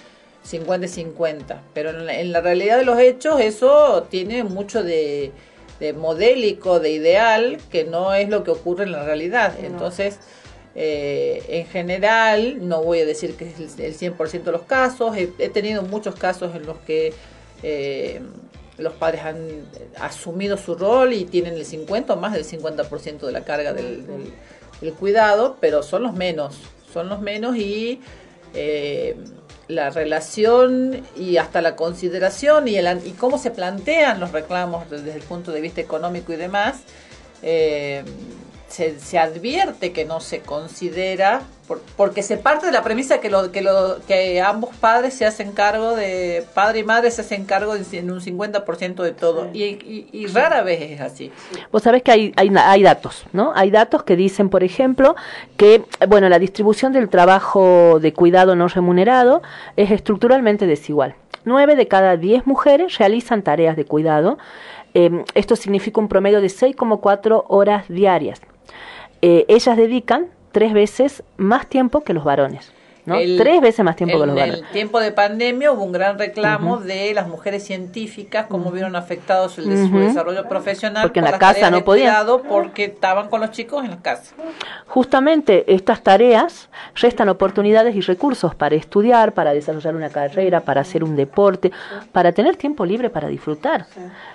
50 0.43 0.87
y 0.87 0.89
50, 0.89 1.63
pero 1.75 1.91
en 1.91 2.07
la, 2.07 2.19
en 2.21 2.33
la 2.33 2.41
realidad 2.41 2.79
de 2.79 2.85
los 2.85 2.99
hechos 2.99 3.41
eso 3.41 4.07
tiene 4.11 4.43
mucho 4.45 4.83
de, 4.83 5.33
de 5.81 5.93
modélico, 5.93 6.81
de 6.81 6.91
ideal, 6.91 7.59
que 7.71 7.85
no 7.85 8.15
es 8.15 8.29
lo 8.29 8.43
que 8.45 8.51
ocurre 8.51 8.85
en 8.85 8.93
la 8.93 9.05
realidad. 9.05 9.55
Entonces... 9.63 10.19
Eh, 10.77 11.43
en 11.49 11.67
general, 11.67 12.69
no 12.69 12.81
voy 12.85 13.01
a 13.01 13.05
decir 13.05 13.35
que 13.35 13.45
es 13.49 13.59
el, 13.59 13.85
el 13.87 13.93
100% 13.99 14.45
de 14.45 14.53
los 14.53 14.63
casos, 14.63 15.17
he, 15.17 15.29
he 15.41 15.49
tenido 15.49 15.83
muchos 15.83 16.15
casos 16.15 16.55
en 16.55 16.65
los 16.65 16.79
que 16.79 17.13
eh, 17.65 18.21
los 18.79 18.93
padres 18.93 19.23
han 19.23 19.67
asumido 20.01 20.57
su 20.57 20.77
rol 20.77 21.13
y 21.13 21.25
tienen 21.25 21.55
el 21.55 21.65
50 21.65 22.15
o 22.15 22.17
más 22.17 22.35
del 22.35 22.45
50% 22.45 23.19
de 23.27 23.33
la 23.33 23.43
carga 23.45 23.73
del, 23.73 24.07
del- 24.07 24.33
del 24.81 24.93
cuidado, 24.95 25.57
pero 25.61 25.83
son 25.83 26.05
los 26.05 26.15
menos, 26.15 26.57
son 26.93 27.09
los 27.09 27.21
menos 27.21 27.57
y 27.57 28.01
eh, 28.55 29.17
la 29.71 29.91
relación 29.91 31.03
y 31.17 31.37
hasta 31.37 31.63
la 31.63 31.77
consideración 31.77 32.67
y, 32.67 32.77
el, 32.77 33.07
y 33.07 33.13
cómo 33.13 33.39
se 33.39 33.51
plantean 33.51 34.19
los 34.19 34.33
reclamos 34.33 34.91
desde 34.91 35.15
el 35.15 35.23
punto 35.23 35.53
de 35.53 35.61
vista 35.61 35.81
económico 35.81 36.33
y 36.33 36.37
demás, 36.37 36.81
eh, 37.43 38.03
se, 38.71 38.99
se 38.99 39.19
advierte 39.19 39.93
que 39.93 40.05
no 40.07 40.21
se 40.21 40.41
considera, 40.41 41.43
por- 41.69 41.81
porque 41.97 42.23
se 42.23 42.37
parte 42.37 42.67
de 42.67 42.73
la 42.73 42.83
premisa 42.83 43.19
que, 43.21 43.29
lo, 43.29 43.51
que, 43.53 43.61
lo, 43.63 43.99
que 44.07 44.41
ambos 44.41 44.71
padres 44.77 45.15
se 45.15 45.27
hacen 45.27 45.53
cargo 45.53 45.95
de, 45.97 46.45
padre 46.55 46.79
y 46.79 46.85
madre 46.85 47.11
se 47.11 47.21
hacen 47.21 47.45
cargo 47.45 47.75
de- 47.75 47.99
en 47.99 48.11
un 48.11 48.21
50% 48.21 49.03
de 49.03 49.13
todo, 49.13 49.49
y, 49.53 49.65
y- 49.65 50.09
y 50.13 50.27
rara 50.29 50.63
vez 50.63 50.81
es 50.83 51.01
así. 51.01 51.31
Vos 51.73 51.83
sabés 51.83 52.03
que 52.03 52.13
hay, 52.13 52.33
hay, 52.37 52.51
hay 52.57 52.83
datos, 52.83 53.25
¿no? 53.33 53.53
Hay 53.55 53.71
datos 53.71 54.05
que 54.05 54.17
dicen, 54.17 54.49
por 54.49 54.63
ejemplo, 54.65 55.17
que, 55.57 55.83
bueno, 56.09 56.29
la 56.29 56.39
distribución 56.39 56.93
del 56.93 57.09
trabajo 57.09 57.99
de 58.01 58.13
cuidado 58.13 58.55
no 58.57 58.69
remunerado 58.69 59.43
es 59.77 59.91
estructuralmente 59.91 60.67
desigual. 60.67 61.15
Nueve 61.45 61.75
de 61.75 61.89
cada 61.89 62.17
diez 62.17 62.47
mujeres 62.47 62.99
realizan 62.99 63.43
tareas 63.43 63.75
de 63.77 63.85
cuidado. 63.85 64.39
Eh, 64.93 65.25
esto 65.35 65.57
significa 65.57 66.01
un 66.01 66.09
promedio 66.09 66.41
de 66.41 66.49
6,4 66.49 67.45
horas 67.49 67.89
diarias. 67.89 68.41
Eh, 69.23 69.45
ellas 69.49 69.77
dedican 69.77 70.29
tres 70.53 70.73
veces 70.73 71.23
más 71.37 71.69
tiempo 71.69 72.03
que 72.03 72.15
los 72.15 72.25
varones, 72.25 72.73
¿no? 73.11 73.17
El- 73.21 73.37
tres 73.39 73.61
veces 73.61 73.85
más 73.85 73.97
tiempo 73.97 74.17
que 74.19 74.23
en 74.23 74.27
los 74.29 74.37
varones. 74.37 74.61
el 74.63 74.67
tiempo 74.71 74.99
de 75.01 75.13
pandemia 75.13 75.73
hubo 75.73 75.85
un 75.85 75.93
gran 75.93 76.19
reclamo 76.19 76.79
de 76.79 77.13
las 77.15 77.29
mujeres 77.29 77.63
científicas, 77.65 78.47
cómo 78.49 78.71
vieron 78.71 78.97
afectados 78.97 79.59
el 79.59 79.69
de 79.69 79.89
su 79.89 79.99
desarrollo 79.99 80.49
profesional 80.49 81.03
Porque 81.03 81.19
en 81.21 81.25
por 81.27 81.33
la 81.33 81.39
casa 81.39 81.71
no 81.71 81.85
podían. 81.85 82.15
porque 82.49 82.85
estaban 82.87 83.29
con 83.29 83.41
los 83.41 83.51
chicos 83.51 83.85
en 83.85 83.91
la 83.91 83.99
casa. 84.01 84.35
Justamente 84.87 85.65
estas 85.73 86.03
tareas 86.03 86.69
restan 86.95 87.29
oportunidades 87.29 87.95
y 87.95 88.01
recursos 88.01 88.55
para 88.55 88.75
estudiar, 88.75 89.33
para 89.33 89.53
desarrollar 89.53 89.95
una 89.95 90.09
carrera, 90.11 90.61
para 90.61 90.81
hacer 90.81 91.05
un 91.05 91.17
deporte, 91.17 91.71
para 92.13 92.33
tener 92.33 92.57
tiempo 92.57 92.85
libre 92.85 93.11
para 93.11 93.29
disfrutar. 93.29 93.87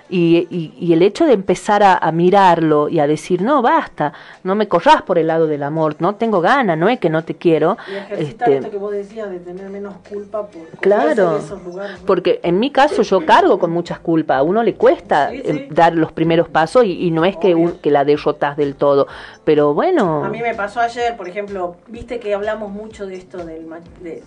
Y, 0.08 0.46
y- 0.50 0.72
y 0.78 0.92
el 0.92 1.02
hecho 1.02 1.26
de 1.26 1.32
empezar 1.32 1.82
a, 1.82 1.96
a 1.96 2.12
mirarlo 2.12 2.88
y 2.88 3.00
a 3.00 3.06
decir, 3.06 3.42
no, 3.42 3.60
basta, 3.60 4.12
no 4.44 4.54
me 4.54 4.68
corras 4.68 5.02
por 5.02 5.18
el 5.18 5.26
lado 5.26 5.46
del 5.46 5.62
amor, 5.62 5.96
no 5.98 6.14
tengo 6.14 6.40
ganas, 6.40 6.78
no 6.78 6.88
es 6.88 6.98
que 7.00 7.10
no 7.10 7.24
te 7.24 7.34
quiero. 7.34 7.76
Y 7.88 8.22
Este, 8.22 8.60
esto 8.66 8.70
que 8.70 8.76
vos 8.78 8.92
decías 8.92 9.30
de 9.30 9.38
tener 9.40 9.68
menos 9.70 9.94
culpa 10.08 10.46
por 10.46 10.66
Claro, 10.80 11.36
en 11.36 11.42
esos 11.44 11.62
lugares. 11.64 12.00
¿no? 12.00 12.06
porque 12.06 12.40
en 12.42 12.58
mi 12.58 12.70
caso 12.70 13.02
yo 13.02 13.24
cargo 13.24 13.58
con 13.58 13.70
muchas 13.70 13.98
culpas, 14.00 14.38
a 14.38 14.42
uno 14.42 14.62
le 14.62 14.74
cuesta 14.74 15.30
Sí, 15.30 15.42
eh, 15.44 15.66
sí. 15.68 15.74
dar 15.74 15.94
los 15.94 16.12
primeros 16.12 16.48
pasos 16.48 16.84
y, 16.84 17.06
y 17.06 17.10
no 17.10 17.24
es 17.24 17.36
que, 17.36 17.54
un- 17.54 17.78
que 17.78 17.90
la 17.90 18.04
derrotas 18.04 18.56
del 18.56 18.74
todo, 18.76 19.06
pero 19.44 19.72
bueno, 19.74 20.24
A 20.24 20.28
mí 20.28 20.40
me 20.42 20.54
pasó 20.54 20.80
ayer, 20.80 21.16
por 21.16 21.28
ejemplo, 21.28 21.76
viste 21.88 22.18
que 22.20 22.34
hablamos 22.34 22.70
mucho 22.70 23.06
de 23.06 23.16
esto 23.16 23.38
del, 23.44 23.66
de, 24.00 24.22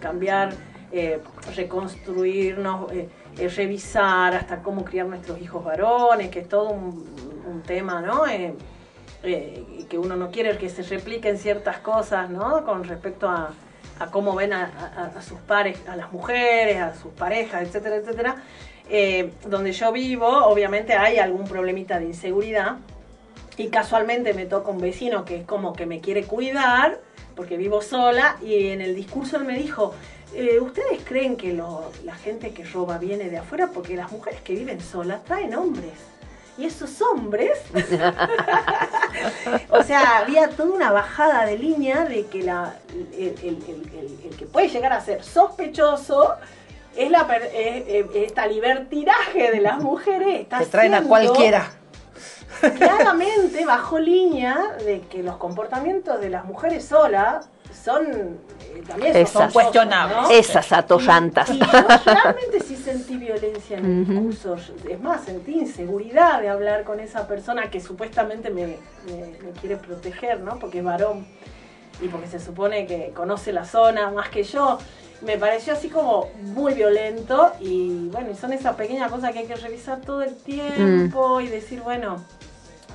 cambiar, 0.00 0.52
eh, 0.92 1.20
reconstruirnos, 1.56 2.92
eh, 2.92 3.08
eh, 3.38 3.48
revisar 3.48 4.34
hasta 4.34 4.62
cómo 4.62 4.84
criar 4.84 5.06
nuestros 5.06 5.40
hijos 5.40 5.64
varones, 5.64 6.28
que 6.30 6.40
es 6.40 6.48
todo 6.48 6.70
un, 6.70 7.04
un 7.50 7.62
tema, 7.62 8.00
¿no? 8.00 8.26
Eh, 8.26 8.54
eh, 9.22 9.84
que 9.88 9.98
uno 9.98 10.16
no 10.16 10.30
quiere 10.30 10.56
que 10.58 10.68
se 10.68 10.82
repliquen 10.82 11.38
ciertas 11.38 11.78
cosas, 11.78 12.30
¿no? 12.30 12.64
Con 12.64 12.84
respecto 12.84 13.28
a, 13.28 13.50
a 13.98 14.06
cómo 14.10 14.34
ven 14.34 14.52
a, 14.52 15.12
a- 15.16 15.22
sus 15.22 15.38
pares, 15.40 15.78
a 15.88 15.96
las 15.96 16.12
mujeres, 16.12 16.78
a 16.78 16.94
sus 16.94 17.12
parejas, 17.12 17.62
etcétera, 17.62 17.96
etcétera. 17.96 18.36
Eh, 18.90 19.32
donde 19.46 19.72
yo 19.72 19.92
vivo, 19.92 20.26
obviamente 20.26 20.94
hay 20.94 21.18
algún 21.18 21.46
problemita 21.46 21.98
de 21.98 22.06
inseguridad, 22.06 22.76
y 23.56 23.68
casualmente 23.68 24.34
me 24.34 24.46
toca 24.46 24.70
un 24.70 24.78
vecino 24.78 25.24
que 25.24 25.36
es 25.38 25.44
como 25.44 25.72
que 25.72 25.84
me 25.84 26.00
quiere 26.00 26.24
cuidar, 26.24 27.00
porque 27.34 27.56
vivo 27.56 27.82
sola, 27.82 28.36
y 28.40 28.68
en 28.68 28.80
el 28.80 28.94
discurso 28.94 29.36
él 29.36 29.44
me 29.44 29.58
dijo, 29.58 29.94
eh, 30.34 30.60
¿ustedes 30.60 31.02
creen 31.04 31.36
que 31.36 31.52
la 31.52 32.14
gente 32.14 32.52
que 32.52 32.64
roba 32.64 32.98
viene 32.98 33.28
de 33.30 33.38
afuera? 33.38 33.70
Porque 33.74 33.96
las 33.96 34.12
mujeres 34.12 34.40
que 34.42 34.54
viven 34.54 34.80
solas 34.80 35.24
traen 35.24 35.54
hombres. 35.54 35.94
Y 36.58 36.66
esos 36.66 37.00
hombres 37.00 37.56
o 39.70 39.82
sea, 39.82 40.18
había 40.18 40.48
toda 40.50 40.70
una 40.74 40.90
bajada 40.92 41.46
de 41.46 41.56
línea 41.58 42.04
de 42.04 42.26
que 42.26 42.42
la, 42.42 42.74
el, 42.92 43.08
el- 43.16 43.38
el- 43.42 43.90
el- 43.98 44.18
el 44.30 44.36
que 44.36 44.46
puede 44.46 44.68
llegar 44.68 44.92
a 44.92 45.00
ser 45.00 45.22
sospechoso 45.22 46.34
es 46.96 47.10
la 47.10 47.20
es- 47.54 47.84
es- 47.86 48.06
esta 48.14 48.46
libertinaje 48.46 49.50
de 49.52 49.60
las 49.60 49.78
mujeres. 49.78 50.40
Está 50.40 50.58
Que 50.58 50.66
traen 50.66 50.94
a 50.94 51.02
cualquiera. 51.02 51.70
Claramente 52.76 53.64
bajó 53.64 53.98
línea 54.00 54.58
de 54.84 55.02
que 55.02 55.22
los 55.22 55.36
comportamientos 55.36 56.20
de 56.20 56.28
las 56.30 56.44
mujeres 56.44 56.84
solas 56.86 57.48
son 57.84 58.06
eh, 58.06 58.36
también 58.86 59.12
son 59.12 59.22
Esas. 59.22 59.32
sospechosos, 59.32 59.52
Cuestionables. 59.52 60.16
¿no? 60.22 60.30
Esas 60.30 60.72
atollantas. 60.72 61.50
Y 61.50 61.58
yo 61.58 61.66
realmente 61.66 62.60
sí 62.66 62.76
sentí 62.76 63.16
violencia 63.16 63.78
en 63.78 63.84
el 63.84 64.06
discurso. 64.06 64.56
Es 64.88 65.00
más, 65.00 65.24
sentí 65.24 65.52
inseguridad 65.58 66.40
de 66.40 66.48
hablar 66.48 66.84
con 66.84 67.00
esa 67.00 67.26
persona 67.26 67.70
que 67.70 67.80
supuestamente 67.80 68.50
me, 68.50 68.66
me- 68.66 68.76
me 69.42 69.50
quiere 69.60 69.76
proteger, 69.76 70.40
¿no? 70.40 70.58
Porque 70.58 70.78
es 70.78 70.84
varón 70.84 71.26
y 72.00 72.08
porque 72.08 72.28
se 72.28 72.38
supone 72.40 72.86
que 72.86 73.12
conoce 73.14 73.52
la 73.52 73.64
zona 73.64 74.10
más 74.10 74.28
que 74.28 74.42
yo. 74.44 74.78
Me 75.20 75.36
pareció 75.36 75.72
así 75.72 75.88
como 75.88 76.28
muy 76.42 76.74
violento 76.74 77.52
y 77.60 78.08
bueno, 78.10 78.30
y 78.30 78.36
son 78.36 78.52
esas 78.52 78.76
pequeñas 78.76 79.10
cosas 79.10 79.32
que 79.32 79.40
hay 79.40 79.46
que 79.46 79.56
revisar 79.56 80.00
todo 80.00 80.22
el 80.22 80.36
tiempo 80.36 81.40
y 81.40 81.48
decir, 81.48 81.80
bueno, 81.80 82.22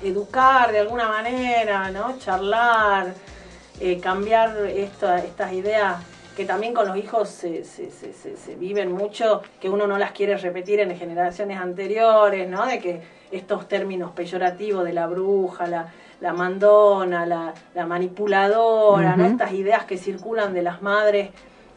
educar 0.01 0.71
de 0.71 0.79
alguna 0.79 1.07
manera, 1.09 1.89
¿no? 1.91 2.17
Charlar, 2.19 3.13
eh, 3.79 3.99
cambiar 3.99 4.55
esta- 4.67 5.19
estas 5.19 5.53
ideas 5.53 5.97
que 6.35 6.45
también 6.45 6.73
con 6.73 6.87
los 6.87 6.97
hijos 6.97 7.29
se, 7.29 7.63
se- 7.63 7.91
se- 7.91 8.55
viven 8.55 8.91
mucho, 8.91 9.41
que 9.61 9.69
uno 9.69 9.85
no 9.85 9.97
las 9.99 10.11
quiere 10.13 10.35
repetir 10.37 10.79
en 10.79 10.95
generaciones 10.97 11.59
anteriores, 11.59 12.49
¿no? 12.49 12.65
De 12.65 12.79
que 12.79 13.01
estos 13.31 13.67
términos 13.67 14.11
peyorativos 14.11 14.83
de 14.83 14.93
la 14.93 15.05
bruja, 15.07 15.67
la, 15.67 15.91
la 16.21 16.33
mandona, 16.33 17.25
la, 17.27 17.53
la 17.75 17.85
manipuladora, 17.85 19.15
¿no? 19.15 19.25
Estas 19.25 19.51
ideas 19.53 19.85
que 19.85 19.97
circulan 19.97 20.53
de 20.53 20.61
las 20.63 20.81
madres, 20.81 21.29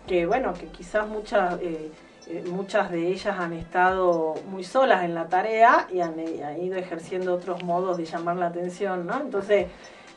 que 0.06 0.24
bueno, 0.26 0.54
que 0.54 0.66
quizás 0.68 1.06
muchas... 1.06 1.60
eh, 1.60 1.90
eh, 2.28 2.42
muchas 2.50 2.90
de 2.90 3.06
ellas 3.06 3.38
han 3.38 3.52
estado 3.52 4.34
muy 4.50 4.64
solas 4.64 5.04
en 5.04 5.14
la 5.14 5.28
tarea 5.28 5.86
y 5.92 6.00
han, 6.00 6.14
han 6.44 6.60
ido 6.60 6.76
ejerciendo 6.76 7.32
otros 7.32 7.62
modos 7.62 7.98
de 7.98 8.04
llamar 8.04 8.34
la 8.36 8.46
atención, 8.48 9.06
¿no? 9.06 9.20
Entonces, 9.20 9.66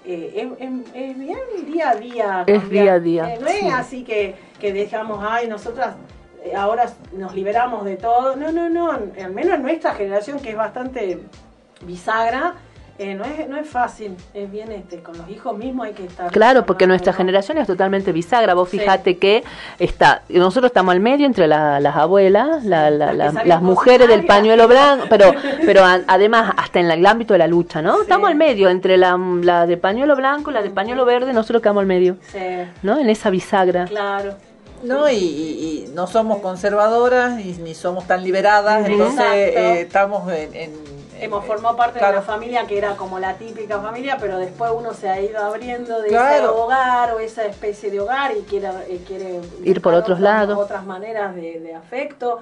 eh, 0.05 0.49
es, 0.59 1.17
bien 1.17 1.39
día 1.65 1.89
a 1.91 1.95
día. 1.95 2.43
Es 2.47 2.59
cambiar. 2.61 2.83
día 2.83 2.93
a 2.93 2.99
día, 2.99 3.33
Eh, 3.33 3.37
no 3.41 3.47
es 3.47 3.59
sí. 3.59 3.67
así 3.69 4.03
que, 4.03 4.35
que 4.59 4.73
dejamos, 4.73 5.19
ay, 5.27 5.47
nosotras 5.47 5.95
eh, 6.43 6.55
ahora 6.55 6.89
nos 7.11 7.35
liberamos 7.35 7.85
de 7.85 7.97
todo. 7.97 8.35
No, 8.35 8.51
no, 8.51 8.69
no. 8.69 8.91
Al 8.91 9.31
menos 9.33 9.55
en 9.55 9.61
nuestra 9.61 9.93
generación, 9.93 10.39
que 10.39 10.51
es 10.51 10.55
bastante 10.55 11.19
bisagra, 11.85 12.55
eh, 12.99 13.15
no, 13.15 13.23
es, 13.25 13.47
no 13.49 13.57
es 13.57 13.67
fácil. 13.67 14.15
Es 14.33 14.51
bien, 14.51 14.71
este, 14.71 15.01
con 15.01 15.17
los 15.17 15.27
hijos 15.29 15.57
mismos 15.57 15.87
hay 15.87 15.93
que 15.93 16.05
estar. 16.05 16.29
Claro, 16.31 16.65
porque 16.65 16.85
nuestra 16.85 17.13
generación 17.13 17.57
es 17.57 17.65
totalmente 17.65 18.11
bisagra. 18.11 18.53
Vos 18.53 18.69
Sí. 18.69 18.77
fíjate 18.79 19.17
que 19.17 19.43
está, 19.79 20.21
nosotros 20.29 20.69
estamos 20.69 20.91
al 20.93 20.99
medio 20.99 21.25
entre 21.25 21.47
la- 21.47 21.79
las 21.79 21.95
abuelas, 21.95 22.63
la- 22.65 22.91
la- 22.91 23.13
las 23.13 23.61
mujeres 23.61 24.07
del 24.07 24.25
pañuelo 24.25 24.67
blanco, 24.67 25.05
pero, 25.09 25.31
pero 25.65 25.83
a- 25.85 26.01
además 26.07 26.53
hasta 26.57 26.79
en 26.79 26.91
el 26.91 27.05
ámbito 27.05 27.33
de 27.33 27.39
la 27.39 27.47
lucha, 27.47 27.81
¿no? 27.81 28.01
Estamos 28.01 28.29
al 28.29 28.35
medio 28.35 28.69
entre 28.69 28.97
la, 28.97 29.17
la 29.41 29.65
de 29.65 29.77
pañuelo 29.77 30.15
blanco 30.15 30.51
y 30.51 30.53
la 30.53 30.61
de 30.61 30.69
pañuelo 30.69 31.05
verde, 31.05 31.33
nosotros 31.33 31.61
quedamos 31.61 31.81
al 31.81 31.87
medio, 31.87 32.17
Sí, 32.31 32.37
¿no? 32.83 32.99
En 32.99 33.09
esa 33.09 33.29
bisagra. 33.29 33.85
claro. 33.85 34.33
No, 34.81 35.09
y, 35.09 35.15
y- 35.15 35.85
y 35.89 35.91
no 35.93 36.07
somos 36.07 36.39
conservadoras 36.39 37.37
y 37.39 37.51
ni 37.61 37.73
somos 37.75 38.07
tan 38.07 38.23
liberadas, 38.23 38.87
entonces 38.87 39.25
eh, 39.33 39.81
estamos 39.81 40.31
en, 40.31 40.55
en- 40.55 40.98
Hemos 41.21 41.45
formado 41.45 41.75
parte 41.75 41.99
claro. 41.99 42.13
de 42.13 42.19
una 42.19 42.25
familia 42.27 42.65
que 42.65 42.77
era 42.77 42.95
como 42.95 43.19
la 43.19 43.35
típica 43.35 43.79
familia, 43.79 44.17
pero 44.19 44.37
después 44.37 44.71
uno 44.75 44.93
se 44.93 45.09
ha 45.09 45.19
ido 45.21 45.39
abriendo 45.39 46.01
de 46.01 46.07
ese 46.09 46.47
hogar 46.47 47.13
o 47.13 47.19
esa 47.19 47.45
especie 47.45 47.91
de 47.91 47.99
hogar 47.99 48.31
y 48.37 48.41
quiere, 48.43 48.69
eh, 48.87 49.01
quiere 49.05 49.39
Ir 49.63 49.81
por 49.81 49.93
otros 49.93 50.19
otras- 50.19 50.21
lados. 50.21 50.57
Otras 50.57 50.85
maneras 50.85 51.35
de, 51.35 51.59
de 51.59 51.75
afecto. 51.75 52.39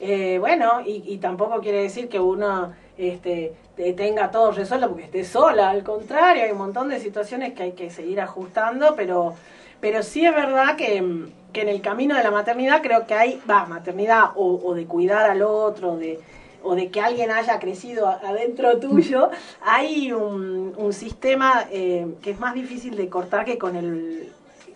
Eh, 0.00 0.38
bueno, 0.38 0.80
y, 0.86 1.02
y 1.06 1.18
tampoco 1.18 1.60
quiere 1.60 1.82
decir 1.82 2.08
que 2.08 2.18
uno 2.20 2.72
este, 2.96 3.52
te- 3.76 3.92
tenga 3.92 4.30
todo 4.30 4.50
resuelto 4.52 4.88
porque 4.88 5.04
esté 5.04 5.24
sola, 5.24 5.70
al 5.70 5.82
contrario, 5.82 6.44
hay 6.44 6.52
un 6.52 6.58
montón 6.58 6.88
de 6.88 7.00
situaciones 7.00 7.52
que 7.54 7.64
hay 7.64 7.72
que 7.72 7.90
seguir 7.90 8.20
ajustando, 8.20 8.94
pero, 8.96 9.34
pero 9.80 10.02
sí 10.02 10.24
es 10.24 10.34
verdad 10.34 10.76
que, 10.76 11.26
que 11.52 11.62
en 11.62 11.68
el 11.68 11.82
camino 11.82 12.14
de 12.16 12.22
la 12.22 12.30
maternidad 12.30 12.80
creo 12.80 13.06
que 13.06 13.14
hay, 13.14 13.42
va, 13.50 13.66
maternidad 13.66 14.30
o, 14.36 14.60
o 14.64 14.74
de 14.74 14.86
cuidar 14.86 15.28
al 15.30 15.42
otro, 15.42 15.96
de 15.96 16.18
o 16.62 16.74
de 16.74 16.90
que 16.90 17.00
alguien 17.00 17.30
haya 17.30 17.58
crecido 17.58 18.06
adentro 18.06 18.78
tuyo, 18.78 19.30
hay 19.62 20.12
un, 20.12 20.74
un 20.76 20.92
sistema 20.92 21.66
eh, 21.70 22.06
que 22.22 22.30
es 22.30 22.40
más 22.40 22.54
difícil 22.54 22.96
de 22.96 23.08
cortar 23.08 23.44
que 23.44 23.58
con 23.58 23.76
el 23.76 24.32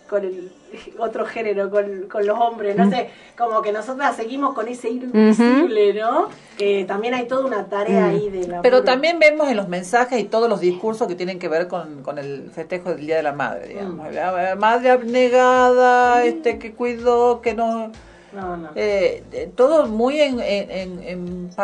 con 0.08 0.22
el 0.22 0.52
otro 0.98 1.24
género, 1.24 1.70
con, 1.70 2.08
con 2.10 2.26
los 2.26 2.38
hombres, 2.38 2.76
no 2.76 2.90
sé, 2.90 3.08
como 3.38 3.62
que 3.62 3.72
nosotras 3.72 4.14
seguimos 4.14 4.52
con 4.54 4.68
ese 4.68 4.90
hilo 4.90 5.06
invisible, 5.06 5.94
¿no? 5.94 6.28
Que 6.58 6.84
también 6.84 7.14
hay 7.14 7.26
toda 7.26 7.46
una 7.46 7.64
tarea 7.64 8.08
Mm. 8.08 8.10
ahí 8.10 8.28
de 8.28 8.46
la 8.46 8.62
Pero 8.62 8.84
también 8.84 9.18
vemos 9.18 9.48
en 9.48 9.56
los 9.56 9.68
mensajes 9.68 10.20
y 10.20 10.24
todos 10.24 10.48
los 10.48 10.60
discursos 10.60 11.08
que 11.08 11.14
tienen 11.14 11.38
que 11.38 11.48
ver 11.48 11.68
con, 11.68 12.02
con 12.02 12.18
el 12.18 12.50
festejo 12.50 12.90
del 12.90 13.06
Día 13.06 13.16
de 13.16 13.22
la 13.22 13.32
Madre, 13.32 13.68
digamos. 13.68 14.10
Mm. 14.10 14.14
La 14.14 14.56
madre 14.56 14.90
abnegada, 14.90 16.24
este 16.24 16.58
que 16.58 16.72
cuidó, 16.72 17.40
que 17.40 17.54
no... 17.54 17.90
No, 18.34 18.56
no. 18.56 18.70
eh, 18.74 19.22
eh, 19.32 19.50
todo 19.54 19.86
muy 19.86 20.20
en, 20.20 20.40
en, 20.40 20.70
en- 20.70 21.02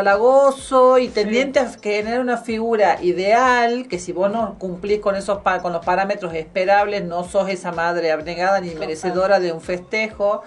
empalagoso 0.00 0.98
y 0.98 1.08
tendiente 1.08 1.58
a 1.58 1.68
generar 1.68 2.20
una 2.20 2.36
figura 2.38 3.02
ideal 3.02 3.86
que 3.88 3.98
si 3.98 4.12
vos 4.12 4.30
no 4.30 4.56
cumplís 4.58 5.00
con 5.00 5.16
esos 5.16 5.38
pa- 5.42 5.60
con 5.60 5.72
los 5.72 5.84
parámetros 5.84 6.32
esperables 6.34 7.04
no 7.04 7.24
sos 7.24 7.48
esa 7.48 7.72
madre 7.72 8.12
abnegada 8.12 8.60
ni 8.60 8.74
merecedora 8.74 9.40
de 9.40 9.52
un 9.52 9.60
festejo. 9.60 10.42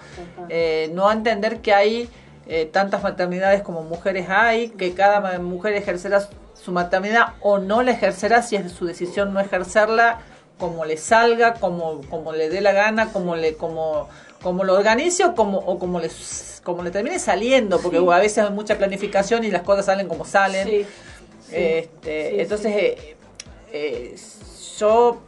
Eh, 0.48 0.90
no 0.94 1.10
entender 1.12 1.60
que 1.60 1.74
hay 1.74 2.08
eh, 2.46 2.66
tantas 2.72 3.02
maternidades 3.02 3.62
como 3.62 3.82
mujeres 3.82 4.26
hay 4.28 4.68
que 4.70 4.92
cada 4.94 5.38
mujer 5.38 5.74
ejercerá 5.74 6.26
su 6.54 6.72
maternidad 6.72 7.34
o 7.40 7.58
no 7.58 7.82
la 7.82 7.92
ejercerá 7.92 8.42
si 8.42 8.56
es 8.56 8.72
su 8.72 8.86
decisión 8.86 9.32
no 9.32 9.40
ejercerla 9.40 10.18
como 10.58 10.84
le 10.84 10.96
salga 10.96 11.54
como 11.54 12.00
como 12.10 12.32
le 12.32 12.48
dé 12.48 12.60
la 12.60 12.72
gana 12.72 13.12
como 13.12 13.34
le 13.36 13.54
como 13.56 14.08
como 14.44 14.62
lo 14.62 14.74
organice 14.74 15.24
o 15.24 15.34
como 15.34 15.58
o 15.58 15.78
como 15.80 15.98
le 15.98 16.08
como 16.62 16.82
le 16.84 16.90
termine 16.92 17.18
saliendo 17.18 17.80
porque 17.80 17.98
Sí. 17.98 18.06
a 18.08 18.18
veces 18.18 18.44
hay 18.44 18.50
mucha 18.50 18.78
planificación 18.78 19.42
y 19.42 19.50
las 19.50 19.62
cosas 19.62 19.86
salen 19.86 20.06
como 20.06 20.24
salen 20.24 20.68
Sí, 20.68 20.86
este, 21.50 22.40
entonces 22.42 22.72
eh, 22.76 23.16
eh, 23.72 24.16
yo 24.78 25.18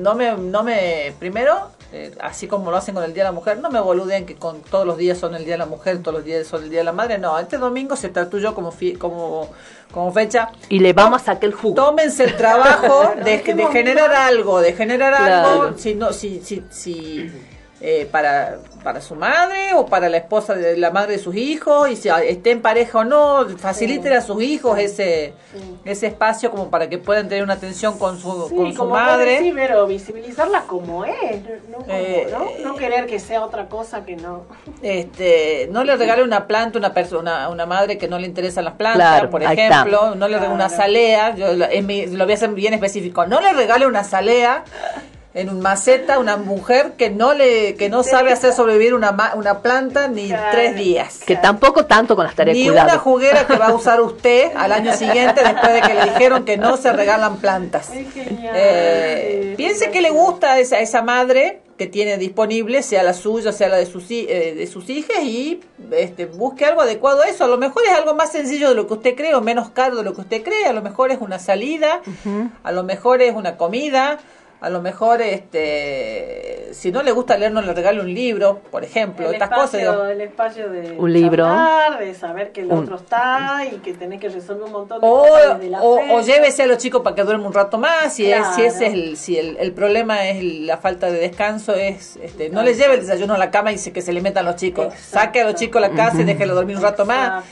no 0.00 0.14
me 0.14 0.32
no 0.36 0.62
me 0.62 1.14
primero 1.18 1.70
eh, 1.92 2.12
así 2.20 2.46
como 2.46 2.70
lo 2.70 2.76
hacen 2.76 2.94
con 2.94 3.02
el 3.02 3.12
Día 3.14 3.24
de 3.24 3.30
la 3.30 3.32
Mujer, 3.32 3.58
no 3.58 3.68
me 3.68 3.80
boluden 3.80 4.24
que 4.24 4.36
con 4.36 4.60
todos 4.62 4.86
los 4.86 4.96
días 4.96 5.18
son 5.18 5.34
el 5.34 5.44
Día 5.44 5.54
de 5.54 5.58
la 5.58 5.66
Mujer, 5.66 5.98
todos 6.02 6.14
los 6.18 6.24
días 6.24 6.46
son 6.46 6.62
el 6.62 6.70
Día 6.70 6.80
de 6.80 6.84
la 6.84 6.92
Madre, 6.92 7.18
no, 7.18 7.36
este 7.36 7.58
domingo 7.58 7.96
se 7.96 8.10
trató 8.10 8.36
como 8.54 8.70
fi- 8.70 8.92
como 8.94 9.48
como 9.90 10.12
fecha 10.12 10.52
Y 10.68 10.78
le 10.78 10.92
vamos 10.92 11.22
a 11.22 11.24
sacar 11.24 11.46
el 11.46 11.52
jugo. 11.54 11.74
tómense 11.74 12.22
el 12.24 12.36
trabajo 12.36 13.12
de, 13.24 13.38
generar 13.72 14.12
algo, 14.12 14.60
de 14.60 14.72
generar 14.72 15.16
Claro. 15.16 15.62
algo, 15.62 15.78
si 15.78 15.94
no, 15.96 16.12
si, 16.12 16.40
si, 16.42 16.62
si 16.70 17.28
eh, 17.82 18.06
para, 18.10 18.58
para 18.84 19.00
su 19.00 19.14
madre 19.14 19.72
o 19.74 19.86
para 19.86 20.08
la 20.10 20.18
esposa 20.18 20.54
de 20.54 20.76
la 20.76 20.90
madre 20.90 21.12
de 21.12 21.18
sus 21.18 21.34
hijos, 21.34 21.88
y 21.90 21.96
si 21.96 22.08
esté 22.08 22.50
en 22.50 22.60
pareja 22.60 22.98
o 22.98 23.04
no, 23.04 23.46
faciliten 23.58 24.12
a 24.12 24.20
sus 24.20 24.42
hijos 24.42 24.78
ese, 24.78 25.32
ese 25.86 26.08
espacio 26.08 26.50
como 26.50 26.68
para 26.68 26.88
que 26.90 26.98
puedan 26.98 27.28
tener 27.28 27.42
una 27.42 27.54
atención 27.54 27.98
con 27.98 28.18
su, 28.20 28.48
Sí, 28.50 28.54
con 28.54 28.72
su 28.72 28.78
como 28.78 28.90
madre. 28.90 29.38
Sí, 29.38 29.52
pero 29.54 29.86
visibilizarla 29.86 30.62
como 30.62 31.04
es, 31.06 31.42
no, 31.70 31.78
como- 31.78 31.86
Eh, 31.88 32.28
¿no? 32.30 32.48
No 32.72 32.76
querer 32.76 33.06
que 33.06 33.18
sea 33.18 33.42
otra 33.44 33.66
cosa 33.68 34.04
que 34.04 34.16
no. 34.16 34.42
Este, 34.82 35.68
no 35.70 35.82
le 35.84 35.96
regale 35.96 36.22
una 36.22 36.46
planta 36.46 36.76
a 36.76 36.80
una 36.80 36.92
persona, 36.92 37.44
a 37.44 37.48
una 37.48 37.64
madre 37.64 37.96
que 37.96 38.08
no 38.08 38.18
le 38.18 38.26
interesan 38.26 38.64
las 38.64 38.74
plantas, 38.74 39.00
Claro, 39.08 39.30
por 39.30 39.42
ejemplo, 39.42 40.14
no 40.14 40.28
le 40.28 40.34
regale 40.38 40.54
una 40.54 40.68
salea, 40.68 41.34
yo 41.34 41.54
lo- 41.54 41.64
en 41.70 41.86
mi- 41.86 42.06
lo 42.06 42.24
voy 42.24 42.32
a 42.32 42.36
hacer 42.36 42.50
bien 42.50 42.74
específico, 42.74 43.24
no 43.26 43.40
le 43.40 43.52
regale 43.54 43.86
una 43.86 44.04
salea 44.04 44.64
en 45.32 45.48
un 45.48 45.60
maceta 45.60 46.18
una 46.18 46.36
mujer 46.36 46.94
que 46.98 47.08
no 47.08 47.34
le 47.34 47.76
que 47.76 47.88
no 47.88 48.02
sabe 48.02 48.32
hacer 48.32 48.52
sobrevivir 48.52 48.94
una 48.94 49.12
ma- 49.12 49.32
una 49.36 49.60
planta 49.62 50.08
ni 50.08 50.26
Claro. 50.28 50.48
tres 50.50 50.74
días. 50.76 51.20
Que 51.24 51.36
tampoco 51.36 51.86
tanto 51.86 52.16
con 52.16 52.24
las 52.26 52.34
tareas 52.34 52.56
Ni 52.56 52.66
cuidado. 52.66 52.88
una 52.88 52.98
juguera 52.98 53.46
que 53.46 53.56
va 53.56 53.68
a 53.68 53.74
usar 53.74 54.00
usted 54.00 54.50
al 54.56 54.72
año 54.72 54.92
siguiente 54.96 55.42
después 55.44 55.72
de 55.72 55.80
que 55.82 55.94
le 55.94 56.02
dijeron 56.04 56.44
que 56.44 56.56
no 56.56 56.76
se 56.76 56.92
regalan 56.92 57.36
plantas. 57.36 57.90
Eh, 57.94 59.54
piense 59.56 59.90
que 59.90 60.00
le 60.00 60.10
gusta 60.10 60.52
a 60.54 60.58
esa, 60.58 60.76
a 60.76 60.80
esa 60.80 61.02
madre 61.02 61.60
que 61.78 61.86
tiene 61.86 62.18
disponible, 62.18 62.82
sea 62.82 63.02
la 63.02 63.14
suya, 63.14 63.52
sea 63.52 63.68
la 63.70 63.76
de 63.78 63.86
sus, 63.86 64.04
eh, 64.10 64.54
de 64.54 64.66
sus 64.66 64.90
hijas, 64.90 65.22
y 65.22 65.60
este, 65.92 66.26
busque 66.26 66.66
algo 66.66 66.82
adecuado 66.82 67.22
a 67.22 67.28
eso. 67.28 67.44
A 67.44 67.48
lo 67.48 67.56
mejor 67.56 67.82
es 67.86 67.92
algo 67.92 68.14
más 68.14 68.32
sencillo 68.32 68.68
de 68.68 68.74
lo 68.74 68.86
que 68.86 68.94
usted 68.94 69.14
cree 69.16 69.34
o 69.34 69.40
menos 69.40 69.70
caro 69.70 69.96
de 69.96 70.02
lo 70.02 70.12
que 70.14 70.20
usted 70.20 70.42
cree. 70.42 70.66
A 70.66 70.74
lo 70.74 70.82
mejor 70.82 71.10
es 71.10 71.18
una 71.22 71.38
salida, 71.38 72.02
a 72.64 72.72
lo 72.72 72.82
mejor 72.82 73.22
es 73.22 73.34
una 73.34 73.56
comida, 73.56 74.18
a 74.60 74.68
lo 74.70 74.82
mejor 74.82 75.22
este 75.22 76.68
si 76.72 76.92
no 76.92 77.02
le 77.02 77.10
gusta 77.12 77.36
leer, 77.36 77.50
no 77.52 77.62
le 77.62 77.72
regale 77.74 78.00
un 78.00 78.12
libro, 78.14 78.60
por 78.70 78.84
ejemplo, 78.84 79.28
el 79.28 79.34
estas 79.34 79.50
espacio, 79.50 79.78
cosas. 79.80 79.80
digo. 79.96 80.06
el 80.06 80.20
espacio 80.20 80.70
de 80.70 80.92
Un 80.98 81.12
libro. 81.12 81.44
charlar, 81.44 81.98
de 81.98 82.14
saber 82.14 82.52
que 82.52 82.60
el 82.60 82.70
Un- 82.72 82.84
otro 82.84 82.96
está 82.96 83.62
y 83.70 83.76
que 83.78 83.92
tenés 83.94 84.20
que 84.20 84.28
resolver 84.28 84.64
un 84.64 84.72
montón 84.72 85.00
de 85.00 85.06
O, 85.06 85.22
cosas 85.22 85.58
desde 85.58 85.70
la 85.70 85.82
o, 85.82 86.14
o 86.16 86.20
llévese 86.20 86.62
a 86.62 86.66
los 86.66 86.78
chicos 86.78 87.02
para 87.02 87.16
que 87.16 87.24
duermen 87.24 87.46
un 87.46 87.52
rato 87.52 87.78
más. 87.78 88.14
Si, 88.14 88.30
es, 88.30 88.46
si 88.54 88.62
ese 88.62 88.86
es 88.86 88.92
el, 88.94 89.16
si 89.16 89.36
el, 89.38 89.56
el 89.58 89.72
problema 89.72 90.28
es 90.28 90.42
la 90.44 90.76
falta 90.78 91.10
de 91.10 91.18
descanso, 91.18 91.74
es 91.74 92.16
este, 92.22 92.50
no 92.50 92.62
les 92.62 92.78
lleve 92.78 92.94
el 92.94 93.00
desayuno 93.00 93.34
a 93.34 93.38
la 93.38 93.50
cama 93.50 93.72
y 93.72 93.78
se, 93.78 93.92
que 93.92 94.00
se 94.02 94.12
le 94.12 94.20
metan 94.20 94.44
los 94.44 94.56
chicos. 94.56 94.94
Saque 94.94 95.40
a 95.40 95.44
los 95.44 95.54
chicos 95.56 95.82
a 95.82 95.88
la 95.88 95.94
casa 95.94 96.20
y 96.20 96.24
déjelo 96.24 96.54
dormir 96.54 96.76
un 96.76 96.82
rato 96.82 97.04
más. 97.04 97.44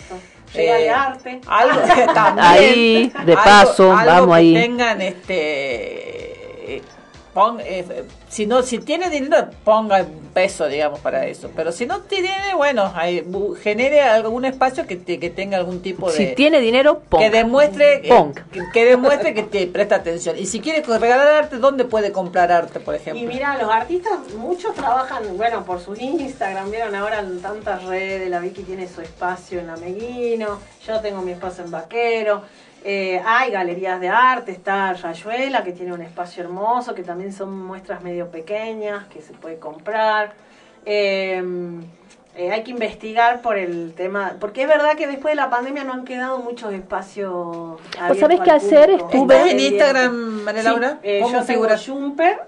Llegale 0.55 0.87
Eh, 0.87 0.91
arte. 0.91 1.41
algo 1.47 1.81
también, 2.15 2.47
Ahí, 2.47 3.13
de 3.27 3.33
algo- 3.33 3.45
paso, 3.45 3.93
algo 3.93 4.13
vamos 4.13 4.29
que 4.29 4.41
ahí. 4.41 4.55
tengan 4.55 5.01
este 5.03 6.28
pon- 7.39 7.61
eh, 7.61 8.05
si 8.29 8.47
no 8.47 8.63
si 8.63 8.79
tiene 8.79 9.09
dinero 9.11 9.49
ponga 9.65 10.03
un 10.03 10.29
peso 10.35 10.67
digamos 10.67 11.01
para 11.01 11.27
eso. 11.27 11.51
Pero 11.55 11.73
si 11.73 11.87
no 11.87 12.01
tiene 12.01 12.31
bueno 12.57 12.93
bu- 12.95 13.57
genere 13.57 14.03
algún 14.03 14.45
espacio 14.45 14.87
que, 14.87 14.97
te- 14.97 15.19
que 15.19 15.31
tenga 15.31 15.57
algún 15.57 15.81
tipo 15.83 16.11
de 16.11 16.17
Si 16.17 16.27
tiene 16.35 16.61
dinero, 16.61 17.01
ponga. 17.09 17.25
que 17.25 17.31
demuestre 17.37 17.95
eh, 18.09 18.25
que, 18.53 18.63
que 18.73 18.85
demuestre 18.85 19.35
que 19.35 19.43
te 19.45 19.67
presta 19.67 19.97
atención. 19.97 20.37
Y 20.39 20.47
si 20.47 20.61
quiere 20.61 20.83
regalar 20.83 21.27
arte 21.29 21.57
dónde 21.59 21.85
puede 21.85 22.13
comprar 22.13 22.51
arte 22.53 22.81
por 22.81 22.95
ejemplo 22.95 23.23
Y 23.23 23.27
mira, 23.27 23.57
los 23.57 23.71
artistas, 23.73 24.19
muchos 24.37 24.75
trabajan, 24.75 25.23
bueno, 25.37 25.65
por 25.65 25.81
su 25.81 25.95
Instagram, 25.95 26.71
vieron 26.71 26.95
ahora 26.95 27.21
en 27.21 27.41
tantas 27.41 27.85
redes, 27.85 28.29
la 28.29 28.41
Vicky 28.41 28.63
tiene 28.63 28.89
su 28.89 29.01
espacio 29.01 29.61
en 29.61 29.71
Ameguino, 29.71 30.59
yo 30.87 31.01
tengo 31.01 31.23
mi 31.23 31.33
espacio 31.33 31.65
en 31.65 31.71
Vaquero, 31.71 32.43
eh, 32.85 33.21
hay 33.25 33.51
galerías 33.51 34.01
de 34.01 34.09
arte, 34.09 34.53
está 34.53 34.93
Rayuela, 34.95 35.65
que 35.65 35.73
tiene 35.73 35.93
un 35.93 36.03
espacio 36.03 36.43
hermoso, 36.45 36.95
que 36.95 37.03
también 37.03 37.33
son 37.33 37.67
muestras 37.67 38.03
medio 38.03 38.31
pequeñas, 38.31 39.07
que 39.09 39.21
se 39.23 39.33
puede 39.33 39.59
comprar. 39.59 40.33
Eh, 40.87 41.43
eh, 42.37 42.53
hay 42.53 42.63
que 42.63 42.71
investigar 42.71 43.43
por 43.43 43.59
el 43.59 43.95
tema, 43.97 44.37
porque 44.39 44.63
es 44.63 44.69
verdad 44.69 44.95
que 44.97 45.09
después 45.09 45.33
de 45.33 45.37
la 45.37 45.51
pandemia 45.51 45.83
no 45.83 45.93
han 45.93 46.05
quedado 46.05 46.39
muchos 46.39 46.73
espacios. 46.73 47.81
abiertos 47.99 48.39
al 48.39 48.45
qué 48.45 48.51
hacer? 48.53 48.91
Estuve- 48.91 49.35
¿Estás 49.35 49.41
en 49.41 49.49
Pendiente. 49.49 49.67
Instagram 49.77 50.15
María 50.45 50.61
Sí, 50.63 50.69
Laura 50.69 50.99
eh, 51.03 51.19
¿cómo 51.21 51.35
yo 51.35 51.45
tengo 51.45 51.67
Jumper, 51.85 52.39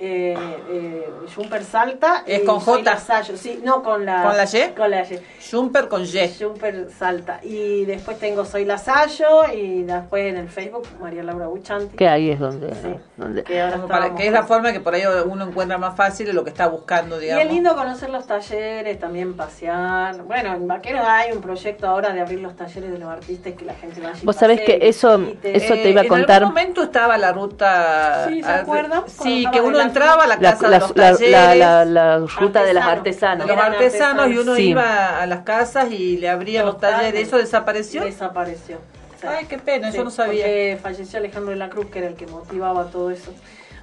eh, 0.00 0.34
eh, 0.70 1.10
Jumper 1.34 1.62
Salta. 1.64 2.24
¿Es 2.26 2.40
con 2.42 2.58
J? 2.60 2.96
Sí, 3.36 3.60
no 3.62 3.82
con 3.82 4.04
la. 4.06 4.22
¿Con 4.22 4.36
la 4.36 4.44
Y? 4.44 4.72
Con 4.76 4.90
la 4.90 5.02
Y. 5.02 5.20
Jumper 5.50 5.88
con 5.88 6.02
Y 6.04 6.34
Jumper 6.38 6.88
Salta. 6.90 7.40
Y 7.42 7.84
después 7.84 8.18
tengo 8.18 8.44
Soy 8.44 8.64
Lasallo 8.64 9.52
y 9.52 9.82
después 9.82 10.24
en 10.30 10.36
el 10.38 10.48
Facebook 10.48 10.86
María 11.00 11.22
Laura 11.22 11.46
Buchanti. 11.48 11.96
Que 11.96 12.08
ahí 12.08 12.30
es 12.30 12.38
donde... 12.40 12.98
donde- 13.16 13.44
Que 13.44 13.60
ahora 13.60 13.86
para- 13.86 14.14
que 14.14 14.26
es 14.26 14.32
la 14.32 14.44
forma 14.44 14.72
que 14.72 14.80
por 14.80 14.94
ahí 14.94 15.02
uno 15.26 15.44
encuentra 15.48 15.76
más 15.78 15.96
fácil 15.96 16.34
lo 16.34 16.44
que 16.44 16.50
está 16.50 16.66
buscando 16.68 17.18
Y 17.18 17.24
digamos 17.24 17.44
es 17.44 17.50
lindo 17.52 17.74
conocer 17.74 18.10
los 18.10 18.26
talleres, 18.26 18.98
también 18.98 19.34
pasear. 19.36 20.22
Bueno, 20.22 20.54
en 20.54 20.66
Vaqueros 20.66 21.02
hay 21.06 21.32
un 21.32 21.40
proyecto 21.40 21.86
ahora 21.86 22.12
de 22.12 22.20
abrir 22.20 22.40
los 22.40 22.56
talleres 22.56 22.90
de 22.90 22.98
los 22.98 23.08
artistas 23.08 23.52
y 23.52 23.56
que 23.56 23.64
la 23.64 23.74
gente 23.74 24.00
vaya 24.00 24.18
Vos 24.22 24.36
sabés 24.36 24.60
que 24.60 24.78
eso, 24.82 25.18
visite. 25.18 25.56
eso 25.56 25.74
te 25.74 25.90
iba 25.90 26.00
a 26.00 26.04
Eh, 26.04 26.08
contar. 26.08 26.36
En 26.38 26.42
algún 26.44 26.54
momento 26.54 26.82
estaba 26.82 27.18
la 27.18 27.32
ruta. 27.32 28.26
Sí, 28.28 28.42
¿se 28.42 28.50
acuerdan? 28.50 29.02
Sí, 29.06 29.44
que 29.52 29.60
uno 29.60 29.80
entraba 29.90 30.24
a 30.24 30.26
la 30.26 30.36
La, 30.36 30.52
de 30.54 30.68
la- 30.68 30.78
los 30.78 30.96
la- 30.96 31.12
talleres. 31.12 31.30
la- 31.30 31.54
la- 31.54 31.84
la 31.84 32.18
ruta 32.26 32.64
de 32.64 32.74
las 32.74 32.86
artesanas. 32.86 33.46
de 33.46 33.54
los 33.54 33.64
artesanos 33.64 34.28
y 34.30 34.38
uno 34.38 34.54
Sí. 34.56 34.68
iba 34.70 35.20
a 35.20 35.26
las 35.26 35.40
casas 35.40 35.90
y 35.92 36.16
le 36.16 36.28
abrían 36.28 36.64
los 36.66 36.78
talleres. 36.80 37.26
¿Eso 37.28 37.36
desapareció? 37.36 38.02
Desapareció. 38.04 38.78
Ay, 39.26 39.44
qué 39.46 39.58
pena, 39.58 39.90
Sí, 39.90 39.98
yo 39.98 40.04
no 40.04 40.10
sabía. 40.10 40.78
falleció 40.78 41.18
Alejandro 41.18 41.50
de 41.50 41.56
la 41.56 41.68
Cruz, 41.68 41.86
que 41.90 41.98
era 41.98 42.08
el 42.08 42.14
que 42.14 42.26
motivaba 42.26 42.86
todo 42.86 43.10
eso. 43.10 43.32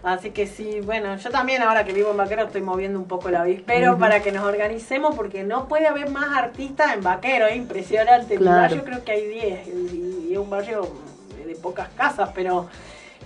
Así 0.04 0.30
que 0.32 0.48
sí, 0.48 0.80
bueno, 0.82 1.16
yo 1.18 1.30
también 1.32 1.62
ahora 1.62 1.84
que 1.84 1.92
vivo 1.94 2.12
en 2.12 2.18
Vaquero 2.18 2.44
estoy 2.44 2.62
moviendo 2.62 2.98
un 3.00 3.08
poco 3.08 3.30
el 3.30 3.36
avispero 3.36 3.92
Ujú. 3.92 4.00
para 4.00 4.22
que 4.22 4.32
nos 4.32 4.46
organicemos 4.46 5.16
porque 5.16 5.44
no 5.44 5.68
puede 5.68 5.88
haber 5.88 6.10
más 6.10 6.36
artistas 6.38 6.94
en 6.94 7.02
Vaquero, 7.04 7.46
es 7.48 7.56
impresionante. 7.58 8.36
En 8.36 8.40
mi 8.40 8.46
Claro. 8.46 8.62
barrio 8.62 8.84
creo 8.86 9.04
que 9.04 9.12
hay 9.12 9.28
10 9.28 9.68
y 9.68 10.28
y 10.30 10.34
es 10.34 10.38
un 10.40 10.50
barrio 10.50 10.88
de 11.46 11.56
pocas 11.56 11.88
casas, 11.96 12.30
pero 12.36 12.68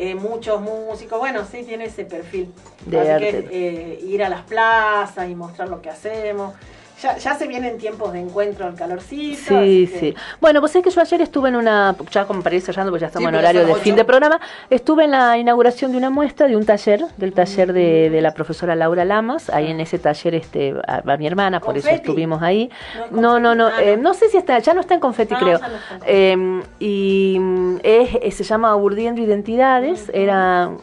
eh, 0.01 0.15
muchos 0.15 0.59
músicos, 0.59 1.19
bueno, 1.19 1.45
sí 1.45 1.63
tiene 1.63 1.85
ese 1.85 2.05
perfil. 2.05 2.51
De 2.87 2.99
Así 2.99 3.09
arte. 3.09 3.45
que 3.45 3.93
eh, 3.93 3.99
ir 4.01 4.23
a 4.23 4.29
las 4.29 4.41
plazas 4.41 5.29
y 5.29 5.35
mostrar 5.35 5.69
lo 5.69 5.79
que 5.79 5.91
hacemos. 5.91 6.55
Ya, 7.01 7.17
ya 7.17 7.33
se 7.35 7.47
vienen 7.47 7.77
tiempos 7.79 8.13
de 8.13 8.19
encuentro 8.19 8.67
al 8.67 8.75
calorcito. 8.75 9.37
Sí, 9.61 9.89
que- 9.91 9.99
sí. 9.99 10.15
Bueno, 10.39 10.59
pues 10.59 10.75
es 10.75 10.83
que 10.83 10.89
yo 10.91 11.01
ayer 11.01 11.21
estuve 11.21 11.49
en 11.49 11.55
una, 11.55 11.95
ya 12.11 12.25
como 12.25 12.41
para 12.43 12.55
ir 12.55 12.61
cerrando, 12.61 12.91
porque 12.91 13.01
ya 13.01 13.07
estamos 13.07 13.27
Sí, 13.27 13.29
en 13.29 13.35
horario 13.39 13.65
de 13.65 13.75
fin 13.75 13.95
de 13.95 14.05
programa, 14.05 14.39
estuve 14.69 15.05
en 15.05 15.11
la 15.11 15.37
inauguración 15.37 15.91
de 15.91 15.97
una 15.97 16.09
muestra, 16.11 16.47
de 16.47 16.55
un 16.55 16.65
taller, 16.65 17.03
del 17.17 17.33
taller 17.33 17.73
de, 17.73 18.09
de 18.11 18.21
la 18.21 18.33
profesora 18.33 18.75
Laura 18.75 19.03
Lamas, 19.03 19.49
ahí 19.49 19.71
en 19.71 19.79
ese 19.79 19.97
taller 19.97 20.35
este, 20.35 20.75
a, 20.87 21.01
a 21.11 21.17
mi 21.17 21.25
hermana, 21.25 21.59
por 21.59 21.75
eso 21.77 21.89
estuvimos 21.89 22.41
ahí. 22.43 22.69
No 23.09 23.35
es 23.37 23.41
No, 23.41 23.55
no. 23.55 23.67
Ah, 23.67 23.81
eh, 23.81 23.97
no 23.97 24.13
sé 24.13 24.29
si 24.29 24.37
está, 24.37 24.59
ya 24.59 24.73
no 24.73 24.81
está 24.81 24.93
en 24.93 24.99
confeti, 24.99 25.33
Ah, 25.33 25.39
creo. 25.39 25.59
ya 25.59 25.67
no 25.69 25.75
está 25.77 25.95
en 25.95 26.01
Eh, 26.05 26.63
y 26.79 27.37
mm, 27.39 27.77
es, 27.83 28.09
eh, 28.21 28.31
se 28.31 28.43
llama 28.43 28.75
Urdiendo 28.75 29.21
Identidades, 29.21 30.11
eran 30.13 30.77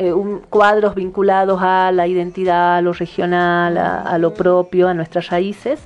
eh, 0.00 0.12
un- 0.12 0.40
cuadros 0.48 0.94
vinculados 0.94 1.60
a 1.62 1.92
la 1.92 2.06
identidad, 2.06 2.76
a 2.78 2.80
lo 2.82 2.92
regional, 2.92 3.76
a, 3.76 4.00
a 4.02 4.16
lo 4.18 4.32
propio, 4.34 4.88
a 4.88 4.94
nuestras 4.94 5.28
raíces. 5.28 5.78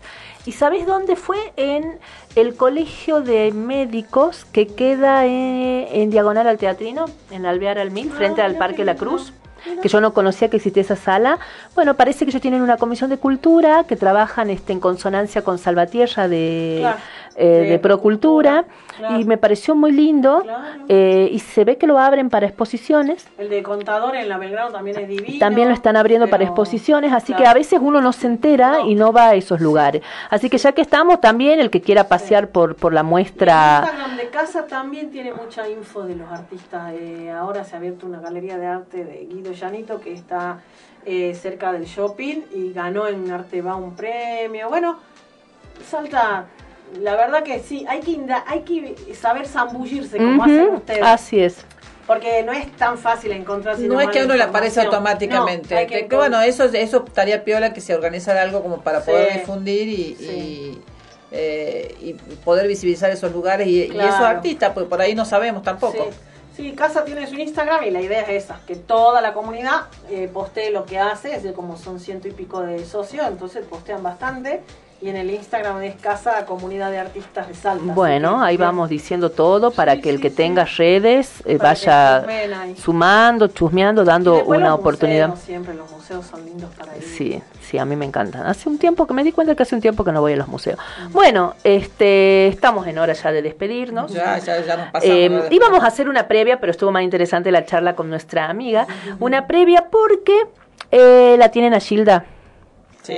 ¿Y 0.47 0.53
sabes 0.53 0.87
dónde 0.87 1.17
fue? 1.17 1.39
En 1.57 1.99
el 2.37 2.55
colegio 2.55 3.21
de 3.23 3.51
médicos 3.53 4.45
que 4.45 4.67
queda 4.67 5.25
en, 5.27 5.87
en 5.91 6.11
diagonal 6.11 6.47
al 6.47 6.59
teatrino, 6.59 7.07
en 7.31 7.45
Alvear 7.47 7.79
al 7.79 7.91
Mil, 7.91 8.11
frente 8.11 8.41
al 8.43 8.55
Parque 8.57 8.85
La 8.85 8.95
Cruz 8.95 9.33
que 9.81 9.89
yo 9.89 9.99
no 10.03 10.13
conocía 10.13 10.51
que 10.51 10.59
existía 10.59 10.83
esa 10.83 10.95
sala. 10.95 11.39
Bueno, 11.75 11.95
parece 11.95 12.27
que 12.27 12.31
ellos 12.31 12.43
tienen 12.43 12.61
una 12.61 12.77
comisión 12.77 13.09
de 13.09 13.17
cultura 13.17 13.85
que 13.89 13.97
trabajan 13.97 14.51
este, 14.51 14.75
en 14.75 14.79
consonancia 14.79 15.41
con 15.41 15.57
Salvatierra 15.57 16.29
de, 16.29 16.77
Claro. 16.81 16.99
Eh, 17.37 17.67
De 17.69 17.79
Procultura 17.79 18.65
Claro. 18.97 19.19
y 19.19 19.25
me 19.25 19.37
pareció 19.39 19.75
muy 19.75 19.91
lindo 19.91 20.43
Claro. 20.43 20.85
eh, 20.89 21.29
y 21.33 21.41
se 21.41 21.65
ve 21.65 21.77
que 21.79 21.87
lo 21.89 21.99
abren 21.99 22.31
para 22.31 22.47
exposiciones. 22.47 23.27
El 23.39 23.49
de 23.49 23.61
contador 23.63 24.15
en 24.15 24.29
la 24.29 24.39
Belgrano 24.39 24.71
también 24.71 24.99
es 25.01 25.09
divino. 25.09 25.39
También 25.41 25.67
lo 25.69 25.75
están 25.75 25.97
abriendo 25.97 26.29
para 26.29 26.45
exposiciones, 26.45 27.13
así 27.13 27.29
claro. 27.33 27.43
que 27.43 27.49
a 27.49 27.55
veces 27.55 27.81
uno 27.83 28.01
no 28.01 28.13
se 28.13 28.29
entera 28.29 28.83
y 28.87 28.95
no 28.95 29.13
va 29.13 29.31
a 29.31 29.35
esos 29.35 29.61
lugares. 29.61 30.03
Así 30.31 30.49
que 30.49 30.59
ya 30.59 30.71
que 30.73 30.83
estamos, 30.83 31.21
también 31.21 31.59
el 31.59 31.71
que 31.71 31.81
quiera 31.81 32.07
pasear 32.07 32.49
por, 32.51 32.77
por 32.77 32.93
la 32.93 33.01
El 33.01 33.07
muestra... 33.07 33.81
Instagram 33.85 34.17
de 34.17 34.29
casa 34.29 34.67
también 34.69 35.11
tiene 35.11 35.33
mucha 35.33 35.69
info 35.69 36.03
de 36.05 36.15
los 36.15 36.31
artistas. 36.31 36.93
Eh, 36.95 37.31
ahora 37.33 37.65
se 37.65 37.75
ha 37.75 37.79
abierto 37.79 38.07
una 38.07 38.21
galería 38.21 38.59
de 38.59 38.67
arte 38.67 39.05
de 39.05 39.27
Guido 39.27 39.53
Llanito 39.53 40.01
que 40.01 40.13
está 40.13 40.61
eh, 41.05 41.35
cerca 41.35 41.73
del 41.73 41.85
shopping 41.85 42.43
y 42.55 42.73
ganó 42.73 43.09
en 43.09 43.29
Arteba 43.31 43.75
un 43.75 43.97
premio. 43.97 44.69
Bueno, 44.69 44.99
Salta, 45.91 46.47
la 47.01 47.17
verdad 47.17 47.43
que 47.43 47.61
sí, 47.61 47.85
hay 47.89 48.01
que, 48.01 48.13
inda- 48.13 48.45
hay 48.47 48.61
que 48.61 48.95
saber 49.15 49.47
zambullirse 49.47 50.17
como 50.19 50.43
hacen 50.45 50.69
ustedes. 50.75 51.03
Así 51.03 51.41
es. 51.41 51.57
Porque 52.07 52.43
no 52.43 52.53
es 52.53 52.71
tan 52.77 52.99
fácil 52.99 53.33
encontrar. 53.33 53.79
No 53.79 53.99
es 54.01 54.09
que 54.11 54.21
a 54.21 54.25
uno 54.25 54.35
le 54.35 54.43
aparece 54.43 54.81
automáticamente. 54.83 55.75
No, 55.75 55.81
hay 55.81 55.87
que, 55.87 56.07
bueno, 56.15 56.41
eso, 56.43 56.65
eso 56.65 57.05
estaría 57.07 57.45
piola 57.45 57.73
que 57.73 57.81
se 57.81 57.95
organizara 57.95 58.43
algo 58.43 58.63
como 58.63 58.83
para 58.83 59.01
Sí. 59.01 59.11
poder 59.11 59.33
difundir 59.33 59.89
y, 59.89 60.15
Sí. 60.17 60.25
y, 60.27 60.79
eh, 61.33 61.95
y 62.01 62.13
poder 62.45 62.69
visibilizar 62.69 63.11
esos 63.11 63.33
lugares 63.33 63.67
y, 63.67 63.83
esos 63.85 64.21
artistas, 64.21 64.73
porque 64.75 64.89
por 64.89 65.01
ahí 65.01 65.15
no 65.15 65.25
sabemos 65.25 65.63
tampoco. 65.63 66.11
Sí. 66.11 66.17
Sí, 66.57 66.73
Casa 66.73 67.05
tiene 67.05 67.27
su 67.27 67.35
Instagram 67.35 67.83
y 67.83 67.91
la 67.91 68.01
idea 68.01 68.21
es 68.21 68.45
esa, 68.45 68.61
que 68.65 68.77
toda 68.77 69.21
la 69.21 69.33
comunidad 69.33 69.87
eh, 70.09 70.31
postee 70.33 70.71
lo 70.71 70.85
que 70.87 71.01
hace, 71.01 71.31
es 71.35 71.43
decir, 71.43 71.53
como 71.53 71.77
son 71.77 71.99
ciento 71.99 72.29
y 72.29 72.31
pico 72.31 72.61
de 72.61 72.85
socios, 72.85 73.27
entonces 73.27 73.65
postean 73.67 74.05
bastante. 74.05 74.61
Y 75.05 75.11
en 75.11 75.17
el 75.17 75.31
Instagram 75.31 75.83
es 75.83 75.97
Casa 75.97 76.47
Comunidad 76.47 76.91
de 76.91 76.99
Artistas 76.99 77.47
de 77.47 77.53
Salta. 77.53 77.93
Bueno, 77.93 78.43
ahí 78.43 78.57
vamos 78.57 78.89
diciendo 78.89 79.31
todo 79.31 79.71
para 79.71 80.01
que 80.01 80.09
el 80.09 80.19
que 80.19 80.31
tenga 80.31 80.65
redes 80.65 81.43
eh, 81.45 81.59
vaya 81.59 82.25
sumando, 82.79 83.49
chusmeando, 83.49 84.03
dando 84.03 84.43
una 84.45 84.71
los 84.71 84.79
oportunidad. 84.79 85.29
museos, 85.29 85.45
siempre 85.45 85.75
los 85.75 85.91
museos 85.91 86.25
son 86.25 86.43
lindos 86.47 86.71
para 86.75 86.97
ir. 86.97 87.03
Sí, 87.03 87.43
sí, 87.61 87.77
a 87.77 87.85
mí 87.85 87.97
me 87.97 88.07
encantan. 88.07 88.47
Hace 88.47 88.71
un 88.71 88.79
tiempo 88.79 89.07
que 89.07 89.13
me 89.13 89.23
di 89.23 89.33
cuenta 89.33 89.55
que 89.55 89.63
hace 89.63 89.75
un 89.75 89.83
tiempo 89.83 90.05
que 90.05 90.13
no 90.13 90.23
voy 90.23 90.33
a 90.33 90.37
los 90.37 90.49
museos. 90.49 90.79
Bueno, 91.11 91.55
este, 91.65 92.47
estamos 92.47 92.87
en 92.87 92.99
hora 92.99 93.13
ya 93.13 93.31
de 93.31 93.43
despedirnos. 93.43 94.11
Ya, 94.11 94.39
ya, 94.39 94.65
ya 94.65 94.77
nos 94.79 94.87
pasamos. 94.91 95.17
Eh, 95.17 95.49
íbamos 95.51 95.85
a 95.85 95.89
hacer 95.89 96.09
una 96.09 96.27
previa, 96.29 96.61
pero 96.61 96.71
estuvo 96.71 96.91
más 96.91 97.03
interesante 97.03 97.53
la 97.53 97.67
charla 97.67 97.95
con 97.95 98.09
nuestra 98.09 98.49
amiga. 98.49 98.87
Una 99.21 99.47
previa 99.47 99.89
porque 99.91 100.47
eh, 100.91 101.37
la 101.39 101.51
tienen 101.51 101.75
a 101.75 101.81
Gilda. 101.81 102.25
Sí. 103.05 103.15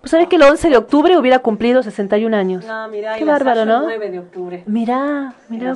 Pues 0.00 0.10
sabés 0.10 0.26
que 0.26 0.34
el 0.34 0.42
11 0.42 0.68
de 0.68 0.76
octubre 0.76 1.16
hubiera 1.16 1.38
cumplido 1.38 1.82
61 1.82 2.36
años. 2.36 2.64
No, 2.64 2.88
mirá, 2.88 3.14
Qué 3.14 3.22
y 3.22 3.24
bárbaro, 3.24 3.62
el 3.62 3.68
¿no? 3.68 3.82
9 3.82 4.10
de 4.10 4.18
octubre. 4.18 4.64
Mirá, 4.66 5.34
mirá. 5.48 5.74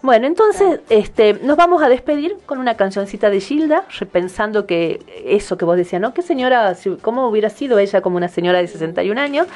Bueno, 0.00 0.28
entonces 0.28 0.80
este, 0.88 1.34
nos 1.42 1.56
vamos 1.56 1.82
a 1.82 1.88
despedir 1.88 2.36
con 2.46 2.58
una 2.58 2.76
cancioncita 2.76 3.30
de 3.30 3.40
Gilda, 3.40 3.84
repensando 3.98 4.64
que 4.64 5.00
eso 5.26 5.58
que 5.58 5.64
vos 5.64 5.76
decías, 5.76 6.00
¿no? 6.00 6.14
¿Qué 6.14 6.22
señora, 6.22 6.76
cómo 7.02 7.26
hubiera 7.28 7.50
sido 7.50 7.80
ella 7.80 8.00
como 8.00 8.16
una 8.16 8.28
señora 8.28 8.60
de 8.60 8.68
61 8.68 9.20
años? 9.20 9.48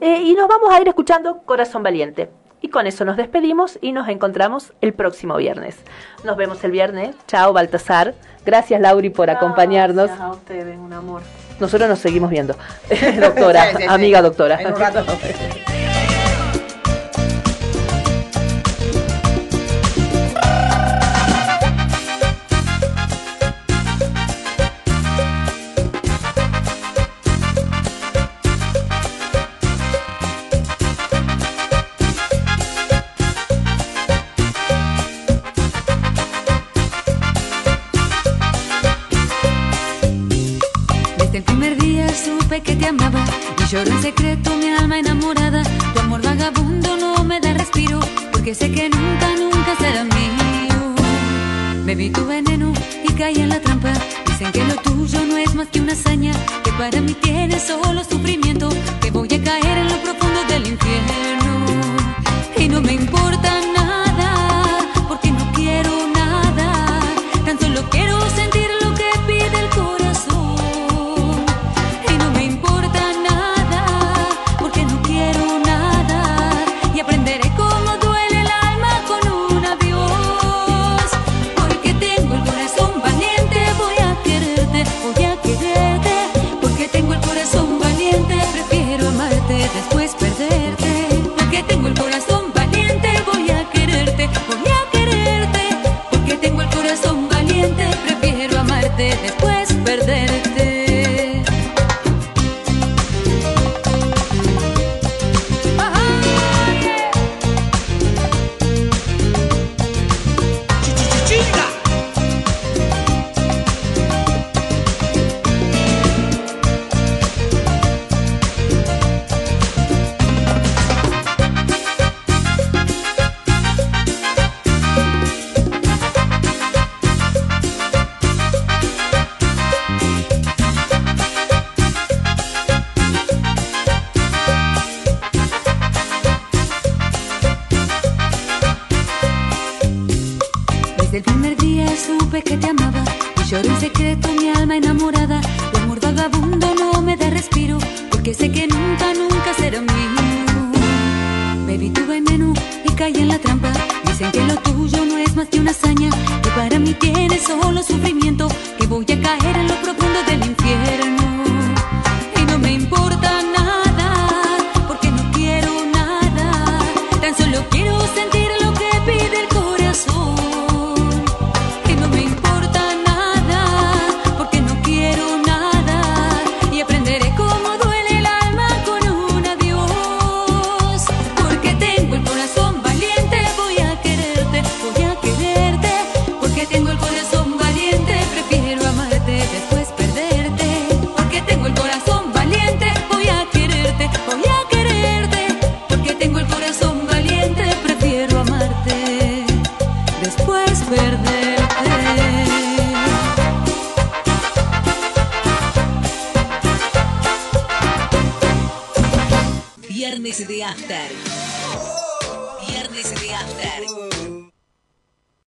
Eh, 0.00 0.22
y 0.22 0.34
nos 0.34 0.48
vamos 0.48 0.72
a 0.72 0.80
ir 0.80 0.88
escuchando 0.88 1.42
Corazón 1.44 1.82
Valiente. 1.82 2.30
Y 2.62 2.68
con 2.68 2.86
eso 2.86 3.04
nos 3.04 3.16
despedimos 3.16 3.78
y 3.82 3.92
nos 3.92 4.08
encontramos 4.08 4.72
el 4.80 4.94
próximo 4.94 5.36
viernes. 5.36 5.78
Nos 6.24 6.36
vemos 6.36 6.62
el 6.64 6.70
viernes. 6.70 7.14
Chao, 7.26 7.52
Baltasar. 7.52 8.14
Gracias, 8.44 8.80
Lauri, 8.80 9.10
por 9.10 9.28
acompañarnos. 9.30 10.06
Gracias 10.06 10.20
a 10.20 10.30
ustedes, 10.30 10.78
un 10.78 10.92
amor. 10.92 11.22
Nosotros 11.60 11.88
nos 11.88 11.98
seguimos 11.98 12.30
viendo. 12.30 12.56
doctora, 13.20 13.70
amiga 13.88 14.22
doctora. 14.22 14.58
Lloro 43.70 43.88
en 43.88 44.02
secreto 44.02 44.56
mi 44.56 44.66
alma 44.66 44.98
enamorada, 44.98 45.62
tu 45.94 46.00
amor 46.00 46.20
vagabundo 46.22 46.96
no 46.96 47.22
me 47.22 47.38
da 47.38 47.54
respiro, 47.54 48.00
porque 48.32 48.52
sé 48.52 48.72
que 48.72 48.88
nunca, 48.88 49.28
nunca 49.38 49.76
será 49.78 50.02
mío. 50.02 50.94
Bebí 51.84 52.10
tu 52.10 52.26
veneno 52.26 52.72
y 53.08 53.12
caí 53.12 53.36
en 53.36 53.48
la 53.48 53.60
trampa, 53.60 53.92
dicen 54.26 54.50
que 54.50 54.64
lo 54.64 54.74
tuyo 54.74 55.24
no 55.24 55.36
es 55.36 55.54
más 55.54 55.68
que 55.68 55.80
una 55.80 55.92
hazaña, 55.92 56.32
que 56.64 56.72
para 56.72 57.00
mí 57.00 57.14
tienes 57.14 57.62
solo 57.62 58.02
sufrimiento. 58.02 58.70